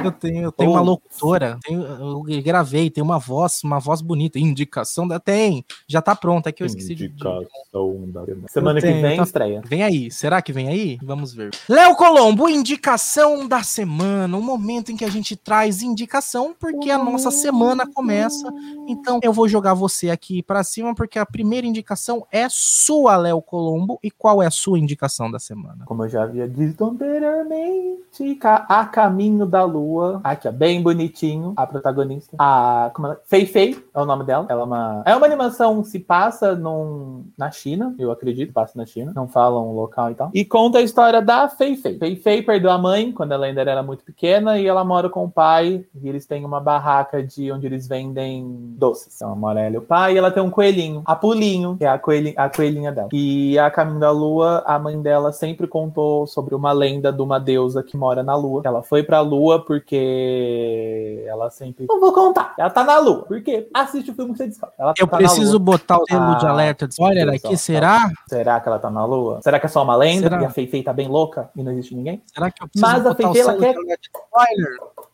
Eu 0.02 0.12
tenho, 0.12 0.44
eu 0.44 0.52
tenho 0.52 0.70
uma 0.70 0.80
locutora, 0.80 1.58
tenho- 1.62 1.82
eu 1.84 2.22
gravei, 2.42 2.88
tem 2.88 3.02
uma 3.04 3.18
voz, 3.18 3.62
uma 3.62 3.78
voz 3.78 4.00
bonita, 4.00 4.38
indicação 4.38 5.06
da 5.06 5.20
tem, 5.20 5.62
já 5.86 6.00
tá 6.00 6.16
pronta, 6.16 6.48
é 6.48 6.52
que 6.52 6.62
eu 6.62 6.66
esqueci 6.66 6.94
de, 6.94 7.08
de- 7.08 7.14
Indicação 7.14 8.04
da 8.12 8.24
semana. 8.24 8.48
Semana 8.48 8.80
que 8.80 8.86
tenho, 8.86 9.02
vem, 9.02 9.16
tá- 9.18 9.22
estreia. 9.24 9.62
Vem 9.66 9.82
aí, 9.82 10.10
será 10.10 10.40
que 10.40 10.52
vem 10.52 10.68
aí? 10.68 10.98
Vamos 11.02 11.33
ver. 11.34 11.50
Léo 11.68 11.96
Colombo, 11.96 12.48
indicação 12.48 13.46
da 13.46 13.62
semana, 13.62 14.36
um 14.36 14.42
momento 14.42 14.92
em 14.92 14.96
que 14.96 15.04
a 15.04 15.10
gente 15.10 15.36
traz 15.36 15.82
indicação, 15.82 16.54
porque 16.58 16.90
a 16.90 16.98
nossa 16.98 17.30
semana 17.30 17.86
começa. 17.86 18.52
Então 18.88 19.20
eu 19.22 19.32
vou 19.32 19.48
jogar 19.48 19.74
você 19.74 20.10
aqui 20.10 20.42
pra 20.42 20.62
cima, 20.62 20.94
porque 20.94 21.18
a 21.18 21.26
primeira 21.26 21.66
indicação 21.66 22.26
é 22.30 22.46
sua, 22.48 23.16
Léo 23.16 23.42
Colombo. 23.42 23.98
E 24.02 24.10
qual 24.10 24.42
é 24.42 24.46
a 24.46 24.50
sua 24.50 24.78
indicação 24.78 25.30
da 25.30 25.38
semana? 25.38 25.84
Como 25.86 26.04
eu 26.04 26.08
já 26.08 26.22
havia 26.22 26.48
dito 26.48 26.84
anteriormente, 26.84 28.38
A 28.68 28.84
Caminho 28.86 29.46
da 29.46 29.64
Lua. 29.64 30.20
Aqui, 30.22 30.48
ó, 30.48 30.52
bem 30.52 30.82
bonitinho. 30.82 31.52
A 31.56 31.66
protagonista. 31.66 32.36
A. 32.38 32.90
Como 32.94 33.08
ela... 33.08 33.20
Fei 33.24 33.46
Fei 33.46 33.82
é 33.94 34.00
o 34.00 34.04
nome 34.04 34.24
dela. 34.24 34.46
Ela 34.48 34.60
é 34.60 34.64
uma. 34.64 35.02
É 35.06 35.16
uma 35.16 35.26
animação 35.26 35.82
se 35.84 35.98
passa 35.98 36.54
num... 36.54 37.24
na 37.36 37.50
China, 37.50 37.94
eu 37.98 38.10
acredito, 38.10 38.52
passa 38.52 38.72
na 38.76 38.86
China. 38.86 39.12
Não 39.14 39.28
falam 39.28 39.68
o 39.68 39.74
local 39.74 40.10
e 40.10 40.14
tal. 40.14 40.30
E 40.34 40.44
conta 40.44 40.78
a 40.78 40.82
história 40.82 41.20
da 41.24 41.48
Fei 41.48 41.76
Fei. 41.76 41.98
Fei 41.98 42.16
Fei 42.16 42.42
perdeu 42.42 42.70
a 42.70 42.78
mãe 42.78 43.10
quando 43.12 43.32
ela 43.32 43.46
ainda 43.46 43.60
era 43.60 43.82
muito 43.82 44.04
pequena 44.04 44.58
e 44.58 44.66
ela 44.66 44.84
mora 44.84 45.08
com 45.08 45.24
o 45.24 45.30
pai. 45.30 45.84
E 46.00 46.08
eles 46.08 46.26
têm 46.26 46.44
uma 46.44 46.60
barraca 46.60 47.22
de 47.22 47.50
onde 47.50 47.66
eles 47.66 47.88
vendem 47.88 48.44
doces. 48.76 49.16
Então, 49.16 49.28
ela 49.28 49.36
mora 49.36 49.60
ela 49.60 49.74
e 49.74 49.78
o 49.78 49.82
pai. 49.82 50.14
E 50.14 50.18
ela 50.18 50.30
tem 50.30 50.42
um 50.42 50.50
coelhinho, 50.50 51.02
a 51.04 51.16
Pulinho, 51.16 51.76
que 51.76 51.84
é 51.84 51.88
a, 51.88 51.98
coelhi... 51.98 52.34
a 52.36 52.48
coelhinha 52.48 52.92
dela. 52.92 53.08
E 53.12 53.58
a 53.58 53.70
Caminho 53.70 54.00
da 54.00 54.10
Lua, 54.10 54.62
a 54.66 54.78
mãe 54.78 55.00
dela 55.00 55.32
sempre 55.32 55.66
contou 55.66 56.26
sobre 56.26 56.54
uma 56.54 56.72
lenda 56.72 57.12
de 57.12 57.22
uma 57.22 57.38
deusa 57.38 57.82
que 57.82 57.96
mora 57.96 58.22
na 58.22 58.36
Lua. 58.36 58.62
Ela 58.64 58.82
foi 58.82 59.02
pra 59.02 59.20
Lua 59.20 59.64
porque 59.64 61.24
ela 61.26 61.50
sempre. 61.50 61.86
Não 61.88 62.00
vou 62.00 62.12
contar. 62.12 62.54
Ela 62.58 62.70
tá 62.70 62.84
na 62.84 62.98
Lua. 62.98 63.22
Por 63.22 63.42
quê? 63.42 63.68
Assiste 63.72 64.10
o 64.10 64.14
filme 64.14 64.32
que 64.32 64.38
você 64.38 64.46
descobre. 64.46 64.74
Ela 64.78 64.94
Eu 64.98 65.06
tá 65.06 65.16
preciso 65.16 65.58
botar 65.58 65.98
o 65.98 66.04
selo 66.06 66.36
de 66.36 66.46
Ah, 66.46 66.50
alerta 66.50 66.86
de 66.86 66.94
spoiler 66.94 67.28
aqui, 67.28 67.56
será? 67.56 68.10
Será 68.28 68.60
que 68.60 68.68
ela 68.68 68.78
tá 68.78 68.90
na 68.90 69.04
Lua? 69.04 69.40
Será 69.42 69.58
que 69.58 69.66
é 69.66 69.68
só 69.68 69.82
uma 69.82 69.96
lenda? 69.96 70.28
Será? 70.28 70.42
E 70.42 70.44
a 70.44 70.50
Fei 70.50 70.66
Fei 70.66 70.82
tá 70.82 70.92
bem 70.92 71.08
louca 71.14 71.48
e 71.54 71.62
não 71.62 71.70
existe 71.70 71.94
ninguém? 71.94 72.20
Será 72.26 72.50
que 72.50 72.60
eu 72.60 72.66
preciso 72.68 72.84
Mas 72.84 73.06
a 73.06 73.10
de 73.10 73.16
quer-? 73.60 73.76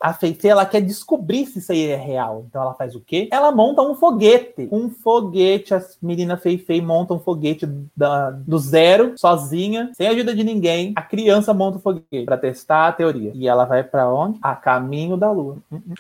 A 0.01 0.15
Feifei, 0.15 0.51
ela 0.51 0.65
quer 0.65 0.81
descobrir 0.81 1.45
se 1.45 1.59
isso 1.59 1.73
aí 1.73 1.89
é 1.89 1.97
real. 1.97 2.47
Então 2.49 2.63
ela 2.63 2.73
faz 2.73 2.95
o 2.95 3.01
quê? 3.01 3.29
Ela 3.31 3.53
monta 3.53 3.83
um 3.83 3.95
foguete. 3.95 4.67
Um 4.73 4.89
foguete. 4.89 5.75
As 5.75 5.99
meninas 6.01 6.41
Feifei 6.43 6.81
montam 6.81 7.19
um 7.19 7.21
foguete 7.21 7.67
da- 7.95 8.31
do 8.31 8.59
zero, 8.59 9.13
sozinha, 9.19 9.91
sem 9.95 10.09
ajuda 10.09 10.35
de 10.35 10.43
ninguém. 10.43 10.95
A 10.97 11.03
criança 11.03 11.53
monta 11.53 11.77
o 11.77 11.81
foguete 11.81 12.25
pra 12.25 12.39
testar 12.39 12.89
a 12.89 12.93
teoria. 12.93 13.31
E 13.35 13.47
ela 13.47 13.67
vai 13.67 13.85
pra 13.85 14.09
onde? 14.09 14.39
A 14.41 14.57
caminho 14.57 15.19
da 15.19 15.31
lua. 15.31 15.59
Hum, 15.71 15.83
hum. 15.87 15.95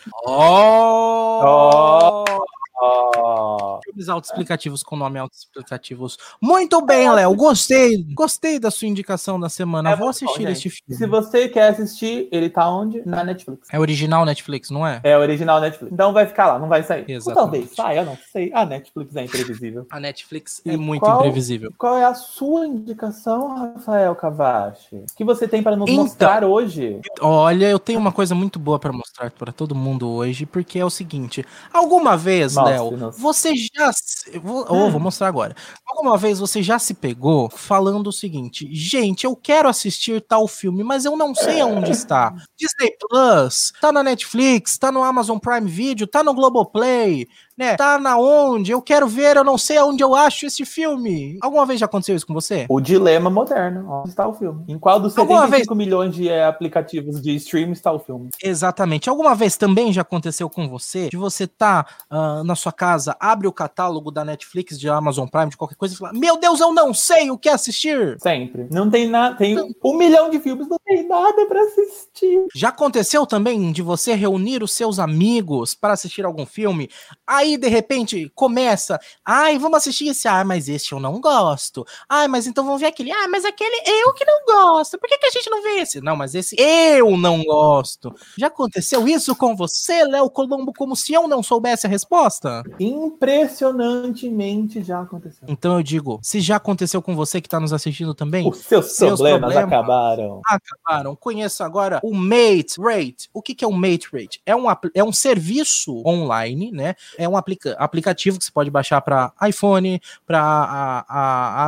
Oh! 2.82 3.78
Filmes 3.85 4.09
autoexplicativos 4.09 4.82
com 4.82 4.97
nome 4.97 5.19
autoexplicativos. 5.19 6.16
Muito 6.40 6.81
bem, 6.85 7.11
Léo. 7.11 7.35
Gostei. 7.35 8.02
Gostei 8.15 8.59
da 8.59 8.70
sua 8.70 8.89
indicação 8.89 9.39
da 9.39 9.48
semana. 9.48 9.90
É 9.90 9.97
Vou 9.97 10.07
bom, 10.07 10.11
assistir 10.11 10.43
gente. 10.43 10.52
este 10.52 10.70
filme. 10.70 10.94
Se 10.97 11.07
você 11.07 11.48
quer 11.48 11.69
assistir, 11.69 12.28
ele 12.32 12.48
tá 12.48 12.69
onde? 12.70 13.02
Na 13.07 13.23
Netflix. 13.23 13.69
É 13.73 13.78
original 13.78 14.24
Netflix, 14.24 14.70
não 14.70 14.86
é? 14.86 15.01
É 15.05 15.16
original 15.16 15.61
Netflix. 15.61 15.93
Então 15.93 16.12
vai 16.12 16.27
ficar 16.27 16.47
lá, 16.47 16.59
não 16.59 16.69
vai 16.69 16.82
sair. 16.82 17.05
Ou 17.09 17.15
Exatamente. 17.15 17.35
talvez 17.35 17.74
saia, 17.74 18.01
eu 18.01 18.05
não 18.07 18.19
sei. 18.32 18.51
A 18.55 18.65
Netflix 18.65 19.16
é 19.16 19.24
imprevisível. 19.24 19.86
A 19.90 20.01
Netflix 20.01 20.62
E 20.65 20.70
é 20.70 20.77
muito 20.77 21.01
qual- 21.01 21.19
imprevisível. 21.19 21.73
Qual 21.77 21.97
é 21.97 22.05
a 22.05 22.15
sua 22.15 22.66
indicação, 22.66 23.55
Rafael 23.55 24.15
Cavachi? 24.15 24.97
O 24.97 25.16
que 25.16 25.24
você 25.24 25.47
tem 25.47 25.62
para 25.62 25.77
nos 25.77 25.90
Então- 25.90 26.05
mostrar 26.05 26.44
hoje? 26.44 27.01
Olha, 27.20 27.66
eu 27.66 27.78
tenho 27.78 27.98
uma 27.98 28.12
coisa 28.12 28.35
muito 28.35 28.59
boa 28.59 28.78
pra 28.78 28.93
mostrar 28.93 29.31
para 29.31 29.52
todo 29.52 29.74
mundo 29.74 30.09
hoje, 30.09 30.47
porque 30.47 30.78
é 30.78 30.85
o 30.85 30.90
seguinte: 30.90 31.44
alguma 31.73 32.16
vez, 32.16 32.55
Léo, 32.71 32.85
você 33.19 33.53
já. 33.57 33.93
se- 33.93 34.39
Vou, 34.39 34.65
vou 34.91 35.01
mostrar 35.01 35.29
agora. 35.29 35.55
Alguma 35.87 36.17
vez 36.17 36.39
você 36.39 36.63
já 36.63 36.79
se 36.79 36.95
pegou 36.95 37.49
falando 37.51 38.07
o 38.09 38.13
seguinte: 38.13 38.69
gente, 38.73 39.25
eu 39.25 39.35
quero 39.37 39.69
assistir 39.69 40.21
tal 40.21 40.47
filme, 40.49 40.83
mas 40.85 41.05
eu 41.05 41.17
não 41.17 41.35
sei 41.35 41.61
aonde 41.61 41.91
está. 41.93 42.33
Disney 42.59 42.97
Plus, 43.09 43.73
tá 43.81 43.91
na 43.93 44.03
Netflix, 44.03 44.79
tá 44.79 44.91
no 44.93 45.03
Amazon 45.03 45.39
Prime 45.39 45.69
Video, 45.71 46.07
tá 46.07 46.23
no 46.23 46.35
Globoplay, 46.35 47.27
né? 47.61 47.77
Tá 47.77 47.99
na 47.99 48.19
onde? 48.19 48.73
Eu 48.73 48.81
quero 48.81 49.07
ver, 49.07 49.37
eu 49.37 49.45
não 49.45 49.59
sei 49.59 49.77
aonde 49.77 50.03
eu 50.03 50.15
acho 50.15 50.47
esse 50.47 50.65
filme. 50.65 51.39
Alguma 51.43 51.66
vez 51.66 51.78
já 51.78 51.85
aconteceu 51.85 52.16
isso 52.16 52.27
com 52.27 52.32
você? 52.32 52.65
O 52.70 52.81
dilema 52.81 53.28
moderno. 53.28 53.87
Onde 54.01 54.09
está 54.09 54.27
o 54.27 54.32
filme? 54.32 54.65
Em 54.66 54.78
qual 54.78 54.99
dos 54.99 55.16
Alguma 55.19 55.43
75 55.43 55.74
milhões 55.74 56.15
de 56.15 56.31
eh, 56.31 56.43
aplicativos 56.43 57.20
de 57.20 57.35
stream 57.37 57.73
está 57.73 57.93
o 57.93 57.99
filme? 57.99 58.31
Exatamente. 58.43 59.11
Alguma 59.11 59.35
vez 59.35 59.59
também 59.59 59.93
já 59.93 60.01
aconteceu 60.01 60.49
com 60.49 60.66
você 60.70 61.11
de 61.11 61.19
você 61.19 61.47
tá 61.47 61.85
ah, 62.09 62.43
na 62.43 62.55
sua 62.55 62.73
casa, 62.73 63.15
abre 63.20 63.47
o 63.47 63.53
catálogo 63.53 64.11
da 64.11 64.24
Netflix, 64.24 64.78
de 64.78 64.89
Amazon 64.89 65.28
Prime, 65.28 65.51
de 65.51 65.57
qualquer 65.59 65.77
coisa 65.77 65.95
e 65.95 65.99
fala: 65.99 66.12
Meu 66.15 66.39
Deus, 66.39 66.61
eu 66.61 66.73
não 66.73 66.95
sei 66.95 67.31
o 67.31 67.37
que 67.37 67.51
assistir. 67.51 68.16
Sempre. 68.20 68.69
Não 68.73 68.89
tem 68.89 69.07
nada. 69.07 69.37
Tem 69.37 69.55
um 69.85 69.97
milhão 69.99 70.31
de 70.31 70.41
filmes, 70.41 70.66
não 70.66 70.78
tem 70.82 71.07
nada 71.07 71.45
para 71.45 71.61
assistir. 71.61 72.47
Já 72.55 72.70
aconteceu 72.70 73.27
também 73.27 73.70
de 73.70 73.82
você 73.82 74.15
reunir 74.15 74.62
os 74.62 74.73
seus 74.73 74.99
amigos 74.99 75.74
para 75.74 75.93
assistir 75.93 76.24
algum 76.24 76.47
filme, 76.47 76.89
aí 77.27 77.49
de 77.56 77.68
repente 77.68 78.31
começa, 78.35 78.98
ai, 79.24 79.59
vamos 79.59 79.78
assistir 79.78 80.09
esse, 80.09 80.28
ah, 80.28 80.44
mas 80.44 80.68
esse 80.68 80.93
eu 80.93 81.01
não 81.01 81.20
gosto. 81.20 81.86
Ai, 82.09 82.28
mas 82.28 82.47
então 82.47 82.64
vamos 82.64 82.81
ver 82.81 82.89
aquele, 82.89 83.10
ah, 83.12 83.28
mas 83.28 83.44
aquele 83.44 83.77
eu 83.86 84.12
que 84.12 84.24
não 84.24 84.44
gosto. 84.47 84.98
Por 84.98 85.09
que, 85.09 85.18
que 85.18 85.27
a 85.27 85.31
gente 85.31 85.48
não 85.51 85.62
vê 85.62 85.78
esse? 85.81 86.01
Não, 86.01 86.16
mas 86.16 86.35
esse 86.35 86.56
eu 86.59 87.16
não 87.16 87.43
gosto. 87.44 88.12
Já 88.36 88.48
aconteceu 88.48 89.06
isso 89.06 89.35
com 89.36 89.55
você, 89.56 90.05
Léo 90.05 90.28
Colombo, 90.31 90.72
como 90.77 90.97
se 90.97 91.12
eu 91.12 91.28
não 91.28 91.43
soubesse 91.43 91.86
a 91.86 91.90
resposta? 91.90 92.62
Impressionantemente 92.78 94.82
já 94.82 95.01
aconteceu. 95.01 95.47
Então 95.48 95.77
eu 95.77 95.82
digo, 95.82 96.18
se 96.22 96.40
já 96.40 96.56
aconteceu 96.56 97.01
com 97.02 97.14
você 97.14 97.40
que 97.40 97.47
está 97.47 97.60
nos 97.60 97.72
assistindo 97.72 98.14
também, 98.14 98.48
Os 98.48 98.59
seus, 98.59 98.97
Seus 98.97 99.20
problemas, 99.20 99.52
problemas. 99.52 99.72
acabaram. 99.72 100.40
acabaram. 100.47 101.16
Conheça 101.16 101.64
agora 101.64 102.01
o 102.02 102.14
Mate 102.14 102.74
Rate. 102.78 103.28
O 103.32 103.40
que, 103.43 103.55
que 103.55 103.64
é 103.64 103.68
o 103.68 103.72
Mate 103.72 104.09
Rate? 104.12 104.40
É 104.44 104.55
um, 104.55 104.64
é 104.94 105.05
um 105.05 105.12
serviço 105.12 106.02
online, 106.06 106.70
né? 106.72 106.94
É 107.16 107.28
um 107.31 107.36
aplica 107.36 107.74
aplicativo 107.78 108.39
que 108.39 108.44
você 108.44 108.52
pode 108.52 108.70
baixar 108.70 109.01
para 109.01 109.32
iPhone, 109.48 110.01
para 110.27 111.07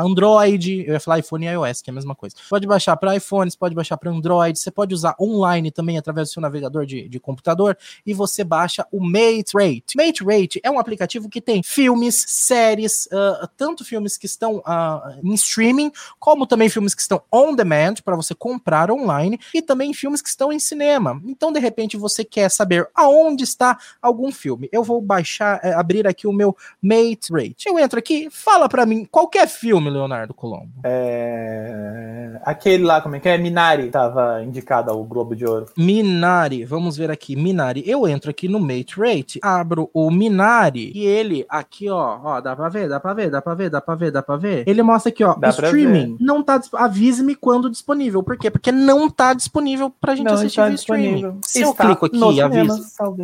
Android. 0.05 0.85
Eu 0.87 0.95
ia 0.95 1.01
falar 1.01 1.21
iPhone 1.21 1.47
e 1.47 1.51
iOS, 1.51 1.81
que 1.81 1.91
é 1.91 1.93
a 1.93 1.95
mesma 1.95 2.15
coisa. 2.15 2.37
Pode 2.49 2.67
baixar 2.67 2.97
para 2.97 3.17
iPhone, 3.17 3.51
você 3.51 3.57
pode 3.57 3.75
baixar 3.75 3.97
para 3.97 4.11
Android, 4.11 4.59
você 4.59 4.71
pode 4.71 4.95
usar 4.95 5.15
online 5.21 5.71
também 5.71 5.99
através 5.99 6.29
do 6.29 6.33
seu 6.33 6.43
navegador 6.43 6.85
de, 6.85 7.09
de 7.09 7.21
computador 7.21 7.77
e 8.05 8.13
você 8.13 8.45
baixa 8.45 8.87
o 8.91 9.01
Mate 9.01 9.53
Rate. 9.55 9.97
Mate 9.97 10.25
Rate 10.25 10.61
é 10.63 10.71
um 10.71 10.79
aplicativo 10.79 11.29
que 11.29 11.41
tem 11.41 11.63
filmes, 11.63 12.25
séries, 12.29 13.09
ah, 13.13 13.49
tanto 13.57 13.85
filmes 13.85 14.17
que 14.17 14.27
estão 14.27 14.63
ah, 14.65 15.17
em 15.23 15.35
streaming, 15.35 15.93
como 16.19 16.47
também 16.47 16.69
filmes 16.69 16.95
que 16.95 17.03
estão 17.03 17.23
on 17.33 17.55
demand 17.55 17.95
para 18.05 18.17
você 18.17 18.35
comprar 18.35 18.91
online 18.91 19.39
e 19.55 19.63
também 19.63 19.93
filmes 19.95 20.23
que 20.23 20.29
estão 20.29 20.53
em 20.53 20.59
cinema. 20.59 21.21
Então, 21.25 21.53
de 21.53 21.61
repente, 21.61 21.97
você 21.97 22.25
quer 22.25 22.51
saber 22.51 22.89
aonde 22.95 23.45
está 23.45 23.79
algum 24.01 24.33
filme. 24.33 24.69
Eu 24.73 24.83
vou 24.83 25.01
baixar, 25.01 25.52
eh, 25.63 25.75
abrir 25.75 26.07
aqui 26.07 26.27
o 26.27 26.33
meu 26.33 26.57
Mate 26.81 27.33
Rate. 27.33 27.67
Eu 27.67 27.79
entro 27.79 27.99
aqui, 27.99 28.29
fala 28.31 28.69
para 28.69 28.87
mim 28.87 29.07
qualquer 29.11 29.49
filme, 29.49 29.91
Leonardo 29.91 30.35
Colombo. 30.35 30.71
É... 30.85 32.41
Aquele 32.45 32.85
lá, 32.85 33.01
como 33.01 33.17
é 33.17 33.21
que 33.21 33.29
é? 33.29 33.39
Minari, 33.39 33.91
tava 33.91 34.43
indicado 34.43 34.91
ao 34.91 35.05
Globo 35.05 35.37
de 35.37 35.45
Ouro. 35.45 35.67
Minari, 35.77 36.65
vamos 36.65 36.97
ver 36.97 37.11
aqui, 37.11 37.37
Minari. 37.37 37.83
Eu 37.87 38.09
entro 38.09 38.31
aqui 38.31 38.49
no 38.49 38.61
Mate 38.61 38.95
Rate, 38.99 39.41
abro 39.43 39.91
o 39.93 40.11
Minari 40.11 40.93
e 40.95 41.05
ele 41.05 41.45
aqui, 41.49 41.89
ó, 41.89 42.19
ó, 42.23 42.41
dá 42.41 42.57
pra 42.57 42.69
ver, 42.69 42.89
dá 42.89 43.01
pra 43.01 43.15
ver, 43.15 43.31
dá 43.31 43.43
pra 43.43 43.55
ver, 43.55 43.71
dá 43.71 43.81
pra 43.81 43.95
ver, 43.95 44.11
dá 44.11 44.23
pra 44.23 44.37
ver. 44.37 44.65
Ele 44.67 44.83
mostra 44.83 45.11
aqui, 45.11 45.25
ó, 45.25 45.35
Dá 45.35 45.49
streaming. 45.51 46.17
Não 46.21 46.43
tá, 46.43 46.61
avise-me 46.75 47.35
quando 47.35 47.71
disponível. 47.71 48.23
Por 48.23 48.37
quê? 48.37 48.51
Porque 48.51 48.71
não 48.71 49.11
tá 49.11 49.35
disponível 49.35 49.91
pra 49.91 50.15
gente 50.15 50.33
assistir 50.33 50.63
via 50.63 50.75
streaming. 50.75 51.39
Se 51.43 51.63
eu 51.63 51.75
clico 51.75 52.07
aqui, 52.07 52.41
avise. 52.41 52.83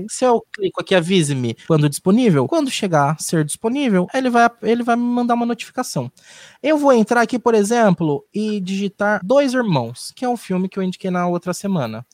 Se 0.09 0.25
eu 0.25 0.45
clico 0.53 0.81
aqui, 0.81 0.95
avise-me 0.95 1.57
quando 1.67 1.89
disponível, 1.89 2.18
quando 2.49 2.71
chegar 2.71 3.13
a 3.13 3.23
ser 3.23 3.45
disponível, 3.45 4.07
ele 4.13 4.31
vai, 4.31 4.51
ele 4.63 4.83
vai 4.83 4.97
me 4.97 5.03
mandar 5.03 5.35
uma 5.35 5.47
notificação. 5.47 6.11
Eu 6.63 6.77
vou 6.79 6.93
entrar 6.93 7.23
aqui, 7.23 7.39
por 7.39 7.55
exemplo, 7.55 8.25
e 8.35 8.61
digitar 8.61 9.21
Dois 9.25 9.55
Irmãos, 9.55 10.13
que 10.15 10.25
é 10.25 10.29
um 10.29 10.37
filme 10.37 10.69
que 10.69 10.79
eu 10.79 10.83
indiquei 10.83 11.11
na 11.11 11.27
outra 11.27 11.55
semana. 11.55 12.05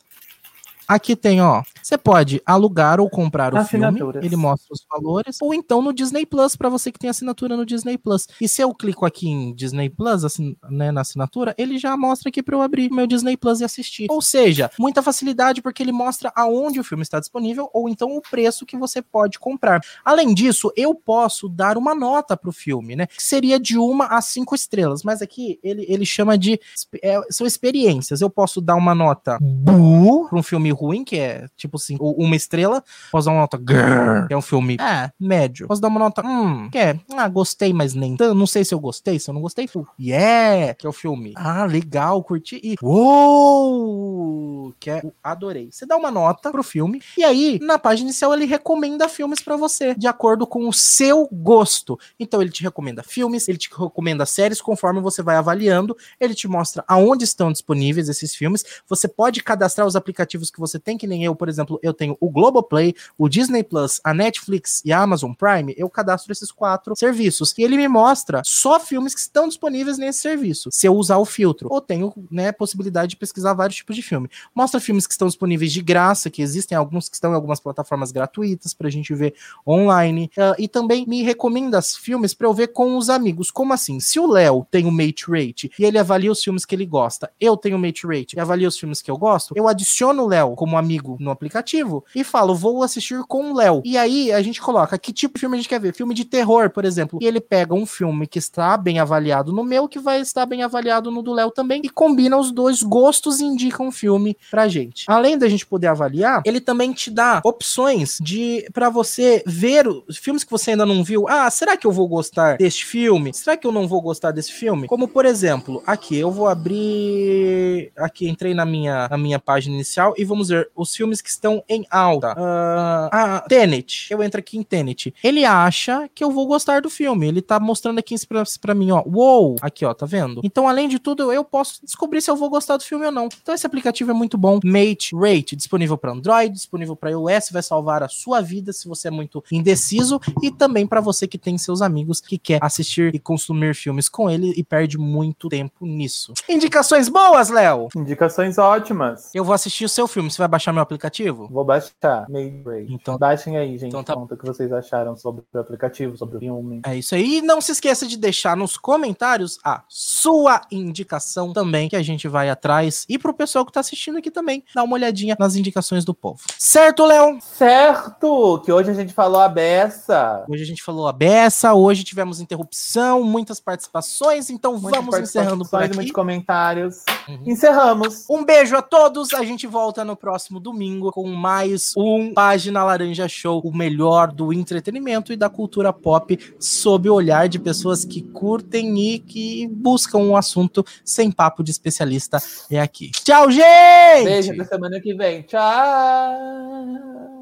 Aqui 0.86 1.16
tem, 1.16 1.40
ó. 1.40 1.62
Você 1.82 1.98
pode 1.98 2.42
alugar 2.44 3.00
ou 3.00 3.08
comprar 3.08 3.54
o 3.54 3.64
filme. 3.64 4.00
Ele 4.22 4.36
mostra 4.36 4.68
os 4.72 4.84
valores. 4.90 5.38
Ou 5.40 5.54
então 5.54 5.82
no 5.82 5.92
Disney 5.92 6.26
Plus, 6.26 6.56
para 6.56 6.68
você 6.68 6.90
que 6.90 6.98
tem 6.98 7.10
assinatura 7.10 7.56
no 7.56 7.66
Disney 7.66 7.98
Plus. 7.98 8.26
E 8.40 8.48
se 8.48 8.62
eu 8.62 8.74
clico 8.74 9.04
aqui 9.04 9.28
em 9.28 9.54
Disney 9.54 9.88
Plus, 9.90 10.24
assim, 10.24 10.56
né, 10.70 10.90
na 10.90 11.02
assinatura, 11.02 11.54
ele 11.58 11.78
já 11.78 11.96
mostra 11.96 12.28
aqui 12.28 12.42
para 12.42 12.56
eu 12.56 12.62
abrir 12.62 12.90
meu 12.90 13.06
Disney 13.06 13.36
Plus 13.36 13.60
e 13.60 13.64
assistir. 13.64 14.06
Ou 14.10 14.20
seja, 14.20 14.70
muita 14.78 15.02
facilidade 15.02 15.62
porque 15.62 15.82
ele 15.82 15.92
mostra 15.92 16.32
aonde 16.34 16.80
o 16.80 16.84
filme 16.84 17.02
está 17.02 17.20
disponível 17.20 17.70
ou 17.72 17.88
então 17.88 18.16
o 18.16 18.22
preço 18.22 18.66
que 18.66 18.76
você 18.76 19.00
pode 19.00 19.38
comprar. 19.38 19.80
Além 20.04 20.34
disso, 20.34 20.72
eu 20.76 20.94
posso 20.94 21.48
dar 21.48 21.76
uma 21.76 21.94
nota 21.94 22.36
pro 22.36 22.52
filme, 22.52 22.96
né? 22.96 23.06
Que 23.06 23.22
seria 23.22 23.58
de 23.58 23.78
uma 23.78 24.06
a 24.06 24.20
cinco 24.20 24.54
estrelas. 24.54 25.02
Mas 25.02 25.22
aqui 25.22 25.58
ele, 25.62 25.84
ele 25.88 26.06
chama 26.06 26.36
de. 26.36 26.60
é, 27.02 27.20
são 27.30 27.46
experiências. 27.46 28.20
Eu 28.20 28.30
posso 28.30 28.60
dar 28.60 28.74
uma 28.74 28.94
nota 28.94 29.38
bu 29.40 30.28
pra 30.28 30.38
um 30.38 30.42
filme 30.42 30.70
ruim, 30.74 31.04
que 31.04 31.16
é 31.18 31.46
tipo 31.56 31.76
assim, 31.76 31.96
uma 32.00 32.36
estrela. 32.36 32.82
Posso 33.10 33.26
dar 33.26 33.32
uma 33.32 33.40
nota 33.42 33.56
grrr, 33.56 34.26
que 34.26 34.34
é 34.34 34.36
um 34.36 34.42
filme 34.42 34.76
é, 34.80 35.10
médio. 35.18 35.66
Posso 35.66 35.80
dar 35.80 35.88
uma 35.88 36.00
nota 36.00 36.22
hum, 36.26 36.68
que 36.70 36.78
é, 36.78 36.98
ah, 37.16 37.28
gostei, 37.28 37.72
mas 37.72 37.94
nem 37.94 38.16
tanto. 38.16 38.34
Não 38.34 38.46
sei 38.46 38.64
se 38.64 38.74
eu 38.74 38.80
gostei, 38.80 39.18
se 39.18 39.30
eu 39.30 39.34
não 39.34 39.40
gostei. 39.40 39.66
fu- 39.66 39.86
Yeah, 40.00 40.74
que 40.74 40.86
é 40.86 40.88
o 40.88 40.92
filme. 40.92 41.32
Ah, 41.36 41.64
legal, 41.64 42.22
curti. 42.22 42.60
E 42.62 42.76
uou, 42.82 44.74
que 44.78 44.90
é 44.90 45.02
adorei. 45.22 45.68
Você 45.70 45.86
dá 45.86 45.96
uma 45.96 46.10
nota 46.10 46.50
pro 46.50 46.62
filme 46.62 47.00
e 47.16 47.24
aí 47.24 47.58
na 47.62 47.78
página 47.78 48.08
inicial 48.08 48.32
ele 48.34 48.44
recomenda 48.44 49.08
filmes 49.08 49.40
pra 49.40 49.56
você, 49.56 49.94
de 49.94 50.06
acordo 50.06 50.46
com 50.46 50.68
o 50.68 50.72
seu 50.72 51.28
gosto. 51.32 51.98
Então 52.18 52.40
ele 52.40 52.50
te 52.50 52.62
recomenda 52.62 53.02
filmes, 53.02 53.48
ele 53.48 53.58
te 53.58 53.68
recomenda 53.76 54.26
séries 54.26 54.60
conforme 54.60 55.00
você 55.00 55.22
vai 55.22 55.36
avaliando, 55.36 55.96
ele 56.20 56.34
te 56.34 56.48
mostra 56.48 56.84
aonde 56.88 57.24
estão 57.24 57.52
disponíveis 57.52 58.08
esses 58.08 58.34
filmes. 58.34 58.64
Você 58.88 59.08
pode 59.08 59.42
cadastrar 59.42 59.86
os 59.86 59.96
aplicativos 59.96 60.50
que 60.50 60.60
você 60.66 60.78
tem, 60.78 60.96
que 60.96 61.06
nem 61.06 61.24
eu, 61.24 61.34
por 61.34 61.48
exemplo, 61.48 61.78
eu 61.82 61.92
tenho 61.92 62.16
o 62.20 62.30
Globoplay, 62.30 62.94
o 63.18 63.28
Disney 63.28 63.62
Plus, 63.62 64.00
a 64.02 64.14
Netflix 64.14 64.82
e 64.84 64.92
a 64.92 65.00
Amazon 65.00 65.32
Prime, 65.32 65.74
eu 65.76 65.88
cadastro 65.88 66.32
esses 66.32 66.50
quatro 66.50 66.96
serviços. 66.96 67.54
E 67.58 67.62
ele 67.62 67.76
me 67.76 67.88
mostra 67.88 68.42
só 68.44 68.80
filmes 68.80 69.14
que 69.14 69.20
estão 69.20 69.46
disponíveis 69.48 69.98
nesse 69.98 70.20
serviço, 70.20 70.70
se 70.72 70.86
eu 70.86 70.94
usar 70.94 71.18
o 71.18 71.24
filtro. 71.24 71.68
Ou 71.70 71.80
tenho, 71.80 72.12
né, 72.30 72.52
possibilidade 72.52 73.10
de 73.10 73.16
pesquisar 73.16 73.54
vários 73.54 73.76
tipos 73.76 73.96
de 73.96 74.02
filme. 74.02 74.28
Mostra 74.54 74.80
filmes 74.80 75.06
que 75.06 75.12
estão 75.12 75.28
disponíveis 75.28 75.72
de 75.72 75.82
graça, 75.82 76.30
que 76.30 76.42
existem 76.42 76.76
alguns 76.76 77.08
que 77.08 77.16
estão 77.16 77.32
em 77.32 77.34
algumas 77.34 77.60
plataformas 77.60 78.12
gratuitas 78.12 78.72
pra 78.74 78.90
gente 78.90 79.14
ver 79.14 79.34
online. 79.66 80.30
Ah, 80.36 80.54
e 80.58 80.68
também 80.68 81.06
me 81.06 81.22
recomenda 81.22 81.80
filmes 81.82 82.34
pra 82.34 82.46
eu 82.46 82.54
ver 82.54 82.68
com 82.68 82.96
os 82.96 83.10
amigos. 83.10 83.50
Como 83.50 83.72
assim? 83.72 84.00
Se 84.00 84.18
o 84.18 84.26
Léo 84.26 84.66
tem 84.70 84.86
o 84.86 84.92
Mate 84.92 85.26
Rate 85.28 85.70
e 85.78 85.84
ele 85.84 85.98
avalia 85.98 86.30
os 86.30 86.42
filmes 86.42 86.64
que 86.64 86.74
ele 86.74 86.86
gosta, 86.86 87.30
eu 87.40 87.56
tenho 87.56 87.76
o 87.76 87.80
Mate 87.80 88.06
Rate 88.06 88.36
e 88.36 88.40
avalia 88.40 88.68
os 88.68 88.78
filmes 88.78 89.02
que 89.02 89.10
eu 89.10 89.16
gosto, 89.16 89.54
eu 89.56 89.68
adiciono 89.68 90.22
o 90.22 90.28
Léo 90.28 90.53
como 90.54 90.76
amigo 90.76 91.16
no 91.20 91.30
aplicativo 91.30 92.04
e 92.14 92.24
falo, 92.24 92.54
vou 92.54 92.82
assistir 92.82 93.22
com 93.26 93.52
o 93.52 93.56
Léo. 93.56 93.82
E 93.84 93.96
aí 93.96 94.32
a 94.32 94.42
gente 94.42 94.60
coloca 94.60 94.98
que 94.98 95.12
tipo 95.12 95.34
de 95.34 95.40
filme 95.40 95.56
a 95.56 95.60
gente 95.60 95.68
quer 95.68 95.80
ver. 95.80 95.94
Filme 95.94 96.14
de 96.14 96.24
terror, 96.24 96.70
por 96.70 96.84
exemplo. 96.84 97.18
E 97.22 97.26
ele 97.26 97.40
pega 97.40 97.74
um 97.74 97.86
filme 97.86 98.26
que 98.26 98.38
está 98.38 98.76
bem 98.76 98.98
avaliado 98.98 99.52
no 99.52 99.64
meu, 99.64 99.88
que 99.88 99.98
vai 99.98 100.20
estar 100.20 100.46
bem 100.46 100.62
avaliado 100.62 101.10
no 101.10 101.22
do 101.22 101.32
Léo 101.32 101.50
também, 101.50 101.80
e 101.84 101.88
combina 101.88 102.36
os 102.36 102.50
dois 102.50 102.82
gostos 102.82 103.40
e 103.40 103.44
indica 103.44 103.82
um 103.82 103.90
filme 103.90 104.36
pra 104.50 104.68
gente. 104.68 105.04
Além 105.08 105.38
da 105.38 105.48
gente 105.48 105.66
poder 105.66 105.88
avaliar, 105.88 106.42
ele 106.44 106.60
também 106.60 106.92
te 106.92 107.10
dá 107.10 107.40
opções 107.44 108.18
de 108.20 108.66
para 108.72 108.88
você 108.88 109.42
ver 109.46 109.86
os 109.86 110.16
filmes 110.16 110.44
que 110.44 110.50
você 110.50 110.72
ainda 110.72 110.86
não 110.86 111.02
viu. 111.02 111.26
Ah, 111.28 111.50
será 111.50 111.76
que 111.76 111.86
eu 111.86 111.92
vou 111.92 112.08
gostar 112.08 112.56
deste 112.56 112.84
filme? 112.84 113.32
Será 113.32 113.56
que 113.56 113.66
eu 113.66 113.72
não 113.72 113.88
vou 113.88 114.00
gostar 114.00 114.30
desse 114.30 114.52
filme? 114.52 114.86
Como 114.86 115.08
por 115.08 115.24
exemplo, 115.24 115.82
aqui 115.86 116.16
eu 116.16 116.30
vou 116.30 116.48
abrir 116.48 117.92
aqui 117.96 118.28
entrei 118.28 118.54
na 118.54 118.64
minha 118.64 119.08
na 119.08 119.18
minha 119.18 119.38
página 119.38 119.74
inicial 119.74 120.14
e 120.16 120.24
vamos 120.24 120.43
os 120.74 120.94
filmes 120.94 121.20
que 121.20 121.28
estão 121.28 121.62
em 121.68 121.86
alta. 121.90 122.32
Uh, 122.32 123.08
a 123.10 123.44
Tenet, 123.48 124.08
eu 124.10 124.22
entro 124.22 124.40
aqui 124.40 124.58
em 124.58 124.62
Tenet. 124.62 125.14
Ele 125.22 125.44
acha 125.44 126.08
que 126.14 126.22
eu 126.22 126.30
vou 126.30 126.46
gostar 126.46 126.82
do 126.82 126.90
filme. 126.90 127.28
Ele 127.28 127.42
tá 127.42 127.58
mostrando 127.60 127.98
aqui 127.98 128.14
pra, 128.26 128.42
pra 128.60 128.74
mim, 128.74 128.90
ó. 128.90 129.02
Uou! 129.06 129.56
Aqui, 129.60 129.84
ó, 129.84 129.92
tá 129.94 130.06
vendo? 130.06 130.40
Então, 130.44 130.68
além 130.68 130.88
de 130.88 130.98
tudo, 130.98 131.32
eu 131.32 131.44
posso 131.44 131.84
descobrir 131.84 132.20
se 132.20 132.30
eu 132.30 132.36
vou 132.36 132.50
gostar 132.50 132.76
do 132.76 132.82
filme 132.82 133.06
ou 133.06 133.12
não. 133.12 133.28
Então, 133.42 133.54
esse 133.54 133.66
aplicativo 133.66 134.10
é 134.10 134.14
muito 134.14 134.36
bom. 134.36 134.60
Mate 134.64 135.14
Rate, 135.14 135.56
disponível 135.56 135.96
para 135.96 136.12
Android, 136.12 136.52
disponível 136.52 136.96
para 136.96 137.10
iOS, 137.10 137.50
vai 137.50 137.62
salvar 137.62 138.02
a 138.02 138.08
sua 138.08 138.40
vida 138.40 138.72
se 138.72 138.88
você 138.88 139.08
é 139.08 139.10
muito 139.10 139.42
indeciso 139.50 140.20
e 140.42 140.50
também 140.50 140.86
para 140.86 141.00
você 141.00 141.26
que 141.26 141.38
tem 141.38 141.56
seus 141.58 141.82
amigos 141.82 142.20
que 142.20 142.38
quer 142.38 142.58
assistir 142.62 143.14
e 143.14 143.18
consumir 143.18 143.74
filmes 143.74 144.08
com 144.08 144.30
ele 144.30 144.52
e 144.56 144.62
perde 144.62 144.98
muito 144.98 145.48
tempo 145.48 145.86
nisso. 145.86 146.32
Indicações 146.48 147.08
boas, 147.08 147.48
Léo? 147.50 147.88
Indicações 147.94 148.58
ótimas. 148.58 149.30
Eu 149.34 149.44
vou 149.44 149.54
assistir 149.54 149.84
o 149.84 149.88
seu 149.88 150.06
filme. 150.06 150.30
Você 150.34 150.38
vai 150.38 150.48
baixar 150.48 150.72
meu 150.72 150.82
aplicativo? 150.82 151.48
Vou 151.50 151.64
baixar. 151.64 151.94
Rate. 152.04 152.86
Então, 152.88 153.16
Baixem 153.16 153.56
aí, 153.56 153.78
gente. 153.78 153.88
Então 153.88 154.02
tá- 154.02 154.14
Conta 154.14 154.34
o 154.34 154.38
que 154.38 154.44
vocês 154.46 154.72
acharam 154.72 155.16
sobre 155.16 155.44
o 155.52 155.58
aplicativo, 155.58 156.16
sobre 156.16 156.36
o 156.38 156.40
filme. 156.40 156.80
É 156.84 156.96
isso 156.96 157.14
aí. 157.14 157.38
E 157.38 157.42
não 157.42 157.60
se 157.60 157.72
esqueça 157.72 158.06
de 158.06 158.16
deixar 158.16 158.56
nos 158.56 158.76
comentários 158.76 159.58
a 159.64 159.82
sua 159.88 160.62
indicação 160.70 161.52
também, 161.52 161.88
que 161.88 161.96
a 161.96 162.02
gente 162.02 162.26
vai 162.26 162.50
atrás. 162.50 163.04
E 163.08 163.18
pro 163.18 163.32
pessoal 163.32 163.64
que 163.64 163.72
tá 163.72 163.80
assistindo 163.80 164.18
aqui 164.18 164.30
também, 164.30 164.64
dá 164.74 164.82
uma 164.82 164.94
olhadinha 164.94 165.36
nas 165.38 165.54
indicações 165.56 166.04
do 166.04 166.12
povo. 166.14 166.40
Certo, 166.58 167.04
Léo? 167.04 167.38
Certo! 167.40 168.60
Que 168.64 168.72
hoje 168.72 168.90
a 168.90 168.94
gente 168.94 169.12
falou 169.12 169.40
a 169.40 169.48
beça. 169.48 170.44
Hoje 170.48 170.62
a 170.62 170.66
gente 170.66 170.82
falou 170.82 171.06
a 171.06 171.12
beça, 171.12 171.74
hoje 171.74 172.02
tivemos 172.04 172.40
interrupção, 172.40 173.22
muitas 173.22 173.60
participações, 173.60 174.50
então 174.50 174.72
Muitas 174.78 174.90
vamos 175.04 175.18
encerrando 175.18 175.64
por 175.64 175.70
participações, 175.70 175.84
aqui. 175.90 175.96
Muitos 175.96 176.12
comentários. 176.12 177.02
Uhum. 177.28 177.42
Encerramos. 177.46 178.28
Um 178.28 178.44
beijo 178.44 178.76
a 178.76 178.82
todos. 178.82 179.32
A 179.34 179.44
gente 179.44 179.66
volta 179.66 180.04
no 180.04 180.16
próximo 180.24 180.58
domingo 180.58 181.12
com 181.12 181.28
mais 181.28 181.92
um 181.94 182.32
Página 182.32 182.82
Laranja 182.82 183.28
Show, 183.28 183.60
o 183.62 183.76
melhor 183.76 184.32
do 184.32 184.54
entretenimento 184.54 185.34
e 185.34 185.36
da 185.36 185.50
cultura 185.50 185.92
pop, 185.92 186.38
sob 186.58 187.10
o 187.10 187.14
olhar 187.14 187.46
de 187.46 187.58
pessoas 187.58 188.06
que 188.06 188.22
curtem 188.22 188.98
e 188.98 189.18
que 189.18 189.68
buscam 189.68 190.16
um 190.16 190.34
assunto 190.34 190.82
sem 191.04 191.30
papo 191.30 191.62
de 191.62 191.70
especialista. 191.70 192.38
É 192.70 192.80
aqui. 192.80 193.10
Tchau, 193.10 193.50
gente! 193.50 194.24
Beijo 194.24 194.52
até 194.52 194.64
semana 194.64 194.98
que 194.98 195.12
vem. 195.12 195.42
Tchau! 195.42 197.33